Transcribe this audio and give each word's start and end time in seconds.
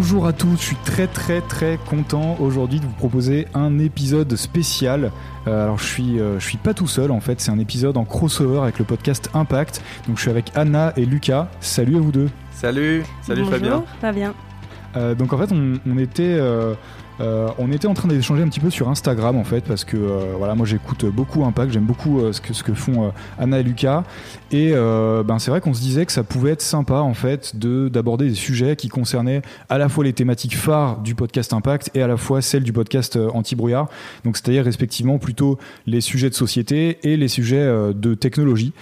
Bonjour 0.00 0.28
à 0.28 0.32
tous, 0.32 0.56
je 0.58 0.62
suis 0.62 0.76
très 0.76 1.08
très 1.08 1.40
très 1.40 1.76
content 1.76 2.36
aujourd'hui 2.38 2.78
de 2.78 2.84
vous 2.84 2.92
proposer 2.92 3.48
un 3.52 3.80
épisode 3.80 4.36
spécial. 4.36 5.10
Euh, 5.48 5.64
alors 5.64 5.76
je 5.80 5.86
suis, 5.86 6.20
euh, 6.20 6.38
je 6.38 6.46
suis 6.46 6.56
pas 6.56 6.72
tout 6.72 6.86
seul 6.86 7.10
en 7.10 7.18
fait, 7.18 7.40
c'est 7.40 7.50
un 7.50 7.58
épisode 7.58 7.96
en 7.96 8.04
crossover 8.04 8.60
avec 8.60 8.78
le 8.78 8.84
podcast 8.84 9.28
Impact. 9.34 9.82
Donc 10.06 10.16
je 10.16 10.22
suis 10.22 10.30
avec 10.30 10.52
Anna 10.54 10.92
et 10.96 11.04
Lucas. 11.04 11.48
Salut 11.58 11.96
à 11.96 11.98
vous 11.98 12.12
deux. 12.12 12.30
Salut, 12.52 13.02
salut 13.22 13.42
Bonjour, 13.42 13.58
Fabien. 13.58 13.84
Fabien. 14.00 14.34
Euh, 14.96 15.16
donc 15.16 15.32
en 15.32 15.38
fait 15.38 15.50
on, 15.52 15.80
on 15.84 15.98
était 15.98 16.38
euh, 17.20 17.48
on 17.58 17.72
était 17.72 17.86
en 17.86 17.94
train 17.94 18.08
d'échanger 18.08 18.42
un 18.42 18.48
petit 18.48 18.60
peu 18.60 18.70
sur 18.70 18.88
Instagram 18.88 19.36
en 19.36 19.44
fait 19.44 19.64
parce 19.64 19.84
que 19.84 19.96
euh, 19.96 20.34
voilà 20.36 20.54
moi 20.54 20.66
j'écoute 20.66 21.04
beaucoup 21.06 21.44
Impact, 21.44 21.72
j'aime 21.72 21.84
beaucoup 21.84 22.20
euh, 22.20 22.32
ce 22.32 22.40
que 22.40 22.52
ce 22.52 22.62
que 22.62 22.74
font 22.74 23.12
Anna 23.38 23.60
et 23.60 23.62
Lucas 23.62 24.04
et 24.50 24.72
ben 24.72 25.38
c'est 25.38 25.50
vrai 25.50 25.60
qu'on 25.60 25.74
se 25.74 25.80
disait 25.80 26.06
que 26.06 26.12
ça 26.12 26.22
pouvait 26.22 26.52
être 26.52 26.62
sympa 26.62 26.96
en 26.96 27.14
fait 27.14 27.56
de 27.56 27.88
d'aborder 27.88 28.28
des 28.28 28.34
sujets 28.34 28.76
qui 28.76 28.88
concernaient 28.88 29.42
à 29.68 29.78
la 29.78 29.88
fois 29.88 30.04
les 30.04 30.12
thématiques 30.12 30.56
phares 30.56 30.98
du 30.98 31.14
podcast 31.14 31.52
Impact 31.52 31.90
et 31.94 32.02
à 32.02 32.06
la 32.06 32.16
fois 32.16 32.40
celles 32.40 32.62
du 32.62 32.72
podcast 32.72 33.18
Anti-brouillard. 33.34 33.88
Donc 34.24 34.36
c'est-à-dire 34.36 34.64
respectivement 34.64 35.18
plutôt 35.18 35.58
les 35.86 36.00
sujets 36.00 36.30
de 36.30 36.34
société 36.34 36.98
et 37.02 37.16
les 37.16 37.28
sujets 37.28 37.66
de 37.94 38.14
technologie. 38.14 38.72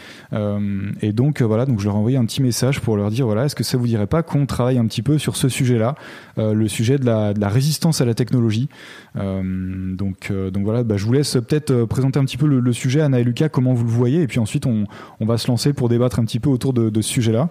Et 1.02 1.12
donc 1.12 1.42
voilà, 1.42 1.66
donc 1.66 1.80
je 1.80 1.86
leur 1.86 1.94
ai 1.94 1.98
envoyé 1.98 2.16
un 2.16 2.24
petit 2.24 2.42
message 2.42 2.80
pour 2.80 2.96
leur 2.96 3.10
dire 3.10 3.26
voilà, 3.26 3.44
est-ce 3.44 3.56
que 3.56 3.64
ça 3.64 3.76
vous 3.76 3.86
dirait 3.86 4.06
pas 4.06 4.22
qu'on 4.22 4.46
travaille 4.46 4.78
un 4.78 4.86
petit 4.86 5.02
peu 5.02 5.18
sur 5.18 5.36
ce 5.36 5.48
sujet-là, 5.48 5.94
euh, 6.38 6.52
le 6.52 6.68
sujet 6.68 6.98
de 6.98 7.06
la, 7.06 7.32
de 7.32 7.40
la 7.40 7.48
résistance 7.48 8.00
à 8.00 8.04
la 8.04 8.12
technologie. 8.12 8.25
Euh, 8.34 9.94
donc 9.94 10.30
euh, 10.30 10.50
donc 10.50 10.64
voilà, 10.64 10.82
bah, 10.82 10.96
je 10.96 11.04
vous 11.04 11.12
laisse 11.12 11.32
peut-être 11.32 11.70
euh, 11.70 11.86
présenter 11.86 12.18
un 12.18 12.24
petit 12.24 12.36
peu 12.36 12.46
le, 12.46 12.72
sujet, 12.72 13.00
Anna 13.00 13.20
et 13.20 13.24
Lucas, 13.24 13.48
comment 13.48 13.74
vous 13.74 13.84
le 13.84 13.90
voyez, 13.90 14.22
et 14.22 14.26
puis 14.26 14.38
ensuite 14.38 14.66
on, 14.66 14.86
va 15.20 15.38
se 15.38 15.48
lancer 15.48 15.72
pour 15.72 15.88
débattre 15.88 16.18
un 16.18 16.24
petit 16.24 16.40
peu 16.40 16.50
autour 16.50 16.72
de, 16.72 16.90
ce 17.00 17.08
sujet-là. 17.08 17.48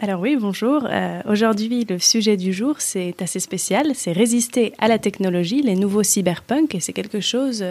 Alors 0.00 0.20
oui, 0.20 0.36
bonjour. 0.40 0.86
Aujourd'hui, 1.28 1.84
le 1.88 1.98
sujet 1.98 2.36
du 2.36 2.52
jour, 2.52 2.76
c'est 2.78 3.20
assez 3.20 3.40
spécial. 3.40 3.88
C'est 3.94 4.12
résister 4.12 4.72
à 4.78 4.86
la 4.86 4.98
technologie, 4.98 5.60
les 5.60 5.74
nouveaux 5.74 6.04
cyberpunk, 6.04 6.74
et 6.76 6.80
c'est 6.80 6.92
quelque 6.92 7.20
chose, 7.20 7.64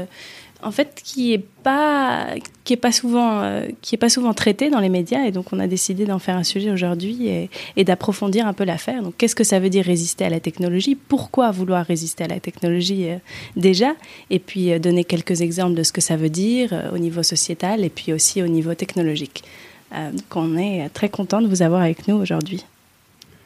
en 0.63 0.71
fait, 0.71 1.01
qui 1.03 1.33
est 1.33 1.45
pas 1.63 2.27
qui 2.63 2.73
est 2.73 2.77
pas 2.77 2.91
souvent 2.91 3.41
euh, 3.41 3.67
qui 3.81 3.95
est 3.95 3.97
pas 3.97 4.09
souvent 4.09 4.33
traité 4.33 4.69
dans 4.69 4.79
les 4.79 4.89
médias, 4.89 5.25
et 5.25 5.31
donc 5.31 5.53
on 5.53 5.59
a 5.59 5.67
décidé 5.67 6.05
d'en 6.05 6.19
faire 6.19 6.35
un 6.35 6.43
sujet 6.43 6.71
aujourd'hui 6.71 7.27
et, 7.75 7.83
d'approfondir 7.83 8.47
un 8.47 8.53
peu 8.53 8.63
l'affaire. 8.63 9.03
Donc, 9.03 9.15
qu'est-ce 9.17 9.35
que 9.35 9.43
ça 9.43 9.59
veut 9.59 9.69
dire 9.69 9.85
résister 9.85 10.25
à 10.25 10.29
la 10.29 10.39
technologie? 10.39 10.95
Pourquoi 10.95 11.51
vouloir 11.51 11.85
résister 11.85 12.23
à 12.23 12.27
la 12.27 12.39
technologie 12.39 13.09
euh, 13.09 13.17
déjà? 13.55 13.93
Et 14.29 14.39
puis 14.39 14.71
euh, 14.71 14.79
donner 14.79 15.03
quelques 15.03 15.41
exemples 15.41 15.75
de 15.75 15.83
ce 15.83 15.91
que 15.91 16.01
ça 16.01 16.17
veut 16.17 16.29
dire 16.29 16.89
au 16.93 16.97
niveau 16.97 17.23
sociétal 17.23 17.83
et 17.83 17.89
puis 17.89 18.13
aussi 18.13 18.41
au 18.41 18.47
niveau 18.47 18.73
technologique. 18.73 19.43
Donc 19.91 20.35
on 20.35 20.57
est 20.57 20.89
très 20.89 21.09
content 21.09 21.41
de 21.41 21.47
vous 21.47 21.61
avoir 21.61 21.81
avec 21.81 22.07
nous 22.07 22.15
aujourd'hui. 22.15 22.65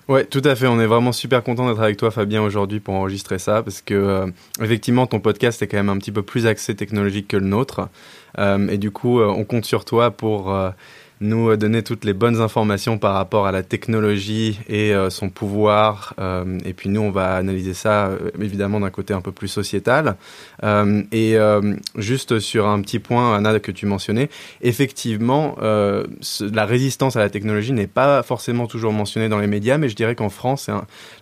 Ouais, 0.07 0.25
tout 0.25 0.41
à 0.43 0.55
fait. 0.55 0.67
On 0.67 0.79
est 0.79 0.87
vraiment 0.87 1.11
super 1.13 1.41
content 1.43 1.69
d'être 1.69 1.81
avec 1.81 1.95
toi, 1.97 2.11
Fabien, 2.11 2.41
aujourd'hui 2.41 2.79
pour 2.79 2.95
enregistrer 2.95 3.39
ça, 3.39 3.63
parce 3.63 3.81
que 3.81 3.93
euh, 3.93 4.27
effectivement, 4.61 5.07
ton 5.07 5.19
podcast 5.19 5.61
est 5.61 5.67
quand 5.67 5.77
même 5.77 5.89
un 5.89 5.97
petit 5.97 6.11
peu 6.11 6.21
plus 6.21 6.47
axé 6.47 6.75
technologique 6.75 7.27
que 7.29 7.37
le 7.37 7.45
nôtre, 7.45 7.87
Euh, 8.37 8.69
et 8.69 8.77
du 8.77 8.91
coup, 8.91 9.19
euh, 9.19 9.27
on 9.27 9.43
compte 9.43 9.65
sur 9.65 9.83
toi 9.83 10.09
pour 10.11 10.55
nous 11.21 11.55
donner 11.55 11.83
toutes 11.83 12.03
les 12.03 12.13
bonnes 12.13 12.41
informations 12.41 12.97
par 12.97 13.13
rapport 13.13 13.47
à 13.47 13.51
la 13.51 13.63
technologie 13.63 14.59
et 14.67 14.93
euh, 14.93 15.09
son 15.09 15.29
pouvoir. 15.29 16.13
Euh, 16.19 16.57
et 16.65 16.73
puis 16.73 16.89
nous, 16.89 17.01
on 17.01 17.11
va 17.11 17.35
analyser 17.35 17.73
ça 17.73 18.07
euh, 18.07 18.31
évidemment 18.41 18.79
d'un 18.79 18.89
côté 18.89 19.13
un 19.13 19.21
peu 19.21 19.31
plus 19.31 19.47
sociétal. 19.47 20.15
Euh, 20.63 21.03
et 21.11 21.37
euh, 21.37 21.75
juste 21.97 22.39
sur 22.39 22.67
un 22.67 22.81
petit 22.81 22.99
point, 22.99 23.35
Anna, 23.35 23.59
que 23.59 23.71
tu 23.71 23.85
mentionnais, 23.85 24.29
effectivement, 24.61 25.55
euh, 25.61 26.05
la 26.41 26.65
résistance 26.65 27.15
à 27.15 27.19
la 27.19 27.29
technologie 27.29 27.73
n'est 27.73 27.87
pas 27.87 28.23
forcément 28.23 28.67
toujours 28.67 28.93
mentionnée 28.93 29.29
dans 29.29 29.39
les 29.39 29.47
médias, 29.47 29.77
mais 29.77 29.89
je 29.89 29.95
dirais 29.95 30.15
qu'en 30.15 30.29
France, 30.29 30.69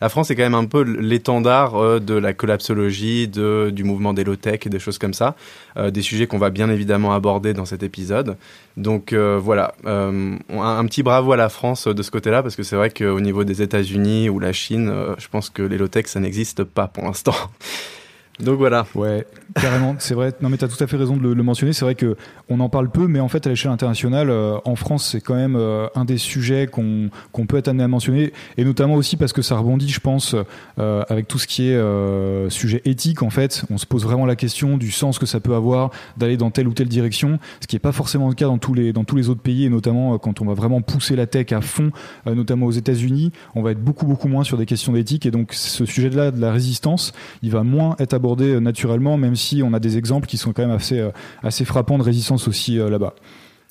la 0.02 0.10
France 0.10 0.32
est 0.32 0.36
quand 0.36 0.44
même 0.44 0.56
un 0.56 0.66
peu 0.66 0.82
l'étendard 0.82 1.76
euh, 1.76 2.00
de 2.00 2.14
la 2.14 2.34
collapsologie, 2.34 3.28
de, 3.28 3.70
du 3.72 3.84
mouvement 3.84 4.14
des 4.14 4.24
low-tech 4.24 4.62
et 4.66 4.70
des 4.70 4.80
choses 4.80 4.98
comme 4.98 5.14
ça, 5.14 5.36
euh, 5.78 5.92
des 5.92 6.02
sujets 6.02 6.28
qu'on 6.28 6.38
va 6.38 6.50
bien 6.50 6.70
évidemment 6.70 7.14
aborder 7.14 7.54
dans 7.54 7.66
cet 7.66 7.84
épisode. 7.84 8.38
Donc 8.78 9.12
euh, 9.12 9.38
voilà, 9.42 9.74
euh, 9.90 10.38
un, 10.50 10.86
petit 10.86 11.04
bravo 11.04 11.32
à 11.32 11.38
la 11.38 11.50
France 11.50 11.88
euh, 11.88 11.94
de 11.94 12.04
ce 12.04 12.12
côté-là, 12.12 12.44
parce 12.44 12.56
que 12.56 12.64
c'est 12.64 12.76
vrai 12.76 12.92
qu'au 12.92 13.20
niveau 13.20 13.44
des 13.44 13.62
États-Unis 13.62 14.30
ou 14.30 14.40
la 14.40 14.54
Chine, 14.54 14.90
euh, 14.90 15.16
je 15.18 15.28
pense 15.28 15.50
que 15.50 15.64
les 15.64 15.78
low-tech, 15.78 16.06
ça 16.08 16.20
n'existe 16.20 16.64
pas 16.64 16.88
pour 16.88 17.06
l'instant. 17.06 17.36
Donc 18.40 18.58
voilà. 18.58 18.86
Ouais, 18.96 19.26
carrément, 19.56 19.96
c'est 20.00 20.14
vrai. 20.14 20.32
Non, 20.42 20.48
mais 20.48 20.58
tu 20.58 20.64
as 20.64 20.70
tout 20.70 20.82
à 20.82 20.88
fait 20.88 20.96
raison 20.96 21.18
de 21.18 21.28
le, 21.28 21.44
mentionner. 21.44 21.74
C'est 21.74 21.84
vrai 21.84 21.96
que 21.96 22.16
on 22.48 22.62
en 22.62 22.70
parle 22.70 22.90
peu, 22.90 23.08
mais 23.08 23.20
en 23.20 23.28
fait, 23.28 23.46
à 23.46 23.50
l'échelle 23.50 23.72
internationale, 23.72 24.30
euh, 24.30 24.58
en 24.64 24.76
France, 24.76 25.10
c'est 25.12 25.20
quand 25.20 25.36
même 25.36 25.58
euh, 25.58 25.88
un 25.94 26.06
des 26.06 26.18
sujets 26.18 26.68
qu'on 26.68 27.10
qu'on 27.34 27.46
peut 27.46 27.58
être 27.58 27.68
amené 27.68 27.84
à 27.84 27.90
mentionner, 27.90 28.32
et 28.58 28.64
notamment 28.64 28.96
aussi 28.96 29.18
parce 29.18 29.34
que 29.34 29.42
ça 29.42 29.58
rebondit, 29.58 29.90
je 29.90 30.00
pense, 30.00 30.36
euh, 30.80 31.04
avec 31.10 31.28
tout 31.28 31.38
ce 31.38 31.48
qui 31.48 31.70
est 31.70 32.50
sujet 32.50 32.82
éthique. 32.86 33.24
En 33.24 33.30
fait, 33.30 33.64
on 33.70 33.78
se 33.78 33.86
pose 33.86 34.04
vraiment 34.04 34.26
la 34.26 34.38
question 34.38 34.78
du 34.78 34.92
sens 34.92 35.20
que 35.20 35.26
ça 35.26 35.42
peut 35.42 35.54
avoir 35.54 35.92
d'aller 36.16 36.38
dans 36.38 36.50
telle 36.50 36.68
ou 36.68 36.74
telle 36.74 36.88
direction, 36.88 37.40
ce 37.60 37.68
qui 37.68 37.76
n'est 37.76 37.82
pas 37.82 37.92
forcément 37.92 38.30
le 38.30 38.36
cas 38.36 38.46
dans 38.46 38.58
tous 38.58 38.74
les 38.74 38.94
dans 38.94 39.04
tous 39.04 39.18
les 39.18 39.28
autres 39.28 39.42
pays, 39.42 39.66
et 39.66 39.70
notamment 39.70 40.18
quand 40.18 40.42
on 40.42 40.46
va 40.46 40.54
vraiment 40.54 40.82
pousser 40.82 41.18
la 41.18 41.28
tech 41.28 41.52
à 41.52 41.60
fond, 41.60 41.92
notamment 42.26 42.68
aux 42.68 42.72
États-Unis, 42.72 43.32
on 43.56 43.62
va 43.62 43.72
être 43.72 43.84
beaucoup 43.84 44.06
beaucoup 44.06 44.30
moins 44.30 44.44
sur 44.44 44.58
des 44.58 44.66
questions 44.66 44.94
d'éthique, 44.94 45.26
et 45.26 45.32
donc 45.32 45.54
ce 45.54 45.86
sujet-là 45.86 46.32
de 46.32 46.40
la 46.40 46.54
résistance, 46.54 47.12
il 47.44 47.52
va 47.52 47.64
moins 47.64 47.96
être 48.00 48.14
abordé 48.14 48.29
euh, 48.38 48.60
naturellement, 48.60 49.18
même 49.18 49.36
si 49.36 49.62
on 49.64 49.74
a 49.74 49.80
des 49.80 49.98
exemples 49.98 50.28
qui 50.28 50.38
sont 50.38 50.54
quand 50.54 50.62
même 50.62 50.76
assez, 50.76 51.00
euh, 51.00 51.12
assez 51.44 51.66
frappants 51.66 51.98
de 51.98 52.04
résistance 52.04 52.48
aussi 52.48 52.80
euh, 52.80 52.90
là-bas. 52.90 53.14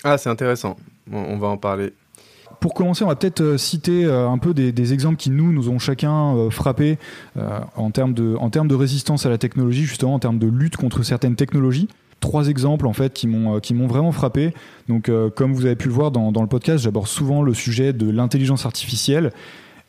Ah, 0.05 0.19
c'est 0.19 0.31
intéressant. 0.31 0.77
On 1.13 1.39
va 1.39 1.49
en 1.49 1.57
parler. 1.57 1.93
Pour 2.61 2.75
commencer, 2.75 3.05
on 3.05 3.09
va 3.09 3.17
peut-être 3.17 3.57
citer 3.57 4.05
un 4.05 4.39
peu 4.39 4.53
des, 4.53 4.73
des 4.73 4.93
exemples 4.93 5.17
qui 5.17 5.31
nous, 5.31 5.53
nous 5.53 5.69
ont 5.69 5.79
chacun 5.79 6.51
frappé 6.51 6.99
euh, 7.37 7.61
en, 7.77 7.91
termes 7.91 8.15
de, 8.15 8.37
en 8.39 8.51
termes 8.51 8.69
de 8.69 8.75
résistance 8.75 9.27
à 9.27 9.29
la 9.29 9.39
technologie, 9.39 9.85
justement 9.85 10.15
en 10.15 10.19
termes 10.19 10.39
de 10.39 10.49
lutte 10.49 10.77
contre 10.77 11.03
certaines 11.03 11.37
technologies. 11.37 11.89
Trois 12.21 12.49
exemples 12.49 12.89
en 12.89 12.93
fait 12.93 13.13
qui 13.13 13.29
m'ont 13.29 13.61
qui 13.61 13.75
m'ont 13.75 13.87
vraiment 13.87 14.11
frappé. 14.11 14.53
Donc, 14.89 15.09
euh, 15.09 15.31
comme 15.31 15.53
vous 15.53 15.67
avez 15.67 15.77
pu 15.77 15.87
le 15.87 15.95
voir 15.95 16.11
dans, 16.11 16.33
dans 16.33 16.43
le 16.43 16.49
podcast, 16.49 16.83
j'aborde 16.83 17.07
souvent 17.07 17.43
le 17.43 17.55
sujet 17.55 17.93
de 17.93 18.11
l'intelligence 18.11 18.67
artificielle. 18.67 19.33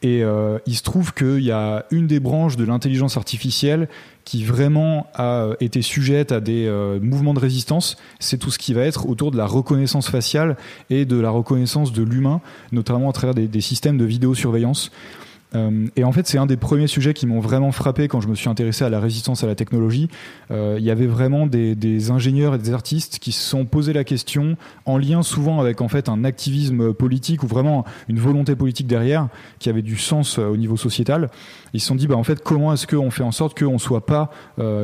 Et 0.01 0.23
euh, 0.23 0.59
il 0.65 0.75
se 0.75 0.83
trouve 0.83 1.13
qu'il 1.13 1.41
y 1.41 1.51
a 1.51 1.85
une 1.91 2.07
des 2.07 2.19
branches 2.19 2.55
de 2.55 2.63
l'intelligence 2.63 3.17
artificielle 3.17 3.89
qui 4.29 4.43
vraiment 4.43 5.07
a 5.15 5.41
euh, 5.41 5.55
été 5.59 5.81
sujette 5.81 6.31
à 6.31 6.39
des 6.39 6.67
euh, 6.67 6.99
mouvements 7.01 7.33
de 7.33 7.39
résistance, 7.39 7.97
c'est 8.19 8.37
tout 8.37 8.51
ce 8.51 8.59
qui 8.59 8.75
va 8.75 8.83
être 8.83 9.09
autour 9.09 9.31
de 9.31 9.37
la 9.37 9.47
reconnaissance 9.47 10.07
faciale 10.07 10.55
et 10.91 11.05
de 11.05 11.19
la 11.19 11.31
reconnaissance 11.31 11.93
de 11.93 12.03
l'humain, 12.03 12.39
notamment 12.71 13.09
à 13.09 13.11
travers 13.11 13.33
des, 13.33 13.47
des 13.47 13.61
systèmes 13.61 13.97
de 13.97 14.05
vidéosurveillance. 14.05 14.91
Euh, 15.55 15.87
et 15.95 16.03
en 16.03 16.11
fait, 16.11 16.27
c'est 16.27 16.37
un 16.37 16.45
des 16.45 16.57
premiers 16.57 16.87
sujets 16.87 17.13
qui 17.13 17.25
m'ont 17.25 17.39
vraiment 17.39 17.71
frappé 17.71 18.07
quand 18.07 18.21
je 18.21 18.27
me 18.27 18.35
suis 18.35 18.49
intéressé 18.49 18.83
à 18.83 18.89
la 18.89 18.99
résistance 18.99 19.43
à 19.43 19.47
la 19.47 19.55
technologie. 19.55 20.07
Euh, 20.51 20.75
il 20.77 20.85
y 20.85 20.91
avait 20.91 21.07
vraiment 21.07 21.47
des, 21.47 22.11
ingénieurs 22.11 22.55
et 22.55 22.57
des 22.57 22.73
artistes 22.73 23.19
qui 23.19 23.31
se 23.31 23.41
sont 23.41 23.65
posé 23.65 23.93
la 23.93 24.03
question, 24.03 24.57
en 24.85 24.97
lien 24.97 25.21
souvent 25.21 25.59
avec 25.59 25.81
en 25.81 25.87
fait 25.87 26.07
un 26.07 26.23
activisme 26.23 26.93
politique 26.93 27.43
ou 27.43 27.47
vraiment 27.47 27.83
une 28.07 28.19
volonté 28.19 28.55
politique 28.55 28.87
derrière, 28.87 29.27
qui 29.59 29.69
avait 29.69 29.81
du 29.81 29.97
sens 29.97 30.39
euh, 30.39 30.47
au 30.47 30.57
niveau 30.57 30.77
sociétal. 30.77 31.29
Ils 31.73 31.81
se 31.81 31.87
sont 31.87 31.95
dit, 31.95 32.07
bah, 32.07 32.15
en 32.15 32.23
fait, 32.23 32.43
comment 32.43 32.73
est-ce 32.73 32.87
qu'on 32.87 33.11
fait 33.11 33.23
en 33.23 33.31
sorte 33.31 33.57
qu'on 33.57 33.73
ne 33.73 33.77
soit 33.77 34.05
pas 34.05 34.31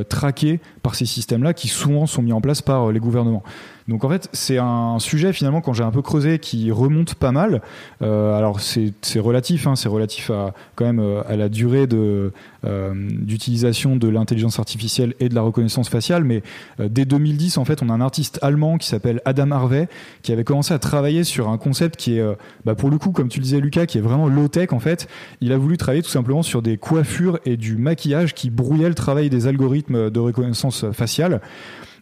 traqué 0.07 0.59
par 0.83 0.95
ces 0.95 1.05
systèmes-là 1.05 1.53
qui 1.53 1.67
souvent 1.67 2.05
sont 2.05 2.21
mis 2.21 2.31
en 2.31 2.41
place 2.41 2.61
par 2.61 2.91
les 2.91 2.99
gouvernements? 2.99 3.43
Donc 3.87 4.03
en 4.03 4.09
fait, 4.09 4.29
c'est 4.33 4.57
un 4.57 4.97
sujet 4.99 5.31
finalement 5.31 5.61
quand 5.61 5.73
j'ai 5.73 5.83
un 5.83 5.91
peu 5.91 6.01
creusé 6.01 6.39
qui 6.39 6.71
remonte 6.71 7.15
pas 7.15 7.31
mal. 7.31 7.61
Euh, 8.01 8.35
alors 8.35 8.59
c'est 8.59 9.19
relatif, 9.19 9.67
hein, 9.67 9.75
c'est 9.75 9.89
relatif 9.89 10.31
à 10.31 10.53
quand 10.75 10.85
même 10.85 10.99
euh, 10.99 11.21
à 11.27 11.35
la 11.35 11.49
durée 11.49 11.85
de 11.85 12.31
euh, 12.65 12.93
d'utilisation 12.95 13.95
de 13.95 14.07
l'intelligence 14.07 14.57
artificielle 14.57 15.13
et 15.19 15.29
de 15.29 15.35
la 15.35 15.41
reconnaissance 15.41 15.87
faciale. 15.87 16.23
Mais 16.23 16.41
euh, 16.79 16.87
dès 16.89 17.05
2010, 17.05 17.59
en 17.59 17.65
fait, 17.65 17.83
on 17.83 17.89
a 17.89 17.93
un 17.93 18.01
artiste 18.01 18.39
allemand 18.41 18.77
qui 18.77 18.87
s'appelle 18.87 19.21
Adam 19.25 19.51
Harvey 19.51 19.87
qui 20.23 20.31
avait 20.31 20.43
commencé 20.43 20.73
à 20.73 20.79
travailler 20.79 21.23
sur 21.23 21.49
un 21.49 21.59
concept 21.59 21.95
qui 21.95 22.17
est, 22.17 22.21
euh, 22.21 22.33
bah, 22.63 22.73
pour 22.73 22.89
le 22.89 22.97
coup, 22.97 23.11
comme 23.11 23.27
tu 23.27 23.39
le 23.39 23.43
disais 23.43 23.59
Lucas, 23.59 23.85
qui 23.85 23.99
est 23.99 24.01
vraiment 24.01 24.27
low 24.27 24.47
tech 24.47 24.73
en 24.73 24.79
fait. 24.79 25.07
Il 25.41 25.51
a 25.51 25.57
voulu 25.57 25.77
travailler 25.77 26.01
tout 26.01 26.09
simplement 26.09 26.41
sur 26.41 26.63
des 26.63 26.77
coiffures 26.77 27.39
et 27.45 27.55
du 27.55 27.77
maquillage 27.77 28.33
qui 28.33 28.49
brouillaient 28.49 28.89
le 28.89 28.95
travail 28.95 29.29
des 29.29 29.45
algorithmes 29.45 30.09
de 30.09 30.19
reconnaissance 30.19 30.85
faciale. 30.91 31.41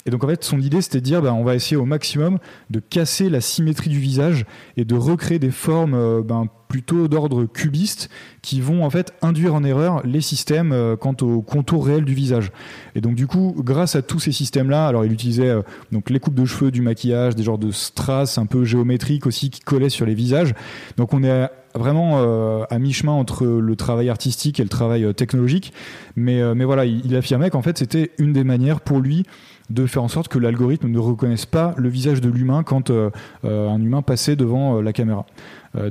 Et 0.05 0.11
donc 0.11 0.23
en 0.23 0.27
fait, 0.27 0.43
son 0.43 0.59
idée, 0.59 0.81
c'était 0.81 0.99
de 0.99 1.05
dire, 1.05 1.21
bah, 1.21 1.33
on 1.33 1.43
va 1.43 1.55
essayer 1.55 1.77
au 1.77 1.85
maximum 1.85 2.39
de 2.69 2.79
casser 2.79 3.29
la 3.29 3.41
symétrie 3.41 3.89
du 3.89 3.99
visage 3.99 4.45
et 4.75 4.83
de 4.83 4.95
recréer 4.95 5.39
des 5.39 5.51
formes 5.51 5.93
euh, 5.93 6.21
ben, 6.21 6.47
plutôt 6.67 7.07
d'ordre 7.07 7.45
cubiste 7.45 8.09
qui 8.41 8.59
vont 8.59 8.83
en 8.83 8.89
fait 8.89 9.13
induire 9.21 9.53
en 9.53 9.63
erreur 9.63 10.01
les 10.05 10.21
systèmes 10.21 10.71
euh, 10.71 10.97
quant 10.97 11.15
au 11.21 11.41
contour 11.41 11.85
réel 11.85 12.03
du 12.03 12.13
visage. 12.13 12.51
Et 12.95 13.01
donc 13.01 13.15
du 13.15 13.27
coup, 13.27 13.55
grâce 13.59 13.95
à 13.95 14.01
tous 14.01 14.19
ces 14.19 14.31
systèmes-là, 14.31 14.87
alors 14.87 15.05
il 15.05 15.13
utilisait 15.13 15.49
euh, 15.49 15.61
donc 15.91 16.09
les 16.09 16.19
coupes 16.19 16.35
de 16.35 16.45
cheveux, 16.45 16.71
du 16.71 16.81
maquillage, 16.81 17.35
des 17.35 17.43
genres 17.43 17.59
de 17.59 17.71
strass 17.71 18.37
un 18.37 18.45
peu 18.45 18.65
géométriques 18.65 19.25
aussi 19.25 19.49
qui 19.49 19.61
collaient 19.61 19.89
sur 19.89 20.05
les 20.05 20.15
visages. 20.15 20.53
Donc 20.97 21.13
on 21.13 21.23
est 21.23 21.47
vraiment 21.75 22.21
à 22.69 22.77
mi-chemin 22.77 23.13
entre 23.13 23.45
le 23.45 23.75
travail 23.75 24.07
artistique 24.07 24.59
et 24.59 24.63
le 24.63 24.69
travail 24.69 25.11
technologique. 25.15 25.73
Mais, 26.15 26.53
mais 26.53 26.65
voilà, 26.65 26.85
il, 26.85 27.03
il 27.03 27.15
affirmait 27.15 27.49
qu'en 27.49 27.63
fait 27.63 27.79
c'était 27.79 28.11
une 28.19 28.31
des 28.31 28.43
manières 28.43 28.81
pour 28.81 28.99
lui 28.99 29.25
de 29.73 29.85
faire 29.87 30.03
en 30.03 30.07
sorte 30.07 30.27
que 30.27 30.37
l'algorithme 30.37 30.87
ne 30.87 30.99
reconnaisse 30.99 31.45
pas 31.45 31.73
le 31.77 31.89
visage 31.89 32.21
de 32.21 32.29
l'humain 32.29 32.63
quand 32.63 32.89
euh, 32.89 33.09
euh, 33.43 33.69
un 33.69 33.81
humain 33.81 34.01
passait 34.01 34.35
devant 34.35 34.77
euh, 34.77 34.81
la 34.81 34.93
caméra. 34.93 35.25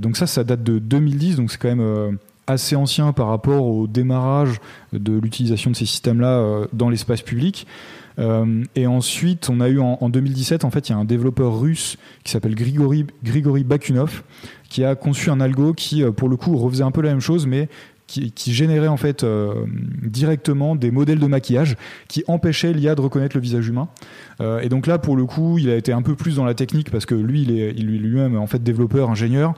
Donc 0.00 0.17
ça, 0.17 0.29
ça 0.29 0.44
date 0.44 0.62
de 0.62 0.79
2010, 0.79 1.34
donc 1.34 1.50
c'est 1.50 1.58
quand 1.58 1.75
même 1.75 2.17
assez 2.46 2.76
ancien 2.76 3.12
par 3.12 3.26
rapport 3.26 3.67
au 3.67 3.88
démarrage 3.88 4.61
de 4.93 5.19
l'utilisation 5.19 5.73
de 5.73 5.76
ces 5.76 5.87
systèmes-là 5.87 6.69
dans 6.73 6.88
l'espace 6.88 7.20
public. 7.20 7.67
et 8.76 8.87
ensuite, 8.87 9.50
on 9.50 9.58
a 9.58 9.69
eu 9.69 9.81
en, 9.81 10.08
2017, 10.08 10.64
en 10.64 10.70
fait, 10.70 10.88
il 10.88 10.93
y 10.93 10.94
a 10.94 10.99
un 10.99 11.05
développeur 11.05 11.58
russe 11.58 11.96
qui 12.23 12.31
s'appelle 12.31 12.55
Grigory, 12.55 13.06
Grigory 13.25 13.64
Bakunov 13.64 14.23
qui 14.69 14.84
a 14.84 14.94
conçu 14.94 15.31
un 15.31 15.40
algo 15.40 15.75
qui, 15.75 16.05
pour 16.17 16.29
le 16.29 16.37
coup, 16.37 16.56
refaisait 16.56 16.84
un 16.84 16.93
peu 16.93 17.02
la 17.02 17.11
même 17.11 17.20
chose, 17.20 17.49
mais 17.49 17.69
qui, 18.06 18.52
générait 18.52 18.88
en 18.88 18.96
fait 18.96 19.25
euh, 19.25 19.64
directement 20.02 20.76
des 20.76 20.90
modèles 20.90 21.19
de 21.19 21.26
maquillage 21.26 21.76
qui 22.08 22.25
empêchaient 22.26 22.72
l'IA 22.72 22.94
de 22.94 23.00
reconnaître 23.00 23.37
le 23.37 23.43
visage 23.43 23.69
humain. 23.69 23.88
Euh, 24.40 24.60
et 24.60 24.69
donc 24.69 24.87
là, 24.87 24.99
pour 24.99 25.16
le 25.16 25.25
coup, 25.25 25.58
il 25.58 25.70
a 25.70 25.76
été 25.76 25.93
un 25.93 26.02
peu 26.02 26.14
plus 26.14 26.37
dans 26.37 26.44
la 26.44 26.54
technique 26.54 26.90
parce 26.90 27.06
que 27.06 27.14
lui, 27.14 27.43
il 27.43 27.58
est 27.58 27.72
lui-même 27.72 28.37
en 28.37 28.46
fait 28.46 28.62
développeur, 28.62 29.10
ingénieur. 29.10 29.54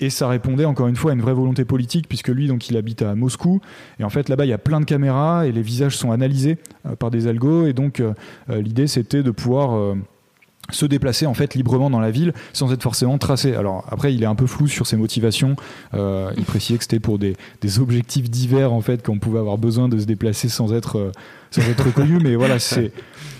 Et 0.00 0.10
ça 0.10 0.28
répondait 0.28 0.64
encore 0.64 0.86
une 0.86 0.94
fois 0.94 1.10
à 1.10 1.14
une 1.14 1.20
vraie 1.20 1.32
volonté 1.32 1.64
politique, 1.64 2.08
puisque 2.08 2.28
lui, 2.28 2.46
donc, 2.46 2.68
il 2.68 2.76
habite 2.76 3.02
à 3.02 3.16
Moscou. 3.16 3.60
Et 3.98 4.04
en 4.04 4.10
fait, 4.10 4.28
là-bas, 4.28 4.46
il 4.46 4.48
y 4.48 4.52
a 4.52 4.58
plein 4.58 4.78
de 4.78 4.84
caméras 4.84 5.44
et 5.44 5.50
les 5.50 5.62
visages 5.62 5.96
sont 5.96 6.12
analysés 6.12 6.58
euh, 6.86 6.94
par 6.94 7.10
des 7.10 7.26
algos. 7.26 7.66
Et 7.66 7.72
donc, 7.72 8.00
l'idée, 8.48 8.86
c'était 8.86 9.24
de 9.24 9.32
pouvoir 9.32 9.96
se 10.70 10.86
déplacer 10.86 11.26
en 11.26 11.34
fait 11.34 11.54
librement 11.54 11.90
dans 11.90 12.00
la 12.00 12.10
ville 12.10 12.32
sans 12.52 12.72
être 12.72 12.82
forcément 12.82 13.18
tracé. 13.18 13.54
Alors 13.54 13.84
après, 13.90 14.14
il 14.14 14.22
est 14.22 14.26
un 14.26 14.34
peu 14.34 14.46
flou 14.46 14.66
sur 14.66 14.86
ses 14.86 14.96
motivations. 14.96 15.56
Euh, 15.94 16.30
il 16.36 16.44
précisait 16.44 16.78
que 16.78 16.84
c'était 16.84 17.00
pour 17.00 17.18
des, 17.18 17.36
des, 17.60 17.78
objectifs 17.78 18.30
divers 18.30 18.72
en 18.72 18.80
fait 18.80 19.04
qu'on 19.04 19.18
pouvait 19.18 19.38
avoir 19.38 19.58
besoin 19.58 19.88
de 19.88 19.98
se 19.98 20.04
déplacer 20.04 20.48
sans 20.48 20.74
être 20.74 20.98
euh, 20.98 21.12
sans 21.50 21.62
être 21.62 21.84
reconnu. 21.84 22.18
Mais 22.22 22.34
voilà, 22.34 22.58
c'est 22.58 22.92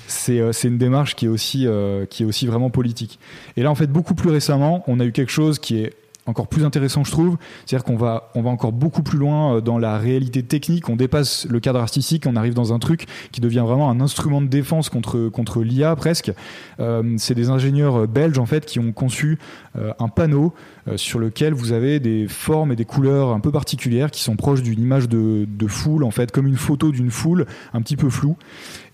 c'est 0.07 0.41
euh, 0.41 0.53
une 0.65 0.79
démarche 0.79 1.17
qui 1.17 1.27
est 1.27 1.29
aussi 1.29 1.67
qui 2.11 2.23
est 2.23 2.27
aussi 2.27 2.47
vraiment 2.47 2.71
politique. 2.71 3.19
Et 3.57 3.63
là, 3.63 3.71
en 3.71 3.75
fait, 3.75 3.89
beaucoup 3.89 4.15
plus 4.15 4.31
récemment, 4.31 4.83
on 4.87 5.01
a 5.01 5.05
eu 5.05 5.13
quelque 5.13 5.33
chose 5.33 5.59
qui 5.59 5.79
est 5.79 5.93
encore 6.29 6.47
plus 6.47 6.65
intéressant, 6.65 7.05
je 7.05 7.11
trouve. 7.11 7.37
C'est-à-dire 7.65 7.85
qu'on 7.85 7.97
va, 7.97 8.31
on 8.35 8.43
va 8.43 8.51
encore 8.51 8.73
beaucoup 8.73 9.03
plus 9.03 9.19
loin 9.19 9.57
euh, 9.57 9.61
dans 9.61 9.79
la 9.79 9.99
réalité 9.99 10.43
technique. 10.43 10.89
On 10.89 10.97
dépasse 10.97 11.47
le 11.49 11.59
cadre 11.59 11.81
artistique. 11.81 12.25
On 12.27 12.37
arrive 12.37 12.55
dans 12.55 12.73
un 12.73 12.79
truc 12.79 13.07
qui 13.33 13.41
devient 13.41 13.65
vraiment 13.67 13.91
un 13.91 14.01
instrument 14.01 14.41
de 14.41 14.47
défense 14.47 14.91
contre, 14.91 15.29
contre 15.29 15.63
l'IA 15.63 15.97
presque. 15.97 16.33
Euh, 16.81 17.15
c'est 17.17 17.35
des 17.35 17.49
ingénieurs 17.49 18.07
belges 18.07 18.39
en 18.39 18.47
fait 18.47 18.67
qui 18.67 18.79
ont 18.79 18.93
conçu 18.93 19.39
euh, 19.77 19.93
un 19.99 20.09
panneau 20.09 20.53
sur 20.97 21.19
lequel 21.19 21.53
vous 21.53 21.73
avez 21.73 22.01
des 22.01 22.27
formes 22.29 22.73
et 22.73 22.77
des 22.77 22.87
couleurs 22.87 23.29
un 23.29 23.41
peu 23.41 23.53
particulières 23.53 24.11
qui 24.11 24.23
sont 24.23 24.37
proches 24.37 24.63
d'une 24.63 24.81
image 24.81 25.07
de, 25.07 25.47
de, 25.47 25.67
foule 25.67 26.03
en 26.03 26.11
fait, 26.11 26.33
comme 26.33 26.47
une 26.47 26.57
photo 26.57 26.93
d'une 26.93 27.11
foule 27.11 27.45
un 27.75 27.83
petit 27.83 27.97
peu 27.97 28.09
floue. 28.09 28.39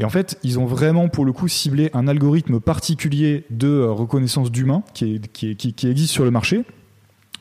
Et 0.01 0.05
en 0.05 0.09
fait, 0.09 0.37
ils 0.43 0.59
ont 0.59 0.67
vraiment 0.67 1.09
pour 1.09 1.25
le 1.25 1.33
coup 1.33 1.47
ciblé 1.47 1.91
un 1.95 2.09
algorithme 2.09 2.59
particulier 2.59 3.45
de 3.51 3.85
reconnaissance 3.85 4.51
d'humains 4.51 4.83
qui 4.93 5.21
existe 5.85 6.13
sur 6.13 6.25
le 6.25 6.33
marché 6.33 6.65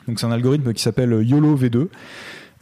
donc 0.06 0.20
c'est 0.20 0.26
un 0.26 0.32
algorithme 0.32 0.72
qui 0.72 0.82
s'appelle 0.82 1.22
YOLO 1.22 1.56
V2. 1.56 1.88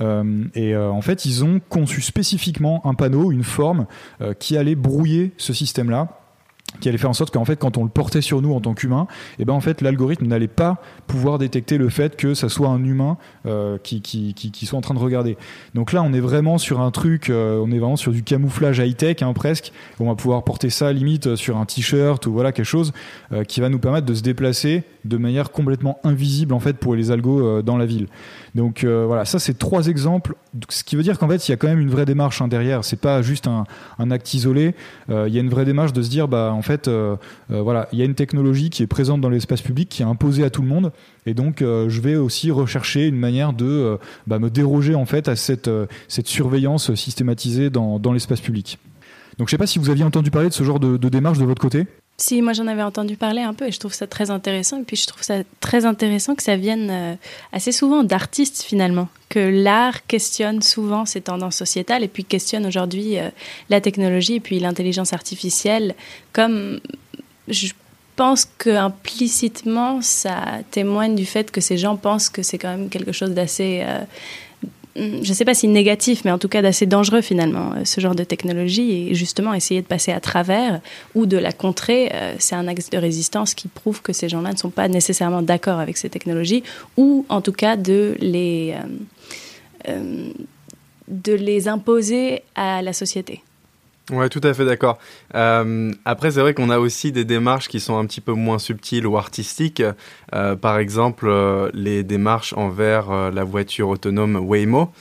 Euh, 0.00 0.44
et 0.54 0.74
euh, 0.74 0.90
en 0.90 1.02
fait, 1.02 1.24
ils 1.24 1.44
ont 1.44 1.60
conçu 1.68 2.00
spécifiquement 2.00 2.84
un 2.86 2.94
panneau, 2.94 3.30
une 3.30 3.44
forme 3.44 3.86
euh, 4.20 4.34
qui 4.34 4.56
allait 4.56 4.74
brouiller 4.74 5.32
ce 5.36 5.52
système-là 5.52 6.21
qui 6.80 6.88
allait 6.88 6.98
faire 6.98 7.10
en 7.10 7.14
sorte 7.14 7.32
qu'en 7.32 7.44
fait 7.44 7.56
quand 7.56 7.76
on 7.76 7.84
le 7.84 7.90
portait 7.90 8.20
sur 8.20 8.42
nous 8.42 8.52
en 8.52 8.60
tant 8.60 8.74
qu'humain 8.74 9.06
et 9.38 9.42
eh 9.42 9.44
ben 9.44 9.52
en 9.52 9.60
fait 9.60 9.80
l'algorithme 9.80 10.26
n'allait 10.26 10.48
pas 10.48 10.80
pouvoir 11.06 11.38
détecter 11.38 11.78
le 11.78 11.88
fait 11.88 12.16
que 12.16 12.34
ça 12.34 12.48
soit 12.48 12.68
un 12.68 12.82
humain 12.84 13.18
euh, 13.46 13.78
qui, 13.82 14.00
qui, 14.00 14.34
qui, 14.34 14.66
soit 14.66 14.78
en 14.78 14.82
train 14.82 14.94
de 14.94 14.98
regarder. 14.98 15.36
Donc 15.74 15.92
là 15.92 16.02
on 16.02 16.12
est 16.12 16.20
vraiment 16.20 16.58
sur 16.58 16.80
un 16.80 16.90
truc 16.90 17.30
euh, 17.30 17.62
on 17.64 17.70
est 17.70 17.78
vraiment 17.78 17.96
sur 17.96 18.12
du 18.12 18.22
camouflage 18.22 18.78
high 18.78 18.96
tech 18.96 19.22
hein, 19.22 19.32
presque. 19.32 19.72
On 20.00 20.06
va 20.06 20.14
pouvoir 20.14 20.44
porter 20.44 20.70
ça 20.70 20.92
limite 20.92 21.36
sur 21.36 21.56
un 21.56 21.66
t-shirt 21.66 22.26
ou 22.26 22.32
voilà 22.32 22.52
quelque 22.52 22.64
chose 22.64 22.92
euh, 23.32 23.44
qui 23.44 23.60
va 23.60 23.68
nous 23.68 23.78
permettre 23.78 24.06
de 24.06 24.14
se 24.14 24.22
déplacer 24.22 24.84
de 25.04 25.16
manière 25.16 25.50
complètement 25.50 25.98
invisible 26.04 26.54
en 26.54 26.60
fait 26.60 26.74
pour 26.74 26.94
les 26.94 27.10
algos 27.10 27.62
dans 27.62 27.76
la 27.76 27.86
ville 27.86 28.06
donc 28.54 28.84
voilà 28.84 29.24
ça 29.24 29.38
c'est 29.38 29.58
trois 29.58 29.88
exemples 29.88 30.34
ce 30.68 30.84
qui 30.84 30.96
veut 30.96 31.02
dire 31.02 31.18
qu'en 31.18 31.28
fait 31.28 31.48
il 31.48 31.50
y 31.50 31.54
a 31.54 31.56
quand 31.56 31.68
même 31.68 31.80
une 31.80 31.90
vraie 31.90 32.04
démarche 32.04 32.42
hein, 32.42 32.48
derrière 32.48 32.84
c'est 32.84 33.00
pas 33.00 33.22
juste 33.22 33.48
un, 33.48 34.10
acte 34.10 34.34
isolé 34.34 34.74
il 35.08 35.32
y 35.32 35.38
a 35.38 35.40
une 35.40 35.48
vraie 35.48 35.64
démarche 35.64 35.92
de 35.92 36.02
se 36.02 36.10
dire 36.10 36.28
bah 36.28 36.52
en 36.52 36.62
fait, 36.62 36.88
euh, 36.88 37.16
euh, 37.50 37.62
voilà, 37.62 37.88
il 37.92 37.98
y 37.98 38.02
a 38.02 38.04
une 38.04 38.14
technologie 38.14 38.70
qui 38.70 38.82
est 38.82 38.86
présente 38.86 39.20
dans 39.20 39.28
l'espace 39.28 39.62
public, 39.62 39.88
qui 39.88 40.02
est 40.02 40.04
imposée 40.04 40.44
à 40.44 40.50
tout 40.50 40.62
le 40.62 40.68
monde, 40.68 40.92
et 41.26 41.34
donc 41.34 41.62
euh, 41.62 41.88
je 41.88 42.00
vais 42.00 42.16
aussi 42.16 42.50
rechercher 42.50 43.06
une 43.06 43.16
manière 43.16 43.52
de 43.52 43.98
bah, 44.26 44.38
me 44.38 44.50
déroger 44.50 44.94
en 44.94 45.06
fait 45.06 45.28
à 45.28 45.36
cette, 45.36 45.70
surveillance 46.08 46.94
systématisée 46.94 47.70
dans, 47.70 48.12
l'espace 48.12 48.40
public. 48.40 48.78
Donc 49.38 49.48
je 49.48 49.54
ne 49.54 49.56
sais 49.56 49.58
pas 49.58 49.66
si 49.66 49.78
vous 49.78 49.90
aviez 49.90 50.04
entendu 50.04 50.30
parler 50.30 50.48
de 50.48 50.54
ce 50.54 50.62
genre 50.62 50.78
de 50.78 51.08
démarche 51.08 51.38
de 51.38 51.44
votre 51.44 51.60
côté. 51.60 51.86
Si, 52.22 52.40
moi 52.40 52.52
j'en 52.52 52.68
avais 52.68 52.84
entendu 52.84 53.16
parler 53.16 53.42
un 53.42 53.52
peu 53.52 53.66
et 53.66 53.72
je 53.72 53.80
trouve 53.80 53.94
ça 53.94 54.06
très 54.06 54.30
intéressant. 54.30 54.78
Et 54.78 54.84
puis 54.84 54.94
je 54.94 55.08
trouve 55.08 55.24
ça 55.24 55.38
très 55.58 55.86
intéressant 55.86 56.36
que 56.36 56.42
ça 56.44 56.54
vienne 56.54 56.88
euh, 56.88 57.14
assez 57.50 57.72
souvent 57.72 58.04
d'artistes 58.04 58.62
finalement, 58.62 59.08
que 59.28 59.40
l'art 59.40 60.06
questionne 60.06 60.62
souvent 60.62 61.04
ces 61.04 61.20
tendances 61.20 61.56
sociétales 61.56 62.04
et 62.04 62.08
puis 62.08 62.24
questionne 62.24 62.64
aujourd'hui 62.64 63.18
euh, 63.18 63.28
la 63.70 63.80
technologie 63.80 64.34
et 64.34 64.40
puis 64.40 64.60
l'intelligence 64.60 65.12
artificielle 65.12 65.96
comme 66.32 66.78
je 67.48 67.72
pense 68.14 68.44
que 68.44 68.70
implicitement 68.70 70.00
ça 70.00 70.60
témoigne 70.70 71.16
du 71.16 71.26
fait 71.26 71.50
que 71.50 71.60
ces 71.60 71.76
gens 71.76 71.96
pensent 71.96 72.28
que 72.28 72.44
c'est 72.44 72.56
quand 72.56 72.70
même 72.70 72.88
quelque 72.88 73.10
chose 73.10 73.30
d'assez 73.30 73.82
euh, 73.84 73.98
je 74.94 75.28
ne 75.28 75.34
sais 75.34 75.44
pas 75.44 75.54
si 75.54 75.68
négatif, 75.68 76.24
mais 76.24 76.30
en 76.30 76.38
tout 76.38 76.48
cas 76.48 76.60
d'assez 76.60 76.86
dangereux 76.86 77.22
finalement, 77.22 77.72
euh, 77.72 77.84
ce 77.84 78.00
genre 78.00 78.14
de 78.14 78.24
technologie. 78.24 79.08
Et 79.10 79.14
justement, 79.14 79.54
essayer 79.54 79.80
de 79.80 79.86
passer 79.86 80.12
à 80.12 80.20
travers 80.20 80.80
ou 81.14 81.26
de 81.26 81.38
la 81.38 81.52
contrer, 81.52 82.10
euh, 82.12 82.34
c'est 82.38 82.54
un 82.54 82.68
axe 82.68 82.90
de 82.90 82.98
résistance 82.98 83.54
qui 83.54 83.68
prouve 83.68 84.02
que 84.02 84.12
ces 84.12 84.28
gens-là 84.28 84.52
ne 84.52 84.58
sont 84.58 84.70
pas 84.70 84.88
nécessairement 84.88 85.42
d'accord 85.42 85.78
avec 85.78 85.96
ces 85.96 86.10
technologies, 86.10 86.62
ou 86.96 87.24
en 87.28 87.40
tout 87.40 87.52
cas 87.52 87.76
de 87.76 88.16
les, 88.20 88.74
euh, 89.88 90.30
de 91.08 91.32
les 91.32 91.68
imposer 91.68 92.42
à 92.54 92.82
la 92.82 92.92
société. 92.92 93.42
Ouais, 94.12 94.28
tout 94.28 94.42
à 94.44 94.52
fait 94.52 94.66
d'accord. 94.66 94.98
Euh, 95.34 95.90
après, 96.04 96.32
c'est 96.32 96.40
vrai 96.40 96.52
qu'on 96.52 96.68
a 96.68 96.78
aussi 96.78 97.12
des 97.12 97.24
démarches 97.24 97.68
qui 97.68 97.80
sont 97.80 97.96
un 97.96 98.04
petit 98.04 98.20
peu 98.20 98.32
moins 98.32 98.58
subtiles 98.58 99.06
ou 99.06 99.16
artistiques. 99.16 99.82
Euh, 100.34 100.54
par 100.54 100.78
exemple, 100.78 101.28
euh, 101.28 101.70
les 101.72 102.02
démarches 102.02 102.52
envers 102.52 103.30
la 103.30 103.44
voiture 103.44 103.88
autonome 103.88 104.36
Waymo, 104.36 104.92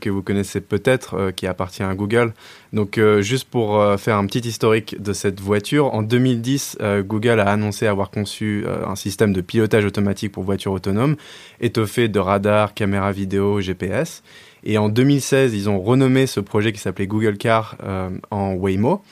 que 0.00 0.08
vous 0.08 0.22
connaissez 0.22 0.60
peut-être, 0.60 1.32
qui 1.34 1.48
appartient 1.48 1.82
à 1.82 1.92
Google. 1.96 2.32
Donc, 2.72 3.00
juste 3.18 3.48
pour 3.48 3.82
faire 3.98 4.18
un 4.18 4.26
petit 4.26 4.48
historique 4.48 5.02
de 5.02 5.12
cette 5.12 5.40
voiture, 5.40 5.92
en 5.92 6.02
2010, 6.02 6.78
Google 7.00 7.40
a 7.40 7.50
annoncé 7.50 7.88
avoir 7.88 8.12
conçu 8.12 8.64
un 8.86 8.94
système 8.94 9.32
de 9.32 9.40
pilotage 9.40 9.84
automatique 9.84 10.30
pour 10.30 10.44
voitures 10.44 10.70
autonomes, 10.70 11.16
étoffé 11.60 12.06
de 12.06 12.20
radars, 12.20 12.74
caméras 12.74 13.10
vidéo, 13.10 13.60
GPS. 13.60 14.22
Et 14.64 14.78
en 14.78 14.88
2016, 14.88 15.54
ils 15.54 15.68
ont 15.68 15.80
renommé 15.80 16.26
ce 16.26 16.40
projet 16.40 16.72
qui 16.72 16.80
s'appelait 16.80 17.06
Google 17.06 17.36
Car 17.36 17.76
euh, 17.84 18.10
en 18.30 18.54
Waymo. 18.54 19.02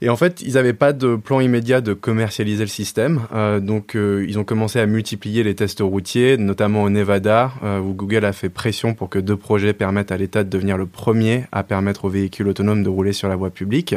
Et 0.00 0.08
en 0.08 0.16
fait, 0.16 0.42
ils 0.42 0.54
n'avaient 0.54 0.74
pas 0.74 0.92
de 0.92 1.16
plan 1.16 1.40
immédiat 1.40 1.80
de 1.80 1.94
commercialiser 1.94 2.64
le 2.64 2.68
système. 2.68 3.22
Euh, 3.32 3.60
donc, 3.60 3.94
euh, 3.94 4.24
ils 4.28 4.38
ont 4.38 4.44
commencé 4.44 4.80
à 4.80 4.86
multiplier 4.86 5.42
les 5.42 5.54
tests 5.54 5.80
routiers, 5.80 6.36
notamment 6.36 6.82
au 6.82 6.90
Nevada, 6.90 7.52
où 7.62 7.92
Google 7.92 8.24
a 8.24 8.32
fait 8.32 8.48
pression 8.48 8.94
pour 8.94 9.08
que 9.08 9.18
deux 9.18 9.36
projets 9.36 9.72
permettent 9.72 10.12
à 10.12 10.16
l'État 10.16 10.44
de 10.44 10.50
devenir 10.50 10.76
le 10.76 10.86
premier 10.86 11.44
à 11.52 11.62
permettre 11.62 12.06
aux 12.06 12.10
véhicules 12.10 12.48
autonomes 12.48 12.82
de 12.82 12.88
rouler 12.88 13.12
sur 13.12 13.28
la 13.28 13.36
voie 13.36 13.50
publique. 13.50 13.94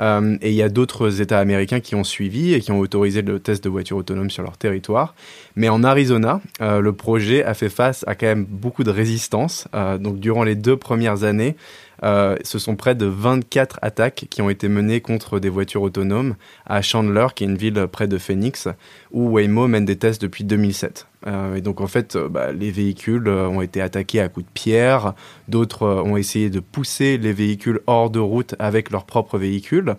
Euh, 0.00 0.36
et 0.40 0.50
il 0.50 0.56
y 0.56 0.62
a 0.62 0.68
d'autres 0.68 1.20
États 1.20 1.38
américains 1.38 1.80
qui 1.80 1.94
ont 1.94 2.04
suivi 2.04 2.54
et 2.54 2.60
qui 2.60 2.72
ont 2.72 2.78
autorisé 2.78 3.22
le 3.22 3.40
test 3.40 3.64
de 3.64 3.68
voitures 3.68 3.96
autonomes 3.96 4.30
sur 4.30 4.42
leur 4.42 4.56
territoire. 4.56 5.14
Mais 5.56 5.68
en 5.68 5.84
Arizona, 5.84 6.40
euh, 6.60 6.80
le 6.80 6.92
projet 6.92 7.44
a 7.44 7.54
fait 7.54 7.68
face 7.68 8.04
à 8.06 8.14
quand 8.14 8.26
même 8.26 8.44
beaucoup 8.44 8.84
de 8.84 8.90
résistance. 8.90 9.68
Euh, 9.74 9.98
donc 9.98 10.18
durant 10.18 10.44
les 10.44 10.54
deux 10.54 10.76
premières 10.76 11.24
années, 11.24 11.56
euh, 12.04 12.36
ce 12.44 12.58
sont 12.58 12.76
près 12.76 12.94
de 12.94 13.06
24 13.06 13.78
attaques 13.82 14.26
qui 14.30 14.42
ont 14.42 14.50
été 14.50 14.68
menées 14.68 15.00
contre 15.00 15.40
des 15.40 15.48
voitures 15.48 15.82
autonomes 15.82 16.36
à 16.66 16.82
Chandler, 16.82 17.26
qui 17.34 17.44
est 17.44 17.46
une 17.46 17.56
ville 17.56 17.86
près 17.90 18.06
de 18.06 18.18
Phoenix, 18.18 18.68
où 19.10 19.30
Waymo 19.30 19.66
mène 19.66 19.84
des 19.84 19.96
tests 19.96 20.20
depuis 20.20 20.44
2007. 20.44 21.06
Euh, 21.26 21.56
et 21.56 21.60
donc 21.62 21.80
en 21.80 21.86
fait, 21.86 22.16
euh, 22.16 22.28
bah, 22.28 22.52
les 22.52 22.70
véhicules 22.70 23.28
ont 23.28 23.62
été 23.62 23.80
attaqués 23.80 24.20
à 24.20 24.28
coups 24.28 24.46
de 24.46 24.52
pierre, 24.52 25.14
d'autres 25.48 25.86
ont 25.86 26.16
essayé 26.16 26.50
de 26.50 26.60
pousser 26.60 27.16
les 27.16 27.32
véhicules 27.32 27.80
hors 27.86 28.10
de 28.10 28.18
route 28.18 28.54
avec 28.58 28.90
leurs 28.90 29.06
propres 29.06 29.38
véhicules. 29.38 29.96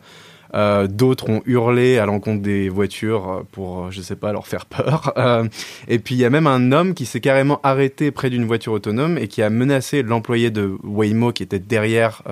Euh, 0.55 0.87
d'autres 0.87 1.29
ont 1.29 1.41
hurlé 1.45 1.97
à 1.97 2.05
l'encontre 2.05 2.41
des 2.41 2.69
voitures 2.69 3.29
euh, 3.29 3.43
pour, 3.51 3.85
euh, 3.85 3.91
je 3.91 4.01
sais 4.01 4.15
pas, 4.15 4.31
leur 4.31 4.47
faire 4.47 4.65
peur. 4.65 5.13
et 5.87 5.99
puis 5.99 6.15
il 6.15 6.19
y 6.19 6.25
a 6.25 6.29
même 6.29 6.47
un 6.47 6.71
homme 6.71 6.93
qui 6.93 7.05
s'est 7.05 7.19
carrément 7.19 7.59
arrêté 7.63 8.11
près 8.11 8.29
d'une 8.29 8.45
voiture 8.45 8.71
autonome 8.71 9.17
et 9.17 9.27
qui 9.27 9.41
a 9.41 9.49
menacé 9.49 10.01
l'employé 10.01 10.51
de 10.51 10.77
Waymo 10.83 11.33
qui 11.33 11.43
était 11.43 11.59
derrière 11.59 12.23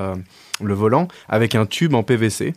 le 0.62 0.74
volant 0.74 1.08
avec 1.28 1.56
un 1.56 1.66
tube 1.66 1.94
en 1.94 2.04
PVC. 2.04 2.54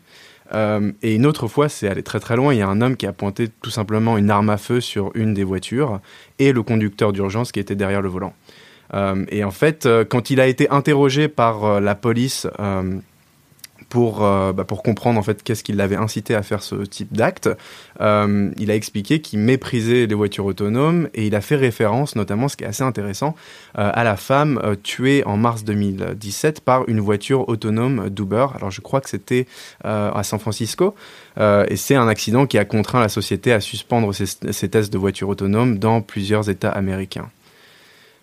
et 0.55 1.15
une 1.15 1.27
autre 1.27 1.49
fois, 1.49 1.69
c'est 1.69 1.89
allé 1.89 2.03
très 2.03 2.21
très 2.21 2.37
loin. 2.37 2.53
Il 2.53 2.59
y 2.59 2.63
a 2.63 2.69
un 2.69 2.81
homme 2.81 2.97
qui 2.97 3.07
a 3.07 3.13
pointé 3.13 3.49
tout 3.63 3.71
simplement 3.71 4.19
une 4.19 4.31
arme 4.31 4.51
à 4.51 4.57
feu 4.57 4.81
sur 4.81 5.11
une 5.15 5.35
des 5.35 5.45
voitures 5.45 6.01
et 6.39 6.53
le 6.53 6.63
conducteur 6.63 7.13
d'urgence 7.13 7.53
qui 7.53 7.61
était 7.61 7.75
derrière 7.75 8.03
le 8.03 8.09
volant. 8.09 8.35
et 9.31 9.45
en 9.45 9.51
fait, 9.51 9.89
quand 10.09 10.31
il 10.31 10.41
a 10.41 10.47
été 10.47 10.69
interrogé 10.71 11.29
par 11.29 11.81
la 11.81 11.95
police 11.95 12.47
pour, 13.89 14.25
euh, 14.25 14.53
bah, 14.53 14.65
pour 14.65 14.83
comprendre 14.83 15.19
en 15.19 15.23
fait 15.23 15.43
qu'est-ce 15.43 15.63
qui 15.63 15.73
l'avait 15.73 15.97
incité 15.97 16.35
à 16.35 16.43
faire 16.43 16.63
ce 16.63 16.75
type 16.77 17.13
d'acte. 17.13 17.49
Euh, 18.01 18.51
il 18.59 18.71
a 18.71 18.75
expliqué 18.75 19.21
qu'il 19.21 19.39
méprisait 19.39 20.07
les 20.07 20.15
voitures 20.15 20.47
autonomes 20.47 21.09
et 21.15 21.27
il 21.27 21.35
a 21.35 21.41
fait 21.41 21.57
référence 21.57 22.17
notamment, 22.17 22.49
ce 22.49 22.57
qui 22.57 22.65
est 22.65 22.67
assez 22.67 22.83
intéressant, 22.83 23.35
euh, 23.79 23.91
à 23.93 24.05
la 24.05 24.17
femme 24.17 24.61
tuée 24.83 25.23
en 25.25 25.37
mars 25.37 25.65
2017 25.65 26.61
par 26.61 26.89
une 26.89 27.01
voiture 27.01 27.49
autonome 27.49 28.11
d'Uber. 28.11 28.47
Alors 28.55 28.71
je 28.71 28.81
crois 28.81 29.01
que 29.01 29.09
c'était 29.09 29.47
à 29.85 30.23
San 30.23 30.39
Francisco 30.39 30.95
et 31.39 31.77
c'est 31.77 31.95
un 31.95 32.09
accident 32.09 32.47
qui 32.47 32.59
a 32.59 32.65
contraint 32.65 33.01
la 33.01 33.09
société 33.09 33.53
à 33.53 33.61
suspendre 33.61 34.15
ses, 34.15 34.27
ses 34.27 34.69
tests 34.69 34.93
de 34.93 34.99
voitures 34.99 35.29
autonomes 35.29 35.79
dans 35.79 36.01
plusieurs 36.01 36.49
États 36.51 36.71
américains. 36.71 37.31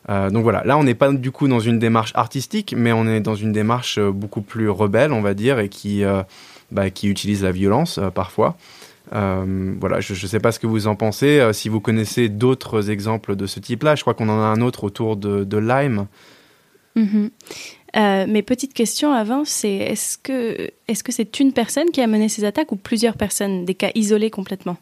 Euh, 0.10 0.30
donc 0.30 0.44
voilà, 0.44 0.64
là 0.66 0.78
on 0.78 0.84
n'est 0.84 0.96
pas 0.96 1.12
du 1.12 1.32
coup 1.32 1.48
dans 1.48 1.60
une 1.60 1.80
démarche 1.80 2.12
artistique, 2.16 2.74
mais 2.78 2.92
on 2.92 3.08
est 3.08 3.22
dans 3.22 3.36
une 3.36 3.52
démarche 3.54 3.98
euh, 3.98 4.12
beaucoup 4.12 4.42
plus 4.42 4.70
rebelle, 4.70 5.14
on 5.14 5.22
va 5.22 5.34
dire, 5.34 5.60
et 5.60 5.70
qui, 5.70 6.04
euh, 6.04 6.24
bah, 6.72 6.90
qui 6.90 7.08
utilise 7.08 7.44
la 7.44 7.52
violence 7.52 7.98
euh, 7.98 8.10
parfois. 8.10 8.58
Voilà, 9.12 10.00
je 10.00 10.14
ne 10.14 10.28
sais 10.28 10.40
pas 10.40 10.52
ce 10.52 10.60
que 10.60 10.66
vous 10.66 10.88
en 10.88 10.96
pensez. 10.96 11.48
Si 11.54 11.70
vous 11.70 11.80
connaissez 11.80 12.30
d'autres 12.30 12.90
exemples 12.90 13.36
de 13.36 13.46
ce 13.46 13.60
type-là, 13.60 13.94
je 13.94 14.02
crois 14.02 14.16
qu'on 14.16 14.28
en 14.28 14.40
a 14.40 14.46
un 14.46 14.60
autre 14.62 14.86
autour 14.86 15.18
de, 15.18 15.44
de 15.44 15.58
Lyme. 15.58 16.08
Mhm. 16.96 17.30
Euh, 17.96 18.26
mes 18.28 18.42
petites 18.42 18.74
questions 18.74 19.14
avant, 19.14 19.46
c'est 19.46 19.76
est-ce 19.76 20.18
que 20.18 20.72
est-ce 20.88 21.04
que 21.04 21.12
c'est 21.12 21.40
une 21.40 21.54
personne 21.54 21.92
qui 21.92 22.02
a 22.02 22.08
mené 22.08 22.28
ces 22.28 22.44
attaques 22.44 22.72
ou 22.72 22.76
plusieurs 22.76 23.16
personnes, 23.16 23.66
des 23.66 23.76
cas 23.76 23.92
isolés 23.94 24.32
complètement 24.32 24.78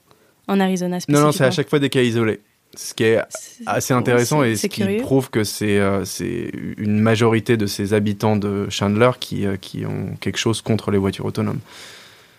en 0.48 0.60
Arizona 0.62 1.00
Non, 1.10 1.20
non, 1.20 1.32
c'est 1.34 1.44
à 1.44 1.52
chaque 1.52 1.70
fois 1.70 1.80
des 1.80 1.90
cas 1.90 2.02
isolés. 2.02 2.40
Ce 2.74 2.94
qui 2.94 3.04
est 3.04 3.20
assez 3.66 3.94
intéressant 3.94 4.44
et 4.44 4.56
ce 4.56 4.68
qui 4.68 4.82
curieux. 4.82 5.02
prouve 5.02 5.30
que 5.30 5.44
c'est 5.44 5.78
euh, 5.78 6.06
c'est 6.06 6.52
une 6.78 7.00
majorité 7.00 7.58
de 7.58 7.66
ces 7.66 7.94
habitants 7.94 8.38
de 8.38 8.70
Chandler 8.70 9.12
qui, 9.20 9.46
euh, 9.46 9.58
qui 9.58 9.86
ont 9.86 10.16
quelque 10.22 10.38
chose 10.38 10.62
contre 10.62 10.90
les 10.90 10.98
voitures 10.98 11.26
autonomes. 11.26 11.60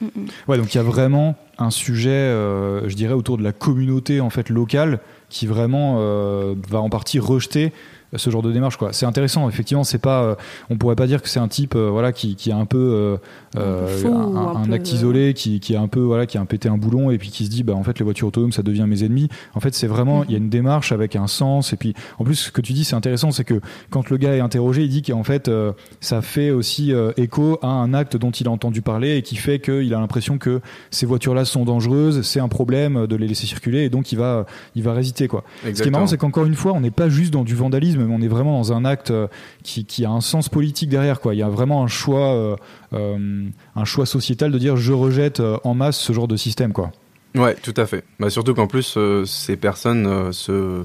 Mm. 0.03 0.07
Ouais, 0.49 0.57
donc 0.57 0.75
il 0.75 0.77
y 0.79 0.81
a 0.81 0.85
vraiment 0.85 1.37
un 1.59 1.71
sujet, 1.71 2.11
euh, 2.11 2.89
je 2.89 2.95
dirais, 2.95 3.15
autour 3.15 3.39
de 3.39 3.43
la 3.43 3.53
communauté 3.53 4.21
en 4.21 4.31
fait 4.31 4.49
locale 4.49 5.01
qui 5.29 5.47
vraiment 5.47 5.97
euh, 5.99 6.55
va 6.69 6.81
en 6.81 6.91
partie 6.91 7.19
rejeter 7.19 7.73
ce 8.15 8.31
genre 8.31 8.43
de 8.43 8.53
démarche 8.53 8.77
quoi. 8.77 8.93
C'est 8.93 9.07
intéressant 9.07 9.49
effectivement, 9.49 9.85
c'est 9.85 9.99
pas 9.99 10.23
euh, 10.23 10.35
on 10.71 10.77
pourrait 10.77 10.97
pas 10.97 11.07
dire 11.07 11.23
que 11.23 11.29
c'est 11.29 11.41
un 11.41 11.49
type 11.49 11.75
euh, 11.75 11.89
voilà 11.91 12.13
qui, 12.13 12.37
qui 12.37 12.53
a 12.53 12.57
un 12.57 12.67
peu 12.67 13.19
euh, 13.57 14.57
Un 14.57 14.65
peu, 14.65 14.73
acte 14.73 14.93
isolé 14.93 15.35
qui, 15.35 15.61
qui 15.61 15.75
a 15.77 15.81
un 15.81 15.89
peu 15.89 16.01
voilà 16.01 16.27
qui 16.27 16.39
a 16.39 16.41
un 16.41 16.47
pété 16.47 16.69
un 16.69 16.79
boulon 16.79 17.11
et 17.11 17.19
puis 17.19 17.31
qui 17.31 17.45
se 17.45 17.51
dit 17.51 17.63
bah 17.63 17.75
en 17.75 17.83
fait 17.83 17.99
les 17.99 18.05
voitures 18.05 18.29
autonomes 18.29 18.53
ça 18.53 18.63
devient 18.63 18.87
mes 18.87 19.05
ennemis. 19.05 19.29
En 19.55 19.61
fait, 19.61 19.75
c'est 19.75 19.87
vraiment 19.87 20.25
il 20.25 20.33
y 20.33 20.35
a 20.35 20.39
une 20.39 20.51
démarche 20.51 20.93
avec 20.93 21.17
un 21.17 21.27
sens 21.27 21.73
et 21.73 21.77
puis 21.77 21.95
en 22.19 22.25
plus 22.25 22.37
ce 22.37 22.51
que 22.51 22.61
tu 22.61 22.73
dis 22.73 22.85
c'est 22.85 22.97
intéressant 22.97 23.31
c'est 23.31 23.45
que 23.45 23.61
quand 23.91 24.11
le 24.11 24.17
gars 24.17 24.35
est 24.35 24.41
interrogé, 24.41 24.83
il 24.83 24.89
dit 24.89 25.03
qu'en 25.03 25.25
fait 25.25 25.49
euh, 25.49 25.73
ça 26.01 26.23
fait 26.23 26.51
aussi 26.51 26.93
euh, 26.93 27.13
écho 27.17 27.59
à 27.63 27.69
un 27.69 27.95
acte 27.95 28.17
dont 28.17 28.31
il 28.31 28.49
a 28.49 28.51
entendu 28.51 28.83
parler 28.83 29.17
et 29.17 29.23
qui 29.23 29.37
fait 29.37 29.59
qu'il 29.59 29.95
a 29.95 30.01
l'impression 30.01 30.39
que 30.39 30.61
ces 30.91 31.07
voitures-là 31.07 31.45
sont 31.45 31.65
dangereuses, 31.65 32.23
c'est 32.23 32.41
un 32.41 32.49
problème 32.49 33.07
de 33.07 33.17
les 33.17 33.27
laisser 33.27 33.47
circuler 33.47 33.85
et 33.85 33.91
donc 33.91 34.13
il 34.13 34.19
va, 34.19 34.47
il 34.75 34.83
va 34.83 34.93
résister 34.93 35.29
quoi. 35.29 35.45
Ce 35.65 35.71
qui 35.71 35.89
est 35.89 35.91
marrant, 35.91 36.07
c'est 36.07 36.17
qu'encore 36.17 36.45
une 36.45 36.55
fois, 36.55 36.73
on 36.73 36.81
n'est 36.81 36.91
pas 36.91 37.09
juste 37.09 37.33
dans 37.33 37.45
du 37.45 37.55
vandalisme, 37.55 38.02
mais 38.07 38.15
on 38.15 38.21
est 38.23 38.29
vraiment 38.29 38.59
dans 38.59 38.73
un 38.73 38.85
acte 38.85 39.11
euh, 39.11 39.27
qui, 39.63 39.85
qui 39.85 40.05
a 40.05 40.11
un 40.11 40.21
sens 40.21 40.49
politique 40.49 40.89
derrière 40.89 41.21
quoi. 41.21 41.35
Il 41.35 41.39
y 41.39 41.43
a 41.43 41.49
vraiment 41.49 41.83
un 41.85 41.89
choix, 41.89 42.33
euh, 42.35 42.57
euh, 42.93 43.45
un 43.77 43.85
choix 43.85 44.07
sociétal 44.07 44.51
de 44.53 44.59
dire 44.59 44.77
je 44.77 44.93
rejette 44.93 45.41
euh, 45.41 45.57
en 45.65 45.75
masse 45.75 45.99
ce 45.99 46.13
genre 46.13 46.29
de 46.29 46.37
système 46.37 46.73
quoi. 46.73 46.91
Ouais, 47.35 47.55
tout 47.55 47.75
à 47.77 47.87
fait. 47.87 48.05
Bah, 48.21 48.29
surtout 48.29 48.53
qu'en 48.55 48.67
plus, 48.67 48.95
euh, 48.99 49.25
ces 49.25 49.57
personnes 49.57 50.07
euh, 50.07 50.33
se, 50.33 50.53
euh, 50.53 50.83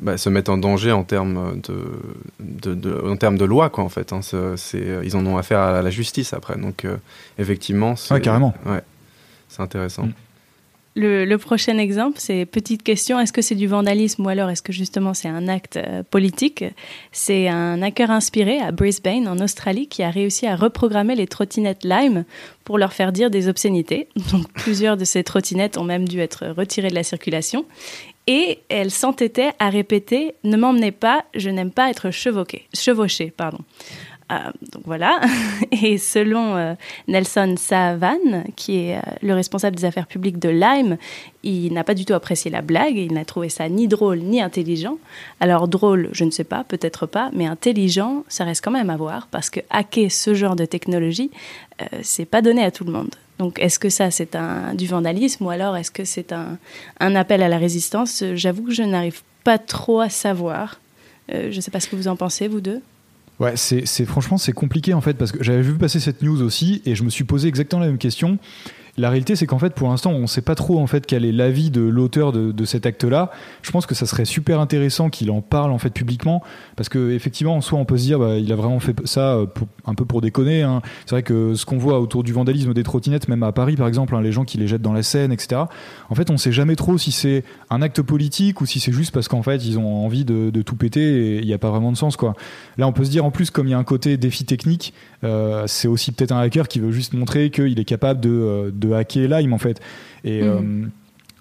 bah, 0.00 0.16
se 0.16 0.30
mettent 0.30 0.48
en 0.48 0.56
danger 0.56 0.90
en 0.90 1.04
termes 1.04 1.60
de, 1.68 1.84
de, 2.40 2.74
de- 2.74 3.02
en 3.06 3.16
termes 3.16 3.36
de 3.36 3.44
loi, 3.44 3.68
quoi, 3.68 3.84
en 3.84 3.90
fait. 3.90 4.14
hein. 4.14 4.20
C'est, 4.22 5.00
ils 5.04 5.16
en 5.16 5.26
ont 5.26 5.36
affaire 5.36 5.60
à 5.60 5.82
la 5.82 5.90
justice 5.90 6.32
après. 6.32 6.56
Donc, 6.56 6.86
euh, 6.86 6.96
effectivement, 7.38 7.94
c'est, 7.94 8.14
Ouais, 8.14 8.20
carrément. 8.22 8.54
Ouais, 8.64 8.80
c'est 9.48 9.60
intéressant. 9.60 10.04
Mm. 10.06 10.12
Le, 11.00 11.36
prochain 11.36 11.78
exemple, 11.78 12.18
c'est 12.18 12.44
petite 12.44 12.82
question 12.82 13.20
est-ce 13.20 13.32
que 13.32 13.40
c'est 13.40 13.54
du 13.54 13.68
vandalisme 13.68 14.26
ou 14.26 14.28
alors 14.28 14.50
est-ce 14.50 14.62
que 14.62 14.72
justement 14.72 15.14
c'est 15.14 15.28
un 15.28 15.46
acte 15.46 15.76
euh, 15.76 16.02
politique? 16.02 16.64
C'est 17.12 17.46
un 17.46 17.80
hacker 17.82 18.10
inspiré 18.10 18.58
à 18.58 18.72
Brisbane, 18.72 19.28
en 19.28 19.38
Australie, 19.38 19.86
qui 19.86 20.02
a 20.02 20.10
réussi 20.10 20.48
à 20.48 20.56
reprogrammer 20.56 21.14
les 21.14 21.28
trottinettes 21.28 21.84
Lime 21.84 22.24
pour 22.64 22.78
leur 22.78 22.92
faire 22.92 23.12
dire 23.12 23.30
des 23.30 23.48
obscénités. 23.48 24.08
Donc 24.32 24.52
plusieurs 24.54 24.96
de 24.96 25.04
ces 25.04 25.22
trottinettes 25.22 25.78
ont 25.78 25.84
même 25.84 26.08
dû 26.08 26.18
être 26.18 26.48
retirées 26.48 26.90
de 26.90 26.96
la 26.96 27.04
circulation. 27.04 27.64
Et 28.26 28.58
elles 28.68 28.90
s'entêtaient 28.90 29.52
à 29.60 29.70
répéter 29.70 30.34
Ne 30.42 30.56
m'emmenez 30.56 30.92
pas, 30.92 31.24
je 31.34 31.48
n'aime 31.48 31.70
pas 31.70 31.90
être 31.90 32.10
chevauqué, 32.10 32.66
chevauché. 32.74 33.32
Pardon. 33.34 33.60
Euh, 34.30 34.50
donc 34.72 34.82
voilà. 34.84 35.20
Et 35.72 35.98
selon 35.98 36.56
euh, 36.56 36.74
Nelson 37.06 37.54
Savan, 37.56 38.44
qui 38.56 38.78
est 38.78 38.96
euh, 38.96 39.00
le 39.22 39.34
responsable 39.34 39.76
des 39.76 39.84
affaires 39.84 40.06
publiques 40.06 40.38
de 40.38 40.48
Lyme, 40.48 40.98
il 41.42 41.72
n'a 41.72 41.84
pas 41.84 41.94
du 41.94 42.04
tout 42.04 42.14
apprécié 42.14 42.50
la 42.50 42.60
blague, 42.60 42.96
il 42.96 43.14
n'a 43.14 43.24
trouvé 43.24 43.48
ça 43.48 43.68
ni 43.68 43.88
drôle 43.88 44.18
ni 44.18 44.40
intelligent. 44.40 44.98
Alors 45.40 45.68
drôle, 45.68 46.10
je 46.12 46.24
ne 46.24 46.30
sais 46.30 46.44
pas, 46.44 46.64
peut-être 46.64 47.06
pas, 47.06 47.30
mais 47.32 47.46
intelligent, 47.46 48.24
ça 48.28 48.44
reste 48.44 48.62
quand 48.62 48.70
même 48.70 48.90
à 48.90 48.96
voir, 48.96 49.28
parce 49.30 49.48
que 49.48 49.60
hacker 49.70 50.10
ce 50.10 50.34
genre 50.34 50.56
de 50.56 50.64
technologie, 50.66 51.30
c'est 52.02 52.24
pas 52.24 52.42
donné 52.42 52.64
à 52.64 52.72
tout 52.72 52.84
le 52.84 52.90
monde. 52.90 53.14
Donc 53.38 53.60
est-ce 53.60 53.78
que 53.78 53.88
ça 53.88 54.10
c'est 54.10 54.34
un, 54.34 54.74
du 54.74 54.86
vandalisme 54.86 55.46
ou 55.46 55.50
alors 55.50 55.76
est-ce 55.76 55.92
que 55.92 56.04
c'est 56.04 56.32
un, 56.32 56.58
un 56.98 57.14
appel 57.14 57.40
à 57.40 57.48
la 57.48 57.56
résistance? 57.56 58.24
J'avoue 58.34 58.64
que 58.64 58.72
je 58.72 58.82
n'arrive 58.82 59.22
pas 59.44 59.58
trop 59.58 60.00
à 60.00 60.08
savoir. 60.08 60.80
Je 61.30 61.54
ne 61.54 61.60
sais 61.60 61.70
pas 61.70 61.78
ce 61.80 61.88
que 61.88 61.94
vous 61.94 62.08
en 62.08 62.16
pensez, 62.16 62.48
vous 62.48 62.60
deux. 62.60 62.82
Ouais, 63.40 63.52
c'est 63.56 64.04
franchement 64.04 64.36
c'est 64.36 64.52
compliqué 64.52 64.94
en 64.94 65.00
fait 65.00 65.14
parce 65.14 65.30
que 65.30 65.42
j'avais 65.44 65.62
vu 65.62 65.74
passer 65.74 66.00
cette 66.00 66.22
news 66.22 66.42
aussi 66.42 66.82
et 66.84 66.96
je 66.96 67.04
me 67.04 67.10
suis 67.10 67.24
posé 67.24 67.46
exactement 67.46 67.80
la 67.80 67.86
même 67.86 67.98
question. 67.98 68.38
La 68.98 69.10
réalité, 69.10 69.36
c'est 69.36 69.46
qu'en 69.46 69.60
fait, 69.60 69.74
pour 69.74 69.88
l'instant, 69.88 70.10
on 70.10 70.22
ne 70.22 70.26
sait 70.26 70.42
pas 70.42 70.56
trop 70.56 70.80
en 70.80 70.88
fait 70.88 71.06
quel 71.06 71.24
est 71.24 71.32
l'avis 71.32 71.70
de 71.70 71.80
l'auteur 71.80 72.32
de, 72.32 72.64
cet 72.64 72.84
acte-là. 72.84 73.30
Je 73.62 73.70
pense 73.70 73.86
que 73.86 73.94
ça 73.94 74.04
serait 74.04 74.24
super 74.24 74.60
intéressant 74.60 75.08
qu'il 75.08 75.30
en 75.30 75.40
parle 75.40 75.70
en 75.70 75.78
fait 75.78 75.90
publiquement, 75.90 76.42
parce 76.76 76.88
que 76.88 77.12
effectivement, 77.12 77.56
en 77.56 77.60
soi, 77.60 77.78
on 77.78 77.84
peut 77.84 77.96
se 77.96 78.02
dire, 78.02 78.18
bah, 78.18 78.36
il 78.36 78.52
a 78.52 78.56
vraiment 78.56 78.80
fait 78.80 78.94
ça 79.06 79.34
euh, 79.34 79.46
un 79.86 79.94
peu 79.94 80.04
pour 80.04 80.20
déconner. 80.20 80.62
hein. 80.62 80.82
C'est 81.06 81.14
vrai 81.14 81.22
que 81.22 81.54
ce 81.54 81.64
qu'on 81.64 81.78
voit 81.78 82.00
autour 82.00 82.24
du 82.24 82.32
vandalisme 82.32 82.74
des 82.74 82.82
trottinettes, 82.82 83.28
même 83.28 83.42
à 83.44 83.52
Paris, 83.52 83.76
par 83.76 83.86
exemple, 83.86 84.14
hein, 84.16 84.20
les 84.20 84.32
gens 84.32 84.44
qui 84.44 84.58
les 84.58 84.66
jettent 84.66 84.82
dans 84.82 84.92
la 84.92 85.04
Seine, 85.04 85.32
etc. 85.32 85.62
En 86.10 86.14
fait, 86.14 86.28
on 86.30 86.34
ne 86.34 86.38
sait 86.38 86.52
jamais 86.52 86.76
trop 86.76 86.98
si 86.98 87.12
c'est 87.12 87.44
un 87.70 87.80
acte 87.80 88.02
politique 88.02 88.60
ou 88.60 88.66
si 88.66 88.80
c'est 88.80 88.92
juste 88.92 89.12
parce 89.12 89.28
qu'en 89.28 89.42
fait, 89.42 89.64
ils 89.64 89.78
ont 89.78 90.04
envie 90.04 90.24
de, 90.24 90.50
de 90.50 90.62
tout 90.62 90.76
péter 90.76 91.36
et 91.36 91.38
il 91.38 91.46
n'y 91.46 91.54
a 91.54 91.58
pas 91.58 91.70
vraiment 91.70 91.92
de 91.92 91.96
sens, 91.96 92.16
quoi. 92.16 92.34
Là, 92.76 92.88
on 92.88 92.92
peut 92.92 93.04
se 93.04 93.10
dire 93.10 93.24
en 93.24 93.30
plus, 93.30 93.50
comme 93.50 93.68
il 93.68 93.70
y 93.70 93.74
a 93.74 93.78
un 93.78 93.84
côté 93.84 94.16
défi 94.16 94.44
technique, 94.44 94.92
euh, 95.24 95.64
c'est 95.66 95.88
aussi 95.88 96.12
peut-être 96.12 96.32
un 96.32 96.38
hacker 96.40 96.68
qui 96.68 96.78
veut 96.80 96.92
juste 96.92 97.12
montrer 97.12 97.50
qu'il 97.50 97.78
est 97.78 97.84
capable 97.84 98.20
de, 98.20 98.30
euh, 98.30 98.70
de 98.88 98.94
hacker 98.94 99.28
Lime 99.28 99.52
en 99.52 99.58
fait. 99.58 99.80
Et 100.24 100.42
Mhm. 100.42 100.48
euh, 100.48 100.88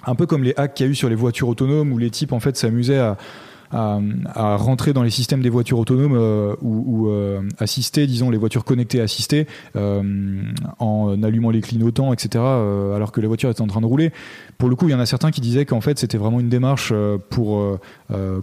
un 0.06 0.16
peu 0.16 0.26
comme 0.26 0.44
les 0.44 0.54
hacks 0.58 0.74
qu'il 0.76 0.86
y 0.86 0.90
a 0.90 0.92
eu 0.92 0.96
sur 0.96 1.10
les 1.10 1.16
voitures 1.16 1.48
autonomes 1.50 1.92
où 1.92 1.98
les 1.98 2.10
types 2.10 2.32
en 2.34 2.40
fait 2.40 2.56
s'amusaient 2.56 3.00
à, 3.00 3.18
à, 3.72 4.56
rentrer 4.58 4.94
dans 4.94 5.04
les 5.04 5.10
systèmes 5.10 5.42
des 5.42 5.50
voitures 5.50 5.80
autonomes 5.80 6.16
euh, 6.16 6.56
ou, 6.62 6.84
ou, 6.86 7.10
euh, 7.10 7.42
assister, 7.60 8.08
disons, 8.08 8.30
les 8.30 8.38
voitures 8.38 8.64
connectées 8.64 9.02
assistées 9.02 9.48
euh, 9.76 10.42
en 10.80 11.22
allumant 11.24 11.50
les 11.50 11.62
clignotants, 11.62 12.14
etc., 12.14 12.44
alors 12.44 13.12
que 13.12 13.22
les 13.22 13.28
voitures 13.28 13.50
étaient 13.50 13.62
en 13.62 13.68
train 13.68 13.82
de 13.82 13.86
rouler. 13.86 14.12
Pour 14.58 14.70
le 14.70 14.76
coup, 14.76 14.88
il 14.88 14.92
y 14.92 14.96
en 14.96 15.00
a 15.00 15.06
certains 15.06 15.32
qui 15.32 15.42
disaient 15.42 15.66
qu'en 15.66 15.82
fait, 15.82 16.00
c'était 16.00 16.18
vraiment 16.18 16.40
une 16.40 16.50
démarche 16.50 16.94
pour, 17.30 17.80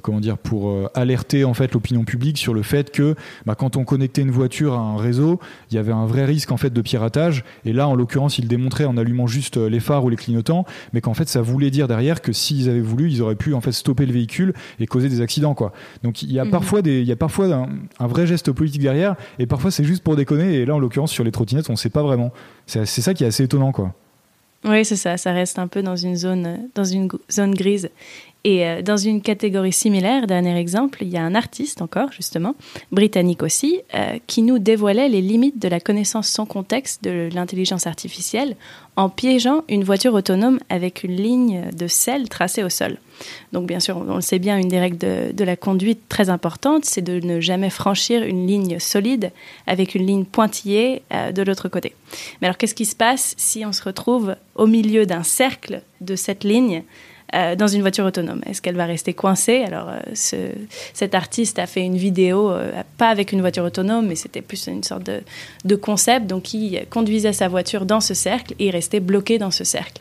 comment 0.02 0.20
dire, 0.20 0.38
pour 0.38 0.90
alerter 0.94 1.44
en 1.44 1.54
fait 1.54 1.72
l'opinion 1.72 2.04
publique 2.04 2.38
sur 2.38 2.54
le 2.54 2.62
fait 2.62 2.90
que 2.90 3.14
bah, 3.46 3.54
quand 3.54 3.76
on 3.76 3.84
connectait 3.84 4.22
une 4.22 4.30
voiture 4.30 4.74
à 4.74 4.78
un 4.78 4.96
réseau, 4.96 5.40
il 5.70 5.74
y 5.74 5.78
avait 5.78 5.92
un 5.92 6.06
vrai 6.06 6.24
risque 6.24 6.52
en 6.52 6.56
fait 6.56 6.70
de 6.70 6.80
piratage. 6.80 7.44
Et 7.64 7.72
là, 7.72 7.88
en 7.88 7.94
l'occurrence, 7.94 8.38
il 8.38 8.48
démontrait 8.48 8.84
en 8.84 8.96
allumant 8.96 9.26
juste 9.26 9.56
les 9.56 9.80
phares 9.80 10.04
ou 10.04 10.08
les 10.08 10.16
clignotants, 10.16 10.64
mais 10.92 11.00
qu'en 11.00 11.14
fait, 11.14 11.28
ça 11.28 11.42
voulait 11.42 11.70
dire 11.70 11.88
derrière 11.88 12.22
que 12.22 12.32
s'ils 12.32 12.68
avaient 12.68 12.80
voulu, 12.80 13.10
ils 13.10 13.22
auraient 13.22 13.34
pu 13.34 13.54
en 13.54 13.60
fait 13.60 13.72
stopper 13.72 14.06
le 14.06 14.12
véhicule 14.12 14.54
et 14.78 14.86
causer 14.86 15.08
des 15.08 15.13
accidents, 15.20 15.54
quoi. 15.54 15.72
Donc 16.02 16.22
il 16.22 16.32
y 16.32 16.38
a 16.38 16.44
Mhm. 16.44 16.50
parfois 16.50 16.82
des, 16.82 17.00
il 17.00 17.06
y 17.06 17.12
a 17.12 17.16
parfois 17.16 17.46
un, 17.46 17.68
un 17.98 18.06
vrai 18.06 18.26
geste 18.26 18.50
politique 18.52 18.82
derrière, 18.82 19.16
et 19.38 19.46
parfois 19.46 19.70
c'est 19.70 19.84
juste 19.84 20.02
pour 20.02 20.16
déconner. 20.16 20.54
Et 20.54 20.66
là, 20.66 20.74
en 20.74 20.78
l'occurrence, 20.78 21.10
sur 21.12 21.24
les 21.24 21.32
trottinettes, 21.32 21.70
on 21.70 21.76
sait 21.76 21.90
pas 21.90 22.02
vraiment. 22.02 22.32
C'est 22.66 22.86
c'est 22.86 23.02
ça 23.02 23.14
qui 23.14 23.24
est 23.24 23.26
assez 23.28 23.44
étonnant, 23.44 23.72
quoi. 23.72 23.94
Oui, 24.66 24.84
c'est 24.84 24.96
ça. 24.96 25.16
Ça 25.18 25.32
reste 25.32 25.58
un 25.58 25.66
peu 25.68 25.82
dans 25.82 25.96
une 25.96 26.16
zone, 26.16 26.68
dans 26.74 26.84
une 26.84 27.08
zone 27.30 27.54
grise. 27.54 27.90
Et 28.44 28.66
euh, 28.66 28.82
dans 28.82 28.98
une 28.98 29.22
catégorie 29.22 29.72
similaire, 29.72 30.26
dernier 30.26 30.56
exemple, 30.58 30.98
il 31.02 31.08
y 31.08 31.16
a 31.16 31.22
un 31.22 31.34
artiste 31.34 31.80
encore, 31.80 32.12
justement, 32.12 32.54
britannique 32.92 33.42
aussi, 33.42 33.80
euh, 33.94 34.18
qui 34.26 34.42
nous 34.42 34.58
dévoilait 34.58 35.08
les 35.08 35.22
limites 35.22 35.58
de 35.58 35.68
la 35.68 35.80
connaissance 35.80 36.28
sans 36.28 36.44
contexte 36.44 37.02
de 37.02 37.30
l'intelligence 37.32 37.86
artificielle 37.86 38.56
en 38.96 39.08
piégeant 39.08 39.64
une 39.68 39.82
voiture 39.82 40.12
autonome 40.14 40.60
avec 40.68 41.04
une 41.04 41.16
ligne 41.16 41.70
de 41.76 41.88
sel 41.88 42.28
tracée 42.28 42.62
au 42.62 42.68
sol. 42.68 42.98
Donc 43.52 43.66
bien 43.66 43.80
sûr, 43.80 43.96
on 43.96 44.16
le 44.16 44.20
sait 44.20 44.38
bien, 44.38 44.58
une 44.58 44.68
des 44.68 44.78
règles 44.78 44.98
de, 44.98 45.44
la 45.44 45.56
conduite 45.56 46.08
très 46.08 46.28
importante, 46.28 46.84
c'est 46.84 47.02
de 47.02 47.20
ne 47.20 47.40
jamais 47.40 47.70
franchir 47.70 48.22
une 48.22 48.46
ligne 48.46 48.78
solide 48.78 49.30
avec 49.66 49.94
une 49.94 50.06
ligne 50.06 50.24
pointillée 50.24 51.02
euh, 51.12 51.32
de 51.32 51.42
l'autre 51.42 51.68
côté. 51.68 51.94
Mais 52.40 52.46
alors 52.46 52.58
qu'est-ce 52.58 52.74
qui 52.74 52.86
se 52.86 52.96
passe 52.96 53.34
si 53.36 53.64
on 53.64 53.72
se 53.72 53.82
retrouve 53.82 54.36
au 54.54 54.66
milieu 54.66 55.06
d'un 55.06 55.22
cercle 55.22 55.82
de 56.00 56.14
cette 56.14 56.44
ligne 56.44 56.82
euh, 57.34 57.56
dans 57.56 57.66
une 57.66 57.80
voiture 57.80 58.04
autonome 58.04 58.40
Est-ce 58.46 58.62
qu'elle 58.62 58.76
va 58.76 58.86
rester 58.86 59.12
coincée? 59.12 59.64
Alors, 59.66 59.90
ce, 60.14 60.36
cet 60.92 61.14
artiste 61.14 61.58
a 61.58 61.66
fait 61.66 61.82
une 61.82 61.96
vidéo, 61.96 62.52
pas 62.98 63.08
avec 63.08 63.32
une 63.32 63.40
voiture 63.40 63.64
autonome, 63.64 64.06
mais 64.06 64.14
c'était 64.14 64.42
plus 64.42 64.66
une 64.66 64.82
sorte 64.82 65.04
de, 65.04 65.20
de, 65.64 65.76
concept. 65.76 66.26
Donc, 66.26 66.54
il 66.54 66.86
conduisait 66.90 67.32
sa 67.32 67.48
voiture 67.48 67.86
dans 67.86 68.00
ce 68.00 68.14
cercle 68.14 68.54
et 68.58 68.66
il 68.66 68.70
restait 68.70 69.00
bloqué 69.00 69.38
dans 69.38 69.50
ce 69.50 69.64
cercle. 69.64 70.00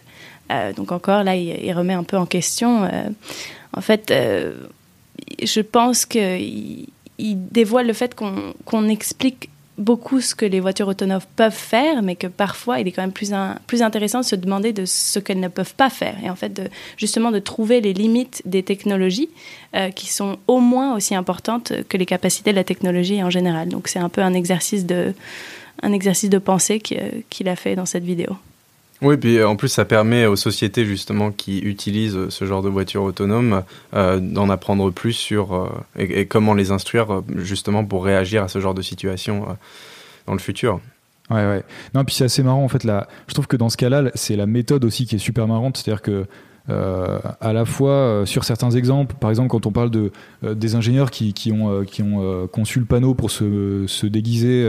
donc, 0.75 0.91
encore 0.91 1.23
là, 1.23 1.35
il, 1.35 1.73
remet 1.73 1.93
un 1.93 2.03
peu 2.03 2.17
en 2.17 2.25
question. 2.25 2.89
en 3.75 3.81
fait, 3.81 4.13
je 5.41 5.61
pense 5.61 6.05
qu'il 6.05 6.87
il 7.17 7.47
dévoile 7.49 7.87
le 7.87 7.93
fait 7.93 8.15
qu'on 8.15 8.89
explique 8.89 9.49
beaucoup 9.77 10.21
ce 10.21 10.35
que 10.35 10.45
les 10.45 10.59
voitures 10.59 10.87
autonomes 10.87 11.21
peuvent 11.35 11.51
faire, 11.51 12.01
mais 12.03 12.15
que 12.15 12.27
parfois 12.27 12.79
il 12.79 12.87
est 12.87 12.91
quand 12.91 13.01
même 13.01 13.11
plus, 13.11 13.31
plus 13.67 13.81
intéressant 13.81 14.19
de 14.19 14.25
se 14.25 14.35
demander 14.35 14.73
de 14.73 14.85
ce 14.85 15.19
qu'elles 15.19 15.39
ne 15.39 15.47
peuvent 15.47 15.73
pas 15.75 15.89
faire. 15.89 16.15
Et 16.23 16.29
en 16.29 16.35
fait, 16.35 16.61
justement, 16.97 17.31
de 17.31 17.39
trouver 17.39 17.81
les 17.81 17.93
limites 17.93 18.41
des 18.45 18.63
technologies 18.63 19.29
euh, 19.75 19.89
qui 19.89 20.07
sont 20.07 20.37
au 20.47 20.59
moins 20.59 20.95
aussi 20.95 21.15
importantes 21.15 21.73
que 21.89 21.97
les 21.97 22.05
capacités 22.05 22.51
de 22.51 22.55
la 22.55 22.63
technologie 22.63 23.23
en 23.23 23.29
général. 23.29 23.69
Donc 23.69 23.87
c'est 23.87 23.99
un 23.99 24.09
peu 24.09 24.21
un 24.21 24.33
exercice 24.33 24.85
de, 24.85 25.13
un 25.81 25.91
exercice 25.91 26.29
de 26.29 26.37
pensée 26.37 26.79
qu'il 26.79 27.49
a 27.49 27.55
fait 27.55 27.75
dans 27.75 27.85
cette 27.85 28.03
vidéo. 28.03 28.37
Oui, 29.03 29.17
puis 29.17 29.37
euh, 29.37 29.47
en 29.47 29.57
plus, 29.57 29.67
ça 29.67 29.83
permet 29.83 30.25
aux 30.25 30.37
sociétés 30.37 30.85
justement 30.85 31.31
qui 31.31 31.59
utilisent 31.59 32.15
euh, 32.15 32.29
ce 32.29 32.45
genre 32.45 32.61
de 32.61 32.69
voitures 32.69 33.03
autonomes 33.03 33.63
euh, 33.93 34.19
d'en 34.21 34.49
apprendre 34.49 34.89
plus 34.91 35.11
sur 35.11 35.69
et, 35.97 36.25
comment 36.25 36.53
les 36.53 36.71
instruire 36.71 37.21
justement 37.35 37.83
pour 37.83 38.05
réagir 38.05 38.43
à 38.43 38.47
ce 38.47 38.59
genre 38.59 38.73
de 38.73 38.81
situation 38.81 39.45
dans 40.25 40.33
le 40.33 40.39
futur. 40.39 40.79
Ouais, 41.29 41.45
ouais. 41.45 41.63
Non, 41.93 42.05
puis 42.05 42.15
c'est 42.15 42.25
assez 42.25 42.43
marrant 42.43 42.63
en 42.63 42.69
fait. 42.69 42.85
Là, 42.85 43.07
je 43.27 43.33
trouve 43.33 43.47
que 43.47 43.57
dans 43.57 43.69
ce 43.69 43.77
cas-là, 43.77 44.09
c'est 44.15 44.37
la 44.37 44.45
méthode 44.45 44.85
aussi 44.85 45.05
qui 45.05 45.15
est 45.15 45.19
super 45.19 45.47
marrante. 45.47 45.77
C'est-à-dire 45.77 46.01
que 46.01 46.25
euh, 46.69 47.19
à 47.41 47.51
la 47.51 47.65
fois 47.65 47.91
euh, 47.91 48.25
sur 48.25 48.45
certains 48.45 48.71
exemples, 48.71 49.15
par 49.19 49.29
exemple 49.29 49.49
quand 49.49 49.65
on 49.65 49.71
parle 49.71 49.89
de, 49.89 50.13
euh, 50.45 50.55
des 50.55 50.75
ingénieurs 50.75 51.11
qui, 51.11 51.33
qui 51.33 51.51
ont, 51.51 51.83
qui 51.83 52.01
ont 52.01 52.47
conçu 52.47 52.79
le 52.79 52.85
panneau 52.85 53.13
pour 53.13 53.31
se, 53.31 53.85
se 53.87 54.07
déguiser 54.07 54.61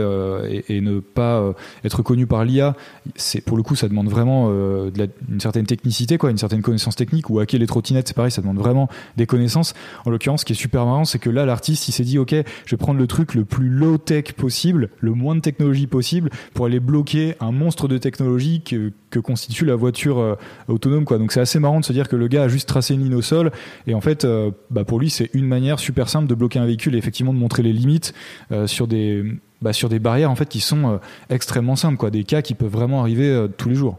et, 0.69 0.81
ne 0.81 0.99
pas 0.99 1.53
être 1.83 2.03
connus 2.03 2.27
par 2.27 2.43
l'IA, 2.43 2.75
c'est 3.15 3.41
pour 3.41 3.57
le 3.57 3.63
coup 3.63 3.75
ça 3.75 3.87
demande 3.87 4.09
vraiment 4.09 4.49
une 4.49 5.39
certaine 5.39 5.65
technicité, 5.65 6.17
quoi, 6.17 6.31
une 6.31 6.37
certaine 6.37 6.61
connaissance 6.61 6.95
technique. 6.95 7.29
Ou 7.29 7.39
hacker 7.39 7.59
les 7.59 7.67
trottinettes, 7.67 8.07
c'est 8.07 8.15
pareil, 8.15 8.31
ça 8.31 8.41
demande 8.41 8.57
vraiment 8.57 8.89
des 9.17 9.25
connaissances. 9.25 9.73
En 10.05 10.09
l'occurrence, 10.09 10.41
ce 10.41 10.45
qui 10.45 10.53
est 10.53 10.55
super 10.55 10.85
marrant, 10.85 11.05
c'est 11.05 11.19
que 11.19 11.29
là 11.29 11.45
l'artiste 11.45 11.87
il 11.87 11.91
s'est 11.91 12.03
dit 12.03 12.19
ok, 12.19 12.35
je 12.65 12.71
vais 12.71 12.77
prendre 12.77 12.99
le 12.99 13.07
truc 13.07 13.33
le 13.33 13.45
plus 13.45 13.69
low 13.69 13.97
tech 13.97 14.33
possible, 14.33 14.89
le 14.99 15.13
moins 15.13 15.35
de 15.35 15.41
technologie 15.41 15.87
possible, 15.87 16.29
pour 16.53 16.65
aller 16.65 16.79
bloquer 16.79 17.35
un 17.39 17.51
monstre 17.51 17.87
de 17.87 17.97
technologie 17.97 18.61
que, 18.61 18.91
que 19.09 19.19
constitue 19.19 19.65
la 19.65 19.75
voiture 19.75 20.37
autonome, 20.67 21.05
quoi. 21.05 21.17
Donc 21.17 21.31
c'est 21.31 21.41
assez 21.41 21.59
marrant 21.59 21.79
c'est-à-dire 21.85 22.09
que 22.09 22.15
le 22.15 22.27
gars 22.27 22.43
a 22.43 22.47
juste 22.47 22.67
tracé 22.67 22.93
une 22.93 23.03
ligne 23.03 23.15
au 23.15 23.21
sol. 23.21 23.51
Et 23.87 23.93
en 23.93 24.01
fait, 24.01 24.25
euh, 24.25 24.51
bah 24.69 24.83
pour 24.83 24.99
lui, 24.99 25.09
c'est 25.09 25.29
une 25.33 25.47
manière 25.47 25.79
super 25.79 26.09
simple 26.09 26.27
de 26.27 26.35
bloquer 26.35 26.59
un 26.59 26.65
véhicule 26.65 26.95
et 26.95 26.97
effectivement 26.97 27.33
de 27.33 27.39
montrer 27.39 27.63
les 27.63 27.73
limites 27.73 28.13
euh, 28.51 28.67
sur 28.67 28.87
des 28.87 29.23
bah, 29.61 29.73
sur 29.73 29.89
des 29.89 29.99
barrières 29.99 30.29
en 30.29 30.35
fait 30.35 30.49
qui 30.49 30.59
sont 30.59 30.93
euh, 30.93 30.97
extrêmement 31.29 31.75
simples, 31.75 31.97
quoi, 31.97 32.11
des 32.11 32.23
cas 32.23 32.41
qui 32.41 32.53
peuvent 32.53 32.71
vraiment 32.71 32.99
arriver 32.99 33.47
tous 33.57 33.69
les 33.69 33.75
jours. 33.75 33.97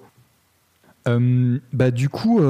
bah, 1.73 1.91
du 1.93 2.09
coup, 2.09 2.41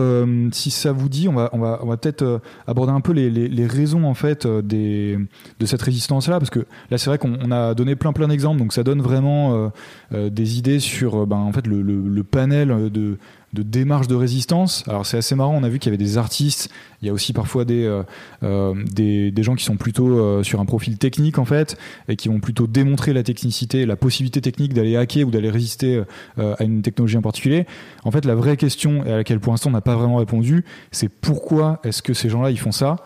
si 0.52 0.70
ça 0.70 0.92
vous 0.92 1.08
dit, 1.08 1.28
on 1.28 1.34
va, 1.34 1.50
on 1.52 1.58
va, 1.58 1.78
on 1.82 1.86
va 1.86 1.96
peut-être 1.98 2.40
aborder 2.66 2.92
un 2.92 3.02
peu 3.02 3.12
les, 3.12 3.30
les, 3.30 3.66
raisons 3.66 4.04
en 4.04 4.14
fait 4.14 4.46
des, 4.46 5.18
de 5.60 5.66
cette 5.66 5.82
résistance-là, 5.82 6.38
parce 6.38 6.50
que 6.50 6.60
là, 6.90 6.96
c'est 6.96 7.10
vrai 7.10 7.18
qu'on 7.18 7.50
a 7.50 7.74
donné 7.74 7.96
plein 7.96 8.14
plein 8.14 8.28
d'exemples, 8.28 8.58
donc 8.58 8.72
ça 8.72 8.82
donne 8.82 9.02
vraiment 9.02 9.70
des 10.12 10.58
idées 10.58 10.80
sur 10.80 11.26
ben, 11.26 11.36
en 11.36 11.52
fait 11.52 11.66
le, 11.66 11.82
le 11.82 12.24
panel 12.24 12.90
de, 12.90 13.18
de 13.52 13.62
démarche 13.62 14.08
de 14.08 14.14
résistance. 14.14 14.84
Alors 14.86 15.06
c'est 15.06 15.16
assez 15.16 15.34
marrant, 15.34 15.54
on 15.54 15.62
a 15.62 15.68
vu 15.68 15.78
qu'il 15.78 15.90
y 15.90 15.94
avait 15.94 16.02
des 16.02 16.18
artistes, 16.18 16.70
il 17.00 17.06
y 17.06 17.10
a 17.10 17.12
aussi 17.12 17.32
parfois 17.32 17.64
des, 17.64 17.84
euh, 17.84 18.02
euh, 18.42 19.42
gens 19.42 19.54
qui 19.54 19.64
sont 19.64 19.76
plutôt 19.76 20.18
euh, 20.18 20.42
sur 20.42 20.60
un 20.60 20.64
profil 20.64 20.98
technique 20.98 21.38
en 21.38 21.44
fait, 21.44 21.76
et 22.08 22.16
qui 22.16 22.28
vont 22.28 22.40
plutôt 22.40 22.66
démontrer 22.66 23.12
la 23.12 23.22
technicité, 23.22 23.86
la 23.86 23.96
possibilité 23.96 24.40
technique 24.40 24.74
d'aller 24.74 24.96
hacker 24.96 25.26
ou 25.26 25.30
d'aller 25.30 25.50
résister 25.50 26.02
à 26.36 26.62
une 26.62 26.82
technologie 26.82 27.16
en 27.16 27.22
particulier. 27.22 27.66
En 28.04 28.10
fait, 28.10 28.24
la 28.24 28.34
vraie 28.34 28.56
question, 28.56 29.02
à 29.02 29.16
laquelle 29.16 29.40
pour 29.40 29.52
l'instant 29.52 29.70
on 29.70 29.72
n'a 29.72 29.80
pas 29.80 29.96
vraiment 29.96 30.16
répondu, 30.16 30.64
c'est 30.90 31.08
pourquoi 31.08 31.80
est-ce 31.84 32.02
que 32.02 32.14
ces 32.14 32.28
gens-là 32.28 32.50
ils 32.50 32.58
font 32.58 32.72
ça? 32.72 32.96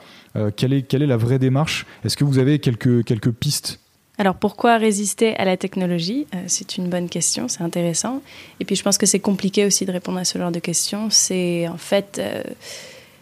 Quelle, 0.56 0.72
est, 0.72 0.92
la 0.92 1.16
vraie 1.16 1.38
démarche? 1.38 1.86
Est-ce 2.04 2.16
que 2.16 2.24
vous 2.24 2.38
avez 2.38 2.58
quelques 2.60 3.30
pistes 3.32 3.80
alors 4.20 4.34
pourquoi 4.34 4.76
résister 4.76 5.34
à 5.36 5.46
la 5.46 5.56
technologie? 5.56 6.26
Euh, 6.34 6.42
C'est 6.46 6.76
une 6.76 6.90
bonne 6.90 7.08
question, 7.08 7.48
c'est 7.48 7.62
intéressant. 7.62 8.20
Et 8.60 8.66
puis 8.66 8.76
je 8.76 8.82
pense 8.82 8.98
que 8.98 9.06
c'est 9.06 9.18
compliqué 9.18 9.64
aussi 9.64 9.86
de 9.86 9.92
répondre 9.92 10.18
à 10.18 10.26
ce 10.26 10.38
genre 10.38 10.50
de 10.50 10.58
questions. 10.58 11.08
C'est 11.08 11.66
en 11.68 11.78
fait, 11.78 12.18
euh, 12.18 12.42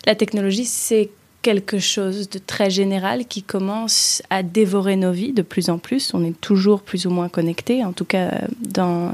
la 0.06 0.16
technologie, 0.16 0.64
c'est 0.64 1.10
quelque 1.42 1.78
chose 1.78 2.28
de 2.28 2.38
très 2.38 2.68
général 2.68 3.24
qui 3.26 3.42
commence 3.42 4.22
à 4.28 4.42
dévorer 4.42 4.96
nos 4.96 5.12
vies 5.12 5.32
de 5.32 5.42
plus 5.42 5.70
en 5.70 5.78
plus. 5.78 6.12
On 6.12 6.24
est 6.24 6.38
toujours 6.40 6.82
plus 6.82 7.06
ou 7.06 7.10
moins 7.10 7.28
connectés. 7.28 7.84
En 7.84 7.92
tout 7.92 8.04
cas, 8.04 8.42
dans, 8.60 9.12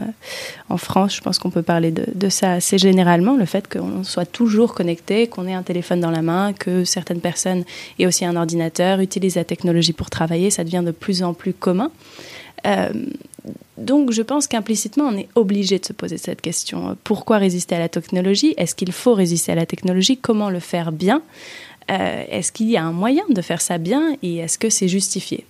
en 0.70 0.76
France, 0.78 1.16
je 1.16 1.20
pense 1.20 1.38
qu'on 1.38 1.50
peut 1.50 1.62
parler 1.62 1.90
de, 1.92 2.28
ça 2.30 2.52
assez 2.52 2.78
généralement, 2.78 3.36
le 3.36 3.44
fait 3.44 3.68
qu'on 3.70 4.04
soit 4.04 4.24
toujours 4.24 4.74
connecté, 4.74 5.26
qu'on 5.26 5.46
ait 5.46 5.52
un 5.52 5.62
téléphone 5.62 6.00
dans 6.00 6.10
la 6.10 6.22
main, 6.22 6.54
que 6.54 6.84
certaines 6.84 7.20
personnes 7.20 7.64
aient 7.98 8.06
aussi 8.06 8.24
un 8.24 8.36
ordinateur, 8.36 9.00
utilisent 9.00 9.36
la 9.36 9.44
technologie 9.44 9.92
pour 9.92 10.08
travailler, 10.08 10.50
ça 10.50 10.64
devient 10.64 10.82
de 10.84 10.92
plus 10.92 11.22
en 11.22 11.34
plus 11.34 11.52
commun. 11.52 11.90
Euh, 12.66 12.88
donc 13.76 14.12
je 14.12 14.22
pense 14.22 14.46
qu'implicitement, 14.46 15.04
on 15.04 15.16
est 15.16 15.28
obligé 15.34 15.78
de 15.78 15.84
se 15.84 15.92
poser 15.92 16.16
cette 16.16 16.40
question. 16.40 16.96
Pourquoi 17.04 17.36
résister 17.38 17.74
à 17.74 17.78
la 17.78 17.90
technologie? 17.90 18.54
Est-ce 18.56 18.74
qu'il 18.74 18.92
faut 18.92 19.12
résister 19.12 19.52
à 19.52 19.54
la 19.54 19.66
technologie? 19.66 20.16
Comment 20.16 20.48
le 20.48 20.60
faire 20.60 20.92
bien? 20.92 21.20
Euh, 21.90 22.24
est-ce 22.30 22.50
qu'il 22.50 22.70
y 22.70 22.76
a 22.78 22.82
un 22.82 22.92
moyen 22.92 23.24
de 23.28 23.42
faire 23.42 23.60
ça 23.60 23.76
bien 23.76 24.16
et 24.22 24.36
est-ce 24.36 24.58
que 24.58 24.70
c'est 24.70 24.88
justifié? 24.88 25.44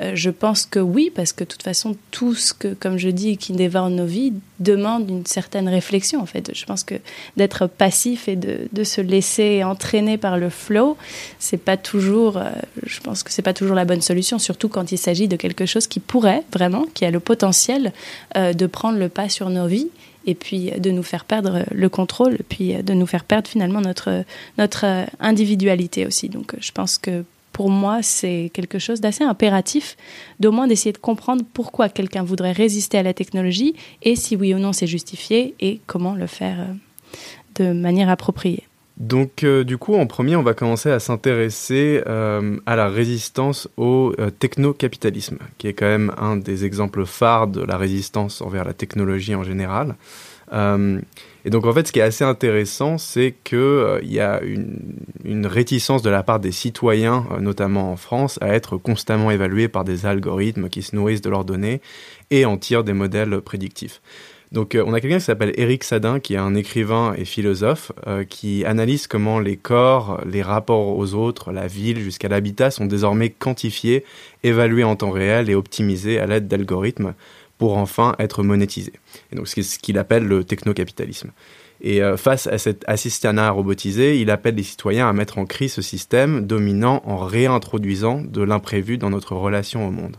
Euh, 0.00 0.12
Je 0.14 0.30
pense 0.30 0.64
que 0.64 0.78
oui, 0.78 1.10
parce 1.12 1.32
que 1.32 1.42
de 1.42 1.48
toute 1.48 1.64
façon, 1.64 1.96
tout 2.12 2.34
ce 2.34 2.52
que, 2.54 2.74
comme 2.74 2.96
je 2.96 3.08
dis, 3.08 3.36
qui 3.36 3.52
dévore 3.52 3.90
nos 3.90 4.06
vies 4.06 4.32
demande 4.60 5.10
une 5.10 5.26
certaine 5.26 5.68
réflexion. 5.68 6.20
En 6.20 6.26
fait, 6.26 6.52
je 6.54 6.64
pense 6.64 6.84
que 6.84 6.94
d'être 7.36 7.66
passif 7.66 8.28
et 8.28 8.36
de, 8.36 8.84
se 8.84 9.00
laisser 9.00 9.64
entraîner 9.64 10.16
par 10.16 10.38
le 10.38 10.48
flow, 10.48 10.96
c'est 11.38 11.56
pas 11.62 11.76
toujours. 11.76 12.36
Euh, 12.36 12.50
je 12.86 13.00
pense 13.00 13.22
que 13.22 13.32
c'est 13.32 13.42
pas 13.42 13.52
toujours 13.52 13.74
la 13.74 13.84
bonne 13.84 14.00
solution, 14.00 14.38
surtout 14.38 14.68
quand 14.68 14.92
il 14.92 14.98
s'agit 14.98 15.28
de 15.28 15.36
quelque 15.36 15.66
chose 15.66 15.86
qui 15.86 15.98
pourrait 15.98 16.44
vraiment, 16.52 16.86
qui 16.94 17.04
a 17.04 17.10
le 17.10 17.20
potentiel 17.20 17.92
de 18.36 18.66
prendre 18.66 18.98
le 18.98 19.08
pas 19.08 19.28
sur 19.28 19.50
nos 19.50 19.66
vies 19.66 19.88
et 20.26 20.34
puis 20.34 20.70
de 20.70 20.90
nous 20.90 21.02
faire 21.02 21.24
perdre 21.24 21.64
le 21.70 21.88
contrôle, 21.88 22.38
puis 22.48 22.74
de 22.74 22.94
nous 22.94 23.06
faire 23.06 23.24
perdre 23.24 23.48
finalement 23.48 23.80
notre, 23.80 24.24
notre 24.58 25.06
individualité 25.18 26.06
aussi. 26.06 26.28
Donc 26.28 26.54
je 26.60 26.72
pense 26.72 26.98
que 26.98 27.24
pour 27.52 27.68
moi, 27.68 28.02
c'est 28.02 28.50
quelque 28.54 28.78
chose 28.78 29.00
d'assez 29.00 29.24
impératif, 29.24 29.96
d'au 30.38 30.52
moins 30.52 30.66
d'essayer 30.66 30.92
de 30.92 30.98
comprendre 30.98 31.44
pourquoi 31.52 31.88
quelqu'un 31.88 32.22
voudrait 32.22 32.52
résister 32.52 32.96
à 32.96 33.02
la 33.02 33.12
technologie 33.12 33.74
et 34.02 34.16
si 34.16 34.36
oui 34.36 34.54
ou 34.54 34.58
non 34.58 34.72
c'est 34.72 34.86
justifié 34.86 35.54
et 35.60 35.80
comment 35.86 36.14
le 36.14 36.26
faire 36.26 36.60
euh, 36.60 36.72
de 37.56 37.72
manière 37.72 38.08
appropriée. 38.08 38.64
Donc 39.00 39.44
euh, 39.44 39.64
du 39.64 39.78
coup, 39.78 39.94
en 39.94 40.06
premier, 40.06 40.36
on 40.36 40.42
va 40.42 40.52
commencer 40.52 40.90
à 40.90 41.00
s'intéresser 41.00 42.02
euh, 42.06 42.58
à 42.66 42.76
la 42.76 42.90
résistance 42.90 43.66
au 43.78 44.12
euh, 44.18 44.28
techno-capitalisme, 44.28 45.38
qui 45.56 45.68
est 45.68 45.72
quand 45.72 45.86
même 45.86 46.12
un 46.18 46.36
des 46.36 46.66
exemples 46.66 47.06
phares 47.06 47.46
de 47.46 47.62
la 47.62 47.78
résistance 47.78 48.42
envers 48.42 48.62
la 48.62 48.74
technologie 48.74 49.34
en 49.34 49.42
général. 49.42 49.96
et 50.52 51.50
donc 51.50 51.64
en 51.64 51.72
fait, 51.72 51.86
ce 51.86 51.92
qui 51.92 52.00
est 52.00 52.02
assez 52.02 52.24
intéressant, 52.24 52.98
c'est 52.98 53.34
qu'il 53.42 54.00
y 54.02 54.20
a 54.20 54.42
une, 54.42 54.80
une, 55.24 55.46
réticence 55.46 56.02
de 56.02 56.10
la 56.10 56.22
part 56.22 56.38
des 56.38 56.52
citoyens, 56.52 57.24
notamment 57.40 57.92
en 57.92 57.96
France, 57.96 58.38
à 58.42 58.48
être 58.48 58.76
constamment 58.76 59.30
évalués 59.30 59.68
par 59.68 59.84
des 59.84 60.04
algorithmes 60.04 60.68
qui 60.68 60.82
se 60.82 60.94
nourrissent 60.94 61.22
de 61.22 61.30
leurs 61.30 61.46
données 61.46 61.80
et 62.30 62.44
en 62.44 62.58
tirent 62.58 62.84
des 62.84 62.92
modèles 62.92 63.40
prédictifs. 63.40 64.02
Donc 64.52 64.74
euh, 64.74 64.82
on 64.84 64.92
a 64.94 65.00
quelqu'un 65.00 65.18
qui 65.18 65.24
s'appelle 65.24 65.52
Éric 65.56 65.84
Sadin, 65.84 66.18
qui 66.18 66.34
est 66.34 66.38
un 66.38 66.54
écrivain 66.54 67.14
et 67.16 67.24
philosophe, 67.24 67.92
euh, 68.06 68.24
qui 68.24 68.64
analyse 68.64 69.06
comment 69.06 69.38
les 69.38 69.56
corps, 69.56 70.20
les 70.26 70.42
rapports 70.42 70.96
aux 70.96 71.14
autres, 71.14 71.52
la 71.52 71.68
ville 71.68 72.00
jusqu'à 72.00 72.28
l'habitat 72.28 72.70
sont 72.70 72.86
désormais 72.86 73.30
quantifiés, 73.30 74.04
évalués 74.42 74.84
en 74.84 74.96
temps 74.96 75.12
réel 75.12 75.50
et 75.50 75.54
optimisés 75.54 76.18
à 76.18 76.26
l'aide 76.26 76.48
d'algorithmes 76.48 77.14
pour 77.58 77.76
enfin 77.76 78.16
être 78.18 78.42
monétisés. 78.42 78.94
Et 79.32 79.36
donc 79.36 79.46
c'est 79.46 79.62
ce 79.62 79.78
qu'il 79.78 79.98
appelle 79.98 80.24
le 80.24 80.42
technocapitalisme. 80.42 81.30
Et 81.82 82.02
euh, 82.02 82.16
face 82.16 82.46
à 82.48 82.58
cet 82.58 82.84
assistanat 82.88 83.50
robotisé, 83.52 84.20
il 84.20 84.30
appelle 84.30 84.56
les 84.56 84.64
citoyens 84.64 85.08
à 85.08 85.12
mettre 85.12 85.38
en 85.38 85.46
crise 85.46 85.74
ce 85.74 85.82
système 85.82 86.46
dominant 86.46 87.02
en 87.06 87.18
réintroduisant 87.18 88.20
de 88.20 88.42
l'imprévu 88.42 88.98
dans 88.98 89.10
notre 89.10 89.36
relation 89.36 89.86
au 89.86 89.90
monde. 89.90 90.16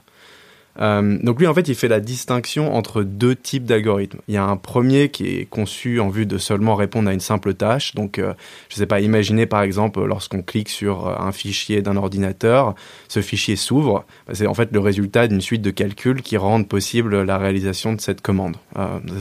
Euh, 0.80 1.18
donc 1.22 1.40
lui, 1.40 1.48
en 1.48 1.54
fait, 1.54 1.68
il 1.68 1.76
fait 1.76 1.88
la 1.88 2.00
distinction 2.00 2.74
entre 2.74 3.04
deux 3.04 3.36
types 3.36 3.66
d'algorithmes. 3.66 4.20
Il 4.28 4.34
y 4.34 4.38
a 4.38 4.46
un 4.46 4.58
premier 4.58 5.10
qui 5.10 5.28
est 5.28 5.46
conçu 5.46 6.00
en 6.00 6.10
vue 6.10 6.26
de 6.26 6.38
seulement 6.38 6.76
répondre 6.76 7.10
à 7.10 7.14
une 7.14 7.20
simple 7.20 7.54
tâche. 7.54 7.94
Donc, 7.96 8.20
euh, 8.20 8.34
je 8.70 8.76
ne 8.76 8.80
sais 8.80 8.86
pas, 8.86 9.02
imaginez 9.02 9.46
par 9.46 9.62
exemple 9.62 10.04
lorsqu'on 10.04 10.42
clique 10.42 10.70
sur 10.70 11.08
euh, 11.08 11.16
un 11.20 11.32
fichier 11.32 11.82
d'un 11.82 11.98
ordinateur, 11.98 12.76
ce 13.08 13.22
fichier 13.22 13.56
s'ouvre. 13.56 14.06
Bah, 14.28 14.34
c'est 14.34 14.48
en 14.48 14.54
fait 14.54 14.70
le 14.72 14.80
résultat 14.80 15.28
d'une 15.28 15.42
suite 15.42 15.62
de 15.62 15.72
calculs 15.72 16.22
qui 16.22 16.38
rendent 16.38 16.68
possible 16.68 17.22
la 17.24 17.38
réalisation 17.38 17.94
de 17.94 18.02
cette 18.02 18.22
commande. 18.22 18.56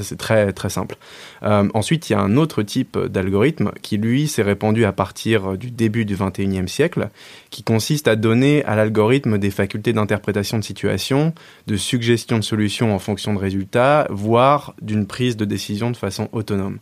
c'est 0.02 0.18
très 0.18 0.52
très 0.52 0.68
simple. 0.68 0.96
ensuite, 1.42 2.08
il 2.08 2.12
y 2.12 2.16
a 2.16 2.20
un 2.20 2.36
autre 2.36 2.62
type 2.62 2.98
d'algorithme 2.98 3.72
qui 3.82 3.96
lui 3.96 4.28
s'est 4.28 4.42
répandu 4.42 4.84
à 4.84 4.92
partir 4.92 5.56
du 5.56 5.70
début 5.70 6.04
du 6.04 6.16
21e 6.16 6.68
siècle, 6.68 7.08
qui 7.50 7.62
consiste 7.62 8.08
à 8.08 8.16
donner 8.16 8.64
à 8.64 8.76
l'algorithme 8.76 9.38
des 9.38 9.50
facultés 9.50 9.92
d'interprétation 9.92 10.58
de 10.58 10.64
situation 10.64 11.34
de 11.66 11.76
suggestion 11.76 12.38
de 12.38 12.44
solutions 12.44 12.94
en 12.94 12.98
fonction 12.98 13.34
de 13.34 13.38
résultats, 13.38 14.06
voire 14.10 14.74
d'une 14.82 15.06
prise 15.06 15.36
de 15.36 15.44
décision 15.44 15.90
de 15.90 15.96
façon 15.96 16.28
autonome. 16.32 16.78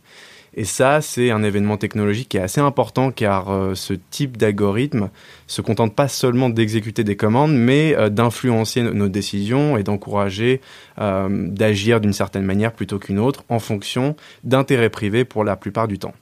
Et 0.53 0.65
ça, 0.65 1.01
c'est 1.01 1.31
un 1.31 1.43
événement 1.43 1.77
technologique 1.77 2.29
qui 2.29 2.37
est 2.37 2.41
assez 2.41 2.61
important 2.61 3.11
car 3.11 3.49
euh, 3.49 3.75
ce 3.75 3.93
type 3.93 4.37
d'algorithme 4.37 5.09
se 5.47 5.61
contente 5.61 5.95
pas 5.95 6.07
seulement 6.07 6.49
d'exécuter 6.49 7.03
des 7.03 7.15
commandes, 7.15 7.53
mais 7.53 7.95
euh, 7.95 8.09
d'influencer 8.09 8.81
nos 8.81 9.09
décisions 9.09 9.77
et 9.77 9.83
d'encourager 9.83 10.61
euh, 10.99 11.47
d'agir 11.47 12.01
d'une 12.01 12.13
certaine 12.13 12.43
manière 12.43 12.73
plutôt 12.73 12.99
qu'une 12.99 13.19
autre 13.19 13.43
en 13.49 13.59
fonction 13.59 14.15
d'intérêts 14.43 14.89
privés 14.89 15.23
pour 15.23 15.43
la 15.43 15.55
plupart 15.55 15.87
du 15.87 15.99
temps. 15.99 16.13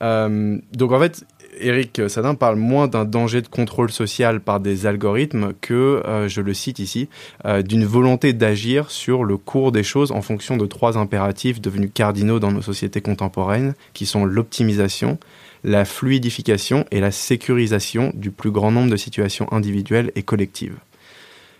donc 0.00 0.92
en 0.92 0.98
fait, 0.98 1.24
Eric 1.60 2.02
Sadin 2.08 2.34
parle 2.34 2.56
moins 2.56 2.88
d'un 2.88 3.04
danger 3.04 3.42
de 3.42 3.48
contrôle 3.48 3.90
social 3.90 4.40
par 4.40 4.60
des 4.60 4.86
algorithmes 4.86 5.52
que, 5.60 6.02
euh, 6.04 6.28
je 6.28 6.40
le 6.40 6.54
cite 6.54 6.78
ici, 6.78 7.08
euh, 7.44 7.62
d'une 7.62 7.84
volonté 7.84 8.32
d'agir 8.32 8.90
sur 8.90 9.24
le 9.24 9.36
cours 9.36 9.72
des 9.72 9.82
choses 9.82 10.12
en 10.12 10.22
fonction 10.22 10.56
de 10.56 10.66
trois 10.66 10.98
impératifs 10.98 11.60
devenus 11.60 11.90
cardinaux 11.92 12.40
dans 12.40 12.52
nos 12.52 12.62
sociétés 12.62 13.00
contemporaines, 13.00 13.74
qui 13.92 14.06
sont 14.06 14.24
l'optimisation, 14.24 15.18
la 15.62 15.84
fluidification 15.84 16.84
et 16.90 17.00
la 17.00 17.10
sécurisation 17.10 18.12
du 18.14 18.30
plus 18.30 18.50
grand 18.50 18.70
nombre 18.70 18.90
de 18.90 18.96
situations 18.96 19.50
individuelles 19.52 20.12
et 20.14 20.22
collectives. 20.22 20.76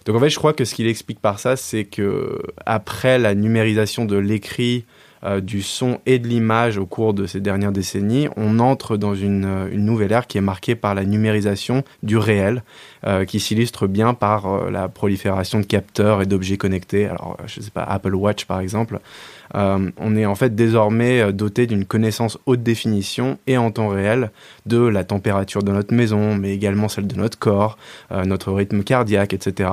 Donc 0.05 0.17
en 0.17 0.21
fait, 0.21 0.29
je 0.29 0.37
crois 0.37 0.53
que 0.53 0.65
ce 0.65 0.75
qu'il 0.75 0.87
explique 0.87 1.21
par 1.21 1.39
ça, 1.39 1.57
c'est 1.57 1.85
que 1.85 2.39
après 2.67 3.19
la 3.19 3.35
numérisation 3.35 4.05
de 4.05 4.17
l'écrit, 4.17 4.85
euh, 5.25 5.41
du 5.41 5.63
son 5.63 6.01
et 6.05 6.19
de 6.19 6.29
l'image 6.29 6.77
au 6.77 6.85
cours 6.85 7.15
de 7.15 7.27
ces 7.27 7.41
dernières 7.41 7.73
décennies, 7.73 8.29
on 8.37 8.59
entre 8.59 8.99
dans 8.99 9.15
une, 9.15 9.47
euh, 9.47 9.71
nouvelle 9.75 10.13
ère 10.13 10.27
qui 10.27 10.37
est 10.37 10.43
marquée 10.43 10.75
par 10.75 10.95
la 10.95 11.05
numérisation 11.05 11.83
du 12.03 12.19
réel, 12.19 12.63
euh, 13.07 13.25
qui 13.25 13.41
s'illustre 13.41 13.87
bien 13.87 14.13
par 14.13 14.71
la 14.71 14.89
prolifération 14.89 15.61
de 15.61 15.65
capteurs 15.65 16.21
et 16.21 16.27
d'objets 16.27 16.59
connectés. 16.59 17.07
Alors, 17.07 17.39
je 17.47 17.61
ne 17.61 17.65
sais 17.65 17.71
pas, 17.71 17.85
Apple 17.85 18.15
Watch 18.15 18.45
par 18.45 18.61
exemple. 18.61 18.99
on 19.55 20.17
est 20.17 20.27
en 20.27 20.35
fait 20.35 20.55
désormais 20.55 21.33
doté 21.33 21.67
d'une 21.67 21.85
connaissance 21.85 22.39
haute 22.47 22.63
définition 22.63 23.39
et 23.47 23.57
en 23.57 23.71
temps 23.71 23.89
réel 23.89 24.31
de 24.67 24.79
la 24.79 25.05
température 25.05 25.63
de 25.63 25.73
notre 25.73 25.95
maison, 25.95 26.35
mais 26.35 26.53
également 26.53 26.89
celle 26.89 27.07
de 27.07 27.17
notre 27.17 27.39
corps, 27.39 27.79
notre 28.11 28.53
rythme 28.53 28.83
cardiaque, 28.83 29.33
etc. 29.33 29.71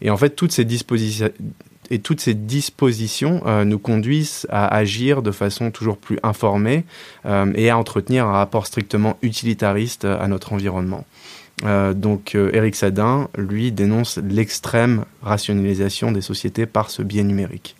Et 0.00 0.10
en 0.10 0.16
fait, 0.16 0.30
toutes 0.30 0.52
ces 0.52 0.64
dispositions 0.64 1.28
et 1.90 1.98
toutes 1.98 2.20
ces 2.20 2.34
dispositions 2.34 3.42
euh, 3.46 3.64
nous 3.64 3.78
conduisent 3.78 4.46
à 4.50 4.74
agir 4.74 5.22
de 5.22 5.30
façon 5.30 5.70
toujours 5.70 5.96
plus 5.96 6.18
informée 6.22 6.84
euh, 7.26 7.52
et 7.54 7.70
à 7.70 7.78
entretenir 7.78 8.26
un 8.26 8.32
rapport 8.32 8.66
strictement 8.66 9.16
utilitariste 9.22 10.04
à 10.04 10.26
notre 10.28 10.52
environnement. 10.52 11.04
Euh, 11.64 11.92
donc 11.92 12.34
Eric 12.34 12.76
Sadin, 12.76 13.28
lui, 13.36 13.72
dénonce 13.72 14.18
l'extrême 14.18 15.04
rationalisation 15.22 16.12
des 16.12 16.20
sociétés 16.20 16.66
par 16.66 16.90
ce 16.90 17.02
biais 17.02 17.24
numérique. 17.24 17.74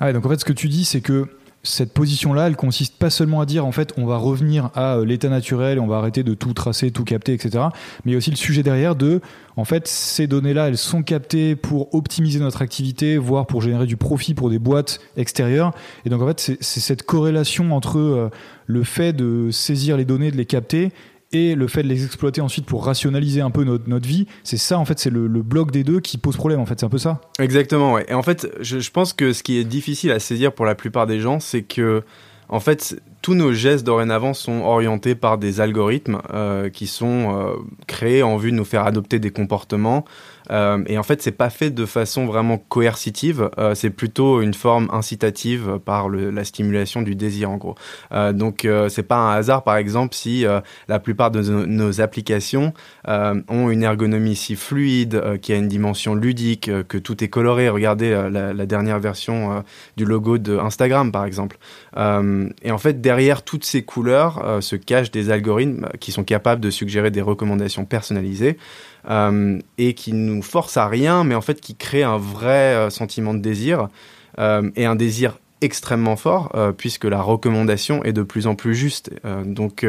Ah 0.00 0.12
donc 0.12 0.26
en 0.26 0.28
fait, 0.28 0.40
ce 0.40 0.44
que 0.44 0.52
tu 0.52 0.68
dis, 0.68 0.84
c'est 0.84 1.00
que 1.00 1.26
cette 1.66 1.92
position-là, 1.92 2.46
elle 2.46 2.56
consiste 2.56 2.96
pas 2.96 3.10
seulement 3.10 3.40
à 3.40 3.46
dire 3.46 3.66
en 3.66 3.72
fait 3.72 3.92
on 3.96 4.06
va 4.06 4.16
revenir 4.16 4.70
à 4.74 4.96
euh, 4.96 5.04
l'état 5.04 5.28
naturel, 5.28 5.78
on 5.78 5.86
va 5.86 5.96
arrêter 5.96 6.22
de 6.22 6.34
tout 6.34 6.52
tracer, 6.52 6.90
tout 6.90 7.04
capter, 7.04 7.32
etc. 7.32 7.64
Mais 8.04 8.10
il 8.10 8.12
y 8.12 8.14
a 8.14 8.18
aussi 8.18 8.30
le 8.30 8.36
sujet 8.36 8.62
derrière 8.62 8.96
de 8.96 9.20
en 9.56 9.64
fait 9.64 9.86
ces 9.88 10.26
données-là, 10.26 10.68
elles 10.68 10.78
sont 10.78 11.02
captées 11.02 11.56
pour 11.56 11.94
optimiser 11.94 12.40
notre 12.40 12.62
activité, 12.62 13.18
voire 13.18 13.46
pour 13.46 13.62
générer 13.62 13.86
du 13.86 13.96
profit 13.96 14.34
pour 14.34 14.50
des 14.50 14.58
boîtes 14.58 15.00
extérieures. 15.16 15.72
Et 16.04 16.10
donc 16.10 16.22
en 16.22 16.26
fait 16.26 16.58
c'est 16.60 16.80
cette 16.80 17.02
corrélation 17.02 17.74
entre 17.74 17.98
euh, 17.98 18.30
le 18.66 18.82
fait 18.82 19.12
de 19.12 19.50
saisir 19.50 19.96
les 19.96 20.04
données, 20.04 20.30
de 20.30 20.36
les 20.36 20.46
capter 20.46 20.92
et 21.36 21.54
le 21.54 21.68
fait 21.68 21.82
de 21.82 21.88
les 21.88 22.04
exploiter 22.04 22.40
ensuite 22.40 22.66
pour 22.66 22.84
rationaliser 22.84 23.40
un 23.40 23.50
peu 23.50 23.64
notre, 23.64 23.88
notre 23.88 24.08
vie, 24.08 24.26
c'est 24.42 24.56
ça 24.56 24.78
en 24.78 24.84
fait, 24.84 24.98
c'est 24.98 25.10
le, 25.10 25.28
bloc 25.28 25.70
des 25.70 25.84
deux 25.84 26.00
qui 26.00 26.18
pose 26.18 26.36
problème 26.36 26.60
en 26.60 26.66
fait, 26.66 26.80
c'est 26.80 26.86
un 26.86 26.90
peu 26.90 26.98
ça. 26.98 27.20
Exactement, 27.38 27.94
ouais. 27.94 28.06
Et 28.08 28.14
en 28.14 28.22
fait, 28.22 28.48
je, 28.60 28.90
pense 28.90 29.12
que 29.12 29.32
ce 29.32 29.42
qui 29.42 29.58
est 29.58 29.64
difficile 29.64 30.10
à 30.10 30.18
saisir 30.18 30.52
pour 30.52 30.64
la 30.64 30.74
plupart 30.74 31.06
des 31.06 31.20
gens, 31.20 31.40
c'est 31.40 31.62
que 31.62 32.02
en 32.48 32.60
fait, 32.60 33.00
tous 33.22 33.34
nos 33.34 33.52
gestes 33.52 33.84
dorénavant 33.84 34.32
sont 34.32 34.60
orientés 34.62 35.16
par 35.16 35.36
des 35.36 35.60
algorithmes 35.60 36.22
euh, 36.32 36.68
qui 36.68 36.86
sont 36.86 37.34
euh, 37.36 37.54
créés 37.88 38.22
en 38.22 38.36
vue 38.36 38.52
de 38.52 38.56
nous 38.56 38.64
faire 38.64 38.86
adopter 38.86 39.18
des 39.18 39.30
comportements 39.30 40.04
euh, 40.50 40.82
et 40.86 40.98
en 40.98 41.02
fait, 41.02 41.22
c'est 41.22 41.32
pas 41.32 41.50
fait 41.50 41.70
de 41.70 41.86
façon 41.86 42.26
vraiment 42.26 42.58
coercitive. 42.58 43.50
Euh, 43.58 43.74
c'est 43.74 43.90
plutôt 43.90 44.40
une 44.40 44.54
forme 44.54 44.88
incitative 44.92 45.78
par 45.84 46.08
la 46.08 46.44
stimulation 46.44 47.02
du 47.02 47.14
désir, 47.14 47.50
en 47.50 47.56
gros. 47.56 47.74
Euh, 48.12 48.32
donc, 48.32 48.64
euh, 48.64 48.88
c'est 48.88 49.02
pas 49.02 49.16
un 49.16 49.32
hasard, 49.32 49.64
par 49.64 49.76
exemple, 49.76 50.14
si 50.14 50.44
la 50.88 50.98
plupart 50.98 51.30
de 51.30 51.40
nos, 51.40 52.00
applications 52.00 52.74
ont 53.06 53.70
une 53.70 53.82
ergonomie 53.82 54.36
si 54.36 54.54
fluide, 54.54 55.38
qui 55.40 55.52
a 55.52 55.56
une 55.56 55.68
dimension 55.68 56.14
ludique, 56.14 56.70
que 56.88 56.98
tout 56.98 57.24
est 57.24 57.28
coloré. 57.28 57.68
Regardez 57.68 58.10
la, 58.10 58.52
la, 58.52 58.66
dernière 58.66 58.98
version 58.98 59.64
du 59.96 60.04
logo 60.04 60.36
de 60.38 60.58
Instagram, 60.58 61.12
par 61.12 61.24
exemple. 61.24 61.58
et 61.96 62.70
en 62.70 62.78
fait, 62.78 63.00
derrière 63.00 63.42
toutes 63.42 63.64
ces 63.64 63.82
couleurs 63.82 64.58
se 64.60 64.76
cachent 64.76 65.10
des 65.10 65.30
algorithmes 65.30 65.88
qui 66.00 66.12
sont 66.12 66.24
capables 66.24 66.60
de 66.60 66.70
suggérer 66.70 67.10
des 67.10 67.22
recommandations 67.22 67.84
personnalisées. 67.84 68.58
Euh, 69.08 69.58
et 69.78 69.94
qui 69.94 70.12
nous 70.12 70.42
force 70.42 70.76
à 70.76 70.88
rien, 70.88 71.22
mais 71.22 71.36
en 71.36 71.40
fait 71.40 71.60
qui 71.60 71.76
crée 71.76 72.02
un 72.02 72.16
vrai 72.16 72.74
euh, 72.74 72.90
sentiment 72.90 73.34
de 73.34 73.38
désir 73.38 73.88
euh, 74.40 74.68
et 74.74 74.84
un 74.84 74.96
désir 74.96 75.38
extrêmement 75.60 76.16
fort 76.16 76.54
puisque 76.76 77.06
la 77.06 77.22
recommandation 77.22 78.04
est 78.04 78.12
de 78.12 78.22
plus 78.22 78.46
en 78.46 78.54
plus 78.54 78.74
juste. 78.74 79.10
donc 79.46 79.86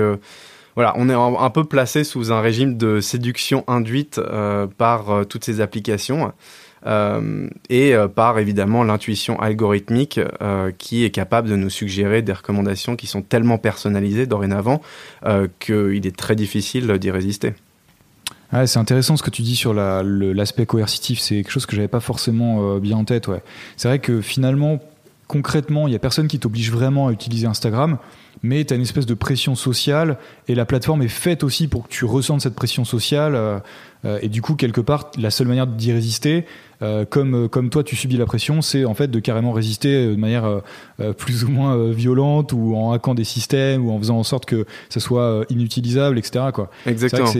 voilà, 0.75 0.93
on 0.95 1.09
est 1.09 1.13
un, 1.13 1.49
peu 1.49 1.65
placé 1.65 2.05
sous 2.05 2.31
un 2.31 2.39
régime 2.39 2.77
de 2.77 3.01
séduction 3.01 3.65
induite 3.67 4.21
par 4.77 5.25
toutes 5.27 5.43
ces 5.43 5.59
applications. 5.59 6.31
et 7.69 7.95
par 8.15 8.39
évidemment 8.39 8.85
l'intuition 8.85 9.37
algorithmique 9.41 10.21
qui 10.77 11.03
est 11.03 11.11
capable 11.11 11.49
de 11.49 11.57
nous 11.57 11.69
suggérer 11.69 12.21
des 12.21 12.33
recommandations 12.33 12.95
qui 12.95 13.05
sont 13.05 13.21
tellement 13.21 13.57
personnalisées 13.57 14.25
dorénavant 14.25 14.81
qu'il 15.59 16.07
est 16.07 16.15
très 16.15 16.37
difficile 16.37 16.97
d'y 16.97 17.11
résister 17.11 17.55
c'est 18.65 18.79
intéressant 18.79 19.17
ce 19.17 19.23
que 19.23 19.29
tu 19.29 19.41
dis 19.41 19.55
sur 19.55 19.73
l'aspect 19.73 20.65
coercitif. 20.65 21.19
C'est 21.19 21.35
quelque 21.35 21.51
chose 21.51 21.65
que 21.65 21.75
j'avais 21.75 21.87
pas 21.87 21.99
forcément 21.99 22.75
euh, 22.75 22.79
bien 22.79 22.97
en 22.97 23.03
tête. 23.03 23.27
Ouais. 23.27 23.43
C'est 23.75 23.87
vrai 23.87 23.99
que 23.99 24.21
finalement, 24.21 24.79
concrètement, 25.27 25.87
il 25.87 25.93
y 25.93 25.95
a 25.95 25.99
personne 25.99 26.27
qui 26.27 26.39
t'oblige 26.39 26.71
vraiment 26.71 27.07
à 27.07 27.11
utiliser 27.11 27.47
Instagram, 27.47 27.97
mais 28.43 28.63
tu 28.63 28.73
as 28.73 28.77
une 28.77 28.83
espèce 28.83 29.05
de 29.05 29.15
pression 29.15 29.55
sociale 29.55 30.17
et 30.47 30.55
la 30.55 30.65
plateforme 30.65 31.01
est 31.01 31.07
faite 31.09 31.43
aussi 31.43 31.67
pour 31.67 31.83
que 31.83 31.89
tu 31.89 32.05
ressentes 32.05 32.41
cette 32.41 32.55
pression 32.55 32.85
sociale. 32.85 33.35
Euh, 33.35 33.59
euh, 34.05 34.19
et 34.21 34.29
du 34.29 34.41
coup, 34.41 34.55
quelque 34.55 34.79
part, 34.79 35.11
la 35.17 35.31
seule 35.31 35.47
manière 35.47 35.67
d'y 35.67 35.91
résister, 35.91 36.45
comme, 37.09 37.49
comme 37.49 37.71
toi 37.71 37.83
tu 37.83 37.95
subis 37.95 38.17
la 38.17 38.27
pression, 38.27 38.61
c'est 38.61 38.85
en 38.85 38.93
fait 38.93 39.07
de 39.07 39.19
carrément 39.19 39.51
résister 39.51 40.09
de 40.09 40.15
manière 40.15 40.61
plus 41.17 41.43
ou 41.43 41.49
moins 41.49 41.89
violente 41.89 42.53
ou 42.53 42.75
en 42.75 42.91
hackant 42.91 43.15
des 43.15 43.23
systèmes 43.23 43.83
ou 43.83 43.91
en 43.91 43.97
faisant 43.97 44.19
en 44.19 44.23
sorte 44.23 44.45
que 44.45 44.67
ça 44.89 44.99
soit 44.99 45.43
inutilisable, 45.49 46.19
etc. 46.19 46.49
Quoi. 46.53 46.69
Exactement. 46.85 47.33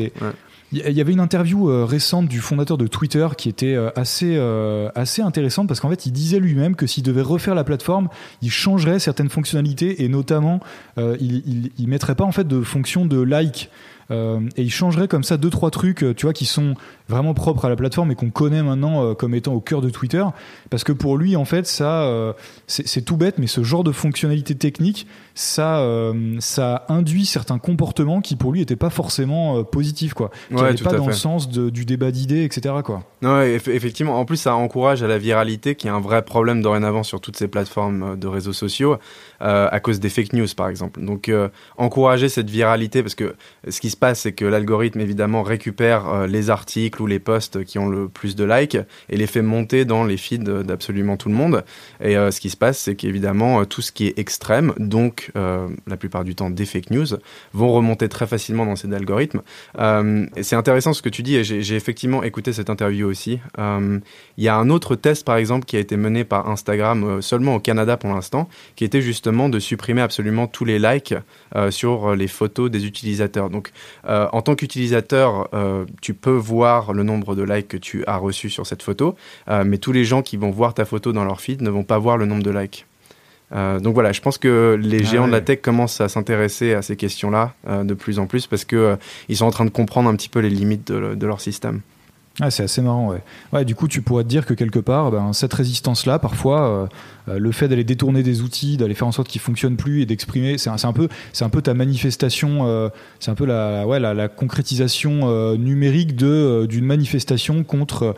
Il 0.73 0.91
y 0.91 0.99
avait 0.99 1.13
une 1.13 1.21
interview 1.21 1.69
euh, 1.69 1.85
récente 1.85 2.27
du 2.27 2.41
fondateur 2.41 2.77
de 2.77 2.87
Twitter 2.87 3.25
qui 3.37 3.47
était 3.47 3.73
euh, 3.73 3.89
assez, 3.95 4.35
euh, 4.35 4.89
assez 4.95 5.21
intéressante 5.21 5.65
parce 5.67 5.79
qu'en 5.79 5.89
fait, 5.89 6.05
il 6.05 6.11
disait 6.11 6.39
lui-même 6.39 6.75
que 6.75 6.85
s'il 6.85 7.03
devait 7.03 7.21
refaire 7.21 7.55
la 7.55 7.63
plateforme, 7.63 8.09
il 8.41 8.51
changerait 8.51 8.99
certaines 8.99 9.29
fonctionnalités 9.29 10.03
et 10.03 10.09
notamment, 10.09 10.59
il, 10.97 11.43
il, 11.47 11.71
il, 11.77 11.87
mettrait 11.87 12.15
pas 12.15 12.25
en 12.25 12.33
fait 12.33 12.47
de 12.47 12.61
fonction 12.61 13.05
de 13.05 13.21
like. 13.21 13.69
Euh, 14.11 14.39
et 14.55 14.63
il 14.63 14.71
changerait 14.71 15.07
comme 15.07 15.23
ça 15.23 15.37
deux 15.37 15.49
trois 15.49 15.71
trucs, 15.71 16.05
tu 16.15 16.25
vois, 16.25 16.33
qui 16.33 16.45
sont 16.45 16.75
vraiment 17.09 17.33
propres 17.33 17.65
à 17.65 17.69
la 17.69 17.75
plateforme 17.75 18.11
et 18.11 18.15
qu'on 18.15 18.29
connaît 18.29 18.63
maintenant 18.63 19.15
comme 19.15 19.33
étant 19.33 19.53
au 19.53 19.61
cœur 19.61 19.81
de 19.81 19.89
Twitter, 19.89 20.23
parce 20.69 20.83
que 20.83 20.91
pour 20.91 21.17
lui, 21.17 21.35
en 21.35 21.45
fait, 21.45 21.65
ça, 21.65 22.35
c'est 22.67 23.01
tout 23.01 23.15
bête, 23.15 23.37
mais 23.37 23.47
ce 23.47 23.63
genre 23.63 23.83
de 23.83 23.93
fonctionnalité 23.93 24.55
technique, 24.55 25.07
ça, 25.33 25.81
ça 26.39 26.85
induit 26.89 27.25
certains 27.25 27.59
comportements 27.59 28.19
qui 28.19 28.35
pour 28.35 28.51
lui 28.51 28.59
n'étaient 28.59 28.75
pas 28.75 28.89
forcément 28.89 29.63
positifs, 29.63 30.13
quoi. 30.13 30.31
n'allait 30.51 30.75
pas 30.75 30.93
dans 30.93 31.07
le 31.07 31.13
sens 31.13 31.49
du 31.49 31.85
débat 31.85 32.11
d'idées, 32.11 32.43
etc. 32.43 32.75
Quoi. 32.83 33.03
Non, 33.21 33.41
effectivement. 33.41 34.19
En 34.19 34.25
plus, 34.25 34.37
ça 34.37 34.55
encourage 34.55 35.01
à 35.01 35.07
la 35.07 35.17
viralité, 35.17 35.75
qui 35.75 35.87
est 35.87 35.91
un 35.91 35.99
vrai 35.99 36.23
problème 36.23 36.61
dorénavant 36.61 37.03
sur 37.03 37.19
toutes 37.19 37.37
ces 37.37 37.47
plateformes 37.47 38.03
euh, 38.03 38.15
de 38.15 38.27
réseaux 38.27 38.53
sociaux, 38.53 38.97
euh, 39.41 39.67
à 39.71 39.79
cause 39.79 39.99
des 39.99 40.09
fake 40.09 40.33
news, 40.33 40.47
par 40.55 40.69
exemple. 40.69 41.03
Donc, 41.03 41.29
euh, 41.29 41.49
encourager 41.77 42.29
cette 42.29 42.49
viralité, 42.49 43.01
parce 43.01 43.15
que 43.15 43.35
ce 43.67 43.79
qui 43.81 43.89
se 43.89 43.96
passe, 43.97 44.21
c'est 44.21 44.31
que 44.31 44.45
l'algorithme, 44.45 44.99
évidemment, 44.99 45.43
récupère 45.43 46.27
les 46.27 46.49
articles 46.49 47.01
ou 47.01 47.07
les 47.07 47.19
posts 47.19 47.63
qui 47.63 47.79
ont 47.79 47.87
le 47.87 48.07
plus 48.07 48.35
de 48.35 48.43
likes 48.43 48.77
et 49.09 49.17
les 49.17 49.27
fait 49.27 49.41
monter 49.41 49.85
dans 49.85 50.03
les 50.03 50.17
feeds 50.17 50.63
d'absolument 50.63 51.17
tout 51.17 51.29
le 51.29 51.35
monde. 51.35 51.63
Et 52.01 52.13
ce 52.13 52.39
qui 52.39 52.49
se 52.49 52.57
passe, 52.57 52.79
c'est 52.79 52.95
qu'évidemment, 52.95 53.65
tout 53.65 53.81
ce 53.81 53.91
qui 53.91 54.07
est 54.07 54.19
extrême, 54.19 54.73
donc 54.77 55.31
la 55.35 55.97
plupart 55.97 56.23
du 56.23 56.35
temps 56.35 56.49
des 56.49 56.65
fake 56.65 56.91
news, 56.91 57.07
vont 57.53 57.71
remonter 57.71 58.09
très 58.09 58.27
facilement 58.27 58.65
dans 58.65 58.75
ces 58.75 58.91
algorithmes. 58.93 59.41
c'est 60.41 60.55
intéressant 60.55 60.93
ce 60.93 61.01
que 61.01 61.09
tu 61.09 61.23
dis, 61.23 61.35
et 61.35 61.43
j'ai 61.43 61.75
effectivement 61.75 62.23
écouté 62.23 62.53
cette 62.53 62.69
interview 62.69 63.07
aussi. 63.07 63.39
Euh, 63.59 63.99
il 64.37 64.43
y 64.43 64.47
a 64.47 64.55
un 64.55 64.69
autre 64.69 64.95
test, 64.95 65.25
par 65.25 65.37
exemple, 65.37 65.65
qui 65.65 65.75
a 65.77 65.79
été 65.79 65.97
mené 65.97 66.23
par 66.23 66.49
Instagram 66.49 67.03
euh, 67.03 67.21
seulement 67.21 67.55
au 67.55 67.59
Canada 67.59 67.97
pour 67.97 68.09
l'instant, 68.09 68.49
qui 68.75 68.83
était 68.83 69.01
justement 69.01 69.49
de 69.49 69.59
supprimer 69.59 70.01
absolument 70.01 70.47
tous 70.47 70.65
les 70.65 70.79
likes 70.79 71.15
euh, 71.55 71.71
sur 71.71 72.15
les 72.15 72.27
photos 72.27 72.69
des 72.69 72.85
utilisateurs. 72.85 73.49
Donc, 73.49 73.71
en 74.07 74.41
tant 74.41 74.55
qu'utilisateur, 74.55 75.49
tu 76.01 76.13
peux 76.13 76.31
voir 76.31 76.93
le 76.93 77.03
nombre 77.03 77.35
de 77.35 77.43
likes 77.43 77.67
que 77.67 77.77
tu 77.77 78.03
as 78.05 78.17
reçus 78.17 78.49
sur 78.49 78.65
cette 78.65 78.83
photo, 78.83 79.15
mais 79.65 79.77
tous 79.77 79.91
les 79.91 80.05
gens 80.05 80.21
qui 80.21 80.37
vont 80.37 80.51
voir 80.51 80.73
ta 80.73 80.85
photo 80.85 81.13
dans 81.13 81.25
leur 81.25 81.41
feed 81.41 81.61
ne 81.61 81.69
vont 81.69 81.83
pas 81.83 81.97
voir 81.97 82.17
le 82.17 82.25
nombre 82.25 82.43
de 82.43 82.51
likes. 82.51 82.85
donc 83.51 83.93
voilà, 83.93 84.11
je 84.11 84.21
pense 84.21 84.37
que 84.37 84.79
les 84.81 85.01
ah 85.01 85.11
géants 85.11 85.27
de 85.27 85.31
la 85.31 85.41
tech 85.41 85.61
commencent 85.61 86.01
à 86.01 86.09
s'intéresser 86.09 86.73
à 86.73 86.81
ces 86.81 86.95
questions-là 86.95 87.53
de 87.83 87.93
plus 87.93 88.19
en 88.19 88.27
plus 88.27 88.47
parce 88.47 88.65
que 88.65 88.97
ils 89.29 89.37
sont 89.37 89.45
en 89.45 89.51
train 89.51 89.65
de 89.65 89.69
comprendre 89.69 90.09
un 90.09 90.15
petit 90.15 90.29
peu 90.29 90.39
les 90.39 90.49
limites 90.49 90.91
de 90.91 91.25
leur 91.25 91.41
système. 91.41 91.81
Ah, 92.39 92.51
c'est 92.51 92.63
assez 92.63 92.83
marrant, 92.83 93.09
ouais. 93.09 93.23
ouais. 93.51 93.65
Du 93.65 93.73
coup, 93.73 93.87
tu 93.87 94.03
pourrais 94.03 94.23
te 94.23 94.29
dire 94.29 94.45
que 94.45 94.53
quelque 94.53 94.77
part, 94.77 95.09
ben, 95.09 95.33
cette 95.33 95.53
résistance-là, 95.55 96.19
parfois, 96.19 96.67
euh, 96.67 96.87
euh, 97.29 97.39
le 97.39 97.51
fait 97.51 97.67
d'aller 97.67 97.83
détourner 97.83 98.21
des 98.21 98.41
outils, 98.43 98.77
d'aller 98.77 98.93
faire 98.93 99.07
en 99.07 99.11
sorte 99.11 99.27
qu'ils 99.27 99.41
fonctionnent 99.41 99.75
plus 99.75 100.01
et 100.01 100.05
d'exprimer, 100.05 100.59
c'est 100.59 100.69
un, 100.69 100.75
un, 100.83 100.93
peu, 100.93 101.07
c'est 101.33 101.45
un 101.45 101.49
peu 101.49 101.63
ta 101.63 101.73
manifestation, 101.73 102.67
euh, 102.67 102.89
c'est 103.19 103.31
un 103.31 103.35
peu 103.35 103.45
la, 103.45 103.87
ouais, 103.87 103.99
la, 103.99 104.13
la 104.13 104.27
concrétisation 104.27 105.57
numérique 105.57 106.15
de 106.15 106.65
d'une 106.67 106.85
manifestation 106.85 107.63
contre 107.63 108.15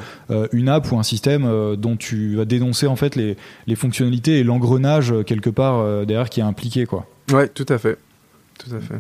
une 0.52 0.70
app 0.70 0.92
ou 0.92 0.98
un 0.98 1.04
système 1.04 1.76
dont 1.76 1.96
tu 1.96 2.36
vas 2.36 2.46
dénoncer 2.46 2.88
en 2.88 2.96
fait 2.96 3.16
les, 3.16 3.38
les 3.68 3.76
fonctionnalités 3.76 4.40
et 4.40 4.44
l'engrenage 4.44 5.14
quelque 5.26 5.50
part 5.50 6.06
derrière 6.06 6.30
qui 6.30 6.40
est 6.40 6.44
impliqué, 6.44 6.86
quoi. 6.86 7.06
Ouais, 7.32 7.48
tout 7.48 7.66
à 7.70 7.78
fait, 7.78 7.98
tout 8.58 8.76
à 8.76 8.80
fait. 8.80 9.00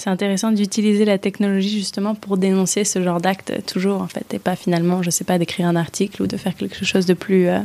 C'est 0.00 0.08
intéressant 0.08 0.50
d'utiliser 0.50 1.04
la 1.04 1.18
technologie 1.18 1.76
justement 1.76 2.14
pour 2.14 2.38
dénoncer 2.38 2.84
ce 2.84 3.02
genre 3.02 3.20
d'acte 3.20 3.66
toujours 3.66 4.00
en 4.00 4.06
fait 4.06 4.32
et 4.32 4.38
pas 4.38 4.56
finalement, 4.56 5.02
je 5.02 5.10
sais 5.10 5.24
pas, 5.24 5.38
d'écrire 5.38 5.66
un 5.66 5.76
article 5.76 6.22
ou 6.22 6.26
de 6.26 6.38
faire 6.38 6.56
quelque 6.56 6.86
chose 6.86 7.04
de 7.04 7.12
plus, 7.12 7.48
euh, 7.48 7.58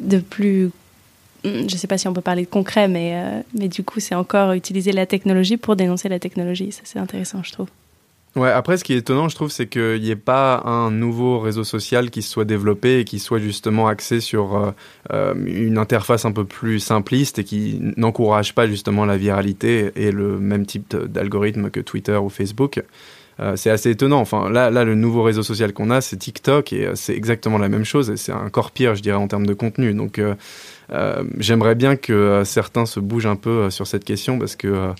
de 0.00 0.18
plus, 0.18 0.70
hmm, 1.44 1.68
je 1.68 1.76
sais 1.76 1.88
pas 1.88 1.98
si 1.98 2.06
on 2.06 2.12
peut 2.12 2.20
parler 2.20 2.44
de 2.44 2.48
concret, 2.48 2.86
mais 2.86 3.14
euh, 3.14 3.40
mais 3.58 3.66
du 3.66 3.82
coup 3.82 3.98
c'est 3.98 4.14
encore 4.14 4.52
utiliser 4.52 4.92
la 4.92 5.06
technologie 5.06 5.56
pour 5.56 5.74
dénoncer 5.74 6.08
la 6.08 6.20
technologie. 6.20 6.70
Ça 6.70 6.82
c'est 6.84 7.00
intéressant, 7.00 7.42
je 7.42 7.50
trouve. 7.50 7.66
Ouais, 8.36 8.50
après, 8.50 8.76
ce 8.76 8.84
qui 8.84 8.92
est 8.92 8.98
étonnant, 8.98 9.28
je 9.28 9.34
trouve, 9.34 9.50
c'est 9.50 9.66
qu'il 9.66 10.00
n'y 10.00 10.10
ait 10.10 10.16
pas 10.16 10.62
un 10.64 10.92
nouveau 10.92 11.40
réseau 11.40 11.64
social 11.64 12.10
qui 12.10 12.22
soit 12.22 12.44
développé 12.44 13.00
et 13.00 13.04
qui 13.04 13.18
soit 13.18 13.40
justement 13.40 13.88
axé 13.88 14.20
sur 14.20 14.56
euh, 14.56 14.70
euh, 15.12 15.34
une 15.46 15.78
interface 15.78 16.24
un 16.24 16.30
peu 16.30 16.44
plus 16.44 16.78
simpliste 16.78 17.40
et 17.40 17.44
qui 17.44 17.80
n'encourage 17.96 18.54
pas 18.54 18.68
justement 18.68 19.04
la 19.04 19.16
viralité 19.16 19.90
et 19.96 20.12
le 20.12 20.38
même 20.38 20.64
type 20.64 20.96
d'algorithme 20.96 21.70
que 21.70 21.80
Twitter 21.80 22.16
ou 22.16 22.28
Facebook. 22.28 22.80
Euh, 23.40 23.56
c'est 23.56 23.70
assez 23.70 23.90
étonnant. 23.90 24.20
Enfin, 24.20 24.48
là, 24.48 24.70
là, 24.70 24.84
le 24.84 24.94
nouveau 24.94 25.24
réseau 25.24 25.42
social 25.42 25.72
qu'on 25.72 25.90
a, 25.90 26.00
c'est 26.00 26.16
TikTok 26.16 26.72
et 26.72 26.90
c'est 26.94 27.16
exactement 27.16 27.58
la 27.58 27.68
même 27.68 27.84
chose 27.84 28.10
et 28.10 28.16
c'est 28.16 28.32
encore 28.32 28.70
pire, 28.70 28.94
je 28.94 29.02
dirais, 29.02 29.16
en 29.16 29.26
termes 29.26 29.46
de 29.46 29.54
contenu. 29.54 29.92
Donc, 29.92 30.20
j'aimerais 31.38 31.74
bien 31.74 31.96
que 31.96 32.42
certains 32.44 32.86
se 32.86 33.00
bougent 33.00 33.26
un 33.26 33.36
peu 33.36 33.70
sur 33.70 33.88
cette 33.88 34.04
question 34.04 34.38
parce 34.38 34.54
que 34.54 34.92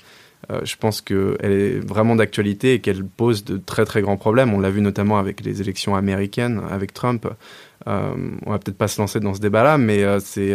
euh, 0.50 0.60
je 0.64 0.76
pense 0.76 1.00
qu'elle 1.00 1.36
est 1.42 1.86
vraiment 1.86 2.16
d'actualité 2.16 2.74
et 2.74 2.80
qu'elle 2.80 3.04
pose 3.04 3.44
de 3.44 3.58
très 3.58 3.84
très 3.84 4.00
grands 4.00 4.16
problèmes. 4.16 4.54
On 4.54 4.60
l'a 4.60 4.70
vu 4.70 4.80
notamment 4.80 5.18
avec 5.18 5.44
les 5.44 5.60
élections 5.60 5.94
américaines, 5.94 6.60
avec 6.70 6.94
Trump. 6.94 7.26
Euh, 7.86 8.14
on 8.46 8.50
va 8.50 8.58
peut-être 8.58 8.78
pas 8.78 8.88
se 8.88 9.00
lancer 9.00 9.20
dans 9.20 9.34
ce 9.34 9.40
débat-là, 9.40 9.78
mais 9.78 10.02
euh, 10.02 10.18
c'est 10.20 10.54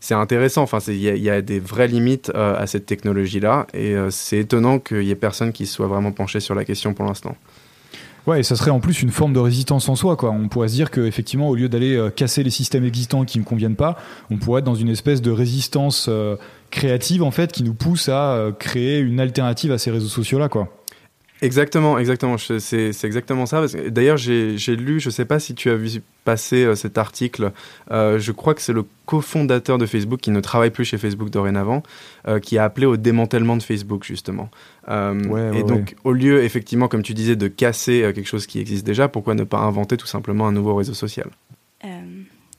c'est 0.00 0.14
intéressant. 0.14 0.62
Enfin, 0.62 0.78
il 0.88 0.94
y, 0.94 1.20
y, 1.20 1.30
a 1.30 1.42
des 1.42 1.60
vraies 1.60 1.88
limites 1.88 2.30
à 2.34 2.66
cette 2.66 2.86
technologie-là, 2.86 3.66
et 3.74 3.96
c'est 4.10 4.38
étonnant 4.38 4.78
qu'il 4.78 5.02
y 5.02 5.10
ait 5.10 5.16
personne 5.16 5.52
qui 5.52 5.66
soit 5.66 5.88
vraiment 5.88 6.12
penché 6.12 6.38
sur 6.38 6.54
la 6.54 6.64
question 6.64 6.94
pour 6.94 7.04
l'instant. 7.04 7.36
Ouais, 8.28 8.40
et 8.40 8.42
ça 8.42 8.56
serait 8.56 8.70
en 8.70 8.78
plus 8.78 9.00
une 9.00 9.10
forme 9.10 9.32
de 9.32 9.38
résistance 9.38 9.88
en 9.88 9.96
soi. 9.96 10.14
Quoi. 10.16 10.32
On 10.32 10.48
pourrait 10.48 10.68
se 10.68 10.74
dire 10.74 10.90
qu'effectivement, 10.90 11.48
au 11.48 11.54
lieu 11.54 11.70
d'aller 11.70 11.96
euh, 11.96 12.10
casser 12.10 12.42
les 12.42 12.50
systèmes 12.50 12.84
existants 12.84 13.24
qui 13.24 13.38
ne 13.38 13.44
conviennent 13.44 13.74
pas, 13.74 13.96
on 14.30 14.36
pourrait 14.36 14.58
être 14.58 14.66
dans 14.66 14.74
une 14.74 14.90
espèce 14.90 15.22
de 15.22 15.30
résistance 15.30 16.08
euh, 16.10 16.36
créative 16.70 17.22
en 17.22 17.30
fait 17.30 17.50
qui 17.50 17.62
nous 17.62 17.72
pousse 17.72 18.10
à 18.10 18.32
euh, 18.34 18.52
créer 18.52 18.98
une 18.98 19.18
alternative 19.18 19.72
à 19.72 19.78
ces 19.78 19.90
réseaux 19.90 20.08
sociaux-là. 20.08 20.50
quoi. 20.50 20.68
Exactement, 21.40 21.98
exactement. 21.98 22.36
C'est 22.38 23.04
exactement 23.04 23.46
ça. 23.46 23.64
D'ailleurs, 23.88 24.16
j'ai 24.16 24.56
lu, 24.76 25.00
je 25.00 25.08
ne 25.08 25.12
sais 25.12 25.24
pas 25.24 25.38
si 25.38 25.54
tu 25.54 25.70
as 25.70 25.76
vu 25.76 26.02
passer 26.24 26.64
euh, 26.64 26.74
cet 26.74 26.98
article, 26.98 27.52
euh, 27.90 28.18
je 28.18 28.32
crois 28.32 28.54
que 28.54 28.60
c'est 28.60 28.72
le 28.72 28.84
cofondateur 29.06 29.78
de 29.78 29.86
Facebook 29.86 30.20
qui 30.20 30.30
ne 30.30 30.40
travaille 30.40 30.70
plus 30.70 30.84
chez 30.84 30.98
Facebook 30.98 31.30
dorénavant, 31.30 31.82
euh, 32.26 32.38
qui 32.38 32.58
a 32.58 32.64
appelé 32.64 32.86
au 32.86 32.96
démantèlement 32.96 33.56
de 33.56 33.62
Facebook 33.62 34.04
justement. 34.04 34.50
et 34.88 35.62
donc, 35.62 35.94
au 36.04 36.12
lieu, 36.12 36.42
effectivement, 36.42 36.88
comme 36.88 37.02
tu 37.02 37.14
disais, 37.14 37.36
de 37.36 37.48
casser 37.48 38.10
quelque 38.14 38.28
chose 38.28 38.46
qui 38.46 38.58
existe 38.58 38.84
déjà, 38.84 39.08
pourquoi 39.08 39.34
ne 39.34 39.44
pas 39.44 39.58
inventer 39.58 39.96
tout 39.96 40.06
simplement 40.06 40.46
un 40.48 40.52
nouveau 40.52 40.74
réseau 40.74 40.94
social? 40.94 41.30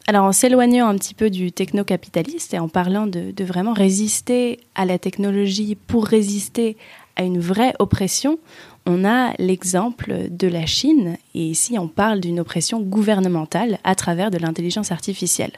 Alors 0.07 0.23
en 0.23 0.31
s'éloignant 0.31 0.87
un 0.87 0.95
petit 0.95 1.13
peu 1.13 1.29
du 1.29 1.51
techno-capitaliste 1.51 2.55
et 2.55 2.59
en 2.59 2.67
parlant 2.67 3.05
de, 3.05 3.29
de, 3.29 3.43
vraiment 3.43 3.73
résister 3.73 4.59
à 4.73 4.85
la 4.85 4.97
technologie 4.97 5.75
pour 5.75 6.07
résister 6.07 6.77
à 7.19 7.23
une 7.23 7.39
vraie 7.39 7.73
oppression, 7.79 8.39
on 8.85 9.03
a 9.03 9.33
l'exemple 9.39 10.29
de 10.31 10.47
la 10.47 10.65
Chine, 10.65 11.17
et 11.35 11.43
ici 11.43 11.77
on 11.77 11.89
parle 11.89 12.21
d'une 12.21 12.39
oppression 12.39 12.79
gouvernementale 12.79 13.77
à 13.83 13.93
travers 13.93 14.31
de 14.31 14.37
l'intelligence 14.37 14.93
artificielle. 14.93 15.51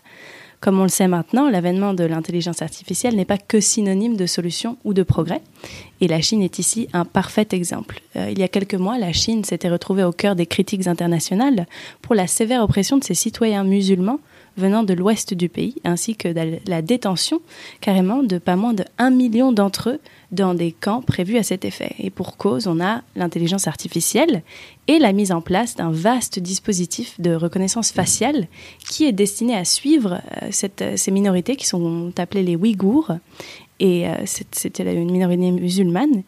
Comme 0.59 0.79
on 0.79 0.83
le 0.83 0.89
sait 0.89 1.07
maintenant, 1.07 1.49
l'avènement 1.49 1.93
de 1.93 2.03
l'intelligence 2.03 2.63
artificielle 2.63 3.15
n'est 3.15 3.25
pas 3.25 3.37
que 3.37 3.59
synonyme 3.59 4.17
de 4.17 4.25
solution 4.25 4.77
ou 4.83 4.95
de 4.95 5.03
progrès, 5.03 5.41
et 6.01 6.07
la 6.07 6.19
Chine 6.19 6.41
est 6.41 6.57
ici 6.57 6.87
un 6.93 7.05
parfait 7.05 7.47
exemple. 7.51 8.01
Euh, 8.15 8.29
il 8.31 8.39
y 8.39 8.43
a 8.43 8.47
quelques 8.47 8.73
mois, 8.73 8.97
la 8.97 9.13
Chine 9.13 9.43
s'était 9.43 9.69
retrouvée 9.69 10.03
au 10.03 10.11
cœur 10.11 10.35
des 10.35 10.47
critiques 10.47 10.87
internationales 10.87 11.67
pour 12.01 12.15
la 12.15 12.25
sévère 12.25 12.63
oppression 12.63 12.97
de 12.97 13.03
ses 13.03 13.13
citoyens 13.13 13.63
musulmans 13.63 14.19
venant 14.57 14.81
de 14.81 14.95
l'ouest 14.95 15.35
du 15.35 15.47
pays, 15.47 15.75
ainsi 15.83 16.15
que 16.15 16.27
la 16.67 16.81
détention 16.81 17.39
carrément 17.81 18.23
de 18.23 18.39
pas 18.39 18.55
moins 18.55 18.73
de 18.73 18.83
1 18.97 19.11
million 19.11 19.51
d'entre 19.51 19.91
eux 19.91 19.99
dans 20.31 20.53
des 20.53 20.71
camps 20.71 21.01
prévus 21.01 21.37
à 21.37 21.43
cet 21.43 21.65
effet. 21.65 21.95
Et 21.99 22.09
pour 22.09 22.37
cause, 22.37 22.67
on 22.67 22.79
a 22.79 23.01
l'intelligence 23.15 23.67
artificielle 23.67 24.43
et 24.87 24.97
la 24.99 25.11
mise 25.11 25.31
en 25.31 25.41
place 25.41 25.75
d'un 25.75 25.91
vaste 25.91 26.39
dispositif 26.39 27.19
de 27.19 27.35
reconnaissance 27.35 27.91
faciale 27.91 28.47
qui 28.89 29.05
est 29.05 29.11
destiné 29.11 29.55
à 29.55 29.65
suivre 29.65 30.21
euh, 30.41 30.47
cette, 30.51 30.97
ces 30.97 31.11
minorités 31.11 31.55
qui 31.55 31.67
sont 31.67 32.13
appelées 32.17 32.43
les 32.43 32.55
Ouïghours. 32.55 33.11
Et 33.79 34.07
euh, 34.07 34.13
c'était 34.25 34.93
une 34.93 35.11
minorité 35.11 35.51
musulmane. 35.51 36.23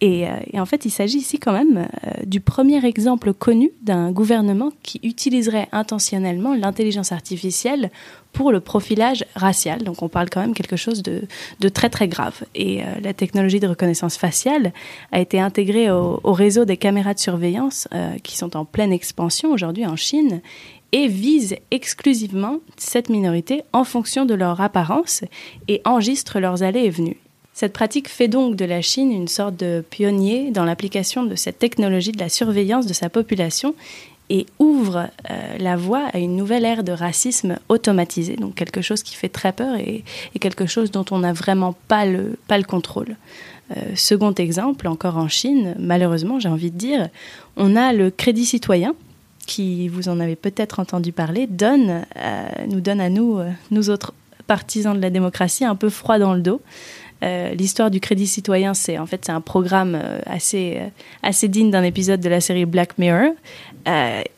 Et, 0.00 0.28
euh, 0.28 0.32
et, 0.52 0.60
en 0.60 0.66
fait, 0.66 0.84
il 0.84 0.90
s'agit 0.90 1.18
ici 1.18 1.38
quand 1.38 1.52
même 1.52 1.88
du 2.26 2.40
premier 2.40 2.84
exemple 2.84 3.32
connu 3.32 3.70
d'un 3.82 4.12
gouvernement 4.12 4.70
qui 4.82 5.00
utiliserait 5.02 5.68
intentionnellement 5.72 6.54
l'intelligence 6.54 7.12
artificielle 7.12 7.90
pour 8.36 8.52
le 8.52 8.60
profilage 8.60 9.24
racial. 9.34 9.82
Donc 9.82 10.02
on 10.02 10.10
parle 10.10 10.28
quand 10.28 10.42
même 10.42 10.52
quelque 10.52 10.76
chose 10.76 11.02
de, 11.02 11.26
très 11.70 11.88
très 11.88 12.06
grave. 12.06 12.44
Et 12.54 12.82
euh, 12.82 12.86
la 13.02 13.14
technologie 13.14 13.60
de 13.60 13.66
reconnaissance 13.66 14.18
faciale 14.18 14.72
a 15.10 15.20
été 15.20 15.40
intégrée 15.40 15.90
au, 15.90 16.20
réseau 16.32 16.66
des 16.66 16.76
caméras 16.76 17.14
de 17.14 17.18
surveillance 17.18 17.88
euh, 17.94 18.18
qui 18.22 18.36
sont 18.36 18.54
en 18.54 18.66
pleine 18.66 18.92
expansion 18.92 19.52
aujourd'hui 19.52 19.86
en 19.86 19.96
Chine 19.96 20.42
et 20.92 21.08
vise 21.08 21.56
exclusivement 21.70 22.58
cette 22.76 23.08
minorité 23.08 23.62
en 23.72 23.84
fonction 23.84 24.26
de 24.26 24.34
leur 24.34 24.60
apparence 24.60 25.24
et 25.66 25.80
enregistre 25.86 26.38
leurs 26.38 26.62
allées 26.62 26.84
et 26.84 26.90
venues. 26.90 27.16
Cette 27.56 27.72
pratique 27.72 28.10
fait 28.10 28.28
donc 28.28 28.54
de 28.54 28.66
la 28.66 28.82
Chine 28.82 29.10
une 29.10 29.28
sorte 29.28 29.56
de 29.56 29.82
pionnier 29.88 30.50
dans 30.50 30.66
l'application 30.66 31.24
de 31.24 31.34
cette 31.36 31.58
technologie 31.58 32.12
de 32.12 32.18
la 32.18 32.28
surveillance 32.28 32.84
de 32.84 32.92
sa 32.92 33.08
population 33.08 33.74
et 34.28 34.44
ouvre 34.58 35.08
euh, 35.30 35.56
la 35.58 35.74
voie 35.74 36.04
à 36.12 36.18
une 36.18 36.36
nouvelle 36.36 36.66
ère 36.66 36.84
de 36.84 36.92
racisme 36.92 37.56
automatisé, 37.70 38.36
donc 38.36 38.56
quelque 38.56 38.82
chose 38.82 39.02
qui 39.02 39.14
fait 39.14 39.30
très 39.30 39.54
peur 39.54 39.76
et, 39.76 40.04
quelque 40.38 40.66
chose 40.66 40.90
dont 40.90 41.06
on 41.10 41.20
n'a 41.20 41.32
vraiment 41.32 41.74
pas 41.88 42.04
le, 42.04 42.38
pas 42.46 42.58
le 42.58 42.64
contrôle. 42.64 43.16
Euh, 43.74 43.80
second 43.94 44.34
exemple, 44.34 44.86
encore 44.86 45.16
en 45.16 45.28
Chine, 45.28 45.74
malheureusement, 45.78 46.38
j'ai 46.38 46.50
envie 46.50 46.70
de 46.70 46.76
dire, 46.76 47.08
on 47.56 47.74
a 47.74 47.94
le 47.94 48.10
crédit 48.10 48.44
citoyen 48.44 48.94
qui, 49.46 49.88
vous 49.88 50.10
en 50.10 50.20
avez 50.20 50.36
peut-être 50.36 50.78
entendu 50.78 51.10
parler, 51.10 51.46
donne, 51.46 52.04
euh, 52.18 52.48
nous 52.68 52.82
donne 52.82 53.00
à 53.00 53.08
nous, 53.08 53.40
nous 53.70 53.88
autres 53.88 54.12
partisans 54.46 54.94
de 54.94 55.00
la 55.00 55.10
démocratie, 55.10 55.64
un 55.64 55.74
peu 55.74 55.88
froid 55.88 56.18
dans 56.18 56.34
le 56.34 56.40
dos. 56.42 56.60
L'histoire 57.22 57.90
du 57.90 58.00
crédit 58.00 58.26
citoyen, 58.26 58.74
c'est 58.74 58.98
en 58.98 59.06
fait 59.06 59.24
c'est 59.24 59.32
un 59.32 59.40
programme 59.40 60.00
assez 60.26 60.78
assez 61.22 61.48
digne 61.48 61.70
d'un 61.70 61.82
épisode 61.82 62.20
de 62.20 62.28
la 62.28 62.40
série 62.40 62.66
Black 62.66 62.98
Mirror. 62.98 63.32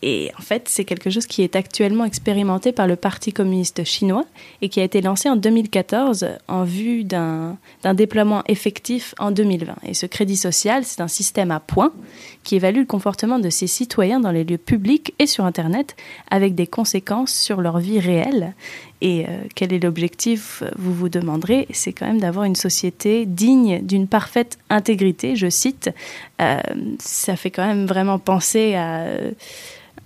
et 0.03 0.31
en 0.39 0.43
fait, 0.43 0.69
c'est 0.69 0.85
quelque 0.85 1.11
chose 1.11 1.27
qui 1.27 1.43
est 1.43 1.57
actuellement 1.57 2.05
expérimenté 2.05 2.73
par 2.73 2.87
le 2.87 2.97
Parti 2.97 3.33
communiste 3.33 3.85
chinois 3.85 4.25
et 4.63 4.69
qui 4.69 4.81
a 4.81 4.85
été 4.85 5.01
lancé 5.01 5.29
en 5.29 5.37
2014 5.37 6.29
en 6.47 6.65
vue 6.65 7.05
d'un 7.05 7.59
déploiement 7.95 8.43
effectif 8.47 9.15
en 9.19 9.31
2020. 9.31 9.75
Et 9.87 9.95
ce 9.95 10.07
crédit 10.07 10.37
social, 10.37 10.85
c'est 10.85 11.01
un 11.01 11.09
système 11.09 11.51
à 11.51 11.61
points 11.61 11.93
qui 12.49 12.57
évalue 12.57 12.79
le 12.79 12.87
comportement 12.87 13.39
de 13.39 13.51
ses 13.51 13.67
citoyens 13.67 14.21
dans 14.21 14.31
les 14.31 14.43
lieux 14.43 14.57
publics 14.57 15.13
et 15.19 15.27
sur 15.27 15.45
Internet 15.45 15.97
avec 16.31 16.55
des 16.55 16.67
conséquences 16.67 17.35
sur 17.35 17.61
leur 17.61 17.79
vie 17.79 18.01
réelle. 18.01 18.55
Et 19.03 19.27
euh, 19.27 19.43
quel 19.55 19.75
est 19.75 19.79
l'objectif, 19.79 20.63
vous 20.79 20.95
vous 20.95 21.11
demanderez 21.11 21.69
C'est 21.73 21.93
quand 21.93 22.07
même 22.07 22.23
d'avoir 22.23 22.47
une 22.47 22.57
société 22.57 23.27
digne 23.27 23.83
d'une 23.83 24.09
parfaite 24.09 24.57
intégrité, 24.71 25.37
je 25.37 25.51
cite. 25.51 25.91
Euh, 26.41 26.59
ça 26.99 27.37
fait 27.37 27.51
quand 27.51 27.67
même 27.67 27.85
vraiment 27.85 28.19
penser 28.19 28.77
à 28.77 29.05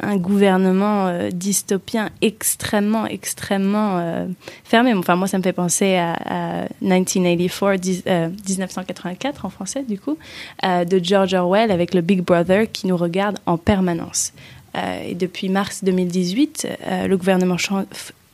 un 0.01 0.17
gouvernement 0.17 1.09
euh, 1.09 1.31
dystopien 1.31 2.11
extrêmement, 2.21 3.07
extrêmement 3.07 3.99
euh, 3.99 4.27
fermé. 4.65 4.95
Enfin, 4.95 5.17
moi, 5.17 5.27
ça 5.27 5.39
me 5.39 5.43
fait 5.43 5.53
penser 5.53 5.97
à, 5.97 6.67
1984, 6.81 8.09
1984 8.49 9.45
euh, 9.45 9.47
en 9.47 9.51
français, 9.51 9.85
du 9.89 9.99
coup, 9.99 10.17
de 10.63 11.01
George 11.03 11.35
Orwell 11.35 11.71
avec 11.71 11.95
le 11.95 12.01
Big 12.01 12.23
Brother 12.23 12.71
qui 12.71 12.87
nous 12.87 12.97
regarde 12.97 13.39
en 13.47 13.59
permanence. 13.59 14.33
et 15.07 15.15
depuis 15.15 15.49
mars 15.49 15.85
2018, 15.85 16.69
le 17.07 17.17
gouvernement 17.17 17.57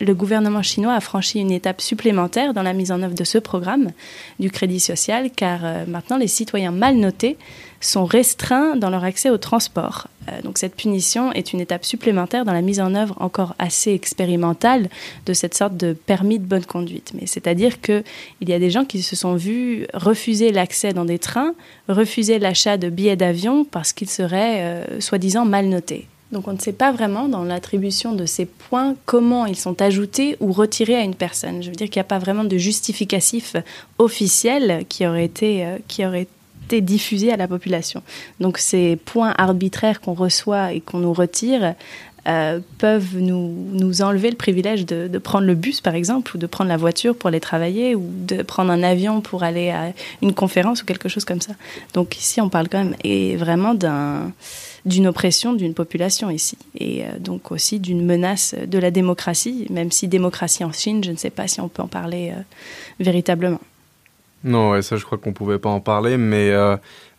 le 0.01 0.14
gouvernement 0.14 0.62
chinois 0.62 0.94
a 0.94 1.01
franchi 1.01 1.40
une 1.40 1.51
étape 1.51 1.81
supplémentaire 1.81 2.55
dans 2.55 2.62
la 2.62 2.73
mise 2.73 2.92
en 2.92 3.03
œuvre 3.03 3.16
de 3.16 3.25
ce 3.25 3.38
programme 3.38 3.90
du 4.38 4.49
crédit 4.49 4.79
social, 4.79 5.31
car 5.35 5.61
maintenant 5.88 6.18
les 6.18 6.29
citoyens 6.29 6.71
mal 6.71 6.97
notés 6.97 7.37
sont 7.81 8.05
restreints 8.05 8.77
dans 8.77 8.91
leur 8.91 9.05
accès 9.05 9.31
au 9.31 9.38
transport. 9.38 10.09
Euh, 10.29 10.43
donc 10.43 10.59
cette 10.59 10.75
punition 10.75 11.33
est 11.33 11.53
une 11.53 11.61
étape 11.61 11.85
supplémentaire 11.85 12.45
dans 12.45 12.53
la 12.53 12.62
mise 12.62 12.81
en 12.81 12.95
œuvre 12.95 13.14
encore 13.21 13.55
assez 13.59 13.93
expérimentale 13.93 14.88
de 15.27 15.33
cette 15.33 15.55
sorte 15.55 15.77
de 15.77 15.93
permis 15.93 16.38
de 16.38 16.45
bonne 16.45 16.64
conduite. 16.64 17.12
Mais 17.14 17.27
c'est-à-dire 17.27 17.81
qu'il 17.81 18.03
y 18.41 18.53
a 18.53 18.59
des 18.59 18.71
gens 18.71 18.85
qui 18.85 19.03
se 19.03 19.17
sont 19.17 19.37
vus 19.37 19.87
refuser 19.95 20.53
l'accès 20.53 20.93
dans 20.93 21.05
des 21.05 21.19
trains, 21.19 21.55
refuser 21.88 22.38
l'achat 22.38 22.77
de 22.77 22.88
billets 22.88 23.17
d'avion 23.17 23.64
parce 23.64 23.93
qu'ils 23.93 24.11
seraient 24.11 24.61
euh, 24.61 25.01
soi-disant 25.01 25.45
mal 25.45 25.67
notés. 25.67 26.09
Donc 26.33 26.47
on 26.47 26.53
ne 26.53 26.59
sait 26.59 26.75
pas 26.75 26.93
vraiment 26.93 27.27
dans 27.29 27.43
l'attribution 27.43 28.12
de 28.12 28.27
ces 28.27 28.45
points 28.45 28.95
comment 29.07 29.47
ils 29.47 29.57
sont 29.57 29.81
ajoutés 29.81 30.37
ou 30.41 30.53
retirés 30.53 30.97
à 30.97 31.01
une 31.01 31.14
personne. 31.14 31.62
Je 31.62 31.71
veux 31.71 31.75
dire 31.75 31.88
qu'il 31.88 32.01
n'y 32.01 32.03
a 32.03 32.05
pas 32.05 32.19
vraiment 32.19 32.45
de 32.45 32.59
justificatif 32.59 33.57
officiel 33.99 34.85
qui 34.88 35.07
aurait 35.07 35.25
été, 35.25 35.64
euh, 35.64 35.79
qui 35.88 36.05
aurait 36.05 36.29
diffusé 36.76 37.33
à 37.33 37.37
la 37.37 37.48
population. 37.48 38.02
Donc 38.40 38.59
ces 38.59 38.96
points 38.96 39.35
arbitraires 39.37 40.00
qu'on 40.00 40.14
reçoit 40.14 40.72
et 40.72 40.81
qu'on 40.81 40.98
nous 40.98 41.12
retire 41.12 41.74
euh, 42.28 42.61
peuvent 42.76 43.16
nous, 43.16 43.54
nous, 43.72 44.02
enlever 44.02 44.28
le 44.28 44.37
privilège 44.37 44.85
de, 44.85 45.16
prendre 45.18 45.46
le 45.46 45.54
bus, 45.54 45.81
par 45.81 45.94
exemple, 45.94 46.37
ou 46.37 46.38
de 46.38 46.46
prendre 46.46 46.68
la 46.68 46.76
voiture 46.76 47.16
pour 47.16 47.28
aller 47.28 47.40
travailler, 47.40 47.94
ou 47.94 48.04
de 48.07 48.42
prendre 48.42 48.70
un 48.70 48.83
avion 48.83 49.22
pour 49.22 49.44
aller 49.44 49.70
à 49.70 49.92
une 50.20 50.35
conférence 50.35 50.83
ou 50.83 50.85
quelque 50.85 51.09
chose 51.09 51.24
comme 51.24 51.40
ça. 51.40 51.52
Donc 51.94 52.18
ici, 52.18 52.42
on 52.42 52.50
parle 52.50 52.68
quand 52.68 52.85
même 52.85 52.96
et 53.02 53.37
vraiment 53.37 53.74
d'un 53.74 54.33
d'une 54.85 55.07
oppression 55.07 55.54
d'une 55.54 55.74
population 55.74 56.31
ici, 56.31 56.57
et 56.78 57.04
euh, 57.04 57.18
donc 57.18 57.50
aussi 57.50 57.78
d'une 57.78 58.04
menace 58.04 58.54
de 58.66 58.78
la 58.78 58.90
démocratie, 58.90 59.66
même 59.70 59.90
si 59.90 60.07
démocratie 60.07 60.64
en 60.64 60.72
Chine, 60.72 61.02
je 61.04 61.11
ne 61.11 61.16
sais 61.16 61.31
pas 61.31 61.48
si 61.48 61.61
on 61.61 61.68
peut 61.68 61.83
en 61.83 61.88
parler 61.88 62.33
euh, 62.35 62.40
véritablement. 63.00 63.61
Non, 64.44 64.70
ouais, 64.70 64.83
ça 64.83 64.96
je 64.96 65.05
crois 65.05 65.18
qu'on 65.18 65.33
pouvait 65.33 65.59
pas 65.59 65.68
en 65.68 65.81
parler, 65.81 66.16
mais 66.16 66.51
euh, 66.51 66.77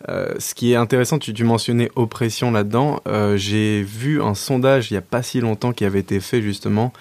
euh, 0.07 0.33
ce 0.39 0.55
qui 0.55 0.71
est 0.71 0.75
intéressant, 0.75 1.19
tu, 1.19 1.43
mentionnais 1.43 1.91
oppression 1.95 2.49
là-dedans. 2.49 3.01
Euh, 3.07 3.35
j'ai 3.35 3.81
vu 3.83 4.21
un 4.21 4.35
sondage 4.35 4.89
il 4.89 4.93
y 4.93 4.97
a 4.97 5.01
pas 5.01 5.21
si 5.21 5.41
longtemps 5.41 5.73
qui 5.73 5.83
avait 5.83 5.99
été 5.99 6.21
fait 6.21 6.41
justement 6.41 6.93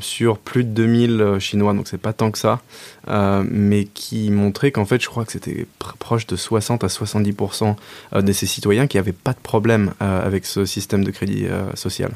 sur 0.00 0.36
plus 0.36 0.64
de 0.64 0.68
2000 0.70 1.36
Chinois, 1.38 1.72
donc 1.72 1.88
c'est 1.88 1.96
pas 1.96 2.12
tant 2.12 2.30
que 2.30 2.36
ça, 2.38 2.60
mais 3.08 3.84
qui 3.84 4.30
montrait 4.30 4.70
qu'en 4.70 4.84
fait, 4.84 5.00
je 5.00 5.08
crois 5.08 5.24
que 5.24 5.32
c'était 5.32 5.66
proche 5.98 6.26
de 6.26 6.36
60 6.36 6.84
à 6.84 6.88
70% 6.88 7.74
de 8.20 8.32
ces 8.32 8.46
citoyens 8.46 8.86
qui 8.86 8.98
avaient 8.98 9.12
pas 9.12 9.32
de 9.32 9.38
problème 9.38 9.94
avec 10.00 10.44
ce 10.44 10.66
système 10.66 11.04
de 11.04 11.10
crédit 11.10 11.46
social. 11.74 12.10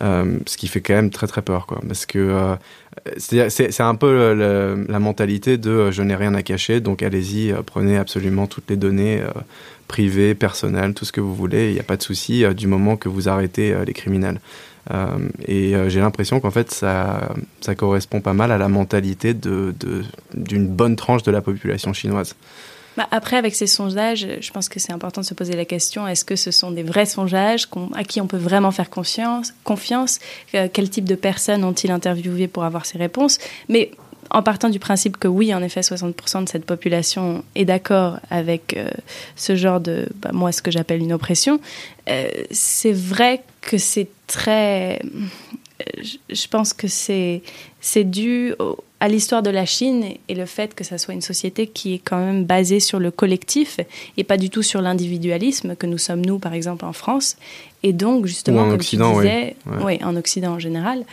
Euh, 0.00 0.38
ce 0.46 0.56
qui 0.56 0.68
fait 0.68 0.80
quand 0.80 0.94
même 0.94 1.10
très 1.10 1.26
très 1.26 1.42
peur, 1.42 1.66
quoi. 1.66 1.80
Parce 1.86 2.06
que 2.06 2.18
euh, 2.18 2.56
c'est 3.18 3.80
un 3.80 3.94
peu 3.94 4.34
la 4.88 4.98
mentalité 4.98 5.58
de 5.58 5.70
euh, 5.70 5.92
je 5.92 6.02
n'ai 6.02 6.14
rien 6.14 6.34
à 6.34 6.42
cacher, 6.42 6.80
donc 6.80 7.02
allez-y, 7.02 7.52
prenez 7.66 7.98
absolument 7.98 8.46
toutes 8.46 8.70
les 8.70 8.76
données 8.76 9.22
privées, 9.88 10.34
personnelles, 10.34 10.94
tout 10.94 11.04
ce 11.04 11.12
que 11.12 11.20
vous 11.20 11.34
voulez, 11.34 11.68
il 11.68 11.74
n'y 11.74 11.80
a 11.80 11.84
pas 11.84 11.96
de 11.96 12.02
souci 12.02 12.44
du 12.54 12.66
moment 12.66 12.96
que 12.96 13.08
vous 13.08 13.28
arrêtez 13.28 13.74
les 13.84 13.92
criminels. 13.92 14.40
et 15.46 15.74
j'ai 15.88 16.00
l'impression 16.00 16.40
qu'en 16.40 16.50
fait 16.50 16.70
ça, 16.70 17.34
ça 17.60 17.74
correspond 17.74 18.20
pas 18.20 18.32
mal 18.32 18.50
à 18.50 18.58
la 18.58 18.68
mentalité 18.68 19.34
d'une 19.34 19.74
de, 20.34 20.66
bonne 20.66 20.96
tranche 20.96 21.22
de 21.22 21.30
la 21.30 21.42
population 21.42 21.92
chinoise. 21.92 22.34
Bah, 22.96 23.08
après, 23.10 23.36
avec 23.36 23.54
ces 23.54 23.66
sondages, 23.66 24.26
je 24.40 24.50
pense 24.50 24.68
que 24.68 24.78
c'est 24.78 24.92
important 24.92 25.22
de 25.22 25.26
se 25.26 25.34
poser 25.34 25.54
la 25.54 25.64
question 25.64 26.06
est-ce 26.06 26.24
que 26.24 26.36
ce 26.36 26.50
sont 26.50 26.70
des 26.70 26.82
vrais 26.82 27.06
sondages 27.06 27.66
à 27.94 28.04
qui 28.04 28.20
on 28.20 28.26
peut 28.26 28.36
vraiment 28.36 28.70
faire 28.70 28.90
confiance, 28.90 29.54
confiance? 29.64 30.18
Euh, 30.54 30.68
Quel 30.72 30.90
type 30.90 31.04
de 31.04 31.14
personnes 31.14 31.64
ont-ils 31.64 31.90
interviewé 31.90 32.48
pour 32.48 32.64
avoir 32.64 32.84
ces 32.84 32.98
réponses? 32.98 33.38
Mais 33.68 33.92
en 34.30 34.42
partant 34.42 34.68
du 34.68 34.78
principe 34.78 35.16
que 35.18 35.28
oui, 35.28 35.54
en 35.54 35.62
effet, 35.62 35.80
60% 35.80 36.44
de 36.44 36.48
cette 36.48 36.64
population 36.64 37.44
est 37.54 37.64
d'accord 37.64 38.18
avec 38.30 38.76
euh, 38.76 38.88
ce 39.36 39.56
genre 39.56 39.80
de, 39.80 40.08
bah, 40.16 40.30
moi, 40.32 40.52
ce 40.52 40.62
que 40.62 40.70
j'appelle 40.70 41.00
une 41.00 41.12
oppression, 41.12 41.60
euh, 42.08 42.28
c'est 42.50 42.92
vrai 42.92 43.42
que 43.60 43.78
c'est 43.78 44.08
très... 44.26 45.00
Je 46.30 46.46
pense 46.48 46.72
que 46.72 46.86
c'est 46.86 47.42
dû 48.04 48.54
au, 48.60 48.78
à 49.02 49.08
l'histoire 49.08 49.42
de 49.42 49.50
la 49.50 49.66
Chine 49.66 50.04
et 50.28 50.34
le 50.36 50.46
fait 50.46 50.76
que 50.76 50.84
ça 50.84 50.96
soit 50.96 51.12
une 51.12 51.22
société 51.22 51.66
qui 51.66 51.94
est 51.94 51.98
quand 51.98 52.24
même 52.24 52.44
basée 52.44 52.78
sur 52.78 53.00
le 53.00 53.10
collectif 53.10 53.80
et 54.16 54.22
pas 54.22 54.36
du 54.36 54.48
tout 54.48 54.62
sur 54.62 54.80
l'individualisme 54.80 55.74
que 55.74 55.88
nous 55.88 55.98
sommes 55.98 56.24
nous 56.24 56.38
par 56.38 56.54
exemple 56.54 56.84
en 56.84 56.92
France. 56.92 57.36
Et 57.82 57.92
donc 57.92 58.26
justement 58.26 58.68
comme 58.68 58.78
tu 58.78 58.94
disais 58.96 59.56
oui. 59.84 59.98
en 60.04 60.14
Occident 60.14 60.52
en 60.52 60.60
général 60.60 61.04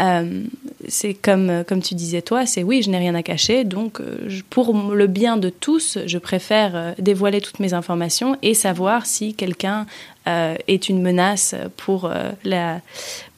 euh, 0.00 0.42
c'est 0.88 1.12
comme 1.12 1.64
comme 1.68 1.82
tu 1.82 1.94
disais 1.94 2.22
toi 2.22 2.46
c'est 2.46 2.62
oui 2.62 2.80
je 2.82 2.88
n'ai 2.88 2.96
rien 2.96 3.14
à 3.14 3.22
cacher 3.22 3.64
donc 3.64 4.00
euh, 4.00 4.26
pour 4.48 4.74
le 4.94 5.06
bien 5.06 5.36
de 5.36 5.50
tous 5.50 5.98
je 6.06 6.16
préfère 6.16 6.74
euh, 6.74 6.92
dévoiler 6.98 7.42
toutes 7.42 7.60
mes 7.60 7.74
informations 7.74 8.38
et 8.40 8.54
savoir 8.54 9.04
si 9.04 9.34
quelqu'un 9.34 9.84
est 10.26 10.88
une 10.88 11.02
menace 11.02 11.54
pour 11.76 12.10
la 12.44 12.80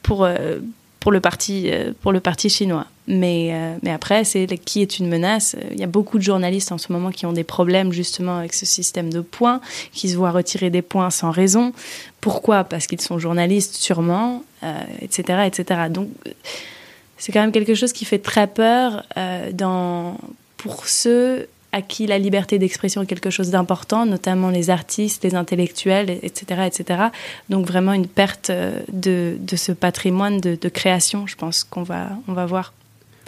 pour 0.01 0.25
pour 1.07 1.13
le 1.13 1.21
parti 1.21 1.71
pour 2.01 2.11
le 2.11 2.19
parti 2.19 2.49
chinois 2.49 2.85
mais, 3.07 3.51
euh, 3.53 3.77
mais 3.83 3.91
après, 3.91 4.25
c'est 4.25 4.45
qui 4.57 4.81
est 4.81 4.99
une 4.99 5.07
menace. 5.07 5.55
Il 5.71 5.79
y 5.79 5.83
a 5.83 5.87
beaucoup 5.87 6.17
de 6.17 6.23
journalistes 6.23 6.73
en 6.73 6.77
ce 6.77 6.91
moment 6.91 7.09
qui 7.09 7.25
ont 7.25 7.31
des 7.31 7.45
problèmes 7.45 7.93
justement 7.93 8.37
avec 8.37 8.53
ce 8.53 8.65
système 8.65 9.11
de 9.11 9.21
points, 9.21 9.61
qui 9.93 10.09
se 10.09 10.17
voient 10.17 10.31
retirer 10.31 10.69
des 10.69 10.81
points 10.81 11.09
sans 11.09 11.31
raison. 11.31 11.71
Pourquoi? 12.19 12.65
Parce 12.65 12.85
qu'ils 12.85 12.99
sont 12.99 13.17
journalistes, 13.17 13.75
sûrement, 13.75 14.43
etc., 15.01 15.23
euh, 15.29 15.43
etc. 15.43 15.81
Donc, 15.89 16.09
c'est 17.17 17.31
quand 17.31 17.39
même 17.39 17.53
quelque 17.53 17.75
chose 17.75 17.93
qui 17.93 18.03
fait 18.03 18.19
très 18.19 18.47
peur 18.47 19.05
euh, 19.15 19.51
dans, 19.53 20.17
pour 20.57 20.87
ceux 20.87 21.47
à 21.77 21.81
qui 21.81 22.07
la 22.07 22.17
liberté 22.17 22.57
d'expression 22.57 23.03
est 23.03 23.05
quelque 23.05 23.29
chose 23.29 23.51
d'important, 23.51 24.05
notamment 24.05 24.49
les 24.49 24.69
artistes, 24.69 25.23
les 25.23 25.35
intellectuels, 25.35 26.09
etc., 26.23 26.63
etc. 26.65 27.03
Donc 27.49 27.67
vraiment 27.67 27.93
une 27.93 28.07
perte 28.07 28.51
de, 28.51 29.37
de 29.39 29.55
ce 29.55 29.71
patrimoine 29.71 30.39
de, 30.41 30.69
création, 30.69 31.27
je 31.27 31.35
pense 31.35 31.63
qu'on 31.63 31.83
va, 31.83 32.09
on 32.27 32.33
va 32.33 32.45
voir. 32.45 32.73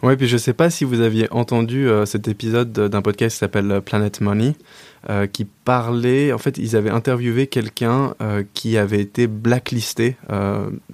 Ouais, 0.01 0.15
puis 0.15 0.27
je 0.27 0.37
sais 0.37 0.53
pas 0.53 0.69
si 0.69 0.85
vous 0.85 1.01
aviez 1.01 1.27
entendu 1.31 1.87
euh, 1.87 2.05
cet 2.05 2.27
épisode 2.27 2.71
d'un 2.71 3.01
podcast 3.01 3.35
qui 3.35 3.39
s'appelle 3.39 3.69
euh, 3.69 3.81
Planet 3.81 4.21
Money, 4.21 4.55
euh, 5.09 5.27
qui 5.27 5.43
parlait, 5.45 6.31
en 6.31 6.37
fait, 6.37 6.57
ils 6.57 6.77
avaient 6.77 6.89
interviewé 6.89 7.47
quelqu'un 7.47 8.13
qui 8.53 8.77
avait 8.77 8.99
été 9.01 9.27
blacklisté 9.27 10.17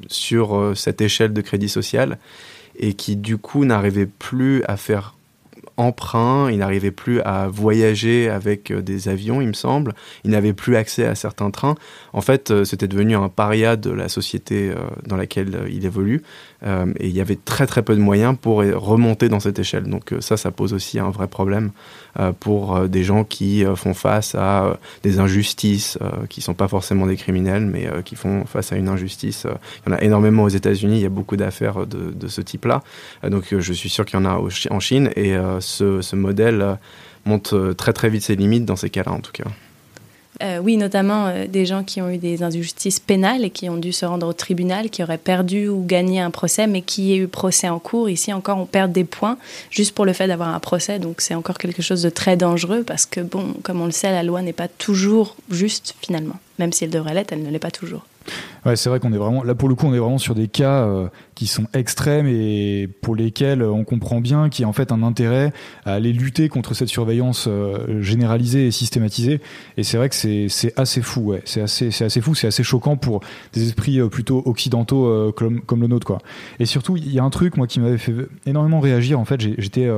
sur 0.08 0.74
cette 0.76 1.02
échelle 1.02 1.34
de 1.34 1.42
crédit 1.42 1.70
social 1.70 2.18
et 2.78 2.94
qui 2.94 3.16
du 3.16 3.38
coup 3.38 3.66
n'arrivait 3.66 4.06
plus 4.06 4.64
à 4.66 4.78
faire 4.78 5.16
emprunt, 5.78 6.50
il 6.52 6.60
n'arrivait 6.60 6.92
plus 6.92 7.22
à 7.22 7.48
voyager 7.48 8.30
avec 8.30 8.72
des 8.72 9.10
avions, 9.10 9.42
il 9.42 9.48
me 9.48 9.54
semble, 9.54 9.94
il 10.24 10.32
n'avait 10.32 10.54
plus 10.54 10.76
accès 10.76 11.06
à 11.06 11.16
certains 11.16 11.52
trains. 11.52 11.76
En 12.14 12.22
fait, 12.22 12.64
c'était 12.64 12.88
devenu 12.88 13.16
un 13.16 13.30
paria 13.30 13.76
de 13.76 13.92
la 13.92 14.10
société 14.10 14.74
dans 15.06 15.18
laquelle 15.18 15.68
il 15.70 15.86
évolue. 15.86 16.24
Euh, 16.66 16.86
et 17.00 17.08
il 17.08 17.16
y 17.16 17.22
avait 17.22 17.36
très 17.36 17.68
très 17.68 17.84
peu 17.84 17.96
de 17.96 18.02
moyens 18.02 18.36
pour 18.40 18.58
remonter 18.58 19.30
dans 19.30 19.40
cette 19.40 19.60
échelle. 19.60 19.84
Donc 19.84 20.12
euh, 20.12 20.22
ça, 20.22 20.38
ça 20.38 20.52
pose 20.52 20.74
aussi 20.74 21.00
un 21.00 21.10
vrai 21.10 21.28
problème 21.28 21.72
euh, 22.20 22.32
pour 22.32 22.88
des 22.88 23.04
gens 23.04 23.24
qui 23.24 23.64
font 23.76 23.94
face 23.94 24.36
à 24.36 24.78
des 25.04 25.20
injustices, 25.20 25.98
qui 26.30 26.42
sont 26.42 26.54
pas 26.54 26.68
forcément 26.68 27.08
des 27.08 27.16
criminels, 27.16 27.66
mais 27.66 27.90
qui 28.04 28.16
font 28.16 28.46
face 28.46 28.72
à 28.72 28.78
une 28.78 28.90
injustice. 28.90 29.46
Il 29.86 29.92
y 29.92 29.94
en 29.94 29.98
a 29.98 30.02
énormément 30.02 30.44
aux 30.44 30.50
États-Unis. 30.50 30.98
Il 30.98 31.02
y 31.02 31.06
a 31.06 31.10
beaucoup 31.10 31.36
d'affaires 31.36 31.86
de, 31.86 32.28
ce 32.28 32.42
type-là. 32.42 32.82
donc 33.24 33.54
je 33.58 33.74
suis 33.74 33.90
sûr 33.90 34.06
qu'il 34.06 34.20
y 34.20 34.22
en 34.22 34.26
a 34.26 34.40
en 34.70 34.80
Chine. 34.80 35.10
Et 35.16 35.36
ce, 35.60 36.16
modèle 36.16 36.78
montre 37.26 37.74
très 37.78 37.94
très 37.94 38.10
vite 38.10 38.24
ses 38.24 38.36
limites 38.36 38.66
dans 38.66 38.76
ces 38.76 38.90
cas-là 38.90 39.12
en 39.12 39.20
tout 39.20 39.32
cas. 39.32 39.46
Euh, 40.44 40.60
oui, 40.60 40.78
notamment 40.78 41.28
euh, 41.28 41.48
des 41.48 41.66
gens 41.66 41.84
qui 41.84 42.02
ont 42.02 42.10
eu 42.10 42.18
des 42.18 42.44
injustices 42.44 43.00
pénales 43.00 43.46
et 43.46 43.50
qui 43.50 43.70
ont 43.70 43.78
dû 43.78 43.94
se 43.94 44.06
rendre 44.06 44.28
au 44.28 44.34
tribunal, 44.34 44.90
qui 44.90 45.02
auraient 45.04 45.18
perdu 45.18 45.68
ou 45.68 45.84
gagné 45.86 46.20
un 46.20 46.32
procès, 46.32 46.68
mais 46.68 46.82
qui 46.82 47.14
aient 47.14 47.18
eu 47.18 47.28
procès 47.28 47.70
en 47.70 47.80
cours. 47.80 48.10
Ici 48.10 48.34
encore, 48.34 48.58
on 48.58 48.66
perd 48.66 48.92
des 48.92 49.06
points 49.06 49.38
juste 49.70 49.94
pour 49.94 50.06
le 50.06 50.14
fait 50.14 50.28
d'avoir 50.28 50.54
un 50.54 50.60
procès. 50.60 51.00
Donc 51.00 51.22
c'est 51.22 51.36
encore 51.36 51.58
quelque 51.58 51.82
chose 51.82 52.02
de 52.02 52.10
très 52.10 52.38
dangereux 52.38 52.84
parce 52.84 53.06
que, 53.06 53.22
bon, 53.22 53.54
comme 53.64 53.82
on 53.82 53.86
le 53.86 53.92
sait, 53.92 54.12
la 54.12 54.24
loi 54.24 54.42
n'est 54.42 54.54
pas 54.54 54.68
toujours 54.68 55.36
juste 55.50 55.96
finalement. 56.02 56.36
Même 56.60 56.74
si 56.74 56.84
elle 56.84 56.90
devrait 56.90 57.14
l'être, 57.14 57.34
elle 57.34 57.44
ne 57.44 57.50
l'est 57.50 57.60
pas 57.60 57.72
toujours. 57.72 58.06
Ouais, 58.66 58.76
c'est 58.76 58.90
vrai 58.90 59.00
qu'on 59.00 59.14
est 59.14 59.18
vraiment 59.18 59.44
là 59.44 59.54
pour 59.54 59.70
le 59.70 59.76
coup, 59.76 59.86
on 59.86 59.94
est 59.94 60.00
vraiment 60.00 60.18
sur 60.18 60.34
des 60.34 60.48
cas 60.48 60.84
euh, 60.84 61.08
qui 61.36 61.48
sont 61.48 61.66
extrêmes 61.74 62.28
et 62.28 62.90
pour 63.02 63.16
lesquels 63.16 63.62
on 63.62 63.84
comprend 63.84 64.22
bien 64.22 64.50
qu'il 64.50 64.64
y 64.64 64.66
a 64.66 64.70
en 64.70 64.74
fait 64.74 64.92
un 64.92 65.04
intérêt 65.04 65.52
à 65.86 65.94
aller 65.94 66.14
lutter 66.14 66.48
contre 66.48 66.74
cette 66.74 66.88
surveillance 66.88 67.46
euh, 67.48 68.02
généralisée 68.02 68.68
et 68.68 68.72
systématisée. 68.72 69.42
Et 69.76 69.84
c'est 69.84 69.98
vrai 69.98 70.10
que 70.10 70.16
c'est 70.16 70.74
assez 70.78 71.02
fou, 71.02 71.22
ouais. 71.22 71.42
C'est 71.46 71.62
assez, 71.62 71.92
c'est 71.92 72.06
assez 72.06 72.22
fou, 72.22 72.36
c'est 72.36 72.48
assez 72.48 72.64
choquant 72.64 72.96
pour 72.96 73.20
des 73.54 73.68
esprits 73.68 74.00
euh, 74.00 74.08
plutôt 74.08 74.42
occidentaux 74.46 75.32
comme, 75.36 75.62
comme, 75.62 75.82
le 75.82 75.88
nôtre, 75.88 76.08
quoi. 76.08 76.20
Et 76.60 76.66
surtout, 76.66 76.96
il 76.96 77.12
y 77.12 77.20
a 77.20 77.24
un 77.24 77.30
truc 77.30 77.58
moi 77.58 77.68
qui 77.68 77.80
m'avait 77.80 77.98
fait 77.98 78.14
énormément 78.46 78.80
réagir. 78.80 79.20
En 79.20 79.26
fait, 79.26 79.42
j'étais 79.42 79.90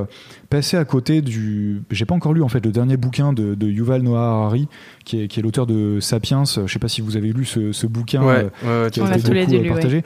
passé 0.50 0.76
à 0.76 0.86
côté 0.86 1.22
du, 1.22 1.84
j'ai 1.92 2.06
pas 2.06 2.16
encore 2.16 2.34
lu 2.34 2.42
en 2.42 2.50
fait 2.50 2.66
le 2.66 2.72
dernier 2.72 2.98
bouquin 2.98 3.34
de, 3.34 3.54
de 3.56 3.68
Yuval 3.68 4.02
Noah 4.02 4.20
Harari, 4.20 4.68
qui 5.06 5.22
est, 5.22 5.28
qui 5.28 5.40
est 5.40 5.44
l'auteur 5.44 5.68
de 5.68 6.00
Sapiens. 6.00 6.44
Je 6.46 6.72
sais 6.72 6.80
pas 6.80 6.88
si 6.88 7.02
vous 7.02 7.16
avez 7.16 7.32
lu 7.32 7.46
ce, 7.46 7.72
ce 7.72 7.86
bouquin 7.88 8.22
qui 8.22 8.68
a 8.68 8.88
été 8.88 9.02
beaucoup 9.02 9.54
euh, 9.54 9.68
partagé. 9.70 10.04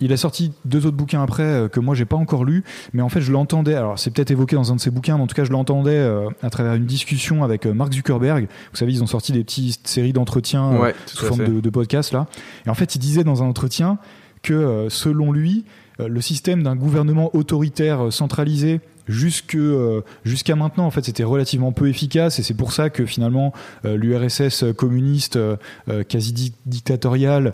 Il 0.00 0.12
a 0.12 0.16
sorti 0.16 0.52
deux 0.64 0.86
autres 0.86 0.96
bouquins 0.96 1.22
après 1.22 1.42
euh, 1.42 1.68
que 1.68 1.80
moi 1.80 1.94
j'ai 1.94 2.04
pas 2.04 2.16
encore 2.16 2.44
lu, 2.44 2.64
mais 2.92 3.02
en 3.02 3.08
fait 3.08 3.20
je 3.20 3.32
l'entendais. 3.32 3.74
Alors 3.74 3.98
c'est 3.98 4.10
peut-être 4.10 4.30
évoqué 4.30 4.56
dans 4.56 4.72
un 4.72 4.76
de 4.76 4.80
ses 4.80 4.90
bouquins, 4.90 5.16
mais 5.16 5.22
en 5.22 5.26
tout 5.26 5.34
cas 5.34 5.44
je 5.44 5.52
l'entendais 5.52 5.96
euh, 5.96 6.28
à 6.42 6.50
travers 6.50 6.74
une 6.74 6.86
discussion 6.86 7.44
avec 7.44 7.66
Mark 7.66 7.92
Zuckerberg. 7.92 8.48
Vous 8.72 8.76
savez, 8.76 8.92
ils 8.92 9.02
ont 9.02 9.06
sorti 9.06 9.32
des 9.32 9.44
petites 9.44 9.86
séries 9.86 10.12
d'entretiens 10.12 10.92
sous 11.06 11.26
forme 11.26 11.44
de, 11.44 11.60
de 11.60 11.70
podcast 11.70 12.12
là. 12.12 12.26
Et 12.66 12.70
en 12.70 12.74
fait, 12.74 12.94
il 12.94 12.98
disait 12.98 13.24
dans 13.24 13.42
un 13.42 13.46
entretien 13.46 13.98
que 14.42 14.86
selon 14.88 15.32
lui, 15.32 15.64
le 16.08 16.20
système 16.20 16.62
d'un 16.62 16.76
gouvernement 16.76 17.30
autoritaire 17.34 18.12
centralisé 18.12 18.80
jusque 19.10 19.54
euh, 19.54 20.02
jusqu'à 20.24 20.56
maintenant 20.56 20.86
en 20.86 20.90
fait 20.90 21.04
c'était 21.04 21.24
relativement 21.24 21.72
peu 21.72 21.88
efficace 21.88 22.38
et 22.38 22.42
c'est 22.42 22.54
pour 22.54 22.72
ça 22.72 22.90
que 22.90 23.04
finalement 23.04 23.52
euh, 23.84 23.96
l'URSS 23.96 24.64
communiste 24.76 25.36
euh, 25.36 25.56
quasi 26.08 26.54
dictatoriale 26.66 27.52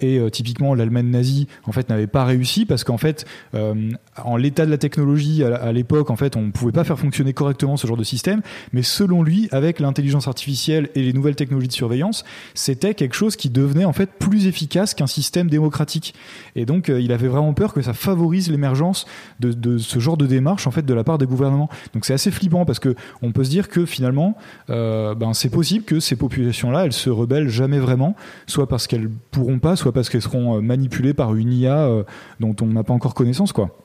et 0.00 0.20
typiquement 0.30 0.74
l'Allemagne 0.74 1.08
nazie 1.08 1.48
en 1.64 1.72
fait 1.72 1.88
n'avait 1.88 2.06
pas 2.06 2.24
réussi 2.24 2.64
parce 2.64 2.84
qu'en 2.84 2.98
fait 2.98 3.26
en 3.52 4.36
l'état 4.36 4.64
de 4.64 4.70
la 4.70 4.78
technologie 4.78 5.42
à, 5.42 5.72
l'époque 5.72 6.10
en 6.10 6.16
fait 6.16 6.36
on 6.36 6.50
pouvait 6.50 6.72
pas 6.72 6.84
faire 6.84 6.98
fonctionner 6.98 7.32
correctement 7.32 7.76
ce 7.76 7.86
genre 7.86 7.96
de 7.96 8.04
système 8.04 8.42
mais 8.72 8.82
selon 8.82 9.22
lui 9.22 9.48
avec 9.50 9.80
l'intelligence 9.80 10.28
artificielle 10.28 10.90
et 10.94 11.02
les 11.02 11.12
nouvelles 11.12 11.34
technologies 11.34 11.68
de 11.68 11.72
surveillance 11.72 12.24
c'était 12.54 12.94
quelque 12.94 13.14
chose 13.14 13.36
qui 13.36 13.50
devenait 13.50 13.84
en 13.84 13.92
fait 13.92 14.10
plus 14.18 14.46
efficace 14.46 14.94
qu'un 14.94 15.06
système 15.06 15.48
démocratique. 15.48 16.14
Et 16.54 16.64
donc 16.64 16.88
il 16.88 17.12
avait 17.12 17.28
vraiment 17.28 17.54
peur 17.54 17.72
que 17.72 17.81
ça 17.82 17.92
favorise 17.92 18.50
l'émergence 18.50 19.06
de, 19.40 19.78
ce 19.78 19.98
genre 19.98 20.16
de 20.16 20.26
démarche 20.26 20.66
en 20.66 20.70
fait 20.70 20.82
de 20.82 20.94
la 20.94 21.04
part 21.04 21.18
des 21.18 21.26
gouvernements. 21.26 21.68
Donc 21.94 22.04
c'est 22.04 22.14
assez 22.14 22.30
flippant 22.30 22.64
parce 22.64 22.78
que 22.78 22.94
on 23.22 23.32
peut 23.32 23.44
se 23.44 23.50
dire 23.50 23.68
que 23.68 23.86
finalement, 23.86 24.36
euh, 24.70 25.14
ben 25.14 25.32
c'est 25.34 25.50
possible 25.50 25.84
que 25.84 26.00
ces 26.00 26.16
populations-là, 26.16 26.84
elles 26.84 26.92
se 26.92 27.10
rebellent 27.10 27.48
jamais 27.48 27.78
vraiment, 27.78 28.16
soit 28.46 28.68
parce 28.68 28.86
qu'elles 28.86 29.10
pourront 29.30 29.58
pas, 29.58 29.76
soit 29.76 29.92
parce 29.92 30.08
qu'elles 30.08 30.22
seront 30.22 30.56
euh, 30.56 30.60
manipulées 30.60 31.14
par 31.14 31.34
une 31.34 31.52
IA 31.52 31.78
euh, 31.78 32.02
dont 32.40 32.54
on 32.60 32.66
n'a 32.66 32.82
pas 32.82 32.92
encore 32.92 33.14
connaissance, 33.14 33.52
quoi. 33.52 33.76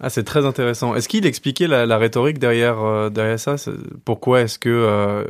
Ah, 0.00 0.10
c'est 0.10 0.22
très 0.22 0.46
intéressant. 0.46 0.94
Est-ce 0.94 1.08
qu'il 1.08 1.26
expliquait 1.26 1.66
la, 1.66 1.98
rhétorique 1.98 2.38
derrière, 2.38 3.10
derrière 3.10 3.40
ça? 3.40 3.56
Pourquoi 4.04 4.42
est-ce 4.42 4.56
que 4.56 5.26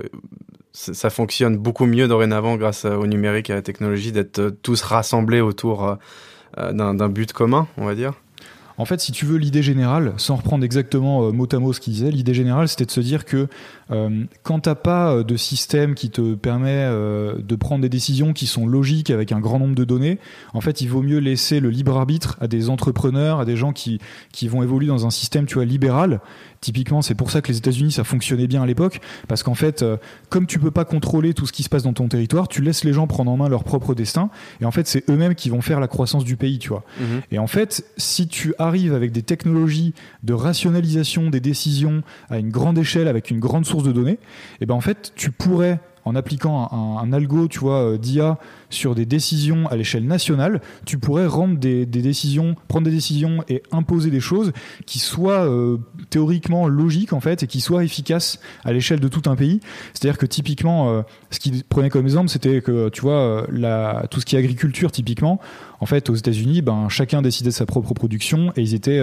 ça 0.72 1.09
fonctionne 1.09 1.56
beaucoup 1.56 1.86
mieux 1.86 2.06
dorénavant 2.06 2.56
grâce 2.56 2.84
au 2.84 3.06
numérique 3.06 3.48
et 3.48 3.54
à 3.54 3.56
la 3.56 3.62
technologie 3.62 4.12
d'être 4.12 4.50
tous 4.62 4.82
rassemblés 4.82 5.40
autour 5.40 5.96
d'un 6.57 7.09
but 7.09 7.32
commun, 7.32 7.66
on 7.76 7.84
va 7.84 7.94
dire 7.94 8.14
en 8.78 8.84
fait, 8.84 9.01
si 9.01 9.11
tu 9.11 9.26
veux 9.26 9.38
l'idée 9.38 9.62
générale, 9.62 10.14
sans 10.18 10.36
reprendre 10.36 10.64
exactement 10.64 11.24
euh, 11.24 11.32
mot 11.32 11.49
à 11.51 11.59
mot 11.59 11.72
ce 11.72 11.80
qu'il 11.80 11.92
disait, 11.92 12.12
l'idée 12.12 12.32
générale, 12.32 12.68
c'était 12.68 12.86
de 12.86 12.92
se 12.92 13.01
dire 13.01 13.24
que 13.24 13.49
euh, 13.90 14.24
quand 14.44 14.61
t'as 14.61 14.76
pas 14.76 15.12
euh, 15.12 15.24
de 15.24 15.36
système 15.36 15.96
qui 15.96 16.11
te 16.11 16.36
permet 16.36 16.84
euh, 16.86 17.34
de 17.38 17.57
prendre 17.57 17.82
des 17.82 17.88
décisions 17.88 18.32
qui 18.32 18.46
sont 18.46 18.68
logiques 18.68 19.11
avec 19.11 19.32
un 19.32 19.40
grand 19.40 19.59
nombre 19.59 19.74
de 19.74 19.84
données, 19.84 20.20
en 20.55 20.61
fait, 20.61 20.80
il 20.80 20.88
vaut 20.88 21.03
mieux 21.03 21.18
laisser 21.18 21.59
le 21.59 21.70
libre 21.70 21.96
arbitre 21.96 22.36
à 22.40 22.46
des 22.46 22.70
entrepreneurs, 22.70 23.40
à 23.40 23.44
des 23.44 23.57
gens 23.57 23.72
qui 23.72 23.99
qui 24.30 24.46
vont 24.46 24.62
évoluer 24.62 24.86
dans 24.86 25.07
un 25.07 25.11
système, 25.11 25.46
tu 25.46 25.55
vois, 25.55 25.64
libéral. 25.64 26.20
Typiquement, 26.61 27.02
c'est 27.02 27.14
pour 27.14 27.30
ça 27.30 27.40
que 27.40 27.48
les 27.48 27.59
États-Unis 27.59 27.92
ça 27.92 28.04
fonctionnait 28.04 28.46
bien 28.46 28.62
à 28.62 28.66
l'époque, 28.66 29.00
parce 29.28 29.42
qu'en 29.42 29.54
fait, 29.54 29.84
comme 30.28 30.46
tu 30.46 30.59
peux 30.59 30.70
pas 30.70 30.84
contrôler 30.84 31.34
tout 31.34 31.46
ce 31.46 31.52
qui 31.52 31.62
se 31.62 31.68
passe 31.68 31.84
dans 31.84 31.92
ton 31.92 32.09
territoire, 32.09 32.48
tu 32.48 32.62
laisses 32.62 32.84
les 32.84 32.92
gens 32.92 33.06
prendre 33.06 33.30
en 33.30 33.36
main 33.36 33.48
leur 33.48 33.64
propre 33.64 33.94
destin, 33.94 34.30
et 34.61 34.64
en 34.64 34.70
fait, 34.70 34.86
c'est 34.86 35.09
eux-mêmes 35.09 35.34
qui 35.34 35.50
vont 35.50 35.61
faire 35.61 35.80
la 35.80 35.88
croissance 35.88 36.24
du 36.24 36.36
pays, 36.36 36.59
tu 36.59 36.70
vois. 36.70 36.84
Mhm. 37.00 37.20
Et 37.30 37.38
en 37.38 37.46
fait, 37.46 37.84
si 37.96 38.28
tu 38.28 38.54
arrives 38.59 38.94
avec 38.94 39.12
des 39.12 39.22
technologies 39.22 39.94
de 40.22 40.32
rationalisation 40.32 41.30
des 41.30 41.40
décisions 41.40 42.02
à 42.30 42.38
une 42.38 42.50
grande 42.50 42.78
échelle, 42.78 43.09
avec 43.09 43.30
une 43.30 43.40
grande 43.40 43.66
source 43.66 43.84
de 43.84 43.92
données, 43.92 44.12
et 44.12 44.18
eh 44.62 44.66
ben 44.66 44.74
en 44.74 44.80
fait, 44.80 45.12
tu 45.14 45.30
pourrais 45.30 45.80
en 46.09 46.14
appliquant 46.14 46.68
un, 46.72 47.12
algo, 47.12 47.48
tu 47.48 47.59
vois, 47.59 47.92
euh, 47.92 47.98
d'IA 47.98 48.38
sur 48.70 48.94
des 48.94 49.04
décisions 49.04 49.66
à 49.68 49.76
l'échelle 49.76 50.06
nationale, 50.06 50.62
tu 50.86 50.98
pourrais 50.98 51.26
rendre 51.26 51.59
des, 51.59 51.84
décisions, 51.84 52.54
prendre 52.66 52.86
des 52.86 52.90
décisions 52.90 53.44
et 53.48 53.62
imposer 53.72 54.11
des 54.11 54.20
choses 54.20 54.52
qui 54.86 54.98
soient 54.98 55.46
euh, 55.46 55.76
théoriquement 56.09 56.66
logiques 56.66 57.12
en 57.12 57.20
fait 57.20 57.42
et 57.42 57.46
qui 57.46 57.61
soient 57.61 57.84
efficaces 57.84 58.40
à 58.64 58.72
l'échelle 58.72 59.00
de 59.00 59.09
tout 59.09 59.28
un 59.28 59.36
pays. 59.36 59.61
C'est-à-dire 59.92 60.18
que 60.18 60.26
typiquement, 60.26 60.90
euh, 60.90 61.02
ce 61.30 61.40
qu'il 61.40 61.62
prenait 61.64 61.90
comme 61.90 62.04
exemple, 62.04 62.30
c'était 62.30 62.62
que 62.62 62.88
tu 62.88 63.02
vois, 63.02 63.46
tout 64.11 64.20
ce 64.20 64.26
qui 64.26 64.36
est 64.36 64.38
agriculture 64.38 64.90
typiquement, 64.90 65.40
en 65.80 65.86
fait, 65.86 66.09
aux 66.09 66.14
États-Unis, 66.14 66.62
ben 66.62 66.88
chacun 66.88 67.20
décidait 67.20 67.50
de 67.50 67.54
sa 67.54 67.66
propre 67.66 67.92
production 67.92 68.52
et 68.56 68.62
ils 68.62 68.74
étaient, 68.74 69.00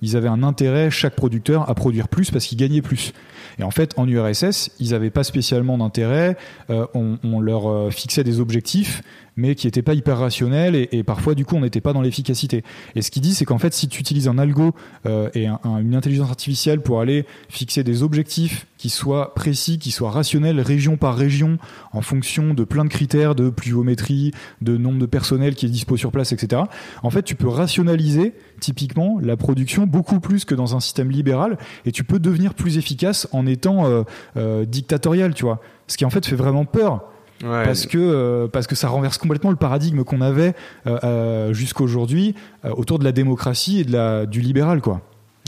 ils 0.00 0.16
avaient 0.16 0.28
un 0.28 0.42
intérêt 0.42 0.90
chaque 0.90 1.14
producteur 1.16 1.68
à 1.68 1.74
produire 1.74 2.08
plus 2.08 2.30
parce 2.30 2.46
qu'ils 2.46 2.58
gagnaient 2.58 2.82
plus. 2.82 3.12
Et 3.58 3.62
en 3.62 3.70
fait, 3.70 3.94
en 3.96 4.06
URSS, 4.06 4.70
ils 4.78 4.90
n'avaient 4.90 5.10
pas 5.10 5.24
spécialement 5.24 5.78
d'intérêt. 5.78 6.36
Euh, 6.70 6.86
on, 6.94 7.40
leur 7.40 7.68
euh, 7.68 7.90
fixait 7.90 8.24
des 8.24 8.40
objectifs 8.40 9.02
mais 9.36 9.54
qui 9.54 9.66
n'était 9.66 9.82
pas 9.82 9.94
hyper 9.94 10.18
rationnel 10.18 10.74
et, 10.74 11.02
parfois 11.02 11.34
du 11.34 11.44
coup 11.44 11.56
on 11.56 11.60
n'était 11.60 11.80
pas 11.80 11.92
dans 11.92 12.00
l'efficacité. 12.00 12.64
Et 12.94 13.02
ce 13.02 13.10
qu'il 13.10 13.22
dit 13.22 13.34
c'est 13.34 13.44
qu'en 13.44 13.58
fait 13.58 13.74
si 13.74 13.88
tu 13.88 14.00
utilises 14.00 14.28
un 14.28 14.38
algo 14.38 14.74
euh, 15.06 15.30
et 15.34 15.46
une 15.46 15.94
intelligence 15.94 16.30
artificielle 16.30 16.80
pour 16.80 17.00
aller 17.00 17.26
fixer 17.48 17.84
des 17.84 18.02
objectifs 18.02 18.66
qui 18.78 18.90
soient 18.90 19.34
précis, 19.34 19.78
qui 19.78 19.90
soient 19.90 20.10
rationnels 20.10 20.60
région 20.60 20.96
par 20.96 21.16
région 21.16 21.58
en 21.92 22.00
fonction 22.00 22.54
de 22.54 22.64
plein 22.64 22.84
de 22.84 22.90
critères 22.90 23.34
de 23.34 23.50
pluviométrie, 23.50 24.32
de 24.62 24.76
nombre 24.76 24.98
de 24.98 25.06
personnel 25.06 25.54
qui 25.54 25.66
est 25.66 25.70
dispo 25.70 25.96
sur 25.96 26.10
place, 26.10 26.32
etc. 26.32 26.62
En 27.02 27.10
fait 27.10 27.22
tu 27.22 27.34
peux 27.34 27.48
rationaliser 27.48 28.34
typiquement 28.60 29.18
la 29.20 29.36
production 29.36 29.86
beaucoup 29.86 30.20
plus 30.20 30.44
que 30.44 30.54
dans 30.54 30.74
un 30.76 30.80
système 30.80 31.10
libéral 31.10 31.58
et 31.84 31.92
tu 31.92 32.04
peux 32.04 32.18
devenir 32.18 32.54
plus 32.54 32.78
efficace 32.78 33.28
en 33.32 33.46
étant 33.46 33.86
euh, 33.86 34.02
euh, 34.36 34.64
dictatorial, 34.64 35.34
tu 35.34 35.44
vois. 35.44 35.60
Ce 35.86 35.96
qui 35.96 36.04
en 36.04 36.10
fait 36.10 36.26
fait 36.26 36.36
vraiment 36.36 36.64
peur 36.64 37.04
parce 37.40 37.86
que 37.86 37.98
euh, 37.98 38.48
parce 38.48 38.66
que 38.66 38.74
ça 38.74 38.88
renverse 38.88 39.18
complètement 39.18 39.50
le 39.50 39.56
paradigme 39.56 40.04
qu'on 40.04 40.20
avait 40.20 40.54
euh, 40.86 40.98
euh 41.04 41.52
jusqu'à 41.52 41.82
aujourd'hui 41.82 42.34
euh, 42.64 42.70
autour 42.70 42.98
de 42.98 43.04
la 43.04 43.12
démocratie 43.12 43.80
et 43.80 43.84
de 43.84 43.92
la 43.92 44.26
du 44.26 44.40
libéral 44.40 44.80
quoi. 44.80 45.00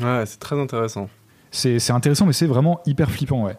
Ouais, 0.02 0.24
c'est 0.26 0.38
très 0.38 0.58
intéressant. 0.58 1.08
C'est 1.50 1.90
intéressant 1.90 2.26
mais 2.26 2.32
c'est 2.32 2.46
vraiment 2.46 2.80
hyper 2.86 3.10
flippant 3.10 3.44
ouais. 3.44 3.56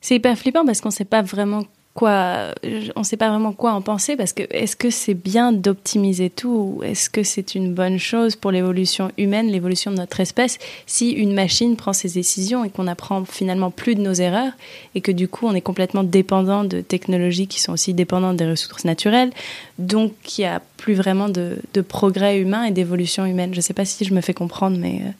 C'est 0.00 0.16
hyper 0.16 0.36
flippant 0.36 0.64
parce 0.64 0.80
qu'on 0.80 0.90
sait 0.90 1.04
pas 1.04 1.22
vraiment 1.22 1.64
quoi, 1.98 2.54
on 2.94 3.00
ne 3.00 3.04
sait 3.04 3.16
pas 3.16 3.28
vraiment 3.28 3.52
quoi 3.52 3.72
en 3.72 3.82
penser 3.82 4.16
parce 4.16 4.32
que 4.32 4.44
est-ce 4.50 4.76
que 4.76 4.88
c'est 4.88 5.14
bien 5.14 5.50
d'optimiser 5.50 6.30
tout 6.30 6.76
ou 6.78 6.84
est-ce 6.84 7.10
que 7.10 7.24
c'est 7.24 7.56
une 7.56 7.74
bonne 7.74 7.98
chose 7.98 8.36
pour 8.36 8.52
l'évolution 8.52 9.10
humaine, 9.18 9.48
l'évolution 9.48 9.90
de 9.90 9.96
notre 9.96 10.20
espèce, 10.20 10.58
si 10.86 11.10
une 11.10 11.34
machine 11.34 11.74
prend 11.74 11.92
ses 11.92 12.10
décisions 12.10 12.64
et 12.64 12.70
qu'on 12.70 12.86
apprend 12.86 13.24
finalement 13.24 13.72
plus 13.72 13.96
de 13.96 14.00
nos 14.00 14.12
erreurs 14.12 14.52
et 14.94 15.00
que 15.00 15.10
du 15.10 15.26
coup 15.26 15.48
on 15.48 15.54
est 15.54 15.60
complètement 15.60 16.04
dépendant 16.04 16.62
de 16.62 16.82
technologies 16.82 17.48
qui 17.48 17.60
sont 17.60 17.72
aussi 17.72 17.94
dépendantes 17.94 18.36
des 18.36 18.48
ressources 18.48 18.84
naturelles, 18.84 19.32
donc 19.80 20.12
il 20.38 20.42
n'y 20.42 20.46
a 20.46 20.62
plus 20.76 20.94
vraiment 20.94 21.28
de, 21.28 21.58
progrès 21.88 22.38
humain 22.38 22.62
et 22.62 22.70
d'évolution 22.70 23.26
humaine. 23.26 23.50
Je 23.54 23.58
ne 23.58 23.62
sais 23.62 23.74
pas 23.74 23.84
si 23.84 24.04
je 24.04 24.14
me 24.14 24.20
fais 24.20 24.34
comprendre, 24.34 24.78
mais 24.78 25.00
euh, 25.02 25.10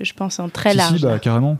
je 0.00 0.12
pense 0.14 0.40
en 0.40 0.48
très 0.48 0.74
large. 0.74 0.96
Si, 0.96 1.02
bah, 1.02 1.20
carrément. 1.20 1.58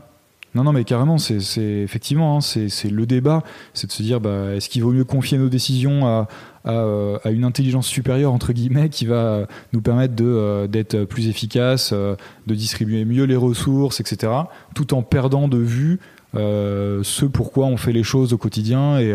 Non, 0.55 0.63
non, 0.63 0.71
mais 0.71 0.85
carrément, 0.85 1.17
c'est 1.17 1.61
effectivement, 1.83 2.37
hein, 2.37 2.41
c'est 2.41 2.89
le 2.89 3.05
débat, 3.05 3.43
c'est 3.73 3.87
de 3.87 3.91
se 3.91 4.01
dire, 4.01 4.21
bah, 4.21 4.55
est-ce 4.55 4.69
qu'il 4.69 4.83
vaut 4.83 4.91
mieux 4.91 5.03
confier 5.03 5.37
nos 5.37 5.49
décisions 5.49 6.07
à, 6.07 6.27
à, 6.63 7.29
une 7.29 7.43
intelligence 7.43 7.87
supérieure 7.87 8.31
entre 8.31 8.53
guillemets 8.53 8.89
qui 8.89 9.05
va 9.05 9.47
nous 9.73 9.81
permettre 9.81 10.15
de 10.15 10.25
euh, 10.25 10.67
d'être 10.67 11.03
plus 11.03 11.27
efficace, 11.27 11.91
euh, 11.93 12.15
de 12.47 12.55
distribuer 12.55 13.05
mieux 13.05 13.25
les 13.25 13.35
ressources, 13.35 13.99
etc., 13.99 14.31
tout 14.73 14.93
en 14.93 15.03
perdant 15.03 15.47
de 15.47 15.57
vue 15.57 15.99
euh, 16.35 17.01
ce 17.03 17.25
pourquoi 17.25 17.65
on 17.65 17.77
fait 17.77 17.93
les 17.93 18.03
choses 18.03 18.33
au 18.33 18.37
quotidien 18.37 18.99
et, 18.99 19.13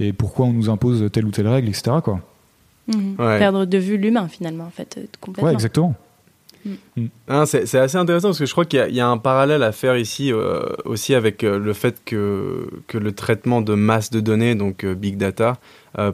et 0.00 0.12
pourquoi 0.12 0.46
on 0.46 0.52
nous 0.52 0.70
impose 0.70 1.10
telle 1.12 1.26
ou 1.26 1.30
telle 1.30 1.48
règle, 1.48 1.68
etc. 1.68 1.96
Quoi. 2.02 2.20
Mmh. 2.88 3.16
Perdre 3.16 3.64
de 3.66 3.78
vue 3.78 3.98
l'humain 3.98 4.26
finalement, 4.28 4.64
en 4.64 4.70
fait, 4.70 4.98
complètement. 5.20 5.48
Ouais, 5.48 5.54
exactement. 5.54 5.94
Mm. 6.64 7.06
Hein, 7.28 7.46
c'est 7.46 7.74
assez 7.74 7.96
intéressant 7.96 8.28
parce 8.28 8.38
que 8.38 8.46
je 8.46 8.52
crois 8.52 8.64
qu'il 8.64 8.84
y, 8.90 9.00
a 9.00 9.08
un 9.08 9.18
parallèle 9.18 9.62
à 9.62 9.72
faire 9.72 9.96
ici 9.96 10.32
euh, 10.32 10.62
aussi 10.84 11.14
avec 11.14 11.44
euh, 11.44 11.58
le 11.58 11.72
fait 11.72 12.02
que, 12.04 12.68
le 12.92 13.12
traitement 13.12 13.60
de 13.60 13.74
masse 13.74 14.10
de 14.10 14.20
données, 14.20 14.54
donc 14.54 14.84
euh, 14.84 14.94
big 14.94 15.16
data, 15.16 15.58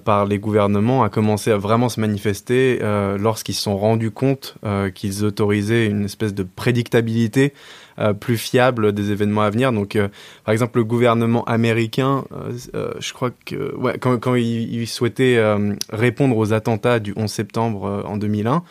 par 0.05 0.25
les 0.25 0.39
gouvernements 0.39 1.03
a 1.03 1.11
commencé 1.11 1.51
à 1.51 1.59
vraiment 1.59 1.91
se 1.91 2.01
manifester 2.01 2.79
lorsqu'ils 3.19 3.55
se 3.55 3.65
sont 3.65 3.77
rendus 3.77 4.13
compte 4.13 4.55
qu'ils 4.95 5.25
autorisaient 5.25 5.87
une 5.87 6.05
espèce 6.05 6.33
de 6.33 6.43
prédictabilité 6.45 7.53
plus 8.19 8.39
fiable 8.39 8.93
des 8.93 9.11
événements 9.11 9.43
à 9.43 9.51
venir. 9.51 9.73
Donc, 9.73 9.99
par 10.45 10.53
exemple, 10.53 10.79
le 10.79 10.85
gouvernement 10.85 11.45
américain, 11.45 12.25
je 12.73 13.13
crois 13.13 13.31
que 13.45 13.75
quand, 13.99 14.35
il 14.37 14.87
souhaitait 14.87 15.43
répondre 15.93 16.39
aux 16.39 16.55
attentats 16.55 16.99
du 16.99 17.13
11 17.17 17.31
septembre 17.31 18.05
en 18.07 18.17
2001, 18.17 18.63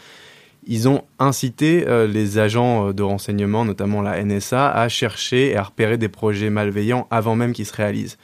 ils 0.67 0.87
ont 0.87 1.03
incité 1.19 1.85
euh, 1.87 2.07
les 2.07 2.37
agents 2.37 2.89
euh, 2.89 2.93
de 2.93 3.03
renseignement, 3.03 3.65
notamment 3.65 4.01
la 4.01 4.23
NSA, 4.23 4.71
à 4.71 4.87
chercher 4.89 5.51
et 5.51 5.55
à 5.55 5.63
repérer 5.63 5.97
des 5.97 6.09
projets 6.09 6.49
malveillants 6.49 7.07
avant 7.11 7.35
même 7.35 7.53
qu'ils 7.53 7.65
se 7.65 7.75
réalisent. 7.75 8.17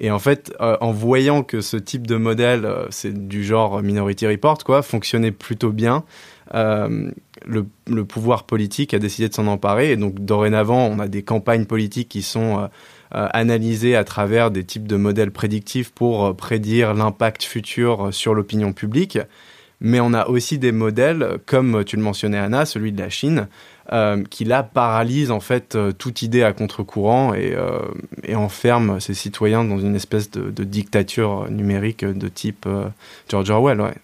Et 0.00 0.10
en 0.10 0.18
fait, 0.18 0.52
euh, 0.60 0.76
en 0.80 0.92
voyant 0.92 1.42
que 1.42 1.60
ce 1.60 1.76
type 1.76 2.06
de 2.06 2.16
modèle, 2.16 2.68
c'est 2.90 3.28
du 3.28 3.44
genre 3.44 3.82
Minority 3.82 4.26
Report, 4.26 4.58
quoi, 4.64 4.82
fonctionnait 4.82 5.32
plutôt 5.32 5.70
bien, 5.70 6.04
le, 6.54 7.66
le, 7.86 8.04
pouvoir 8.04 8.44
politique 8.44 8.92
a 8.92 8.98
décidé 8.98 9.28
de 9.28 9.34
s'en 9.34 9.46
emparer. 9.46 9.92
Et 9.92 9.96
donc, 9.96 10.20
dorénavant, 10.20 10.86
on 10.86 10.98
a 10.98 11.08
des 11.08 11.22
campagnes 11.22 11.64
politiques 11.64 12.10
qui 12.10 12.20
sont 12.20 12.68
analysées 13.10 13.96
à 13.96 14.04
travers 14.04 14.50
des 14.50 14.62
types 14.62 14.86
de 14.86 14.96
modèles 14.96 15.30
prédictifs 15.30 15.92
pour 15.92 16.36
prédire 16.36 16.92
l'impact 16.92 17.42
futur 17.42 18.12
sur 18.12 18.34
l'opinion 18.34 18.74
publique 18.74 19.18
mais 19.82 20.00
on 20.00 20.14
a 20.14 20.28
aussi 20.28 20.58
des 20.58 20.72
modèles, 20.72 21.38
comme 21.44 21.84
tu 21.84 21.96
le 21.96 22.02
mentionnais 22.02 22.38
Anna, 22.38 22.64
celui 22.64 22.92
de 22.92 23.02
la 23.02 23.10
Chine, 23.10 23.48
euh, 23.92 24.22
qui 24.30 24.44
là 24.44 24.62
paralyse 24.62 25.32
en 25.32 25.40
fait 25.40 25.74
euh, 25.74 25.90
toute 25.90 26.22
idée 26.22 26.44
à 26.44 26.52
contre-courant 26.52 27.34
et, 27.34 27.52
euh, 27.54 27.80
enferme 28.34 29.00
ses 29.00 29.12
citoyens 29.12 29.64
dans 29.64 29.78
une 29.78 29.96
espèce 29.96 30.30
de, 30.30 30.50
de 30.50 30.64
dictature 30.64 31.50
numérique 31.50 32.04
de 32.04 32.28
type 32.28 32.66
George 33.28 33.50
Orwell. 33.50 33.80
Ouais. 33.80 33.94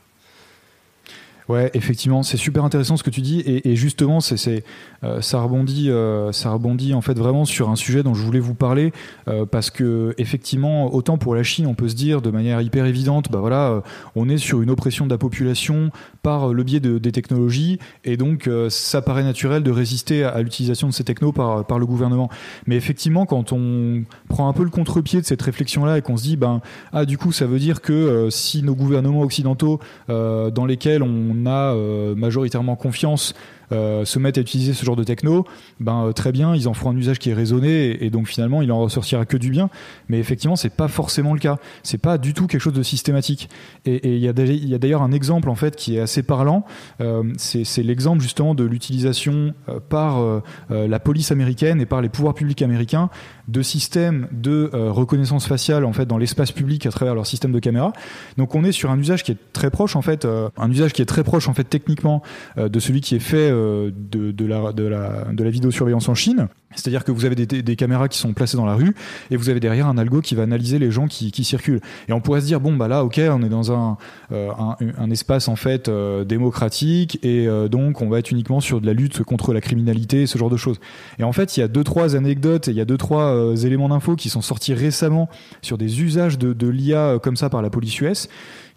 Ouais, 1.48 1.70
effectivement, 1.72 2.22
c'est 2.22 2.36
super 2.36 2.62
intéressant 2.62 2.98
ce 2.98 3.02
que 3.02 3.08
tu 3.08 3.22
dis. 3.22 3.42
Et, 3.46 3.74
justement, 3.74 4.20
c'est, 4.20 4.64
euh, 5.02 5.22
ça 5.22 5.40
rebondit, 5.40 5.90
euh, 5.90 6.30
ça 6.30 6.50
rebondit 6.50 6.92
en 6.92 7.00
fait 7.00 7.18
vraiment 7.18 7.46
sur 7.46 7.70
un 7.70 7.76
sujet 7.76 8.02
dont 8.02 8.12
je 8.12 8.22
voulais 8.22 8.38
vous 8.38 8.54
parler 8.54 8.92
euh, 9.28 9.46
parce 9.46 9.70
que 9.70 10.14
effectivement, 10.18 10.94
autant 10.94 11.16
pour 11.16 11.34
la 11.34 11.42
Chine, 11.42 11.66
on 11.66 11.74
peut 11.74 11.88
se 11.88 11.94
dire 11.94 12.20
de 12.20 12.30
manière 12.30 12.60
hyper 12.60 12.84
évidente, 12.84 13.30
bah 13.30 13.38
voilà, 13.40 13.82
on 14.14 14.28
est 14.28 14.36
sur 14.36 14.60
une 14.60 14.68
oppression 14.68 15.06
de 15.06 15.10
la 15.10 15.16
population 15.16 15.90
par 16.22 16.52
le 16.52 16.62
biais 16.62 16.80
de, 16.80 16.98
des 16.98 17.12
technologies 17.12 17.78
et 18.04 18.16
donc 18.16 18.50
ça 18.68 19.02
paraît 19.02 19.22
naturel 19.22 19.62
de 19.62 19.70
résister 19.70 20.24
à, 20.24 20.40
l'utilisation 20.42 20.88
de 20.88 20.92
ces 20.92 21.04
technos 21.04 21.32
par 21.32 21.64
par 21.64 21.78
le 21.78 21.86
gouvernement. 21.86 22.28
Mais 22.66 22.76
effectivement, 22.76 23.26
quand 23.26 23.52
on 23.52 24.04
prend 24.28 24.48
un 24.48 24.52
peu 24.52 24.64
le 24.64 24.70
contre-pied 24.70 25.20
de 25.20 25.26
cette 25.26 25.42
réflexion-là 25.42 25.98
et 25.98 26.02
qu'on 26.02 26.16
se 26.16 26.22
dit, 26.22 26.36
ben 26.36 26.60
ah 26.92 27.04
du 27.04 27.18
coup, 27.18 27.32
ça 27.32 27.46
veut 27.46 27.58
dire 27.58 27.80
que 27.80 28.28
si 28.30 28.62
nos 28.62 28.74
gouvernements 28.74 29.22
occidentaux 29.22 29.80
dans 30.08 30.66
lesquels 30.66 31.02
on 31.02 31.28
on 31.28 31.46
a 31.46 31.74
euh, 31.74 32.14
majoritairement 32.14 32.76
confiance 32.76 33.34
euh, 33.70 34.04
se 34.04 34.18
mettent 34.18 34.38
à 34.38 34.40
utiliser 34.40 34.72
ce 34.72 34.84
genre 34.84 34.96
de 34.96 35.04
techno, 35.04 35.44
ben 35.78 36.06
euh, 36.06 36.12
très 36.12 36.32
bien, 36.32 36.54
ils 36.54 36.68
en 36.68 36.74
feront 36.74 36.90
un 36.90 36.96
usage 36.96 37.18
qui 37.18 37.30
est 37.30 37.34
raisonné 37.34 38.02
et, 38.02 38.08
donc 38.08 38.26
finalement 38.26 38.62
il 38.62 38.72
en 38.72 38.80
ressortira 38.80 39.26
que 39.26 39.36
du 39.36 39.50
bien. 39.50 39.68
Mais 40.08 40.18
effectivement, 40.18 40.56
c'est 40.56 40.72
pas 40.72 40.88
forcément 40.88 41.34
le 41.34 41.40
cas. 41.40 41.58
C'est 41.82 41.98
pas 41.98 42.16
du 42.16 42.32
tout 42.32 42.46
quelque 42.46 42.60
chose 42.60 42.72
de 42.72 42.82
systématique. 42.82 43.50
Et 43.84 44.16
il 44.16 44.20
y 44.20 44.28
a 44.74 44.78
d'ailleurs 44.78 45.02
un 45.02 45.12
exemple 45.12 45.50
en 45.50 45.54
fait 45.54 45.76
qui 45.76 45.96
est 45.96 46.00
assez 46.00 46.22
parlant. 46.22 46.64
Euh, 47.00 47.24
c'est 47.36 47.82
l'exemple 47.82 48.22
justement 48.22 48.54
de 48.54 48.64
l'utilisation 48.64 49.52
par 49.88 50.42
la 50.70 50.98
police 50.98 51.30
américaine 51.30 51.80
et 51.80 51.86
par 51.86 52.00
les 52.00 52.08
pouvoirs 52.08 52.34
publics 52.34 52.62
américains 52.62 53.10
de 53.48 53.62
systèmes 53.62 54.28
de 54.32 54.70
reconnaissance 54.72 55.46
faciale 55.46 55.84
en 55.84 55.92
fait 55.92 56.06
dans 56.06 56.18
l'espace 56.18 56.52
public 56.52 56.86
à 56.86 56.90
travers 56.90 57.14
leur 57.14 57.26
système 57.26 57.52
de 57.52 57.58
caméra. 57.58 57.92
Donc 58.36 58.54
on 58.54 58.64
est 58.64 58.72
sur 58.72 58.90
un 58.90 58.98
usage 58.98 59.22
qui 59.22 59.32
est 59.32 59.52
très 59.52 59.70
proche 59.70 59.96
en 59.96 60.02
fait, 60.02 60.26
un 60.56 60.70
usage 60.70 60.92
qui 60.92 61.02
est 61.02 61.06
très 61.06 61.24
proche 61.24 61.48
en 61.48 61.54
fait 61.54 61.64
techniquement 61.64 62.22
de 62.56 62.80
celui 62.80 63.00
qui 63.00 63.16
est 63.16 63.20
fait 63.20 63.50
de, 63.58 64.30
de, 64.32 64.46
la, 64.46 64.72
de, 64.72 64.84
la, 64.84 65.26
de 65.32 65.44
la 65.44 65.50
vidéosurveillance 65.50 66.08
en 66.08 66.14
Chine. 66.14 66.48
C'est-à-dire 66.74 67.02
que 67.02 67.10
vous 67.10 67.24
avez 67.24 67.34
des, 67.34 67.76
caméras 67.76 68.08
qui 68.08 68.18
sont 68.18 68.34
placées 68.34 68.56
dans 68.56 68.66
la 68.66 68.74
rue 68.74 68.94
et 69.30 69.36
vous 69.36 69.48
avez 69.48 69.58
derrière 69.58 69.86
un 69.86 69.96
algo 69.96 70.20
qui 70.20 70.34
va 70.34 70.42
analyser 70.42 70.78
les 70.78 70.90
gens 70.90 71.06
qui, 71.06 71.44
circulent. 71.44 71.80
Et 72.08 72.12
on 72.12 72.20
pourrait 72.20 72.42
se 72.42 72.46
dire 72.46 72.60
bon 72.60 72.76
bah 72.76 72.88
là 72.88 73.04
ok 73.04 73.20
on 73.30 73.42
est 73.42 73.48
dans 73.48 73.72
un, 73.72 73.96
euh, 74.32 74.50
un, 74.98 75.10
espace 75.10 75.48
en 75.48 75.56
fait 75.56 75.88
euh, 75.88 76.24
démocratique 76.24 77.18
et 77.24 77.48
donc 77.70 78.02
on 78.02 78.08
va 78.08 78.18
être 78.18 78.30
uniquement 78.30 78.60
sur 78.60 78.80
de 78.80 78.86
la 78.86 78.92
lutte 78.92 79.22
contre 79.22 79.54
la 79.54 79.60
criminalité 79.60 80.26
ce 80.26 80.36
genre 80.36 80.50
de 80.50 80.56
choses. 80.56 80.78
Et 81.18 81.24
en 81.24 81.32
fait 81.32 81.56
il 81.56 81.60
y 81.60 81.62
a 81.62 81.68
deux 81.68 81.84
trois 81.84 82.16
anecdotes 82.16 82.68
et 82.68 82.72
il 82.72 82.76
y 82.76 82.82
a 82.82 82.84
deux 82.84 82.98
trois 82.98 83.54
éléments 83.64 83.88
d'info 83.88 84.14
qui 84.14 84.28
sont 84.28 84.42
sortis 84.42 84.74
récemment 84.74 85.28
sur 85.62 85.78
des 85.78 86.02
usages 86.02 86.38
de, 86.38 86.52
de 86.52 86.68
l'IA 86.68 87.18
comme 87.22 87.36
ça 87.36 87.48
par 87.48 87.62
la 87.62 87.70
police 87.70 87.98
US 88.00 88.28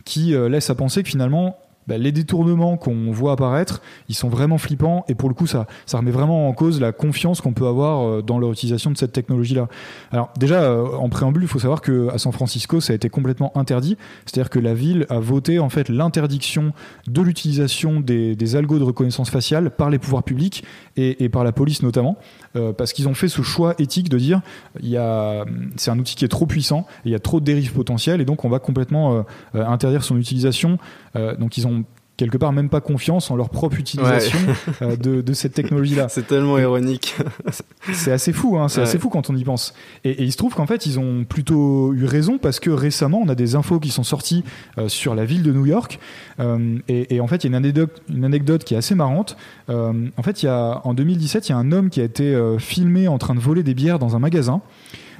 qui 0.05 0.33
laissent 0.49 0.69
à 0.69 0.75
penser 0.75 1.03
que 1.03 1.09
finalement 1.09 1.57
bah, 1.87 1.97
les 1.97 2.11
détournements 2.11 2.77
qu'on 2.77 3.11
voit 3.11 3.33
apparaître, 3.33 3.81
ils 4.09 4.15
sont 4.15 4.29
vraiment 4.29 4.57
flippants 4.57 5.05
et 5.07 5.15
pour 5.15 5.29
le 5.29 5.35
coup, 5.35 5.47
ça, 5.47 5.67
remet 5.93 6.11
vraiment 6.11 6.47
en 6.47 6.53
cause 6.53 6.79
la 6.79 6.91
confiance 6.91 7.41
qu'on 7.41 7.53
peut 7.53 7.67
avoir 7.67 8.07
euh, 8.07 8.21
dans 8.21 8.39
l'utilisation 8.39 8.91
de 8.91 8.97
cette 8.97 9.11
technologie-là. 9.11 9.67
Alors 10.11 10.31
déjà, 10.37 10.61
euh, 10.61 10.85
en 10.95 11.09
préambule, 11.09 11.43
il 11.43 11.47
faut 11.47 11.59
savoir 11.59 11.81
que 11.81 12.09
à 12.09 12.17
San 12.17 12.31
Francisco, 12.31 12.81
ça 12.81 12.93
a 12.93 12.95
été 12.95 13.09
complètement 13.09 13.51
interdit, 13.57 13.97
c'est-à-dire 14.25 14.49
que 14.49 14.59
la 14.59 14.73
ville 14.73 15.05
a 15.09 15.19
voté 15.19 15.59
en 15.59 15.69
fait 15.69 15.89
l'interdiction 15.89 16.73
de 17.07 17.21
l'utilisation 17.21 17.99
des, 17.99 18.55
algos 18.55 18.79
de 18.79 18.83
reconnaissance 18.83 19.29
faciale 19.29 19.71
par 19.71 19.89
les 19.89 19.97
pouvoirs 19.97 20.23
publics 20.23 20.63
et 20.97 21.29
par 21.29 21.43
la 21.43 21.51
police 21.51 21.83
notamment, 21.83 22.17
euh, 22.55 22.73
parce 22.73 22.93
qu'ils 22.93 23.07
ont 23.07 23.13
fait 23.13 23.27
ce 23.27 23.41
choix 23.41 23.75
éthique 23.79 24.09
de 24.09 24.17
dire 24.17 24.41
il 24.81 24.89
y 24.89 24.97
a, 24.97 25.45
c'est 25.77 25.91
un 25.91 25.99
outil 25.99 26.15
qui 26.15 26.25
est 26.25 26.29
trop 26.29 26.45
puissant, 26.45 26.85
il 27.05 27.11
y 27.11 27.15
a 27.15 27.19
trop 27.19 27.39
de 27.39 27.45
dérives 27.45 27.73
potentielles 27.73 28.21
et 28.21 28.25
donc 28.25 28.45
on 28.45 28.49
va 28.49 28.59
complètement 28.59 29.25
interdire 29.53 30.03
son 30.03 30.17
utilisation. 30.17 30.77
donc 31.15 31.57
ils 31.57 31.67
ont 31.67 31.83
quelque 32.17 32.37
part 32.37 32.51
même 32.51 32.69
pas 32.69 32.81
confiance 32.81 33.31
en 33.31 33.35
leur 33.35 33.49
propre 33.49 33.79
utilisation 33.79 34.37
euh, 34.81 34.95
de, 34.95 35.21
de, 35.21 35.33
cette 35.33 35.53
technologie-là. 35.53 36.07
C'est 36.09 36.27
tellement 36.27 36.57
ironique. 36.57 37.15
c'est 37.93 38.11
assez 38.11 38.33
fou, 38.33 38.57
hein, 38.57 38.67
c'est 38.67 38.81
assez 38.81 38.99
fou 38.99 39.09
quand 39.09 39.29
on 39.29 39.35
y 39.35 39.43
pense. 39.43 39.73
Et, 40.03 40.11
et 40.11 40.23
il 40.23 40.31
se 40.31 40.37
trouve 40.37 40.53
qu'en 40.53 40.67
fait, 40.67 40.85
ils 40.85 40.99
ont 40.99 41.23
plutôt 41.23 41.93
eu 41.93 42.05
raison 42.05 42.37
parce 42.37 42.59
que 42.59 42.69
récemment, 42.69 43.19
on 43.23 43.29
a 43.29 43.35
des 43.35 43.55
infos 43.55 43.79
qui 43.79 43.89
sont 43.89 44.03
sorties 44.03 44.43
euh, 44.77 44.87
sur 44.87 45.15
la 45.15 45.25
ville 45.25 45.43
de 45.43 45.51
New 45.51 45.65
York. 45.65 45.99
Euh, 46.39 46.77
et, 46.87 47.15
et, 47.15 47.21
en 47.21 47.27
fait, 47.27 47.43
il 47.43 47.45
y 47.45 47.47
a 47.47 47.49
une 47.49 47.55
anecdote, 47.55 48.01
une 48.09 48.25
anecdote 48.25 48.63
qui 48.63 48.75
est 48.75 48.77
assez 48.77 48.95
marrante. 48.95 49.35
Euh, 49.69 49.93
en 50.15 50.23
fait, 50.23 50.43
il 50.43 50.45
y 50.45 50.49
a, 50.49 50.81
en 50.83 50.93
2017, 50.93 51.49
il 51.49 51.51
y 51.51 51.55
a 51.55 51.57
un 51.57 51.71
homme 51.71 51.89
qui 51.89 52.01
a 52.01 52.03
été 52.03 52.37
filmé 52.59 53.07
en 53.07 53.17
train 53.17 53.35
de 53.35 53.39
voler 53.39 53.63
des 53.63 53.73
bières 53.73 53.99
dans 53.99 54.15
un 54.15 54.19
magasin. 54.19 54.61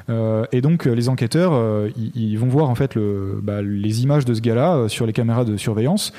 Euh, 0.10 0.46
et 0.52 0.62
donc 0.62 0.86
les 0.86 1.10
enquêteurs, 1.10 1.54
euh, 1.54 1.89
ils, 2.16 2.38
vont 2.38 2.48
voir 2.48 2.70
en 2.70 2.76
fait 2.76 2.96
le, 2.96 3.39
bah, 3.42 3.62
les 3.62 4.04
images 4.04 4.26
de 4.26 4.34
ce 4.34 4.42
gars-là 4.42 4.88
sur 4.88 5.06
les 5.06 5.14
caméras 5.14 5.46
de 5.46 5.58
surveillance. 5.58 6.14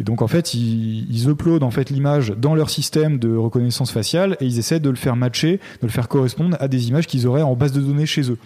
Et 0.00 0.04
donc 0.04 0.22
en 0.22 0.28
fait, 0.28 0.54
ils, 0.54 1.28
uploadent 1.28 1.64
en 1.64 1.70
fait 1.70 1.90
l'image 1.90 2.30
dans 2.30 2.54
leur 2.54 2.70
système 2.70 3.18
de 3.18 3.34
reconnaissance 3.34 3.90
faciale 3.90 4.36
et 4.40 4.46
ils 4.46 4.58
essaient 4.58 4.80
de 4.80 4.90
le 4.90 4.96
faire 4.96 5.16
matcher, 5.16 5.60
de 5.80 5.86
le 5.86 5.92
faire 5.92 6.08
correspondre 6.08 6.56
à 6.60 6.68
des 6.68 6.88
images 6.88 7.06
qu'ils 7.06 7.26
auraient 7.26 7.42
en 7.42 7.56
base 7.56 7.72
de 7.72 7.80
données 7.80 8.06
chez 8.06 8.30
eux. 8.30 8.38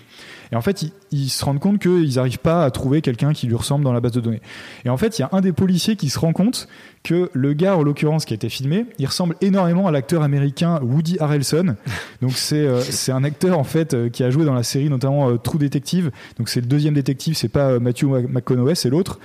Et 0.53 0.57
en 0.57 0.61
fait, 0.61 0.84
ils, 1.11 1.30
se 1.30 1.44
rendent 1.44 1.61
compte 1.61 1.80
qu'ils 1.80 2.16
n'arrivent 2.16 2.38
pas 2.38 2.64
à 2.64 2.70
trouver 2.70 3.00
quelqu'un 3.00 3.32
qui 3.32 3.46
lui 3.46 3.55
ressemble 3.55 3.84
dans 3.84 3.92
la 3.92 4.00
base 4.00 4.12
de 4.12 4.20
données. 4.20 4.42
Et 4.84 4.90
en 4.90 4.98
fait, 4.98 5.18
il 5.18 5.22
y 5.22 5.24
a 5.24 5.30
un 5.32 5.40
des 5.40 5.53
policiers 5.53 5.96
qui 5.96 6.11
se 6.11 6.18
rend 6.18 6.34
compte 6.34 6.68
que 7.03 7.30
le 7.32 7.55
gars, 7.55 7.76
en 7.76 7.82
l'occurrence, 7.82 8.26
qui 8.26 8.34
a 8.34 8.36
été 8.36 8.50
filmé, 8.50 8.84
il 8.98 9.07
ressemble 9.07 9.34
énormément 9.40 9.88
à 9.88 9.90
l'acteur 9.90 10.22
américain 10.22 10.78
Woody 10.82 11.16
Harrelson. 11.18 11.74
Donc 12.20 12.32
c'est 12.32 12.57
euh, 12.57 12.80
c'est 12.80 13.11
un 13.12 13.24
acteur 13.24 13.59
en 13.59 13.64
fait 13.64 13.94
euh, 13.94 14.09
qui 14.09 14.22
a 14.22 14.30
joué 14.30 14.44
dans 14.44 14.55
la 14.55 14.62
série 14.62 14.88
notamment 14.88 15.30
euh, 15.30 15.36
True 15.36 15.59
Detective. 15.59 16.11
Donc 16.38 16.48
c'est 16.48 16.61
le 16.61 16.66
deuxième 16.66 16.94
détective, 16.94 17.34
c'est 17.34 17.48
pas 17.48 17.80
Matthew 17.80 18.05
McConaughey, 18.28 18.74
c'est 18.74 18.90
l'autre 18.90 19.18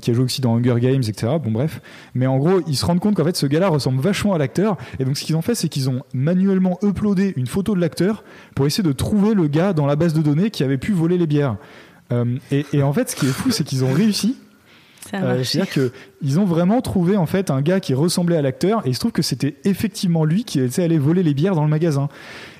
qui 0.00 0.10
a 0.10 0.14
joué 0.14 0.24
aussi 0.24 0.40
dans 0.40 0.56
Hunger 0.56 0.76
Games, 0.80 1.02
etc. 1.06 1.34
Bon 1.42 1.50
bref, 1.50 1.80
mais 2.14 2.26
en 2.26 2.38
gros 2.38 2.60
ils 2.66 2.76
se 2.76 2.84
rendent 2.84 3.00
compte 3.00 3.14
qu'en 3.14 3.24
fait 3.24 3.36
ce 3.36 3.46
gars-là 3.46 3.68
ressemble 3.68 4.00
vachement 4.00 4.34
à 4.34 4.38
l'acteur. 4.38 4.76
Et 4.98 5.04
donc 5.04 5.16
ce 5.16 5.24
qu'ils 5.24 5.36
ont 5.36 5.42
fait, 5.42 5.54
c'est 5.54 5.68
qu'ils 5.68 5.90
ont 5.90 6.02
manuellement 6.14 6.78
uploadé 6.82 7.34
une 7.36 7.46
photo 7.46 7.74
de 7.74 7.80
l'acteur 7.80 8.24
pour 8.54 8.66
essayer 8.66 8.86
de 8.86 8.92
trouver 8.92 9.34
le 9.34 9.46
gars 9.46 9.72
dans 9.72 9.86
la 9.86 9.96
base 9.96 10.14
de 10.14 10.22
données 10.22 10.37
qui 10.50 10.64
avait 10.64 10.78
pu 10.78 10.92
voler 10.92 11.18
les 11.18 11.26
bières. 11.26 11.56
et, 12.50 12.66
et 12.72 12.82
en 12.82 12.92
fait, 12.92 13.10
ce 13.10 13.16
qui 13.16 13.26
est 13.26 13.32
fou, 13.32 13.50
c'est 13.50 13.64
qu'ils 13.64 13.84
ont 13.84 13.92
réussi 13.92 14.36
euh, 15.14 15.42
C'est-à-dire 15.42 15.90
qu'ils 16.20 16.40
ont 16.40 16.44
vraiment 16.44 16.80
trouvé 16.80 17.16
en 17.16 17.26
fait 17.26 17.50
un 17.50 17.62
gars 17.62 17.80
qui 17.80 17.94
ressemblait 17.94 18.36
à 18.36 18.42
l'acteur 18.42 18.86
et 18.86 18.90
il 18.90 18.94
se 18.94 19.00
trouve 19.00 19.12
que 19.12 19.22
c'était 19.22 19.56
effectivement 19.64 20.24
lui 20.24 20.44
qui 20.44 20.60
était 20.60 20.82
allé 20.82 20.98
voler 20.98 21.22
les 21.22 21.34
bières 21.34 21.54
dans 21.54 21.64
le 21.64 21.70
magasin. 21.70 22.08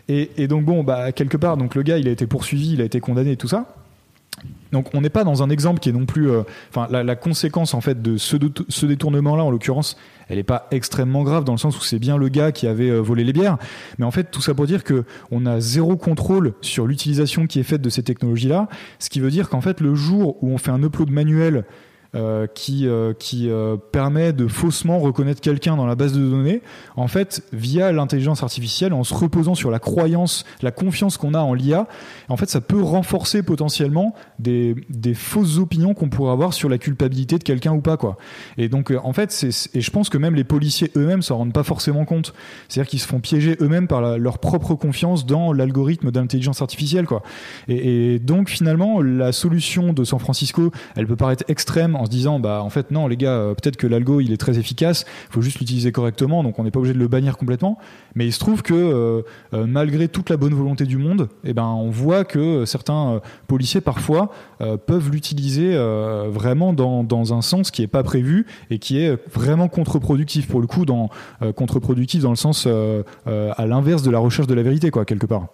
Et, 0.09 0.31
et, 0.39 0.49
donc 0.49 0.64
bon, 0.64 0.83
bah 0.83 1.12
quelque 1.12 1.37
part, 1.37 1.57
donc 1.57 1.74
le 1.74 1.83
gars 1.83 1.99
il 1.99 2.09
a 2.09 2.11
été 2.11 2.26
poursuivi, 2.26 2.72
il 2.72 2.81
a 2.81 2.85
été 2.85 3.01
condamné 3.01 3.33
et 3.33 3.37
tout 3.37 3.49
ça. 3.49 3.74
Donc 4.72 4.95
on 4.95 5.01
n'est 5.01 5.11
pas 5.11 5.24
dans 5.24 5.43
un 5.43 5.51
exemple 5.51 5.80
qui 5.80 5.89
est 5.89 5.93
non 5.93 6.05
plus, 6.05 6.30
euh, 6.30 6.43
enfin 6.70 6.89
la, 6.91 7.16
conséquence 7.16 7.74
en 7.74 7.80
fait 7.80 8.03
de 8.03 8.16
ce, 8.16 8.36
de, 8.36 8.53
ce 8.68 8.86
détournement-là 8.86 9.43
en 9.43 9.51
l'occurrence, 9.51 9.97
elle 10.28 10.36
n'est 10.36 10.43
pas 10.43 10.66
extrêmement 10.70 11.22
grave 11.22 11.45
dans 11.45 11.53
le 11.53 11.59
sens 11.59 11.78
où 11.78 11.82
c'est 11.82 11.99
bien 11.99 12.16
le 12.16 12.28
gars 12.28 12.53
qui 12.53 12.66
avait 12.66 12.91
euh, 12.91 13.01
volé 13.01 13.24
les 13.24 13.32
bières, 13.32 13.57
mais 13.99 14.05
en 14.05 14.11
fait 14.11 14.30
tout 14.30 14.43
ça 14.43 14.55
pour 14.55 14.66
dire 14.66 14.84
que 14.84 15.05
on 15.30 15.47
a 15.47 15.61
zéro 15.61 15.97
contrôle 15.97 16.53
sur 16.61 16.86
l'utilisation 16.86 17.47
qui 17.47 17.61
est 17.61 17.64
faite 17.64 17.80
de 17.80 17.91
ces 17.91 18.03
technologies-là, 18.03 18.68
ce 18.99 19.09
qui 19.09 19.20
veut 19.20 19.30
dire 19.30 19.49
qu'en 19.49 19.61
fait 19.62 19.80
le 19.80 19.95
jour 19.95 20.36
où 20.43 20.51
on 20.51 20.59
fait 20.59 20.70
un 20.70 20.82
upload 20.82 21.11
manuel 21.11 21.64
euh, 22.15 22.47
qui, 22.47 22.87
euh, 22.87 23.13
euh, 23.35 23.77
permet 23.77 24.33
de 24.33 24.49
faussement 24.49 24.99
reconnaître 24.99 25.43
quelqu'un 25.43 25.77
dans 25.77 25.85
la 25.85 25.95
base 25.95 26.15
de 26.15 26.21
données, 26.21 26.63
en 26.97 27.07
fait, 27.07 27.43
via 27.53 27.93
l'intelligence 27.93 28.43
artificielle, 28.43 28.95
en 28.95 29.05
se 29.05 29.13
reposant 29.13 29.55
sur 29.55 29.71
la 29.71 29.79
croyance, 29.79 30.47
la 30.63 30.71
confiance 30.71 31.19
qu'on 31.19 31.35
a 31.35 31.41
en 31.41 31.53
l'IA, 31.53 31.87
en 32.31 32.39
fait, 32.39 32.49
ça 32.49 32.63
peut 32.63 32.81
renforcer 32.81 33.43
potentiellement 33.43 34.15
des, 34.39 34.75
fausses 35.13 35.59
opinions 35.59 35.93
qu'on 35.93 36.09
pourrait 36.09 36.33
avoir 36.33 36.55
sur 36.55 36.71
la 36.71 36.79
culpabilité 36.79 37.37
de 37.37 37.45
quelqu'un 37.45 37.73
ou 37.75 37.83
pas, 37.83 37.99
quoi. 37.99 38.17
Et 38.57 38.71
donc, 38.71 38.91
en 39.05 39.13
fait, 39.13 39.47
et 39.75 39.81
je 39.83 39.91
pense 39.91 40.09
que 40.09 40.17
même 40.17 40.35
les 40.35 40.45
policiers 40.45 40.91
eux-mêmes 40.97 41.21
s'en 41.21 41.37
rendent 41.37 41.53
pas 41.53 41.63
forcément 41.63 42.07
compte. 42.07 42.33
C'est-à-dire 42.69 42.89
qu'ils 42.89 43.01
se 43.01 43.07
font 43.07 43.21
piéger 43.21 43.59
eux-mêmes 43.61 43.87
par 43.87 44.17
leur 44.17 44.39
propre 44.39 44.75
confiance 44.75 45.27
dans 45.27 45.53
l'algorithme 45.53 46.11
d'intelligence 46.11 46.63
artificielle, 46.63 47.05
quoi. 47.05 47.23
Et 47.69 48.19
donc, 48.19 48.49
finalement, 48.49 49.03
la 49.03 49.33
solution 49.33 49.93
de 49.93 50.05
San 50.05 50.19
Francisco, 50.19 50.71
elle 50.97 51.07
peut 51.07 51.17
paraître 51.17 51.45
extrême 51.49 51.97
en 51.99 52.05
se 52.05 52.11
disant 52.11 52.38
bah 52.38 52.62
en 52.62 52.70
fait 52.70 52.90
non 52.90 53.07
les 53.07 53.16
gars 53.16 53.32
euh, 53.32 53.55
peut-être 53.55 53.76
que 53.76 53.86
l'algo 53.86 54.20
il 54.20 54.32
est 54.32 54.36
très 54.36 54.59
efficace 54.59 55.05
il 55.28 55.32
faut 55.32 55.42
juste 55.42 55.59
l'utiliser 55.59 55.92
correctement 55.92 56.42
donc 56.42 56.59
on 56.59 56.64
n'est 56.64 56.70
pas 56.70 56.78
obligé 56.78 56.94
de 56.94 56.99
le 56.99 57.09
bannir 57.09 57.36
complètement. 57.36 57.78
Mais 58.14 58.26
il 58.26 58.32
se 58.32 58.38
trouve 58.38 58.62
que 58.62 58.74
euh, 58.74 59.22
euh, 59.55 59.66
malgré 59.66 60.09
toute 60.09 60.30
la 60.30 60.36
bonne 60.36 60.55
volonté 60.55 60.84
du 60.84 60.99
monde 60.99 61.28
eh 61.44 61.53
ben 61.53 61.64
on 61.64 61.90
voit 61.90 62.24
que 62.24 62.64
certains 62.64 63.20
policiers 63.46 63.80
parfois 63.80 64.30
peuvent 64.86 65.11
l'utiliser 65.11 65.76
vraiment 66.28 66.72
dans, 66.72 67.05
dans, 67.05 67.34
un 67.34 67.42
sens 67.42 67.70
qui 67.70 67.82
est 67.82 67.88
pas 67.88 68.03
prévu 68.03 68.46
et 68.70 68.78
qui 68.78 68.99
est 68.99 69.18
vraiment 69.32 69.68
contre-productif 69.68 70.49
pour 70.49 70.61
le 70.61 70.66
coup 70.66 70.84
dans 70.84 71.11
contre-productif 71.57 72.22
dans 72.22 72.30
le 72.30 72.36
sens 72.36 72.66
à 72.66 73.66
l'inverse 73.66 74.03
de 74.03 74.11
la 74.11 74.18
recherche 74.18 74.46
de 74.46 74.55
la 74.55 74.62
vérité 74.62 74.90
quoi 74.90 75.05
quelque 75.05 75.26
part 75.26 75.49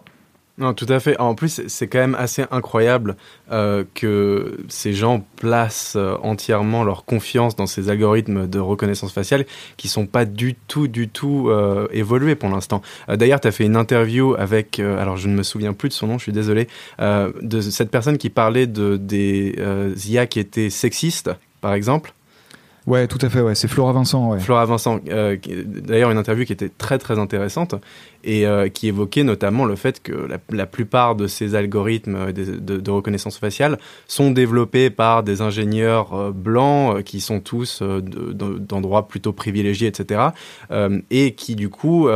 non, 0.56 0.72
tout 0.72 0.86
à 0.88 1.00
fait. 1.00 1.18
En 1.18 1.34
plus, 1.34 1.62
c'est 1.66 1.88
quand 1.88 1.98
même 1.98 2.14
assez 2.14 2.44
incroyable 2.52 3.16
euh, 3.50 3.82
que 3.94 4.56
ces 4.68 4.92
gens 4.92 5.26
placent 5.34 5.96
euh, 5.96 6.14
entièrement 6.22 6.84
leur 6.84 7.04
confiance 7.04 7.56
dans 7.56 7.66
ces 7.66 7.88
algorithmes 7.88 8.46
de 8.46 8.60
reconnaissance 8.60 9.12
faciale 9.12 9.46
qui 9.76 9.88
sont 9.88 10.06
pas 10.06 10.24
du 10.24 10.54
tout, 10.54 10.86
du 10.86 11.08
tout 11.08 11.48
euh, 11.48 11.88
évolués 11.90 12.36
pour 12.36 12.50
l'instant. 12.50 12.82
D'ailleurs, 13.08 13.40
tu 13.40 13.48
as 13.48 13.52
fait 13.52 13.64
une 13.64 13.74
interview 13.74 14.36
avec, 14.38 14.78
alors 14.78 15.16
je 15.16 15.26
ne 15.26 15.34
me 15.34 15.42
souviens 15.42 15.72
plus 15.72 15.88
de 15.88 15.94
son 15.94 16.06
nom, 16.06 16.18
je 16.18 16.22
suis 16.22 16.32
désolé, 16.32 16.68
de 17.00 17.60
cette 17.60 17.90
personne 17.90 18.18
qui 18.18 18.30
parlait 18.30 18.66
de 18.66 18.96
des 18.96 19.56
IA 20.08 20.26
qui 20.26 20.38
étaient 20.38 20.70
sexistes, 20.70 21.30
par 21.60 21.74
exemple. 21.74 22.12
Ouais, 22.86 23.06
tout 23.06 23.18
à 23.22 23.30
fait, 23.30 23.40
ouais. 23.40 23.54
c'est 23.54 23.68
Flora 23.68 23.92
Vincent. 23.92 24.32
Ouais. 24.32 24.38
Flora 24.38 24.66
Vincent, 24.66 25.00
euh, 25.08 25.36
d'ailleurs 25.64 26.10
une 26.10 26.18
interview 26.18 26.44
qui 26.44 26.52
était 26.52 26.68
très 26.68 26.98
très 26.98 27.18
intéressante 27.18 27.74
et 28.24 28.46
euh, 28.46 28.68
qui 28.68 28.88
évoquait 28.88 29.24
notamment 29.24 29.64
le 29.64 29.76
fait 29.76 30.02
que 30.02 30.28
la, 30.50 30.66
plupart 30.66 31.14
de 31.14 31.26
ces 31.26 31.54
algorithmes 31.54 32.32
de, 32.32 32.80
de, 32.80 32.90
reconnaissance 32.90 33.38
faciale 33.38 33.78
sont 34.06 34.30
développés 34.30 34.90
par 34.90 35.22
des 35.22 35.40
ingénieurs 35.40 36.14
euh, 36.14 36.32
blancs 36.32 36.96
euh, 36.96 37.02
qui 37.02 37.20
sont 37.20 37.40
tous 37.40 37.80
euh, 37.82 38.00
d'endroits 38.00 39.08
plutôt 39.08 39.32
privilégiés, 39.32 39.88
etc. 39.88 40.28
et 41.10 41.34
qui 41.34 41.54
du 41.56 41.68
coup 41.68 42.08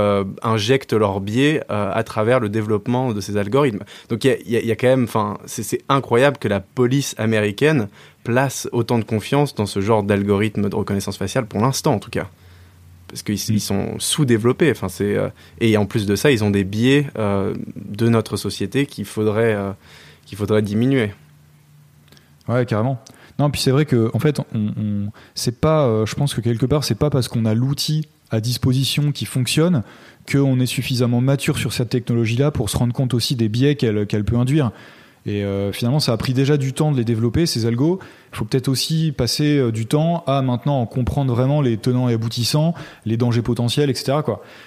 injectent 0.43 0.93
leur 0.93 1.21
biais 1.21 1.63
à 1.69 2.03
travers 2.03 2.41
le 2.41 2.49
développement 2.49 3.13
de 3.13 3.21
ces 3.21 3.37
algorithmes. 3.37 3.85
Donc 4.09 4.25
il 4.25 4.37
y, 4.47 4.67
y 4.67 4.73
a, 4.73 4.77
quand 4.77 4.89
même, 4.89 5.05
enfin, 5.05 5.39
c'est 5.47 5.83
incroyable 5.89 6.39
que 6.39 6.49
la 6.49 6.61
police 6.61 7.15
américaine 7.19 7.89
place 8.29 8.69
autant 8.73 8.99
de 8.99 9.05
confiance 9.05 9.55
dans 9.55 9.65
ce 9.65 9.81
genre 9.81 10.03
d'algorithme 10.03 10.69
de 10.69 10.77
reconnaissance 10.77 11.17
faciale 11.17 11.47
pour 11.47 11.63
l'instant 11.63 11.95
en 11.95 11.99
tout 11.99 12.11
cas 12.11 12.29
parce 13.09 13.23
qu'ils 13.23 13.63
sont 13.63 13.95
sous-développés. 13.99 14.71
Enfin, 14.71 14.89
euh, 15.01 15.31
et 15.63 15.79
en 15.79 15.87
plus 15.87 16.05
de 16.05 16.15
ça, 16.15 16.31
ils 16.31 16.45
ont 16.45 16.51
des 16.51 16.65
biais 16.65 17.07
euh, 17.17 17.55
de 17.75 18.07
notre 18.11 18.37
société 18.37 18.85
qu'il 18.85 19.07
faudrait 19.07 19.55
euh, 19.55 19.73
qu'il 20.27 20.37
faudrait 20.37 20.61
diminuer. 20.61 21.15
Ouais, 22.49 22.67
carrément. 22.67 23.03
Non, 23.39 23.49
puis 23.49 23.63
c'est 23.63 23.71
vrai 23.71 23.87
que 23.87 24.11
en 24.13 24.19
fait, 24.19 24.43
c'est 25.35 25.59
pas. 25.59 26.05
Je 26.05 26.15
pense 26.17 26.35
que 26.35 26.43
quelque 26.43 26.67
part, 26.67 26.85
c'est 26.85 26.97
pas 26.97 27.09
parce 27.09 27.29
qu'on 27.29 27.47
a 27.47 27.55
l'outil 27.55 28.07
à 28.31 28.43
disposition 28.43 29.11
qui 29.11 29.25
fonctionne 29.25 29.85
qu'on 30.31 30.61
est 30.61 30.67
suffisamment 30.67 31.23
mature 31.23 31.57
sur 31.57 31.73
cette 31.73 31.89
technologie-là 31.89 32.51
pour 32.51 32.69
se 32.69 32.77
rendre 32.77 32.93
compte 32.93 33.15
aussi 33.15 33.37
des 33.37 33.49
biais 33.49 33.75
qu'elle 33.77 34.07
qu'elle 34.07 34.25
peut 34.25 34.37
induire. 34.37 34.71
Et 35.27 35.45
euh, 35.45 35.73
finalement, 35.73 36.01
ça 36.01 36.13
a 36.13 36.17
pris 36.17 36.33
déjà 36.33 36.57
du 36.57 36.73
temps 36.73 36.93
de 36.93 36.97
les 36.97 37.05
développer, 37.05 37.47
ces 37.47 37.67
algos. 37.67 37.99
Il 38.33 38.37
faut 38.37 38.45
peut-être 38.45 38.69
aussi 38.69 39.13
passer 39.13 39.59
euh, 39.59 39.73
du 39.73 39.87
temps 39.87 40.25
à 40.27 40.43
maintenant 40.43 40.81
en 40.81 40.87
comprendre 40.87 41.35
vraiment 41.35 41.61
les 41.61 41.77
tenants 41.77 42.09
et 42.09 42.15
aboutissants, 42.15 42.75
les 43.05 43.17
dangers 43.17 43.43
potentiels, 43.43 43.91
etc. 43.91 44.19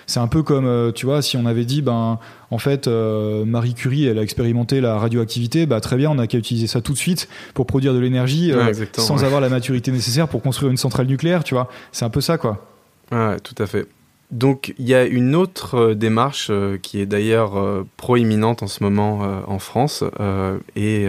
C'est 0.08 0.20
un 0.20 0.28
peu 0.28 0.44
comme, 0.44 0.66
euh, 0.66 0.92
tu 0.92 1.06
vois, 1.06 1.22
si 1.22 1.38
on 1.38 1.46
avait 1.46 1.66
dit, 1.66 1.82
ben, 1.82 2.20
en 2.52 2.58
fait, 2.58 2.88
Marie 2.88 3.74
Curie, 3.74 4.06
elle 4.06 4.20
a 4.20 4.24
expérimenté 4.24 4.82
la 4.82 4.98
radioactivité, 4.98 5.66
bah 5.66 5.80
très 5.80 5.96
bien, 5.96 6.12
on 6.12 6.16
n'a 6.16 6.28
qu'à 6.28 6.38
utiliser 6.38 6.68
ça 6.68 6.82
tout 6.82 6.92
de 6.92 6.98
suite 6.98 7.30
pour 7.54 7.66
produire 7.66 7.94
de 7.94 8.00
l'énergie 8.00 8.54
ouais, 8.54 8.74
sans 8.98 9.20
ouais. 9.20 9.24
avoir 9.24 9.40
la 9.40 9.48
maturité 9.48 9.90
nécessaire 9.92 10.28
pour 10.28 10.42
construire 10.42 10.70
une 10.70 10.78
centrale 10.78 11.08
nucléaire, 11.08 11.46
tu 11.46 11.54
vois. 11.54 11.70
C'est 11.94 12.04
un 12.04 12.10
peu 12.10 12.20
ça, 12.20 12.38
quoi. 12.38 12.66
Ouais, 13.12 13.40
tout 13.40 13.56
à 13.58 13.68
fait. 13.68 13.88
Donc 14.32 14.74
il 14.80 14.88
y 14.88 14.96
a 14.96 15.06
une 15.06 15.36
autre 15.36 15.76
euh, 15.76 15.94
démarche 15.94 16.48
euh, 16.50 16.78
qui 16.78 17.02
est 17.02 17.06
d'ailleurs 17.06 17.58
euh, 17.58 17.86
proéminente 17.98 18.64
en 18.64 18.68
ce 18.68 18.82
moment 18.82 19.02
en 19.46 19.60
France 19.60 20.04
et 20.76 21.08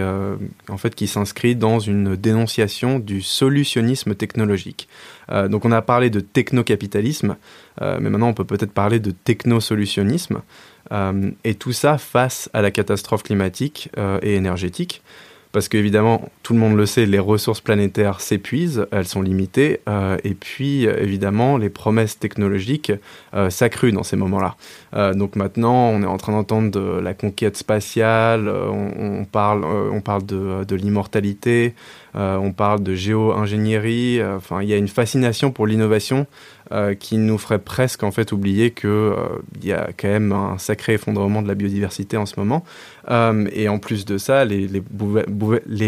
en 0.69 0.77
fait 0.77 0.95
qui 0.95 1.07
s'inscrit 1.07 1.55
dans 1.55 1.79
une 1.79 2.15
dénonciation 2.15 2.99
du 2.99 3.21
solutionnisme 3.21 4.15
technologique. 4.15 4.87
donc 5.49 5.65
on 5.65 5.71
a 5.71 5.81
parlé 5.81 6.09
de 6.09 6.19
technocapitalisme, 6.19 7.35
mais 7.81 8.09
maintenant 8.09 8.27
on 8.27 8.33
peut 8.33 8.45
peut-être 8.45 8.71
parler 8.71 8.99
de 8.99 9.11
technosolutionnisme 9.11 10.41
et 11.43 11.55
tout 11.55 11.73
ça 11.73 11.97
face 11.97 12.49
à 12.53 12.61
la 12.61 12.71
catastrophe 12.71 13.23
climatique 13.23 13.89
et 14.21 14.35
énergétique 14.35 15.01
parce 15.53 15.69
qu'évidemment, 15.69 16.29
tout 16.41 16.53
le 16.53 16.59
monde 16.59 16.75
le 16.75 16.87
sait, 16.87 17.05
les 17.05 17.19
ressources 17.19 17.61
planétaires 17.61 18.21
s'épuisent, 18.21 18.87
elles 18.91 19.05
sont 19.05 19.21
limitées, 19.21 19.81
euh, 19.87 20.17
et 20.23 20.33
puis 20.33 20.85
évidemment, 20.85 21.57
les 21.57 21.69
promesses 21.69 22.17
technologiques 22.17 22.91
euh, 23.35 23.51
s'accruent 23.51 23.91
dans 23.91 24.01
ces 24.01 24.15
moments-là. 24.15 24.55
Euh, 24.95 25.13
donc 25.13 25.35
maintenant, 25.35 25.89
on 25.89 26.01
est 26.01 26.07
en 26.07 26.17
train 26.17 26.33
d'entendre 26.33 26.71
de 26.71 26.99
la 26.99 27.13
conquête 27.13 27.55
spatiale, 27.55 28.49
on, 28.49 29.19
on 29.21 29.25
parle, 29.25 29.63
on 29.63 30.01
parle 30.01 30.25
de, 30.25 30.63
de 30.63 30.75
l'immortalité, 30.75 31.75
on 32.15 32.51
parle 32.51 32.83
de 32.83 32.93
géo-ingénierie, 32.93 34.21
enfin, 34.23 34.61
il 34.61 34.69
y 34.69 34.73
a 34.73 34.77
une 34.77 34.87
fascination 34.87 35.51
pour 35.51 35.67
l'innovation 35.67 36.27
euh, 36.71 36.95
qui 36.95 37.17
nous 37.17 37.37
ferait 37.37 37.59
presque 37.59 38.03
en 38.03 38.11
fait 38.11 38.31
oublier 38.31 38.71
que 38.71 38.87
euh, 38.87 39.15
il 39.61 39.67
y 39.67 39.73
a 39.73 39.89
quand 39.95 40.07
même 40.07 40.31
un 40.31 40.57
sacré 40.57 40.93
effondrement 40.93 41.41
de 41.41 41.47
la 41.47 41.55
biodiversité 41.55 42.17
en 42.17 42.25
ce 42.25 42.39
moment. 42.39 42.63
Euh, 43.11 43.47
et 43.51 43.67
en 43.69 43.79
plus 43.79 44.05
de 44.05 44.17
ça, 44.17 44.45
les, 44.45 44.81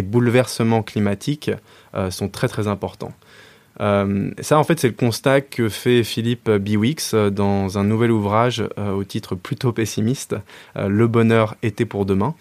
bouleversements 0.04 0.84
climatiques 0.84 1.50
euh, 1.96 2.12
sont 2.12 2.30
très 2.30 2.48
très 2.48 2.68
importants. 2.68 3.14
Euh, 3.82 4.32
ça, 4.40 4.58
en 4.58 4.64
fait, 4.64 4.80
c'est 4.80 4.88
le 4.88 4.94
constat 4.94 5.42
que 5.42 5.70
fait 5.70 6.04
Philippe 6.04 6.50
Biwix 6.50 7.14
dans 7.14 7.78
un 7.78 7.84
nouvel 7.84 8.12
ouvrage 8.12 8.64
euh, 8.78 8.92
au 8.92 9.04
titre 9.04 9.36
plutôt 9.36 9.72
pessimiste, 9.72 10.36
euh, 10.78 10.88
Le 10.88 11.08
bonheur 11.08 11.56
était 11.64 11.86
pour 11.86 12.06
demain. 12.06 12.36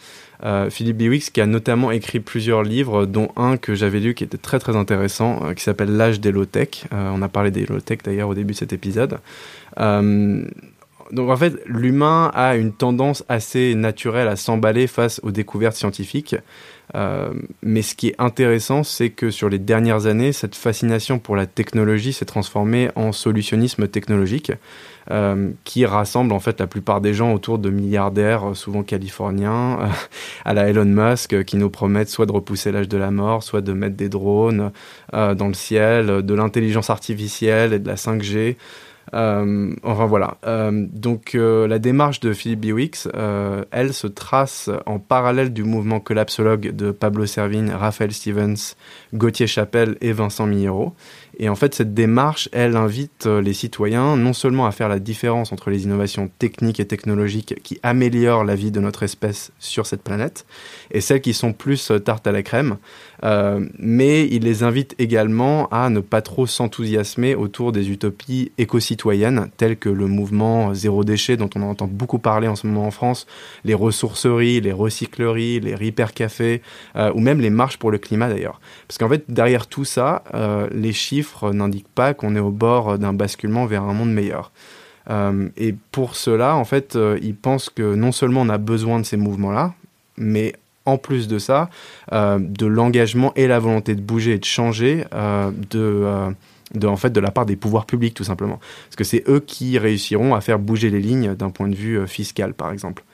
Euh, 0.44 0.68
Philippe 0.68 0.98
Biwix 0.98 1.30
qui 1.30 1.40
a 1.40 1.46
notamment 1.46 1.90
écrit 1.90 2.20
plusieurs 2.20 2.62
livres, 2.62 3.06
dont 3.06 3.30
un 3.36 3.56
que 3.56 3.74
j'avais 3.74 4.00
lu 4.00 4.14
qui 4.14 4.24
était 4.24 4.38
très 4.38 4.58
très 4.58 4.76
intéressant, 4.76 5.40
euh, 5.42 5.54
qui 5.54 5.62
s'appelle 5.62 5.96
L'âge 5.96 6.20
des 6.20 6.32
low-tech. 6.32 6.84
Euh, 6.92 7.10
on 7.14 7.22
a 7.22 7.28
parlé 7.28 7.50
des 7.50 7.64
low-tech 7.64 7.98
d'ailleurs 8.04 8.28
au 8.28 8.34
début 8.34 8.52
de 8.52 8.58
cet 8.58 8.72
épisode. 8.72 9.18
Donc 11.12 11.28
en 11.28 11.36
fait, 11.36 11.60
l'humain 11.66 12.30
a 12.34 12.56
une 12.56 12.72
tendance 12.72 13.24
assez 13.28 13.74
naturelle 13.74 14.26
à 14.26 14.36
s'emballer 14.36 14.86
face 14.86 15.20
aux 15.22 15.30
découvertes 15.30 15.76
scientifiques. 15.76 16.34
Euh, 16.94 17.32
mais 17.62 17.82
ce 17.82 17.94
qui 17.94 18.08
est 18.08 18.14
intéressant, 18.18 18.82
c'est 18.82 19.10
que 19.10 19.30
sur 19.30 19.48
les 19.48 19.58
dernières 19.58 20.06
années, 20.06 20.32
cette 20.32 20.54
fascination 20.54 21.18
pour 21.18 21.36
la 21.36 21.46
technologie 21.46 22.12
s'est 22.12 22.24
transformée 22.24 22.90
en 22.94 23.12
solutionnisme 23.12 23.88
technologique, 23.88 24.52
euh, 25.10 25.50
qui 25.64 25.84
rassemble 25.86 26.32
en 26.32 26.40
fait 26.40 26.60
la 26.60 26.66
plupart 26.66 27.00
des 27.00 27.14
gens 27.14 27.32
autour 27.32 27.58
de 27.58 27.70
milliardaires, 27.70 28.50
euh, 28.50 28.54
souvent 28.54 28.82
californiens, 28.82 29.78
à 30.44 30.54
la 30.54 30.68
Elon 30.68 30.84
Musk, 30.84 31.44
qui 31.44 31.56
nous 31.56 31.70
promettent 31.70 32.10
soit 32.10 32.26
de 32.26 32.32
repousser 32.32 32.72
l'âge 32.72 32.88
de 32.88 32.98
la 32.98 33.10
mort, 33.10 33.42
soit 33.42 33.60
de 33.60 33.72
mettre 33.72 33.96
des 33.96 34.08
drones 34.08 34.70
dans 35.12 35.48
le 35.48 35.54
ciel, 35.54 36.22
de 36.22 36.34
l'intelligence 36.34 36.90
artificielle 36.90 37.72
et 37.72 37.78
de 37.78 37.86
la 37.86 37.96
5G. 37.96 38.56
Euh, 39.12 39.74
enfin 39.82 40.06
voilà. 40.06 40.38
Euh, 40.46 40.86
donc 40.90 41.34
euh, 41.34 41.68
la 41.68 41.78
démarche 41.78 42.20
de 42.20 42.32
Philippe 42.32 42.60
Biwix, 42.60 43.08
elle 43.70 43.92
se 43.92 44.06
trace 44.06 44.70
en 44.86 44.98
parallèle 44.98 45.52
du 45.52 45.64
mouvement 45.64 46.00
collapsologue 46.00 46.74
de 46.74 46.90
Pablo 46.90 47.26
Servigne, 47.26 47.70
Raphaël 47.70 48.12
Stevens, 48.12 48.76
Gauthier 49.12 49.46
Chapelle 49.46 49.96
et 50.00 50.12
Vincent 50.12 50.46
Millero. 50.46 50.94
Et 51.38 51.48
en 51.48 51.56
fait, 51.56 51.74
cette 51.74 51.94
démarche, 51.94 52.48
elle 52.52 52.76
invite 52.76 53.26
les 53.26 53.52
citoyens 53.52 54.16
non 54.16 54.32
seulement 54.32 54.66
à 54.66 54.72
faire 54.72 54.88
la 54.88 55.00
différence 55.00 55.52
entre 55.52 55.70
les 55.70 55.84
innovations 55.84 56.30
techniques 56.38 56.80
et 56.80 56.86
technologiques 56.86 57.56
qui 57.62 57.80
améliorent 57.82 58.44
la 58.44 58.54
vie 58.54 58.70
de 58.70 58.80
notre 58.80 59.02
espèce 59.02 59.50
sur 59.58 59.86
cette 59.86 60.02
planète 60.02 60.46
et 60.92 61.00
celles 61.00 61.20
qui 61.20 61.34
sont 61.34 61.52
plus 61.52 61.92
tarte 62.04 62.26
à 62.26 62.32
la 62.32 62.42
crème, 62.42 62.76
euh, 63.24 63.66
mais 63.78 64.28
il 64.28 64.44
les 64.44 64.62
invite 64.62 64.94
également 64.98 65.68
à 65.70 65.90
ne 65.90 66.00
pas 66.00 66.22
trop 66.22 66.46
s'enthousiasmer 66.46 67.34
autour 67.34 67.72
des 67.72 67.90
utopies 67.90 68.52
écosystémiques 68.58 68.84
citoyennes, 68.84 69.50
telles 69.56 69.76
que 69.76 69.88
le 69.88 70.06
mouvement 70.06 70.74
zéro 70.74 71.04
déchet, 71.04 71.36
dont 71.36 71.50
on 71.56 71.62
entend 71.62 71.88
beaucoup 71.88 72.18
parler 72.18 72.46
en 72.46 72.54
ce 72.54 72.66
moment 72.66 72.86
en 72.86 72.90
France, 72.90 73.26
les 73.64 73.74
ressourceries, 73.74 74.60
les 74.60 74.72
recycleries, 74.72 75.58
les 75.60 75.74
repair 75.74 76.12
cafés, 76.12 76.62
ou 77.14 77.20
même 77.20 77.40
les 77.40 77.50
marches 77.50 77.78
pour 77.78 77.90
le 77.90 77.98
climat 77.98 78.28
d'ailleurs. 78.28 78.60
Parce 78.86 78.98
qu'en 78.98 79.08
fait, 79.08 79.24
derrière 79.28 79.66
tout 79.66 79.84
ça, 79.84 80.22
les 80.70 80.92
chiffres 80.92 81.23
n'indiquent 81.52 81.92
pas 81.94 82.14
qu'on 82.14 82.36
est 82.36 82.40
au 82.40 82.50
bord 82.50 82.98
d'un 82.98 83.12
basculement 83.12 83.66
vers 83.66 83.82
un 83.82 83.94
monde 83.94 84.12
meilleur. 84.12 84.52
et 85.56 85.74
pour 85.92 86.16
cela, 86.16 86.56
en 86.56 86.64
fait, 86.64 86.98
ils 87.22 87.34
pensent 87.34 87.70
que 87.70 87.94
non 87.94 88.12
seulement 88.12 88.42
on 88.42 88.48
a 88.48 88.58
besoin 88.58 88.98
de 89.00 89.04
ces 89.04 89.16
mouvements-là, 89.16 89.74
mais 90.16 90.54
en 90.86 90.98
plus 90.98 91.28
de 91.28 91.38
ça, 91.38 91.70
euh, 92.12 92.38
de 92.38 92.66
l'engagement 92.66 93.32
et 93.36 93.46
la 93.46 93.58
volonté 93.58 93.94
de 93.94 94.00
bouger 94.00 94.32
et 94.32 94.38
de 94.38 94.44
changer 94.44 95.04
euh, 95.14 95.50
de, 95.70 95.78
euh, 95.78 96.30
de, 96.74 96.86
en 96.86 96.96
fait, 96.96 97.10
de 97.10 97.20
la 97.20 97.30
part 97.30 97.46
des 97.46 97.56
pouvoirs 97.56 97.86
publics, 97.86 98.14
tout 98.14 98.24
simplement. 98.24 98.60
Parce 98.86 98.96
que 98.96 99.04
c'est 99.04 99.24
eux 99.28 99.40
qui 99.40 99.78
réussiront 99.78 100.34
à 100.34 100.40
faire 100.40 100.58
bouger 100.58 100.90
les 100.90 101.00
lignes 101.00 101.34
d'un 101.34 101.50
point 101.50 101.68
de 101.68 101.74
vue 101.74 102.06
fiscal, 102.06 102.54
par 102.54 102.70
exemple. 102.72 103.04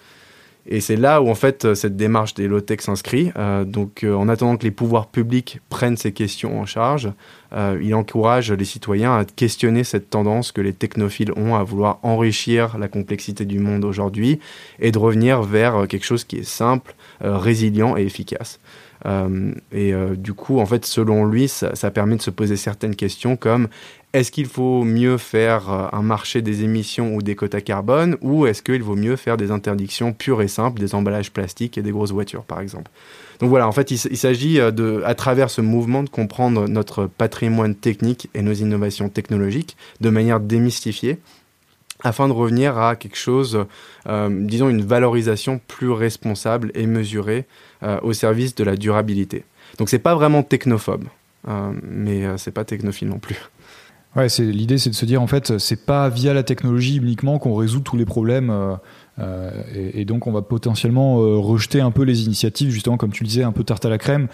Et 0.67 0.81
c'est 0.81 0.97
là 0.97 1.23
où 1.23 1.29
en 1.29 1.35
fait 1.35 1.75
cette 1.75 1.97
démarche 1.97 2.35
des 2.35 2.47
low-tech 2.47 2.81
s'inscrit. 2.81 3.33
Euh, 3.37 3.65
donc 3.65 4.05
euh, 4.05 4.15
en 4.15 4.29
attendant 4.29 4.57
que 4.57 4.65
les 4.65 4.71
pouvoirs 4.71 5.09
publics 5.09 5.61
prennent 5.69 5.97
ces 5.97 6.13
questions 6.13 6.61
en 6.61 6.67
charge, 6.67 7.13
euh, 7.53 7.79
il 7.83 7.95
encourage 7.95 8.53
les 8.53 8.65
citoyens 8.65 9.17
à 9.17 9.25
questionner 9.25 9.85
cette 9.85 10.11
tendance 10.11 10.53
que 10.53 10.61
les 10.61 10.73
technophiles 10.73 11.33
ont 11.37 11.55
à 11.55 11.63
vouloir 11.63 11.99
enrichir 12.03 12.79
la 12.79 12.89
complexité 12.89 13.45
du 13.45 13.59
monde 13.59 13.85
aujourd'hui 13.85 14.39
et 14.79 14.93
de 14.93 14.99
revenir 14.99 15.43
vers 15.43 15.89
quelque 15.89 16.05
chose 16.05 16.25
qui 16.25 16.37
est 16.37 16.49
simple, 16.49 16.95
résilient 17.21 17.97
et 17.97 18.03
efficace. 18.03 18.61
Et 19.73 19.95
du 20.17 20.35
coup, 20.35 20.59
en 20.59 20.67
fait, 20.67 20.85
selon 20.85 21.25
lui, 21.25 21.49
ça, 21.49 21.91
permet 21.91 22.17
de 22.17 22.23
se 22.23 22.31
poser 22.31 22.57
certaines 22.57 22.97
questions 22.97 23.37
comme 23.37 23.69
est-ce 24.13 24.33
qu'il 24.33 24.47
faut 24.47 24.83
mieux 24.83 25.19
faire 25.19 25.71
euh, 25.71 25.87
un 25.93 26.03
marché 26.03 26.43
des 26.43 26.65
émissions 26.65 27.15
ou 27.15 27.23
des 27.23 27.37
quotas 27.37 27.61
carbone 27.61 28.17
ou 28.21 28.47
est-ce 28.47 28.63
qu'il 28.63 28.83
vaut 28.83 28.97
mieux 28.97 29.15
faire 29.15 29.37
des 29.37 29.53
interdictions 29.53 30.13
pures 30.13 30.43
et 30.43 30.49
simples 30.49 30.81
des 30.81 30.95
emballages 30.97 31.33
plastiques 31.33 31.79
et 31.79 31.83
des 31.83 31.93
grosses 31.93 32.11
voitures 32.11 32.43
par 32.43 32.61
exemple? 32.61 32.91
Donc 33.39 33.51
voilà, 33.51 33.69
en 33.69 33.73
fait, 33.73 33.91
il, 33.91 34.17
s'agit 34.17 34.61
euh, 34.61 34.73
de, 34.73 35.03
à 35.05 35.15
travers 35.15 35.49
ce 35.49 35.61
mouvement 35.61 36.03
de 36.03 36.09
comprendre 36.09 36.67
notre 36.67 37.07
patrimoine 37.07 37.75
technique 37.75 38.29
et 38.35 38.43
nos 38.43 38.53
innovations 38.53 39.09
technologiques 39.09 39.77
de 40.01 40.11
manière 40.11 40.41
démystifiée 40.41 41.19
afin 42.03 42.29
de 42.29 42.33
revenir 42.33 42.79
à 42.79 42.97
quelque 42.97 43.17
chose, 43.17 43.67
euh, 44.07 44.29
disons 44.31 44.69
une 44.69 44.83
valorisation 44.83 45.61
plus 45.67 45.91
responsable 45.91 46.71
et 46.75 46.87
mesurée 46.87 47.47
au 48.03 48.13
service 48.13 48.55
de 48.55 48.63
la 48.63 48.77
durabilité. 48.77 49.45
Donc 49.79 49.89
c'est 49.89 49.99
pas 49.99 50.15
vraiment 50.15 50.43
technophobe, 50.43 51.05
mais 51.83 52.37
c'est 52.37 52.51
pas 52.51 52.65
technophile 52.65 53.09
non 53.09 53.19
plus. 53.19 53.39
Ouais, 54.17 54.29
c'est 54.29 54.45
l'idée, 54.45 54.79
c'est 54.79 54.91
de 54.91 54.95
se 54.97 55.07
dire 55.07 55.23
en 55.23 55.29
fait, 55.29 55.59
c'est 55.59 55.87
pas 55.87 56.09
via 56.09 56.35
la 56.35 56.43
technologie 56.43 56.97
uniquement 56.97 57.39
qu'on 57.39 57.55
résout 57.55 57.79
tous 57.79 57.97
les 57.97 58.05
problèmes, 58.05 58.51
euh, 58.51 58.75
euh, 59.21 59.63
et, 59.73 60.05
donc 60.05 60.27
on 60.27 60.33
va 60.33 60.43
potentiellement 60.43 61.21
euh, 61.21 61.37
rejeter 61.37 61.81
un 61.81 61.93
peu 61.93 62.03
les 62.03 62.25
initiatives, 62.25 62.71
justement 62.71 62.97
comme 62.97 63.13
tu 63.13 63.23
le 63.23 63.29
disais, 63.29 63.45
un 63.45 63.53
peu 63.53 63.63
tarte 63.63 63.85
à 63.85 63.89
la 63.89 63.99
crème, 63.99 64.27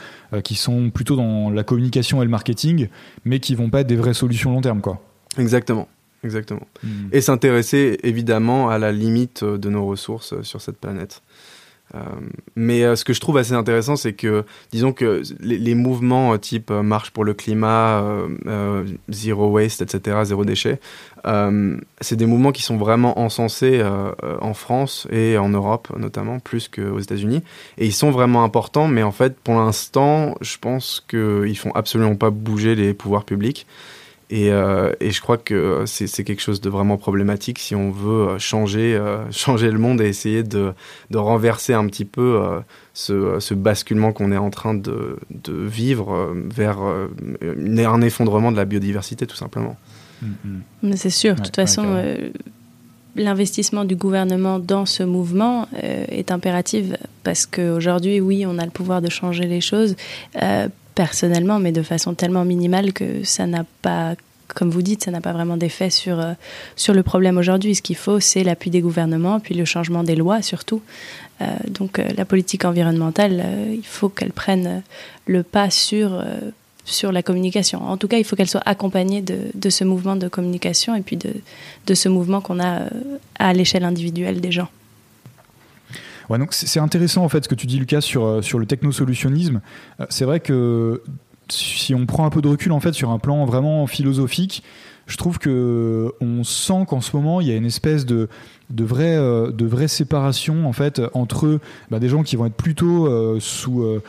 qui 0.44 0.54
sont 0.54 0.88
plutôt 0.88 1.14
dans 1.14 1.50
la 1.50 1.62
communication 1.62 2.22
et 2.22 2.24
le 2.24 2.30
marketing, 2.30 2.88
mais 3.26 3.38
qui 3.38 3.54
vont 3.54 3.68
pas 3.68 3.80
être 3.80 3.86
des 3.86 3.96
vraies 3.96 4.14
solutions 4.14 4.52
long 4.52 4.62
terme, 4.62 4.80
quoi. 4.80 5.02
Exactement, 5.36 5.88
exactement. 6.24 6.66
Hmm. 6.82 7.08
Et 7.12 7.20
s'intéresser 7.20 7.98
évidemment 8.02 8.68
à 8.68 8.78
la 8.78 8.92
limite 8.92 9.44
de 9.44 9.68
nos 9.68 9.86
ressources 9.86 10.40
sur 10.42 10.60
cette 10.60 10.78
planète. 10.78 11.22
Euh, 11.94 11.98
mais 12.56 12.82
euh, 12.82 12.96
ce 12.96 13.04
que 13.04 13.12
je 13.12 13.20
trouve 13.20 13.36
assez 13.36 13.52
intéressant, 13.52 13.96
c'est 13.96 14.12
que, 14.12 14.44
disons 14.72 14.92
que 14.92 15.22
les, 15.40 15.74
mouvements 15.74 16.32
euh, 16.32 16.36
type 16.36 16.70
marche 16.70 17.10
pour 17.10 17.24
le 17.24 17.34
climat, 17.34 18.04
zéro 19.08 19.48
waste, 19.48 19.82
etc., 19.82 20.18
zéro 20.24 20.44
déchet, 20.44 20.80
c'est 22.00 22.16
des 22.16 22.26
mouvements 22.26 22.52
qui 22.52 22.62
sont 22.62 22.76
vraiment 22.76 23.18
encensés 23.18 23.82
en 24.40 24.54
France 24.54 25.08
et 25.10 25.38
en 25.38 25.48
Europe 25.48 25.88
notamment, 25.96 26.38
plus 26.38 26.68
qu'aux 26.68 27.00
États-Unis. 27.00 27.42
Et 27.78 27.86
ils 27.86 27.92
sont 27.92 28.10
vraiment 28.10 28.44
importants, 28.44 28.88
mais 28.88 29.02
en 29.02 29.12
fait, 29.12 29.36
pour 29.38 29.54
l'instant, 29.54 30.36
je 30.40 30.56
pense 30.58 31.04
qu'ils 31.08 31.58
font 31.58 31.72
absolument 31.72 32.14
pas 32.14 32.30
bouger 32.30 32.74
les 32.74 32.94
pouvoirs 32.94 33.24
publics. 33.24 33.66
Et, 34.28 34.50
euh, 34.50 34.92
et, 34.98 35.12
je 35.12 35.20
crois 35.20 35.38
que 35.38 35.84
c'est 35.86 36.24
quelque 36.24 36.42
chose 36.42 36.60
de 36.60 36.68
vraiment 36.68 36.96
problématique 36.96 37.60
si 37.60 37.76
on 37.76 37.92
veut 37.92 38.28
euh, 38.28 38.38
changer, 38.40 38.96
euh, 38.96 39.18
changer 39.30 39.70
le 39.70 39.78
monde 39.78 40.00
et 40.00 40.06
essayer 40.06 40.42
de, 40.42 40.72
de 41.10 41.18
renverser 41.18 41.74
un 41.74 41.86
petit 41.86 42.04
peu 42.04 42.42
ce, 42.92 43.38
ce, 43.38 43.54
basculement 43.54 44.12
qu'on 44.12 44.32
est 44.32 44.36
en 44.36 44.50
train 44.50 44.74
de, 44.74 45.16
de 45.30 45.52
vivre 45.52 46.34
vers 46.34 46.78
un 46.80 48.00
effondrement 48.00 48.50
de 48.50 48.56
la 48.56 48.64
biodiversité, 48.64 49.26
tout 49.26 49.36
simplement. 49.36 49.76
Mm-hmm. 50.24 50.96
C'est 50.96 51.10
sûr, 51.10 51.36
de 51.36 51.42
toute 51.42 51.56
façon, 51.56 52.02
l'investissement 53.14 53.84
du 53.84 53.94
gouvernement 53.94 54.58
dans 54.58 54.86
ce 54.86 55.04
mouvement 55.04 55.68
est 55.82 56.32
impératif 56.32 56.94
parce 57.22 57.46
qu'aujourd'hui, 57.46 58.20
oui, 58.20 58.44
on 58.44 58.58
a 58.58 58.64
le 58.64 58.72
pouvoir 58.72 59.02
de 59.02 59.08
changer 59.08 59.44
les 59.44 59.60
choses 59.60 59.94
personnellement, 60.96 61.60
mais 61.60 61.70
de 61.70 61.82
façon 61.82 62.14
tellement 62.14 62.44
minimale 62.44 62.92
que 62.92 63.22
ça 63.22 63.46
n'a 63.46 63.64
pas, 63.82 64.14
comme 64.48 64.70
vous 64.70 64.82
dites, 64.82 65.04
ça 65.04 65.12
n'a 65.12 65.20
pas 65.20 65.32
vraiment 65.32 65.56
d'effet 65.58 65.90
sur, 65.90 66.18
euh, 66.18 66.32
sur 66.74 66.94
le 66.94 67.04
problème 67.04 67.36
aujourd'hui. 67.36 67.76
Ce 67.76 67.82
qu'il 67.82 67.96
faut, 67.96 68.18
c'est 68.18 68.42
l'appui 68.42 68.70
des 68.70 68.80
gouvernements, 68.80 69.38
puis 69.38 69.54
le 69.54 69.64
changement 69.64 70.02
des 70.02 70.16
lois 70.16 70.42
surtout. 70.42 70.82
Euh, 71.42 71.44
donc 71.68 71.98
euh, 71.98 72.08
la 72.16 72.24
politique 72.24 72.64
environnementale, 72.64 73.44
il 73.72 73.86
faut 73.86 74.08
qu'elle 74.08 74.32
prenne 74.32 74.82
le 75.26 75.42
pas 75.42 75.68
sur, 75.68 76.24
sur 76.86 77.12
la 77.12 77.22
communication. 77.22 77.82
En 77.86 77.98
tout 77.98 78.08
cas, 78.08 78.16
il 78.16 78.24
faut 78.24 78.34
qu'elle 78.34 78.48
soit 78.48 78.66
accompagnée 78.66 79.20
de, 79.20 79.38
de, 79.54 79.68
ce 79.68 79.84
mouvement 79.84 80.16
de 80.16 80.28
communication 80.28 80.94
et 80.94 81.02
puis 81.02 81.16
de, 81.16 81.34
de 81.86 81.94
ce 81.94 82.08
mouvement 82.08 82.40
qu'on 82.40 82.58
a 82.58 82.84
à 83.38 83.52
l'échelle 83.52 83.84
individuelle 83.84 84.40
des 84.40 84.50
gens. 84.50 84.68
Donc 86.30 86.52
c'est 86.52 86.80
intéressant 86.80 87.24
en 87.24 87.28
fait 87.28 87.44
ce 87.44 87.48
que 87.48 87.54
tu 87.54 87.66
dis 87.66 87.78
Lucas 87.78 88.00
sur, 88.00 88.24
euh, 88.24 88.42
sur 88.42 88.58
le 88.58 88.66
technosolutionnisme. 88.66 89.60
Euh, 90.00 90.06
c'est 90.08 90.24
vrai 90.24 90.40
que 90.40 91.02
si 91.48 91.94
on 91.94 92.06
prend 92.06 92.26
un 92.26 92.30
peu 92.30 92.42
de 92.42 92.48
recul 92.48 92.72
en 92.72 92.80
fait 92.80 92.92
sur 92.92 93.10
un 93.10 93.18
plan 93.18 93.44
vraiment 93.44 93.86
philosophique, 93.86 94.64
je 95.06 95.16
trouve 95.16 95.38
que 95.38 96.12
on 96.20 96.42
sent 96.42 96.84
qu'en 96.88 97.00
ce 97.00 97.14
moment 97.14 97.40
il 97.40 97.46
y 97.46 97.52
a 97.52 97.56
une 97.56 97.66
espèce 97.66 98.04
de 98.04 98.28
de 98.70 98.84
vraies 98.84 99.16
euh, 99.16 99.52
de 99.52 99.64
vraies 99.64 99.88
séparations 99.88 100.66
en 100.66 100.72
fait 100.72 101.00
entre 101.14 101.60
bah, 101.90 101.98
des 102.00 102.08
gens 102.08 102.22
qui 102.22 102.36
vont 102.36 102.46
être 102.46 102.54
plutôt 102.54 103.06
euh, 103.06 103.38
sous 103.38 103.82
euh, 103.82 104.00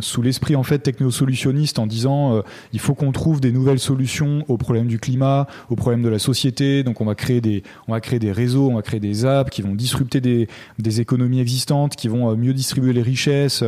sous 0.00 0.22
l'esprit 0.22 0.56
en 0.56 0.64
fait 0.64 0.80
technosolutionniste 0.80 1.78
en 1.78 1.86
disant 1.86 2.42
il 2.72 2.80
faut 2.80 2.94
qu'on 2.94 3.12
trouve 3.12 3.40
des 3.40 3.52
nouvelles 3.52 3.78
solutions 3.78 4.44
aux 4.48 4.56
problèmes 4.56 4.88
du 4.88 4.98
climat 4.98 5.46
aux 5.70 5.76
problèmes 5.76 6.02
de 6.02 6.08
la 6.08 6.18
société. 6.18 6.82
Donc 6.82 7.00
on 7.00 7.04
va 7.04 7.14
créer 7.14 7.40
des 7.40 7.62
on 7.86 7.92
va 7.92 8.00
créer 8.00 8.18
des 8.18 8.32
réseaux 8.32 8.70
on 8.70 8.74
va 8.74 8.82
créer 8.82 9.00
des 9.00 9.24
apps 9.24 9.50
qui 9.50 9.62
vont 9.62 9.74
disrupter 9.74 10.20
des, 10.20 10.48
des 10.78 11.00
économies 11.00 11.40
existantes 11.40 11.94
qui 11.94 12.08
vont 12.08 12.36
mieux 12.36 12.54
distribuer 12.54 12.92
les 12.92 13.02
richesses 13.02 13.62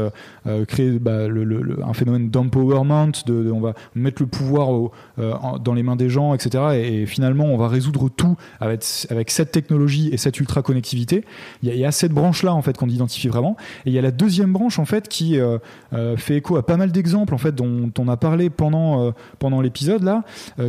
créer 0.66 0.90
bah, 0.98 1.26
un 1.26 1.92
phénomène 1.92 2.30
d'empowerment 2.30 3.12
de, 3.26 3.50
on 3.52 3.60
va 3.60 3.74
mettre 3.94 4.22
le 4.22 4.28
pouvoir 4.28 4.90
dans 5.16 5.74
les 5.74 5.82
mains 5.82 5.96
des 5.96 6.08
gens 6.08 6.34
etc 6.34 6.64
et, 6.74 7.02
et, 7.02 7.06
finalement 7.06 7.44
on 7.44 7.56
va 7.56 7.68
résoudre 7.68 8.08
tout 8.08 8.36
avec 8.60 8.84
avec 9.10 9.30
cette 9.30 9.52
technologie 9.52 9.75
et 10.12 10.16
cette 10.16 10.40
ultra 10.40 10.62
connectivité. 10.62 11.24
Il 11.62 11.74
y, 11.74 11.84
a, 11.84 11.92
cette 11.92 12.12
branche 12.12 12.42
là 12.42 12.54
en 12.54 12.62
fait 12.62 12.76
qu'on 12.76 12.88
identifie 12.88 13.28
vraiment. 13.28 13.56
Et 13.84 13.90
il 13.90 13.92
y 13.92 13.98
a 13.98 14.02
la 14.02 14.10
deuxième 14.10 14.52
branche 14.52 14.78
en 14.78 14.84
fait 14.84 15.08
qui 15.08 15.38
euh, 15.38 15.58
euh, 15.92 16.16
fait 16.16 16.36
écho 16.36 16.56
à 16.56 16.64
pas 16.64 16.76
mal 16.76 16.92
d'exemples 16.92 17.34
en 17.34 17.38
fait 17.38 17.54
dont, 17.54 17.90
on 17.98 18.08
a 18.08 18.16
parlé 18.16 18.50
pendant 18.50 19.06
euh, 19.06 19.10
pendant 19.38 19.60
l'épisode 19.60 20.02
là, 20.02 20.24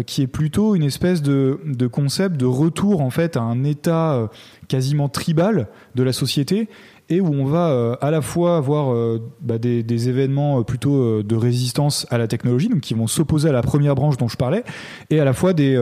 qui 0.05 0.21
est 0.21 0.27
plutôt 0.27 0.75
une 0.75 0.83
espèce 0.83 1.21
de, 1.21 1.59
de, 1.65 1.87
concept 1.87 2.37
de 2.37 2.45
retour 2.45 3.01
en 3.01 3.09
fait 3.09 3.37
à 3.37 3.41
un 3.41 3.63
état 3.63 4.29
quasiment 4.67 5.09
tribal 5.09 5.67
de 5.95 6.03
la 6.03 6.13
société 6.13 6.69
et 7.09 7.21
où 7.21 7.27
on 7.27 7.45
va 7.45 7.69
euh, 7.69 7.95
à 8.01 8.11
la 8.11 8.21
fois 8.21 8.57
avoir 8.57 8.93
euh, 8.93 9.21
bah, 9.41 9.57
des, 9.57 10.09
événements 10.09 10.59
euh, 10.59 10.63
plutôt 10.63 11.23
de 11.23 11.35
résistance 11.35 12.05
à 12.09 12.17
la 12.17 12.27
technologie, 12.27 12.69
donc 12.69 12.81
qui 12.81 12.93
vont 12.93 13.07
s'opposer 13.07 13.49
à 13.49 13.51
la 13.51 13.61
première 13.61 13.95
branche 13.95 14.17
dont 14.17 14.27
je 14.27 14.37
parlais, 14.37 14.63
et 15.09 15.19
à 15.19 15.25
la 15.25 15.33
fois 15.33 15.53
des, 15.53 15.77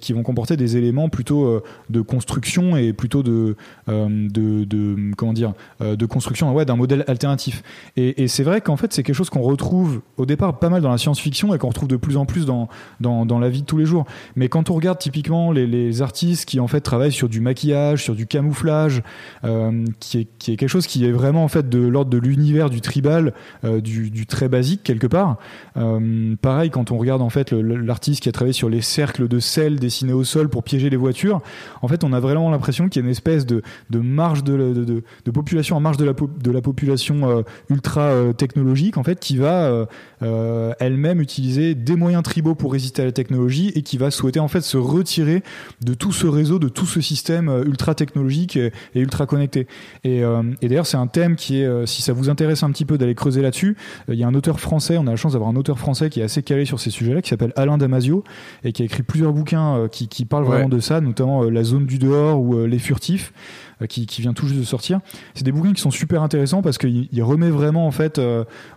qui 0.00 0.12
vont 0.12 0.22
comporter 0.22 0.56
des 0.56 0.76
éléments 0.76 1.08
plutôt 1.08 1.62
de 1.88 2.00
construction 2.00 2.76
et 2.76 2.92
plutôt 2.92 3.22
de, 3.22 3.56
comment 5.16 5.32
dire 5.32 5.54
de 5.80 6.06
construction 6.06 6.54
ouais, 6.54 6.64
d'un 6.64 6.76
modèle 6.76 7.04
alternatif. 7.06 7.62
Et, 7.96 8.28
c'est 8.28 8.44
vrai 8.44 8.60
qu'en 8.60 8.76
fait 8.76 8.92
c'est 8.92 9.02
quelque 9.02 9.16
chose 9.16 9.30
qu'on 9.30 9.42
retrouve 9.42 10.00
au 10.16 10.26
départ 10.26 10.58
pas 10.58 10.68
mal 10.68 10.82
dans 10.82 10.90
la 10.90 10.98
science-fiction 10.98 11.54
et 11.54 11.58
qu'on 11.58 11.68
retrouve 11.68 11.88
de 11.88 11.96
plus 11.96 12.16
en 12.16 12.26
plus 12.26 12.46
dans, 12.46 12.68
dans, 13.00 13.38
la 13.38 13.48
vie 13.48 13.62
de 13.62 13.66
tous 13.66 13.78
les 13.78 13.86
jours. 13.86 14.04
Mais 14.36 14.48
quand 14.48 14.70
on 14.70 14.74
regarde 14.74 14.98
typiquement 14.98 15.52
les, 15.52 16.02
artistes 16.02 16.44
qui 16.48 16.60
en 16.60 16.68
fait 16.68 16.80
travaillent 16.80 17.12
sur 17.12 17.28
du 17.28 17.40
maquillage, 17.40 18.04
sur 18.04 18.14
du 18.14 18.26
camouflage, 18.26 19.02
qui 19.98 20.18
est 20.18 20.49
est 20.50 20.56
quelque 20.56 20.68
chose 20.68 20.86
qui 20.86 21.04
est 21.04 21.12
vraiment 21.12 21.44
en 21.44 21.48
fait 21.48 21.68
de 21.68 21.78
l'ordre 21.78 22.10
de 22.10 22.18
l'univers 22.18 22.70
du 22.70 22.80
tribal, 22.80 23.32
euh, 23.64 23.80
du, 23.80 24.26
très 24.26 24.48
basique 24.48 24.82
quelque 24.82 25.06
part. 25.06 25.36
Euh, 25.76 26.34
pareil, 26.40 26.70
quand 26.70 26.90
on 26.90 26.98
regarde 26.98 27.22
en 27.22 27.30
fait 27.30 27.52
l'artiste 27.52 28.22
qui 28.22 28.28
a 28.28 28.32
travaillé 28.32 28.52
sur 28.52 28.68
les 28.68 28.80
cercles 28.80 29.28
de 29.28 29.38
sel 29.38 29.78
dessinés 29.78 30.12
au 30.12 30.24
sol 30.24 30.48
pour 30.48 30.62
piéger 30.62 30.90
les 30.90 30.96
voitures, 30.96 31.40
en 31.82 31.88
fait, 31.88 32.04
on 32.04 32.12
a 32.12 32.20
vraiment 32.20 32.50
l'impression 32.50 32.88
qu'il 32.88 33.02
y 33.02 33.04
a 33.04 33.06
une 33.06 33.10
espèce 33.10 33.46
de, 33.46 33.62
de 33.90 33.98
marge 33.98 34.44
de, 34.44 35.02
de, 35.24 35.30
population 35.30 35.76
en 35.76 35.80
marge 35.80 35.96
de 35.96 36.04
la, 36.04 36.12
de 36.12 36.50
la 36.50 36.60
population 36.60 37.30
euh, 37.30 37.42
ultra 37.68 38.12
technologique, 38.36 38.96
en 38.96 39.04
fait, 39.04 39.20
qui 39.20 39.36
va 39.36 39.86
elle-même 40.80 41.20
utiliser 41.20 41.74
des 41.74 41.96
moyens 41.96 42.22
tribaux 42.22 42.54
pour 42.54 42.72
résister 42.72 43.02
à 43.02 43.04
la 43.04 43.12
technologie 43.12 43.72
et 43.74 43.82
qui 43.82 43.96
va 43.96 44.10
souhaiter 44.10 44.40
en 44.40 44.48
fait 44.48 44.60
se 44.60 44.76
retirer 44.76 45.42
de 45.82 45.94
tout 45.94 46.12
ce 46.12 46.26
réseau, 46.26 46.58
de 46.58 46.68
tout 46.68 46.86
ce 46.86 47.00
système 47.00 47.48
ultra 47.66 47.94
technologique 47.94 48.56
et, 48.56 48.72
ultra 48.94 49.26
connecté. 49.26 49.66
Et 50.60 50.68
d'ailleurs, 50.68 50.86
c'est 50.86 50.96
un 50.96 51.06
thème 51.06 51.36
qui 51.36 51.60
est, 51.60 51.86
si 51.86 52.02
ça 52.02 52.12
vous 52.12 52.30
intéresse 52.30 52.62
un 52.62 52.70
petit 52.70 52.84
peu 52.84 52.98
d'aller 52.98 53.14
creuser 53.14 53.42
là-dessus, 53.42 53.76
il 54.08 54.14
y 54.14 54.24
a 54.24 54.26
un 54.26 54.34
auteur 54.34 54.60
français, 54.60 54.98
on 54.98 55.06
a 55.06 55.10
la 55.10 55.16
chance 55.16 55.32
d'avoir 55.32 55.50
un 55.50 55.56
auteur 55.56 55.78
français 55.78 56.10
qui 56.10 56.20
est 56.20 56.24
assez 56.24 56.42
calé 56.42 56.64
sur 56.64 56.80
ces 56.80 56.90
sujets-là, 56.90 57.22
qui 57.22 57.30
s'appelle 57.30 57.52
Alain 57.56 57.78
Damasio, 57.78 58.24
et 58.64 58.72
qui 58.72 58.82
a 58.82 58.84
écrit 58.84 59.02
plusieurs 59.02 59.32
bouquins 59.32 59.76
euh, 59.76 59.88
qui, 59.88 60.08
qui, 60.08 60.24
parlent 60.24 60.44
vraiment 60.44 60.68
de 60.68 60.80
ça, 60.80 61.00
notamment 61.00 61.44
euh, 61.44 61.50
La 61.50 61.64
zone 61.64 61.86
du 61.86 61.98
dehors 61.98 62.40
ou 62.40 62.56
euh, 62.56 62.66
Les 62.66 62.78
furtifs. 62.78 63.32
Qui, 63.88 64.06
qui, 64.06 64.20
vient 64.20 64.34
tout 64.34 64.46
juste 64.46 64.60
de 64.60 64.64
sortir. 64.64 65.00
C'est 65.34 65.44
des 65.44 65.52
bouquins 65.52 65.72
qui 65.72 65.80
sont 65.80 65.90
super 65.90 66.22
intéressants 66.22 66.60
parce 66.60 66.76
qu'il 66.76 67.22
remet 67.22 67.50
vraiment 67.50 67.86
en 67.86 67.90
fait 67.90 68.20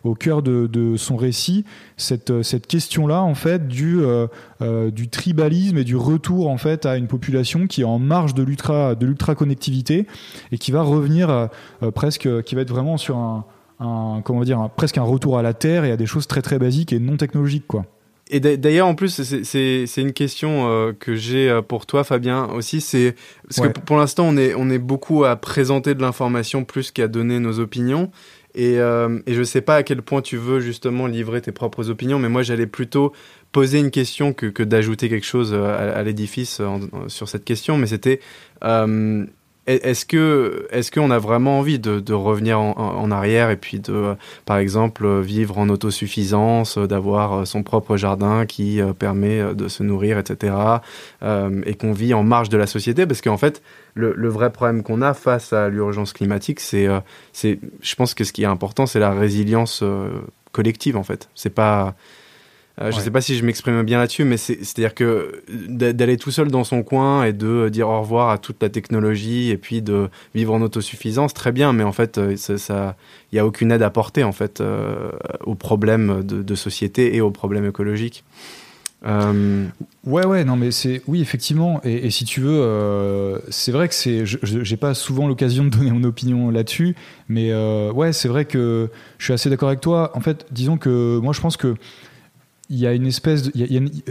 au 0.03 0.15
cœur 0.15 0.41
de, 0.41 0.95
son 0.97 1.17
récit 1.17 1.65
cette, 1.97 2.41
cette 2.41 2.67
question-là 2.67 3.21
en 3.21 3.35
fait 3.35 3.67
du, 3.67 3.99
euh, 4.01 4.91
du 4.91 5.09
tribalisme 5.09 5.77
et 5.77 5.83
du 5.83 5.95
retour 5.95 6.49
en 6.49 6.57
fait 6.57 6.85
à 6.85 6.97
une 6.97 7.07
population 7.07 7.67
qui 7.67 7.81
est 7.81 7.85
en 7.85 7.99
marge 7.99 8.33
de 8.33 8.43
l'ultra 8.43 8.95
de 8.95 9.05
l'ultra 9.05 9.35
connectivité 9.35 10.07
et 10.51 10.57
qui 10.57 10.71
va 10.71 10.81
revenir 10.83 11.49
presque, 11.93 12.43
qui 12.43 12.55
va 12.55 12.61
être 12.61 12.69
vraiment 12.69 12.97
sur 12.97 13.17
un, 13.17 13.45
un 13.79 14.21
comment 14.23 14.43
dire, 14.43 14.69
presque 14.75 14.97
un 14.97 15.03
retour 15.03 15.37
à 15.37 15.41
la 15.41 15.53
terre 15.53 15.85
et 15.85 15.91
à 15.91 15.97
des 15.97 16.05
choses 16.05 16.27
très 16.27 16.41
très 16.41 16.59
basiques 16.59 16.93
et 16.93 16.99
non 16.99 17.17
technologiques 17.17 17.67
quoi. 17.67 17.85
Et 18.29 18.39
d'ailleurs, 18.39 18.87
en 18.87 18.95
plus, 18.95 19.21
c'est 19.43 19.97
une 19.97 20.13
question 20.13 20.69
euh, 20.69 20.93
que 20.97 21.13
j'ai 21.13 21.49
euh, 21.49 21.61
pour 21.61 21.85
toi, 21.85 22.03
Fabien, 22.03 22.45
aussi. 22.45 22.79
C'est 22.79 23.15
parce 23.43 23.67
que 23.67 23.79
pour 23.79 23.97
l'instant, 23.97 24.25
on 24.25 24.37
est, 24.37 24.55
on 24.55 24.69
est 24.69 24.79
beaucoup 24.79 25.25
à 25.25 25.35
présenter 25.35 25.93
de 25.93 26.01
l'information 26.01 26.63
plus 26.63 26.91
qu'à 26.91 27.07
donner 27.07 27.39
nos 27.39 27.59
opinions. 27.59 28.11
Et, 28.55 28.79
euh, 28.79 29.19
et 29.25 29.33
je 29.33 29.39
ne 29.39 29.43
sais 29.43 29.61
pas 29.61 29.77
à 29.77 29.83
quel 29.83 30.01
point 30.01 30.21
tu 30.21 30.37
veux 30.37 30.61
justement 30.61 31.07
livrer 31.07 31.41
tes 31.41 31.51
propres 31.51 31.89
opinions, 31.89 32.17
mais 32.17 32.29
moi, 32.29 32.43
j'allais 32.43 32.67
plutôt 32.67 33.11
poser 33.51 33.79
une 33.79 33.91
question 33.91 34.31
que, 34.31 34.45
que 34.45 34.63
d'ajouter 34.63 35.09
quelque 35.09 35.25
chose 35.25 35.53
à, 35.53 35.75
à 35.75 36.03
l'édifice 36.03 36.61
sur 37.07 37.27
cette 37.27 37.43
question. 37.43 37.77
Mais 37.77 37.87
c'était 37.87 38.19
est-ce 39.65 40.05
que 40.05 40.67
est-ce 40.71 40.91
qu'on 40.91 41.09
a 41.09 41.19
vraiment 41.19 41.59
envie 41.59 41.79
de, 41.79 42.13
revenir 42.13 42.59
en, 42.59 43.11
arrière 43.11 43.49
et 43.49 43.55
puis 43.55 43.79
de 43.79 44.15
par 44.45 44.57
exemple 44.57 45.21
vivre 45.21 45.57
en 45.57 45.69
autosuffisance, 45.69 46.77
d'avoir 46.77 47.47
son 47.47 47.63
propre 47.63 47.95
jardin 47.95 48.45
qui 48.45 48.81
euh, 48.81 48.93
permet 48.93 49.53
de 49.55 49.67
se 49.67 49.83
nourrir, 49.83 50.17
etc. 50.17 50.53
Euh, 51.23 51.61
et 51.65 51.75
qu'on 51.75 51.93
vit 51.93 52.13
en 52.13 52.23
marge 52.23 52.49
de 52.49 52.57
la 52.57 52.67
société? 52.67 53.05
Parce 53.05 53.21
qu'en 53.21 53.37
fait 53.37 53.61
le, 53.95 54.13
le, 54.15 54.29
vrai 54.29 54.51
problème 54.51 54.83
qu'on 54.83 55.01
a 55.01 55.13
face 55.13 55.53
à 55.53 55.69
l'urgence 55.69 56.13
climatique, 56.13 56.59
c'est 56.59 56.87
euh, 56.87 56.99
c'est 57.31 57.59
je 57.81 57.95
pense 57.95 58.13
que 58.13 58.23
ce 58.23 58.33
qui 58.33 58.43
est 58.43 58.47
important, 58.47 58.85
c'est 58.85 58.99
la 58.99 59.11
résilience 59.11 59.81
euh, 59.83 60.09
collective 60.51 60.97
en 60.97 61.03
fait. 61.03 61.29
C'est 61.35 61.53
pas 61.53 61.95
euh, 62.81 62.91
je 62.91 62.97
ne 62.97 63.01
sais 63.01 63.11
pas 63.11 63.21
si 63.21 63.35
je 63.35 63.45
m'exprime 63.45 63.83
bien 63.83 63.99
là-dessus, 63.99 64.23
mais 64.23 64.37
c'est-à-dire 64.37 64.95
que 64.95 65.43
d'aller 65.47 66.17
tout 66.17 66.31
seul 66.31 66.49
dans 66.49 66.63
son 66.63 66.81
coin 66.81 67.23
et 67.23 67.33
de 67.33 67.69
dire 67.69 67.87
au 67.89 67.99
revoir 68.01 68.29
à 68.29 68.39
toute 68.39 68.61
la 68.63 68.69
technologie 68.69 69.51
et 69.51 69.57
puis 69.57 69.81
de 69.81 70.09
vivre 70.33 70.53
en 70.53 70.61
autosuffisance, 70.61 71.33
très 71.33 71.51
bien, 71.51 71.71
mais 71.71 71.83
en 71.83 71.91
fait, 71.91 72.17
euh, 72.17 72.35
ça, 72.35 72.95
il 73.31 73.35
n'y 73.35 73.39
a 73.39 73.45
aucune 73.45 73.71
aide 73.71 73.83
à 73.83 73.89
porter 73.89 74.23
en 74.23 74.31
fait 74.31 74.59
euh, 74.59 75.11
aux 75.45 75.55
problèmes 75.55 76.23
de, 76.23 76.41
de, 76.41 76.55
société 76.55 77.15
et 77.15 77.21
aux 77.21 77.31
problèmes 77.31 77.65
écologiques. 77.65 78.23
Euh... 79.05 79.65
Ouais, 80.05 80.25
ouais, 80.25 80.43
non, 80.43 80.55
mais 80.55 80.71
c'est 80.71 81.01
oui, 81.07 81.21
effectivement. 81.21 81.81
Et, 81.83 82.07
et 82.07 82.09
si 82.09 82.25
tu 82.25 82.41
veux, 82.41 82.61
euh, 82.61 83.39
c'est 83.49 83.71
vrai 83.71 83.87
que 83.87 83.95
c'est, 83.95 84.23
j'ai 84.25 84.77
pas 84.77 84.93
souvent 84.93 85.27
l'occasion 85.27 85.65
de 85.65 85.69
donner 85.69 85.91
mon 85.91 86.03
opinion 86.03 86.49
là-dessus, 86.49 86.95
mais 87.27 87.51
euh, 87.51 87.91
ouais, 87.91 88.13
c'est 88.13 88.27
vrai 88.27 88.45
que 88.45 88.89
je 89.17 89.25
suis 89.25 89.33
assez 89.33 89.49
d'accord 89.49 89.69
avec 89.69 89.81
toi. 89.81 90.11
En 90.15 90.21
fait, 90.21 90.45
disons 90.51 90.77
que 90.77 91.19
moi, 91.21 91.33
je 91.33 91.41
pense 91.41 91.57
que 91.57 91.75
il 92.69 92.77
y 92.77 92.87
a 92.87 92.93
une 92.93 93.05
espèce 93.05 93.43
de, 93.43 93.51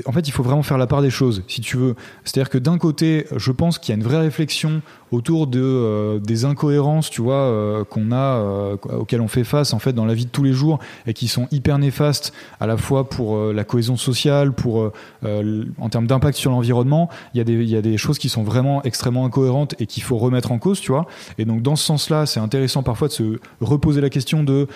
en 0.05 0.13
fait 0.13 0.29
il 0.29 0.31
faut 0.31 0.43
vraiment 0.43 0.63
faire 0.63 0.79
la 0.79 0.87
part 0.87 1.01
des 1.03 1.11
choses 1.11 1.43
si 1.49 1.61
tu 1.61 1.77
veux. 1.77 1.95
C'est 2.25 2.39
à 2.39 2.43
dire 2.43 2.51
que 2.51 2.59
d'un 2.59 2.79
côté 2.79 3.27
je 3.37 3.51
pense 3.51 3.79
qu'il 3.79 3.93
y 3.93 3.95
a 3.95 3.97
une 3.97 4.07
vraie 4.07 4.21
réflexion 4.21 4.83
autour 5.11 5.47
de 5.47 5.61
euh, 5.63 6.19
des 6.19 6.45
incohérences 6.45 7.11
tu 7.11 7.23
vois 7.23 7.35
euh, 7.35 7.85
qu'on 7.85 8.13
a 8.13 8.17
euh, 8.17 8.77
auxquelles 8.91 9.21
on 9.21 9.29
fait 9.29 9.45
face 9.45 9.73
en 9.73 9.79
fait 9.79 9.93
dans 9.93 10.05
la 10.05 10.15
vie 10.15 10.27
de 10.27 10.31
tous 10.31 10.43
les 10.43 10.53
jours 10.53 10.79
et 11.07 11.15
qui 11.15 11.29
sont 11.29 11.49
hyper 11.51 11.79
néfastes 11.79 12.33
à 12.61 12.67
la 12.67 12.77
fois 12.77 13.09
pour 13.09 13.37
euh, 13.37 13.53
la 13.53 13.65
cohésion 13.65 13.97
sociale 13.97 14.53
pour 14.53 14.91
en 15.25 15.89
termes 15.89 16.07
d'impact 16.07 16.37
sur 16.37 16.51
l'environnement. 16.51 17.09
Il 17.35 17.39
y 17.39 17.41
a 17.41 17.45
des 17.45 17.55
il 17.55 17.69
y 17.69 17.77
a 17.77 17.83
des 17.83 17.97
choses 17.97 18.19
qui 18.19 18.29
sont 18.29 18.43
vraiment 18.43 18.83
extrêmement 18.83 19.25
incohérentes 19.25 19.75
et 19.79 19.87
qu'il 19.87 20.03
faut 20.03 20.19
remettre 20.19 20.53
en 20.53 20.59
cause 20.59 20.81
tu 20.81 20.93
vois. 20.93 21.07
Et 21.39 21.45
donc 21.45 21.63
dans 21.63 21.77
ce 21.77 21.85
sens 21.85 22.11
là 22.11 22.27
c'est 22.27 22.41
intéressant 22.41 22.83
parfois 22.83 23.09
de 23.09 23.13
se 23.13 23.39
reposer 23.61 24.01
la 24.01 24.11
question 24.11 24.45
de 24.45 24.67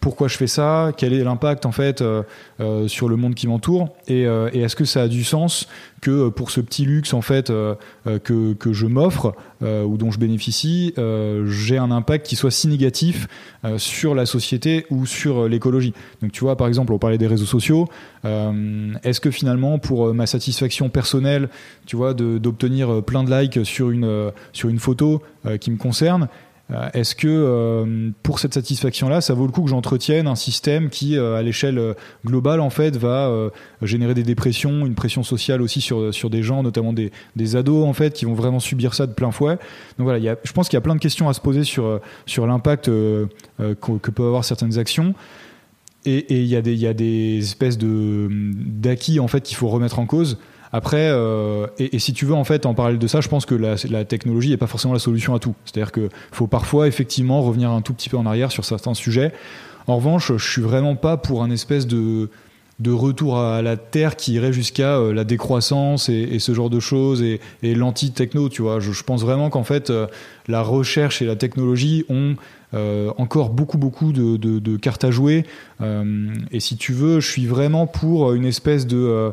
pourquoi 0.00 0.28
je 0.28 0.36
fais 0.36 0.46
ça? 0.46 0.92
Quel 0.96 1.12
est 1.12 1.24
l'impact 1.24 1.66
en 1.66 1.72
fait 1.72 2.02
sur 2.88 3.08
le 3.08 3.16
monde 3.16 3.34
qui 3.34 3.46
m'entoure 3.46 3.88
et, 4.08 4.22
et 4.22 4.60
est-ce 4.60 4.76
que 4.76 4.84
ça 4.84 5.02
a 5.02 5.08
du 5.08 5.24
sens 5.24 5.68
que 6.00 6.28
pour 6.28 6.50
ce 6.50 6.60
petit 6.60 6.84
luxe 6.84 7.14
en 7.14 7.22
fait 7.22 7.48
que, 8.04 8.52
que 8.52 8.72
je 8.72 8.86
m'offre 8.86 9.34
euh, 9.64 9.82
ou 9.82 9.96
dont 9.96 10.10
je 10.10 10.18
bénéficie, 10.18 10.92
euh, 10.98 11.46
j'ai 11.46 11.78
un 11.78 11.90
impact 11.90 12.26
qui 12.26 12.36
soit 12.36 12.50
si 12.50 12.68
négatif 12.68 13.28
euh, 13.64 13.78
sur 13.78 14.14
la 14.14 14.26
société 14.26 14.84
ou 14.90 15.06
sur 15.06 15.48
l'écologie? 15.48 15.94
Donc 16.20 16.32
tu 16.32 16.40
vois, 16.40 16.56
par 16.56 16.66
exemple, 16.66 16.92
on 16.92 16.98
parlait 16.98 17.18
des 17.18 17.26
réseaux 17.26 17.46
sociaux. 17.46 17.88
Est-ce 18.24 19.20
que 19.20 19.30
finalement, 19.30 19.78
pour 19.78 20.14
ma 20.14 20.26
satisfaction 20.26 20.88
personnelle, 20.88 21.48
tu 21.86 21.96
vois, 21.96 22.14
d'obtenir 22.14 23.02
plein 23.02 23.22
de 23.22 23.30
likes 23.30 23.64
sur 23.64 23.90
une 23.90 24.32
sur 24.52 24.70
une 24.70 24.78
photo 24.78 25.22
qui 25.60 25.70
me 25.70 25.76
concerne, 25.76 26.22
euh, 26.22 26.26
est-ce 26.94 27.14
que 27.14 27.28
euh, 27.28 28.10
pour 28.22 28.38
cette 28.38 28.54
satisfaction-là, 28.54 29.20
ça 29.20 29.34
vaut 29.34 29.44
le 29.44 29.52
coup 29.52 29.62
que 29.62 29.68
j'entretienne 29.68 30.26
un 30.26 30.34
système 30.34 30.88
qui, 30.88 31.16
euh, 31.16 31.36
à 31.36 31.42
l'échelle 31.42 31.94
globale, 32.24 32.60
en 32.60 32.70
fait, 32.70 32.96
va 32.96 33.30
générer 33.82 34.14
des 34.14 34.22
dépressions, 34.22 34.86
une 34.86 34.94
pression 34.94 35.22
sociale 35.22 35.60
aussi 35.60 35.80
sur, 35.80 36.12
sur 36.14 36.30
des 36.30 36.42
gens, 36.42 36.62
notamment 36.62 36.92
des, 36.92 37.12
des 37.36 37.56
ados, 37.56 37.86
en 37.86 37.92
fait, 37.92 38.14
qui 38.14 38.24
vont 38.24 38.34
vraiment 38.34 38.60
subir 38.60 38.94
ça 38.94 39.06
de 39.06 39.12
plein 39.12 39.30
fouet. 39.30 39.58
Donc 39.98 40.04
voilà, 40.04 40.18
y 40.18 40.28
a, 40.28 40.36
je 40.42 40.52
pense 40.52 40.68
qu'il 40.68 40.76
y 40.76 40.78
a 40.78 40.82
plein 40.82 40.94
de 40.94 41.00
questions 41.00 41.28
à 41.28 41.34
se 41.34 41.40
poser 41.40 41.64
sur, 41.64 42.00
sur 42.26 42.46
l'impact 42.46 42.86
que, 42.86 43.28
peuvent 43.58 44.26
avoir 44.26 44.44
certaines 44.44 44.78
actions. 44.78 45.14
Et 46.06 46.42
il 46.42 46.46
y, 46.46 46.50
y, 46.50 46.86
a 46.86 46.94
des 46.94 47.38
espèces 47.38 47.78
de 47.78 48.28
d'acquis 48.30 49.20
en 49.20 49.28
fait 49.28 49.40
qu'il 49.40 49.56
faut 49.56 49.68
remettre 49.68 49.98
en 49.98 50.06
cause. 50.06 50.38
Après, 50.76 51.08
euh, 51.08 51.68
et, 51.78 52.00
si 52.00 52.12
tu 52.12 52.24
veux 52.24 52.34
en 52.34 52.42
fait 52.42 52.66
en 52.66 52.74
parler 52.74 52.98
de 52.98 53.06
ça, 53.06 53.20
je 53.20 53.28
pense 53.28 53.46
que 53.46 53.54
la, 53.54 54.04
technologie 54.04 54.50
n'est 54.50 54.56
pas 54.56 54.66
forcément 54.66 54.92
la 54.92 54.98
solution 54.98 55.32
à 55.32 55.38
tout. 55.38 55.54
C'est-à-dire 55.64 55.92
qu'il 55.92 56.08
faut 56.32 56.48
parfois 56.48 56.88
effectivement 56.88 57.42
revenir 57.42 57.70
un 57.70 57.80
tout 57.80 57.94
petit 57.94 58.08
peu 58.08 58.16
en 58.16 58.26
arrière 58.26 58.50
sur 58.50 58.64
certains 58.64 58.94
sujets. 58.94 59.32
En 59.86 59.98
revanche, 59.98 60.32
je 60.32 60.50
suis 60.50 60.62
vraiment 60.62 60.96
pas 60.96 61.16
pour 61.16 61.44
un 61.44 61.50
espèce 61.52 61.86
de 61.86 62.28
de 62.80 62.90
retour 62.90 63.38
à 63.38 63.62
la 63.62 63.76
terre 63.76 64.16
qui 64.16 64.32
irait 64.32 64.52
jusqu'à 64.52 64.96
euh, 64.96 65.14
la 65.14 65.22
décroissance 65.22 66.08
et, 66.08 66.40
ce 66.40 66.52
genre 66.52 66.70
de 66.70 66.80
choses 66.80 67.22
et, 67.22 67.38
l'anti-techno, 67.62 68.48
tu 68.48 68.62
vois. 68.62 68.80
Je, 68.80 69.00
pense 69.04 69.22
vraiment 69.22 69.50
qu'en 69.50 69.62
fait, 69.62 69.90
euh, 69.90 70.08
la 70.48 70.60
recherche 70.60 71.22
et 71.22 71.24
la 71.24 71.36
technologie 71.36 72.04
ont 72.08 72.34
encore 73.16 73.50
beaucoup 73.50 73.78
beaucoup 73.78 74.12
de, 74.12 74.76
cartes 74.78 75.04
à 75.04 75.12
jouer. 75.12 75.44
Et 76.50 76.58
si 76.58 76.76
tu 76.76 76.92
veux, 76.92 77.20
je 77.20 77.30
suis 77.30 77.46
vraiment 77.46 77.86
pour 77.86 78.32
une 78.32 78.44
espèce 78.44 78.88
de 78.88 79.32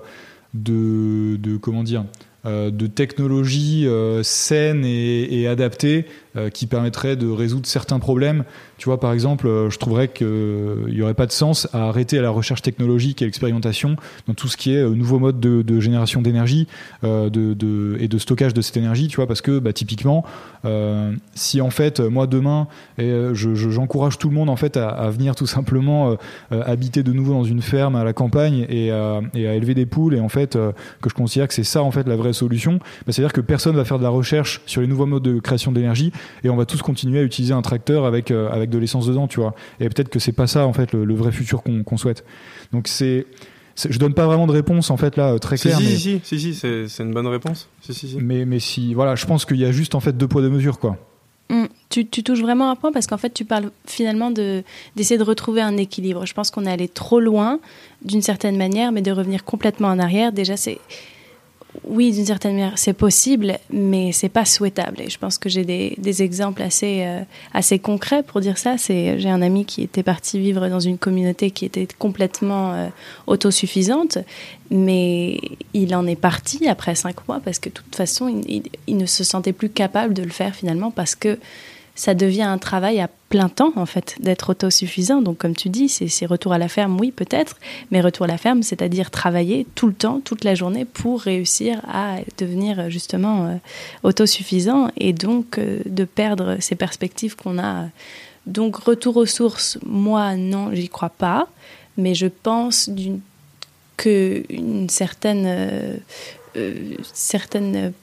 de, 0.54 1.58
comment 1.62 1.84
dire 1.84 2.06
euh, 2.46 2.72
de 2.72 2.88
technologies 2.88 3.86
euh, 3.86 4.24
saines 4.24 4.84
et, 4.84 5.48
adaptées 5.48 6.06
euh, 6.36 6.50
qui 6.50 6.66
permettrait 6.66 7.16
de 7.16 7.30
résoudre 7.30 7.68
certains 7.68 8.00
problèmes. 8.00 8.46
Tu 8.82 8.86
vois, 8.86 9.00
par 9.00 9.14
exemple, 9.14 9.46
euh, 9.46 9.70
je 9.70 9.78
trouverais 9.78 10.08
qu'il 10.08 10.88
n'y 10.88 11.04
aurait 11.04 11.14
pas 11.14 11.28
de 11.28 11.32
sens 11.32 11.70
à 11.72 11.90
arrêter 11.90 12.18
à 12.18 12.24
la 12.24 12.32
recherche 12.32 12.64
technologique 12.64 13.22
et 13.22 13.26
l'expérimentation 13.26 13.96
dans 14.28 14.34
tout 14.34 14.48
ce 14.48 14.58
qui 14.58 14.74
est 14.74 14.82
euh, 14.82 14.96
nouveau 14.96 15.20
mode 15.20 15.40
de, 15.40 15.80
génération 15.80 16.24
d'énergie 16.24 16.68
et 17.04 17.08
de 17.08 18.18
stockage 18.18 18.56
de 18.56 18.62
cette 18.62 18.78
énergie, 18.78 19.08
tu 19.08 19.18
vois, 19.18 19.28
parce 19.28 19.42
que 19.42 19.60
bah, 19.60 19.72
typiquement, 19.72 20.26
si 21.34 21.62
en 21.62 21.70
fait, 21.70 22.00
moi 22.00 22.28
demain, 22.28 22.68
j'encourage 22.98 24.14
je, 24.14 24.18
tout 24.18 24.30
le 24.30 24.36
monde 24.36 24.50
en 24.50 24.56
fait 24.56 24.78
à, 24.78 25.10
venir 25.10 25.36
tout 25.36 25.48
simplement 25.48 26.16
habiter 26.52 27.04
de 27.04 27.12
nouveau 27.14 27.34
dans 27.34 27.44
une 27.44 27.62
ferme 27.62 27.96
à 27.96 28.04
la 28.04 28.14
campagne 28.14 28.66
et 28.70 28.92
à, 28.92 29.22
élever 29.34 29.74
des 29.74 29.88
poules, 29.88 30.14
et 30.14 30.20
en 30.20 30.30
fait, 30.30 30.54
que 30.54 31.10
je 31.10 31.14
considère 31.14 31.48
que 31.48 31.54
c'est 31.54 31.64
ça 31.64 31.82
en 31.82 31.92
fait 31.92 32.08
la 32.08 32.16
vraie 32.16 32.34
solution, 32.34 32.74
bah, 32.74 33.12
c'est-à-dire 33.12 33.34
que 33.34 33.42
personne 33.42 33.76
va 33.76 33.86
faire 33.86 33.98
de 33.98 34.04
la 34.04 34.10
recherche 34.10 34.62
sur 34.66 34.82
les 34.82 34.88
nouveaux 34.88 35.08
modes 35.08 35.24
de 35.24 35.40
création 35.40 35.72
d'énergie 35.72 36.12
et 36.44 36.50
on 36.50 36.58
va 36.58 36.66
tous 36.66 36.82
continuer 36.82 37.20
à 37.20 37.24
utiliser 37.24 37.54
un 37.54 37.62
tracteur 37.62 38.06
avec 38.06 38.30
euh, 38.32 38.50
avec 38.52 38.71
de 38.72 38.78
l'essence 38.78 39.06
dedans, 39.08 39.28
tu 39.28 39.40
vois. 39.40 39.54
Et 39.80 39.88
peut-être 39.90 40.10
que 40.10 40.20
c'est 40.20 40.32
pas 40.32 40.48
ça 40.48 40.66
en 40.66 40.74
fait 40.74 40.92
le, 40.94 41.06
le 41.06 41.14
vrai 41.14 41.32
futur 41.32 41.62
qu'on 41.64 41.98
souhaite. 41.98 42.24
Donc 42.74 42.88
c'est 42.88 43.26
je 43.90 43.98
donne 43.98 44.14
pas 44.14 44.26
vraiment 44.26 44.48
de 44.48 44.52
réponse 44.52 44.92
en 44.92 44.98
fait 44.98 45.16
là 45.18 45.38
très 45.40 45.58
claire. 45.58 45.78
Si 45.78 45.84
mais... 45.84 45.96
si 45.96 46.22
si 46.24 46.40
si, 46.40 46.56
c'est 46.56 46.88
c'est 46.88 47.04
une 47.04 47.14
bonne 47.14 47.28
réponse. 47.28 47.70
Si 47.82 47.94
si 47.94 48.10
si. 48.10 48.18
Mais 48.18 48.46
mais 48.46 48.60
si 48.60 48.94
voilà, 48.94 49.16
je 49.16 49.26
pense 49.26 49.46
qu'il 49.46 49.58
y 49.58 49.66
a 49.66 49.72
juste 49.72 49.96
en 49.96 50.00
fait 50.00 50.18
deux 50.18 50.28
poids 50.28 50.42
deux 50.42 50.50
mesures 50.50 50.80
quoi. 50.80 50.98
Mm. 51.52 51.66
tu, 51.90 52.06
touches 52.06 52.40
vraiment 52.40 52.72
un 52.72 52.78
point 52.78 52.94
parce 52.94 53.08
qu'en 53.08 53.18
fait, 53.18 53.34
tu 53.34 53.44
parles 53.44 53.72
finalement 53.86 54.32
d'essayer 54.32 55.18
de, 55.18 55.24
retrouver 55.24 55.62
un 55.62 55.76
équilibre. 55.76 56.26
Je 56.26 56.34
pense 56.34 56.50
qu'on 56.50 56.66
est 56.66 56.72
allé 56.72 56.88
trop 56.88 57.20
loin 57.20 57.60
d'une 58.06 58.22
certaine 58.22 58.58
manière, 58.58 58.94
mais 58.94 59.02
de 59.02 59.12
revenir 59.12 59.44
complètement 59.44 59.90
en 59.90 60.00
arrière, 60.00 60.32
déjà, 60.32 60.56
c'est 60.56 60.80
oui, 61.86 62.12
d'une 62.12 62.26
certaine 62.26 62.54
manière, 62.54 62.78
c'est 62.78 62.94
possible, 62.94 63.58
mais 63.72 64.12
c'est 64.12 64.30
pas 64.30 64.44
souhaitable. 64.44 65.02
Et 65.02 65.10
je 65.10 65.18
pense 65.18 65.38
que 65.38 65.48
j'ai 65.48 65.64
des, 65.64 66.22
exemples 66.22 66.62
assez, 66.62 67.04
euh, 67.06 67.22
assez 67.54 67.80
concrets 67.80 68.24
pour 68.24 68.42
dire 68.42 68.58
ça. 68.58 68.78
C'est, 68.78 69.20
j'ai 69.20 69.30
un 69.30 69.42
ami 69.42 69.66
qui 69.66 69.82
était 69.84 70.04
parti 70.04 70.38
vivre 70.38 70.68
dans 70.68 70.82
une 70.82 70.98
communauté 70.98 71.50
qui 71.52 71.66
était 71.66 71.88
complètement 71.98 72.74
euh, 72.74 72.88
autosuffisante, 73.26 74.18
mais 74.70 75.40
il 75.74 75.96
en 75.96 76.06
est 76.08 76.18
parti 76.18 76.68
après 76.68 76.96
cinq 76.96 77.28
mois 77.28 77.40
parce 77.44 77.60
que 77.60 77.70
de 77.70 77.74
toute 77.74 77.96
façon, 77.96 78.42
il 78.88 78.98
ne 78.98 79.06
se 79.06 79.24
sentait 79.24 79.54
plus 79.54 79.70
capable 79.70 80.14
de 80.14 80.24
le 80.24 80.30
faire 80.30 80.54
finalement 80.54 80.92
parce 80.92 81.16
que 81.16 81.40
ça 82.02 82.16
devient 82.16 82.42
un 82.42 82.58
travail 82.58 83.00
à 83.00 83.08
plein 83.30 83.48
temps, 83.48 83.74
en 83.76 83.86
fait, 83.86 84.16
d'être 84.20 84.50
autosuffisant. 84.50 85.22
Donc, 85.22 85.38
comme 85.38 85.56
tu 85.56 85.70
dis, 85.70 85.88
c'est 85.88 86.26
retour 86.26 86.52
à 86.52 86.58
la 86.58 86.68
ferme, 86.68 87.00
oui, 87.00 87.12
peut-être, 87.12 87.58
mais 87.92 88.02
retour 88.02 88.24
à 88.24 88.28
la 88.28 88.40
ferme, 88.40 88.64
c'est-à-dire 88.64 89.12
travailler 89.12 89.68
tout 89.76 89.86
le 89.86 89.94
temps, 89.94 90.20
toute 90.20 90.44
la 90.44 90.56
journée, 90.56 90.84
pour 90.84 91.22
réussir 91.22 91.80
à 91.88 92.16
devenir 92.40 92.90
justement 92.90 93.46
euh, 93.46 93.56
autosuffisant 94.02 94.90
et 94.98 95.14
donc 95.14 95.60
euh, 95.60 95.82
de 95.86 96.04
perdre 96.04 96.58
ces 96.60 96.74
perspectives 96.74 97.36
qu'on 97.36 97.60
a. 97.60 97.86
Donc, 98.48 98.78
retour 98.78 99.18
aux 99.18 99.28
sources, 99.28 99.78
moi, 99.86 100.36
non, 100.36 100.74
j'y 100.74 100.90
crois 100.90 101.12
pas, 101.12 101.50
mais 101.98 102.16
je 102.16 102.26
pense 102.26 102.90
qu'une 103.98 104.90
certaine. 104.90 105.46
Euh, 105.46 105.98
certaine 107.14 107.94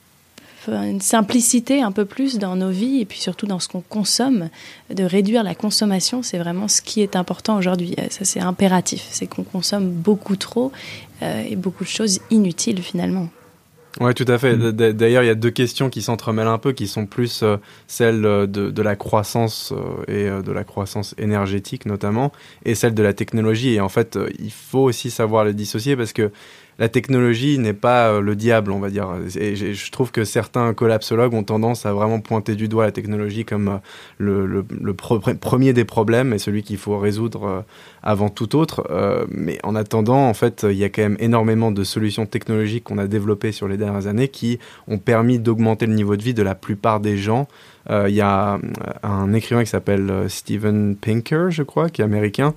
une 0.67 1.01
simplicité 1.01 1.83
un 1.83 1.93
peu 1.93 2.05
plus 2.05 2.39
dans 2.39 2.57
nos 2.57 2.71
vies 2.71 3.01
et 3.01 3.05
puis 3.05 3.19
surtout 3.19 3.47
dans 3.47 3.59
ce 3.59 3.69
qu'on 3.69 3.81
consomme, 3.81 4.49
de 4.93 5.05
réduire 5.05 5.43
la 5.43 5.55
consommation, 5.55 6.23
c'est 6.23 6.39
vraiment 6.39 6.69
ce 6.69 6.83
qui 6.83 7.03
est 7.03 7.17
important 7.17 7.57
aujourd'hui. 7.57 7.95
Euh, 7.99 8.07
ça, 8.11 8.25
c'est 8.25 8.41
impératif. 8.41 9.07
C'est 9.11 9.27
qu'on 9.27 9.45
consomme 9.45 9.89
beaucoup 9.89 10.37
trop 10.37 10.73
euh, 11.23 11.43
et 11.49 11.57
beaucoup 11.57 11.85
de 11.85 11.89
choses 11.89 12.21
inutiles 12.31 12.83
finalement. 12.83 13.29
Oui, 14.01 14.15
tout 14.15 14.27
à 14.29 14.39
fait. 14.39 14.57
Mm. 14.57 14.93
D'ailleurs, 14.93 15.23
il 15.23 15.27
y 15.27 15.31
a 15.31 15.35
deux 15.35 15.51
questions 15.51 15.91
qui 15.91 16.03
s'entremêlent 16.03 16.47
un 16.47 16.59
peu, 16.59 16.73
qui 16.73 16.87
sont 16.87 17.07
plus 17.07 17.43
euh, 17.43 17.57
celles 17.87 18.23
de, 18.23 18.47
de, 18.47 18.83
la 18.83 18.97
croissance 18.97 19.73
et 20.07 20.29
de 20.29 20.53
la 20.53 20.65
croissance 20.65 21.15
énergétique 21.19 21.87
notamment, 21.87 22.33
et 22.65 22.75
celle 22.75 22.95
de 22.95 23.03
la 23.03 23.13
technologie. 23.13 23.75
Et 23.75 23.81
en 23.81 23.89
fait, 23.89 24.19
il 24.39 24.53
faut 24.53 24.81
aussi 24.81 25.11
savoir 25.11 25.45
les 25.45 25.55
dissocier 25.55 25.97
parce 25.97 26.13
que 26.13 26.31
la 26.79 26.89
technologie 26.89 27.59
n'est 27.59 27.73
pas 27.73 28.09
euh, 28.09 28.21
le 28.21 28.37
diable, 28.37 28.71
on 28.71 28.79
va 28.79 28.89
dire. 28.89 29.09
Et 29.37 29.57
je 29.57 29.91
trouve 29.91 30.13
que 30.13 30.25
certains 30.25 30.73
collapsologues 30.75 31.35
ont 31.35 31.43
tendance 31.43 31.87
à 31.87 31.93
vraiment 31.93 32.21
pointer 32.21 32.55
du 32.55 32.69
doigt 32.69 32.85
la 32.85 32.93
technologie 32.93 33.45
comme 33.45 33.81
euh, 34.21 34.63
le, 34.79 34.95
premier 34.95 35.73
des 35.73 35.85
problèmes 35.85 36.33
et 36.33 36.39
celui 36.39 36.63
qu'il 36.63 36.79
faut 36.79 36.99
résoudre 36.99 37.45
euh, 37.45 37.61
avant 38.03 38.29
tout 38.29 38.57
autre. 38.57 38.87
mais 39.31 39.59
en 39.65 39.75
attendant, 39.75 40.29
en 40.29 40.35
fait, 40.35 40.65
il 40.69 40.77
y 40.77 40.85
a 40.85 40.89
quand 40.89 41.03
même 41.03 41.17
énormément 41.19 41.73
de 41.73 41.83
solutions 41.85 42.27
technologiques 42.27 42.85
qu'on 42.85 42.99
a 42.99 43.07
développées 43.07 43.53
sur 43.53 43.67
les 43.67 43.77
dernières 43.77 44.07
années 44.07 44.29
qui 44.29 44.59
ont 44.87 44.99
permis 44.99 45.39
d'augmenter 45.39 45.87
le 45.87 45.95
niveau 45.95 46.17
de 46.17 46.23
vie 46.23 46.35
de 46.35 46.43
la 46.43 46.55
plupart 46.55 47.01
des 47.01 47.19
gens 47.19 47.49
il 47.91 48.15
y 48.15 48.21
a 48.21 48.59
un 49.03 49.33
écrivain 49.33 49.65
qui 49.65 49.71
s'appelle 49.71 50.27
Steven 50.29 50.97
Pinker, 50.97 51.51
je 51.51 51.63
crois, 51.63 51.89
qui 51.89 52.03
est 52.03 52.05
américain, 52.05 52.55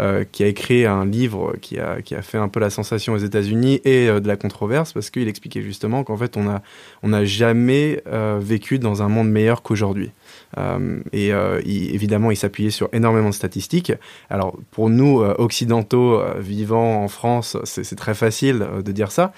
euh, 0.00 0.24
qui 0.24 0.42
a 0.42 0.46
écrit 0.46 0.86
un 0.86 1.04
livre 1.04 1.54
qui 1.60 1.78
a, 1.78 2.00
qui 2.00 2.14
a 2.14 2.22
fait 2.22 2.38
un 2.38 2.48
peu 2.48 2.60
la 2.60 2.70
sensation 2.70 3.12
aux 3.12 3.18
États-Unis 3.18 3.82
et 3.84 4.08
euh, 4.08 4.20
de 4.20 4.26
la 4.26 4.36
controverse 4.36 4.94
parce 4.94 5.10
qu'il 5.10 5.28
expliquait 5.28 5.60
justement 5.60 6.02
qu'en 6.02 6.16
fait 6.16 6.38
on 6.38 6.48
a 6.48 6.62
on 7.02 7.08
n'a 7.08 7.26
jamais 7.26 8.02
euh, 8.06 8.38
vécu 8.40 8.78
dans 8.78 9.02
un 9.02 9.08
monde 9.08 9.28
meilleur 9.28 9.60
qu'aujourd'hui. 9.60 10.10
Et 11.12 11.32
évidemment, 11.64 12.30
il 12.30 12.36
s'appuyait 12.36 12.70
sur 12.70 12.88
énormément 12.92 13.30
de 13.30 13.34
statistiques. 13.34 13.92
Alors 14.30 14.56
pour 14.70 14.90
nous 14.90 15.20
occidentaux 15.20 16.20
vivant 16.38 17.02
en 17.02 17.08
France, 17.08 17.56
c'est 17.64 17.96
très 17.96 18.14
facile 18.14 18.66
de 18.84 18.92
dire 18.92 19.10
ça. 19.10 19.32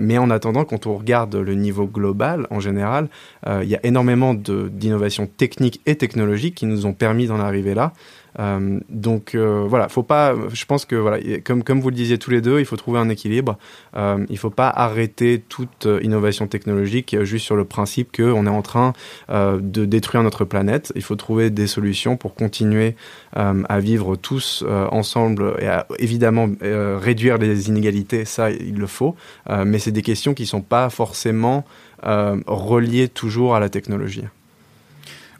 mais 0.00 0.18
en 0.18 0.30
attendant, 0.30 0.64
quand 0.64 0.86
on 0.86 0.96
regarde 0.96 1.34
le 1.34 1.54
niveau 1.54 1.86
global 1.86 2.46
en 2.50 2.60
général, 2.60 3.08
il 3.46 3.68
y 3.68 3.74
a 3.74 3.80
énormément 3.84 4.34
d'innovations 4.34 5.26
techniques 5.26 5.80
et 5.86 5.96
technologiques 5.96 6.54
qui 6.54 6.66
nous 6.66 6.86
ont 6.86 6.92
permis 6.92 7.26
d'en 7.26 7.40
arriver 7.40 7.74
là. 7.74 7.92
Euh, 8.38 8.80
donc 8.88 9.34
euh, 9.34 9.64
voilà, 9.68 9.88
faut 9.88 10.02
pas. 10.02 10.34
Je 10.52 10.64
pense 10.64 10.84
que 10.84 10.96
voilà, 10.96 11.18
comme 11.44 11.62
comme 11.62 11.80
vous 11.80 11.90
le 11.90 11.94
disiez 11.94 12.18
tous 12.18 12.30
les 12.30 12.40
deux, 12.40 12.60
il 12.60 12.66
faut 12.66 12.76
trouver 12.76 12.98
un 12.98 13.08
équilibre. 13.08 13.58
Euh, 13.96 14.24
il 14.30 14.38
faut 14.38 14.50
pas 14.50 14.68
arrêter 14.68 15.42
toute 15.48 15.88
innovation 16.02 16.46
technologique 16.46 17.16
juste 17.22 17.44
sur 17.44 17.56
le 17.56 17.64
principe 17.64 18.14
qu'on 18.16 18.46
est 18.46 18.50
en 18.50 18.62
train 18.62 18.92
de 19.28 19.84
détruire 19.84 20.22
notre 20.22 20.44
planète. 20.44 20.92
Il 20.96 21.02
faut 21.02 21.16
trouver 21.16 21.50
des 21.50 21.66
solutions 21.66 22.16
pour 22.16 22.34
continuer 22.34 22.96
à 23.34 23.80
vivre 23.80 24.16
tous 24.16 24.64
ensemble 24.90 25.56
et 25.60 25.68
évidemment 26.02 26.48
réduire 26.60 27.38
les 27.38 27.68
inégalités. 27.68 28.24
Ça, 28.24 28.50
il 28.50 28.76
le 28.76 28.86
faut. 28.86 29.16
mais 29.48 29.78
c'est 29.78 29.92
des 29.92 30.02
questions 30.02 30.34
qui 30.34 30.46
sont 30.46 30.62
pas 30.62 30.90
forcément 30.90 31.64
reliées 32.02 33.08
toujours 33.08 33.54
à 33.54 33.60
la 33.60 33.68
technologie. 33.68 34.24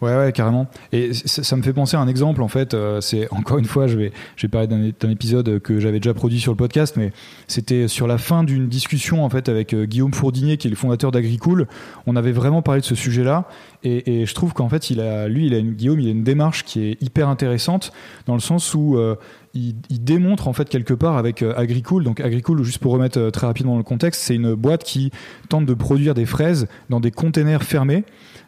Ouais, 0.02 0.16
ouais, 0.16 0.32
carrément. 0.32 0.66
Et 0.90 1.14
ça, 1.14 1.56
me 1.56 1.62
fait 1.62 1.72
penser 1.72 1.96
à 1.96 2.00
un 2.00 2.08
exemple, 2.08 2.42
en 2.42 2.48
fait. 2.48 2.74
Euh, 2.74 3.00
c'est 3.00 3.28
encore 3.32 3.58
une 3.58 3.64
fois, 3.64 3.86
je 3.86 3.96
vais, 3.96 4.12
je 4.34 4.46
vais 4.46 4.50
parler 4.50 4.66
d'un 4.66 5.10
épisode 5.10 5.60
que 5.60 5.78
j'avais 5.78 6.00
déjà 6.00 6.12
produit 6.12 6.40
sur 6.40 6.50
le 6.50 6.56
podcast, 6.56 6.96
mais 6.96 7.12
c'était 7.46 7.86
sur 7.86 8.08
la 8.08 8.18
fin 8.18 8.42
d'une 8.42 8.68
discussion, 8.68 9.24
en 9.24 9.30
fait, 9.30 9.48
avec 9.48 9.72
euh, 9.72 9.84
Guillaume 9.84 10.12
Fourdinier, 10.12 10.56
qui 10.56 10.66
est 10.66 10.70
le 10.70 10.76
fondateur 10.76 11.12
d'Agricool. 11.12 11.68
On 12.08 12.16
avait 12.16 12.32
vraiment 12.32 12.62
parlé 12.62 12.80
de 12.80 12.86
ce 12.86 12.96
sujet-là. 12.96 13.46
Et, 13.84 14.26
je 14.26 14.34
trouve 14.34 14.52
qu'en 14.52 14.68
fait, 14.68 14.90
il 14.90 15.00
a, 15.00 15.28
lui, 15.28 15.46
il 15.46 15.54
a 15.54 15.58
une, 15.58 15.72
Guillaume, 15.72 16.00
il 16.00 16.08
a 16.08 16.10
une 16.10 16.24
démarche 16.24 16.64
qui 16.64 16.82
est 16.82 17.02
hyper 17.02 17.28
intéressante, 17.28 17.92
dans 18.26 18.34
le 18.34 18.40
sens 18.40 18.74
où 18.74 18.96
euh, 18.96 19.16
il, 19.54 19.74
démontre 19.90 20.48
en 20.48 20.52
fait 20.52 20.68
quelque 20.68 20.94
part 20.94 21.16
avec 21.16 21.42
Agricool. 21.42 22.04
Donc 22.04 22.20
Agricool, 22.20 22.62
juste 22.62 22.78
pour 22.78 22.92
remettre 22.92 23.30
très 23.30 23.46
rapidement 23.46 23.76
le 23.76 23.82
contexte, 23.82 24.22
c'est 24.22 24.36
une 24.36 24.54
boîte 24.54 24.84
qui 24.84 25.10
tente 25.48 25.66
de 25.66 25.74
produire 25.74 26.14
des 26.14 26.26
fraises 26.26 26.68
dans 26.90 27.00
des 27.00 27.10
containers 27.10 27.62
fermés. 27.62 28.04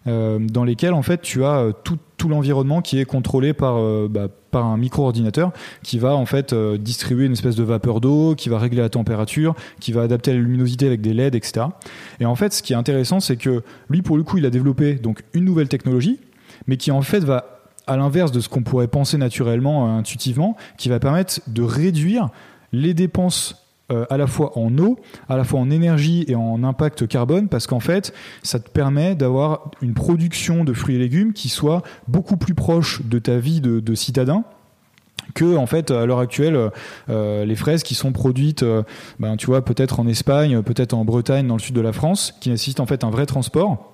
Euh, 0.06 0.38
dans 0.38 0.64
lesquels 0.64 0.92
en 0.92 1.00
fait 1.00 1.22
tu 1.22 1.44
as 1.44 1.60
euh, 1.60 1.72
tout, 1.82 1.98
tout 2.16 2.28
l'environnement 2.28 2.82
qui 2.82 2.98
est 2.98 3.04
contrôlé 3.04 3.52
par, 3.52 3.76
euh, 3.76 4.08
bah, 4.10 4.28
par 4.50 4.66
un 4.66 4.76
micro-ordinateur 4.76 5.52
qui 5.82 5.98
va 5.98 6.14
en 6.14 6.26
fait 6.26 6.54
distribuer 6.54 7.26
une 7.26 7.32
espèce 7.32 7.56
de 7.56 7.64
vapeur 7.64 8.00
d'eau, 8.00 8.34
qui 8.34 8.48
va 8.48 8.58
régler 8.58 8.82
la 8.82 8.88
température, 8.88 9.54
qui 9.80 9.92
va 9.92 10.02
adapter 10.02 10.32
la 10.32 10.38
luminosité 10.38 10.86
avec 10.86 11.00
des 11.00 11.12
LED, 11.12 11.34
etc. 11.34 11.66
Et 12.20 12.26
en 12.26 12.36
fait, 12.36 12.52
ce 12.52 12.62
qui 12.62 12.72
est 12.72 12.76
intéressant, 12.76 13.20
c'est 13.20 13.36
que 13.36 13.62
lui, 13.90 14.02
pour 14.02 14.16
le 14.16 14.22
coup, 14.22 14.38
il 14.38 14.46
a 14.46 14.50
développé 14.50 14.94
donc 14.94 15.22
une 15.32 15.44
nouvelle 15.44 15.68
technologie, 15.68 16.20
mais 16.66 16.76
qui 16.76 16.90
en 16.90 17.02
fait 17.02 17.20
va 17.20 17.54
à 17.86 17.96
l'inverse 17.96 18.32
de 18.32 18.40
ce 18.40 18.48
qu'on 18.48 18.62
pourrait 18.62 18.88
penser 18.88 19.18
naturellement, 19.18 19.96
intuitivement, 19.96 20.56
qui 20.78 20.88
va 20.88 21.00
permettre 21.00 21.40
de 21.46 21.62
réduire 21.62 22.30
les 22.72 22.94
dépenses 22.94 23.63
euh, 23.92 24.06
à 24.08 24.16
la 24.16 24.26
fois 24.26 24.58
en 24.58 24.78
eau, 24.78 24.98
à 25.28 25.36
la 25.36 25.44
fois 25.44 25.60
en 25.60 25.70
énergie 25.70 26.24
et 26.26 26.34
en 26.34 26.64
impact 26.64 27.06
carbone, 27.06 27.48
parce 27.48 27.66
qu'en 27.66 27.80
fait, 27.80 28.14
ça 28.42 28.58
te 28.58 28.70
permet 28.70 29.14
d'avoir 29.14 29.70
une 29.82 29.92
production 29.92 30.64
de 30.64 30.72
fruits 30.72 30.96
et 30.96 30.98
légumes 30.98 31.34
qui 31.34 31.50
soit 31.50 31.82
beaucoup 32.08 32.38
plus 32.38 32.54
proche 32.54 33.02
de 33.04 33.18
ta 33.18 33.36
vie 33.36 33.60
de, 33.60 33.94
citadin 33.94 34.44
que 35.34 35.56
en 35.56 35.66
fait 35.66 35.90
à 35.90 36.06
l'heure 36.06 36.18
actuelle 36.18 36.70
euh, 37.08 37.44
les 37.44 37.56
fraises 37.56 37.82
qui 37.82 37.94
sont 37.94 38.12
produites 38.12 38.62
euh, 38.62 38.82
ben, 39.20 39.36
tu 39.36 39.46
vois 39.46 39.64
peut-être 39.64 40.00
en 40.00 40.06
Espagne 40.06 40.60
peut-être 40.62 40.92
en 40.92 41.04
Bretagne 41.04 41.46
dans 41.46 41.54
le 41.54 41.60
sud 41.60 41.74
de 41.74 41.80
la 41.80 41.92
France 41.92 42.34
qui 42.40 42.50
nécessitent 42.50 42.80
en 42.80 42.86
fait 42.86 43.04
un 43.04 43.10
vrai 43.10 43.24
transport 43.24 43.93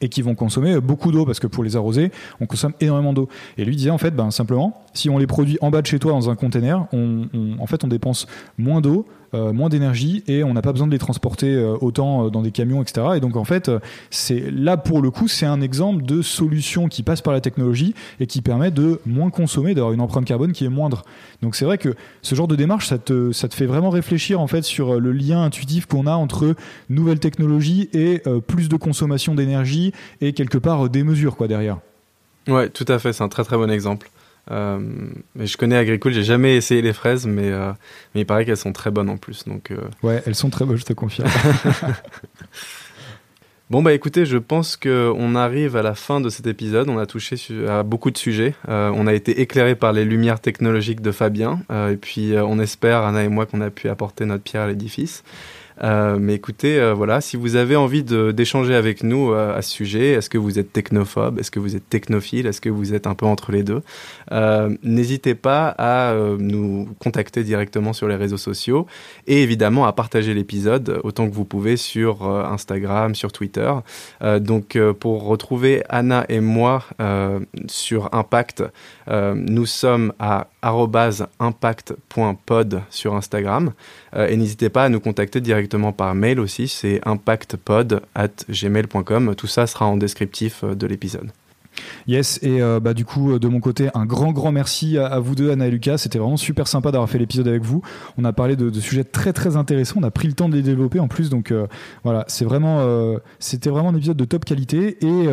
et 0.00 0.08
qui 0.08 0.22
vont 0.22 0.34
consommer 0.34 0.80
beaucoup 0.80 1.12
d'eau 1.12 1.24
parce 1.24 1.40
que 1.40 1.46
pour 1.46 1.64
les 1.64 1.76
arroser, 1.76 2.10
on 2.40 2.46
consomme 2.46 2.72
énormément 2.80 3.12
d'eau. 3.12 3.28
Et 3.58 3.64
lui 3.64 3.76
disait 3.76 3.90
en 3.90 3.98
fait, 3.98 4.12
ben 4.12 4.30
simplement, 4.30 4.82
si 4.94 5.10
on 5.10 5.18
les 5.18 5.26
produit 5.26 5.58
en 5.60 5.70
bas 5.70 5.82
de 5.82 5.86
chez 5.86 5.98
toi 5.98 6.12
dans 6.12 6.30
un 6.30 6.36
container, 6.36 6.86
on, 6.92 7.28
en 7.58 7.66
fait, 7.66 7.84
on 7.84 7.88
dépense 7.88 8.26
moins 8.58 8.80
d'eau, 8.80 9.06
euh, 9.06 9.21
moins 9.32 9.68
d'énergie 9.68 10.22
et 10.26 10.44
on 10.44 10.52
n'a 10.54 10.62
pas 10.62 10.72
besoin 10.72 10.86
de 10.86 10.92
les 10.92 10.98
transporter 10.98 11.54
euh, 11.54 11.76
autant 11.80 12.26
euh, 12.26 12.30
dans 12.30 12.42
des 12.42 12.50
camions, 12.50 12.82
etc. 12.82 13.06
Et 13.16 13.20
donc 13.20 13.36
en 13.36 13.44
fait, 13.44 13.70
c'est 14.10 14.50
là 14.50 14.76
pour 14.76 15.02
le 15.02 15.10
coup, 15.10 15.28
c'est 15.28 15.46
un 15.46 15.60
exemple 15.60 16.02
de 16.04 16.22
solution 16.22 16.88
qui 16.88 17.02
passe 17.02 17.20
par 17.20 17.32
la 17.32 17.40
technologie 17.40 17.94
et 18.20 18.26
qui 18.26 18.42
permet 18.42 18.70
de 18.70 19.00
moins 19.06 19.30
consommer, 19.30 19.74
d'avoir 19.74 19.92
une 19.92 20.00
empreinte 20.00 20.24
carbone 20.24 20.52
qui 20.52 20.64
est 20.64 20.68
moindre. 20.68 21.02
Donc 21.42 21.56
c'est 21.56 21.64
vrai 21.64 21.78
que 21.78 21.94
ce 22.22 22.34
genre 22.34 22.48
de 22.48 22.56
démarche, 22.56 22.88
ça 22.88 22.98
te, 22.98 23.32
ça 23.32 23.48
te 23.48 23.54
fait 23.54 23.66
vraiment 23.66 23.90
réfléchir 23.90 24.40
en 24.40 24.46
fait 24.46 24.62
sur 24.62 25.00
le 25.00 25.12
lien 25.12 25.42
intuitif 25.42 25.86
qu'on 25.86 26.06
a 26.06 26.14
entre 26.14 26.54
nouvelles 26.88 27.20
technologies 27.20 27.88
et 27.92 28.22
plus 28.46 28.68
de 28.68 28.76
consommation 28.76 29.34
d'énergie 29.34 29.92
et 30.20 30.32
quelque 30.32 30.58
part 30.58 30.88
des 30.88 31.02
mesures 31.02 31.36
quoi 31.36 31.48
derrière. 31.48 31.78
Ouais, 32.48 32.68
tout 32.68 32.84
à 32.88 32.98
fait, 32.98 33.12
c'est 33.12 33.22
un 33.22 33.28
très 33.28 33.44
très 33.44 33.56
bon 33.56 33.70
exemple. 33.70 34.10
Euh, 34.50 34.78
mais 35.34 35.46
je 35.46 35.56
connais 35.56 35.76
Agricole, 35.76 36.12
j'ai 36.12 36.24
jamais 36.24 36.56
essayé 36.56 36.82
les 36.82 36.92
fraises, 36.92 37.26
mais, 37.26 37.50
euh, 37.50 37.72
mais 38.14 38.22
il 38.22 38.26
paraît 38.26 38.44
qu'elles 38.44 38.56
sont 38.56 38.72
très 38.72 38.90
bonnes 38.90 39.08
en 39.08 39.16
plus. 39.16 39.44
Donc, 39.44 39.70
euh. 39.70 39.76
Ouais, 40.02 40.22
elles 40.26 40.34
sont 40.34 40.50
très 40.50 40.64
bonnes, 40.64 40.76
je 40.76 40.84
te 40.84 40.92
confirme. 40.92 41.28
bon, 43.70 43.82
bah 43.82 43.92
écoutez, 43.92 44.26
je 44.26 44.38
pense 44.38 44.76
qu'on 44.76 45.34
arrive 45.36 45.76
à 45.76 45.82
la 45.82 45.94
fin 45.94 46.20
de 46.20 46.28
cet 46.28 46.46
épisode. 46.46 46.88
On 46.88 46.98
a 46.98 47.06
touché 47.06 47.36
à 47.68 47.82
beaucoup 47.82 48.10
de 48.10 48.18
sujets. 48.18 48.54
on 48.66 49.06
a 49.06 49.14
été 49.14 49.40
éclairé 49.40 49.76
par 49.76 49.92
les 49.92 50.04
lumières 50.04 50.40
technologiques 50.40 51.00
de 51.00 51.12
Fabien. 51.12 51.60
et 51.70 51.96
puis, 51.96 52.34
on 52.36 52.58
espère, 52.58 53.02
Anna 53.02 53.22
et 53.22 53.28
moi, 53.28 53.46
qu'on 53.46 53.60
a 53.60 53.70
pu 53.70 53.88
apporter 53.88 54.24
notre 54.24 54.42
pierre 54.42 54.62
à 54.62 54.68
l'édifice. 54.68 55.22
Euh, 55.82 56.16
mais 56.20 56.34
écoutez, 56.34 56.78
euh, 56.78 56.94
voilà, 56.94 57.20
si 57.20 57.36
vous 57.36 57.56
avez 57.56 57.74
envie 57.74 58.04
d'échanger 58.04 58.74
avec 58.74 59.02
nous 59.02 59.32
euh, 59.32 59.56
à 59.56 59.62
ce 59.62 59.70
sujet, 59.70 60.12
est-ce 60.12 60.30
que 60.30 60.38
vous 60.38 60.58
êtes 60.58 60.72
technophobe, 60.72 61.38
est-ce 61.40 61.50
que 61.50 61.58
vous 61.58 61.74
êtes 61.74 61.88
technophile, 61.88 62.46
est-ce 62.46 62.60
que 62.60 62.68
vous 62.68 62.94
êtes 62.94 63.06
un 63.06 63.14
peu 63.14 63.26
entre 63.26 63.52
les 63.52 63.62
deux, 63.62 63.82
n'hésitez 64.82 65.34
pas 65.34 65.74
à 65.78 66.14
nous 66.38 66.88
contacter 66.98 67.44
directement 67.44 67.92
sur 67.92 68.08
les 68.08 68.16
réseaux 68.16 68.36
sociaux 68.36 68.86
et 69.26 69.42
évidemment 69.42 69.86
à 69.86 69.92
partager 69.92 70.34
l'épisode 70.34 71.00
autant 71.04 71.28
que 71.28 71.34
vous 71.34 71.44
pouvez 71.44 71.76
sur 71.76 72.26
Instagram, 72.26 73.14
sur 73.14 73.32
Twitter. 73.32 73.72
donc 74.40 74.78
pour 75.00 75.24
retrouver 75.24 75.82
Anna 75.88 76.24
et 76.28 76.40
moi 76.40 76.84
sur 77.66 78.08
Impact, 78.12 78.64
nous 79.08 79.66
sommes 79.66 80.12
à 80.18 80.48
impact.pod 81.40 82.82
sur 82.90 83.14
Instagram. 83.14 83.72
Et 84.16 84.36
n'hésitez 84.36 84.68
pas 84.68 84.84
à 84.84 84.88
nous 84.88 85.00
contacter 85.00 85.40
directement 85.40 85.71
par 85.92 86.14
mail 86.14 86.40
aussi, 86.40 86.68
c'est 86.68 87.00
impactpod.gmail.com. 87.06 89.34
Tout 89.34 89.46
ça 89.46 89.66
sera 89.66 89.86
en 89.86 89.96
descriptif 89.96 90.64
euh, 90.64 90.74
de 90.74 90.86
l'épisode. 90.86 91.30
Yes, 92.06 92.40
et 92.42 92.60
euh, 92.60 92.80
bah, 92.80 92.94
du 92.94 93.04
coup, 93.04 93.38
de 93.38 93.48
mon 93.48 93.60
côté, 93.60 93.88
un 93.94 94.06
grand, 94.06 94.32
grand 94.32 94.52
merci 94.52 94.98
à, 94.98 95.18
vous 95.18 95.34
deux, 95.34 95.50
Anna 95.50 95.66
et 95.66 95.70
Lucas. 95.70 95.98
C'était 95.98 96.18
vraiment 96.18 96.36
super 96.36 96.66
sympa 96.66 96.90
d'avoir 96.90 97.08
fait 97.08 97.18
l'épisode 97.18 97.48
avec 97.48 97.62
vous. 97.62 97.82
On 98.18 98.24
a 98.24 98.32
parlé 98.32 98.56
de, 98.56 98.70
sujets 98.80 99.04
très, 99.04 99.32
très 99.32 99.56
intéressants. 99.56 99.96
On 100.00 100.02
a 100.02 100.10
pris 100.10 100.28
le 100.28 100.34
temps 100.34 100.48
de 100.48 100.56
les 100.56 100.62
développer 100.62 101.00
en 101.00 101.08
plus. 101.08 101.30
Donc 101.30 101.50
euh, 101.50 101.66
voilà, 102.04 102.24
c'est 102.28 102.44
vraiment, 102.44 102.80
euh, 102.80 103.18
c'était 103.38 103.70
vraiment 103.70 103.90
un 103.90 103.96
épisode 103.96 104.16
de 104.16 104.24
top 104.24 104.44
qualité. 104.44 104.98
Et 105.04 105.28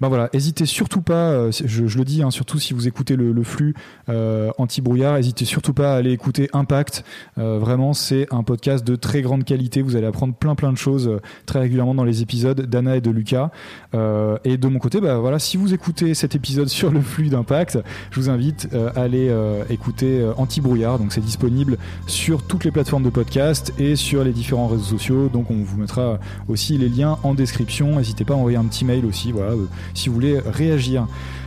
bah 0.00 0.08
voilà, 0.08 0.28
hésitez 0.32 0.66
surtout 0.66 1.02
pas, 1.02 1.50
je, 1.50 1.98
le 1.98 2.04
dis, 2.04 2.22
hein, 2.22 2.30
surtout 2.30 2.58
si 2.58 2.74
vous 2.74 2.88
écoutez 2.88 3.16
le, 3.16 3.42
flux 3.42 3.74
anti-brouillard, 4.08 5.14
n'hésitez 5.14 5.44
surtout 5.44 5.72
pas 5.72 5.94
à 5.94 5.96
aller 5.96 6.12
écouter 6.12 6.48
Impact. 6.52 7.04
vraiment, 7.36 7.92
c'est 7.92 8.26
un 8.30 8.42
podcast 8.42 8.86
de 8.86 8.96
très 8.96 9.22
grande 9.22 9.44
qualité. 9.44 9.82
Vous 9.82 9.96
allez 9.96 10.06
apprendre 10.06 10.34
plein, 10.34 10.54
plein 10.54 10.72
de 10.72 10.78
choses 10.78 11.18
très 11.46 11.60
régulièrement 11.60 11.94
dans 11.94 12.04
les 12.04 12.22
épisodes 12.22 12.60
d'Anna 12.62 12.96
et 12.96 13.00
de 13.00 13.10
Lucas. 13.10 13.50
et 13.94 14.56
de 14.56 14.68
mon 14.68 14.78
côté, 14.78 15.00
bah 15.00 15.18
voilà, 15.18 15.38
si 15.38 15.56
vous 15.56 15.74
écouter 15.80 16.12
cet 16.12 16.34
épisode 16.34 16.68
sur 16.68 16.90
le 16.90 17.00
flux 17.00 17.30
d'impact, 17.30 17.78
je 18.10 18.20
vous 18.20 18.28
invite 18.28 18.68
euh, 18.74 18.90
à 18.94 19.00
aller 19.00 19.28
euh, 19.30 19.64
écouter 19.70 20.20
euh, 20.20 20.34
Anti-Brouillard. 20.36 20.98
Donc 20.98 21.14
c'est 21.14 21.22
disponible 21.22 21.78
sur 22.06 22.42
toutes 22.42 22.64
les 22.64 22.70
plateformes 22.70 23.02
de 23.02 23.08
podcast 23.08 23.72
et 23.78 23.96
sur 23.96 24.22
les 24.22 24.32
différents 24.32 24.66
réseaux 24.66 24.84
sociaux. 24.84 25.30
Donc 25.30 25.50
on 25.50 25.62
vous 25.62 25.78
mettra 25.78 26.18
aussi 26.48 26.76
les 26.76 26.90
liens 26.90 27.18
en 27.22 27.32
description. 27.32 27.96
N'hésitez 27.96 28.26
pas 28.26 28.34
à 28.34 28.36
envoyer 28.36 28.58
un 28.58 28.64
petit 28.64 28.84
mail 28.84 29.06
aussi, 29.06 29.32
voilà, 29.32 29.52
si 29.94 30.10
vous 30.10 30.14
voulez 30.14 30.38
réagir. 30.38 31.06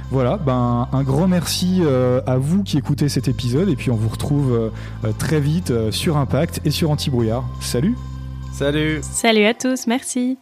Voilà, 0.10 0.38
ben 0.38 0.88
un 0.92 1.04
grand 1.04 1.28
merci 1.28 1.82
à 2.28 2.38
vous 2.38 2.62
qui 2.62 2.78
écoutez 2.78 3.10
cet 3.10 3.28
épisode 3.28 3.70
et 3.70 3.76
puis 3.76 3.90
on 3.90 3.96
vous 3.96 4.10
retrouve 4.10 4.72
très 5.18 5.40
vite 5.40 5.74
sur 5.92 6.18
Impact 6.18 6.62
et 6.66 6.72
sur 6.72 6.92
Anti-Brouillard. 6.92 7.44
Salut 7.62 7.96
Salut 8.52 9.00
Salut 9.02 9.46
à 9.46 9.56
tous, 9.56 9.88
merci 9.88 10.38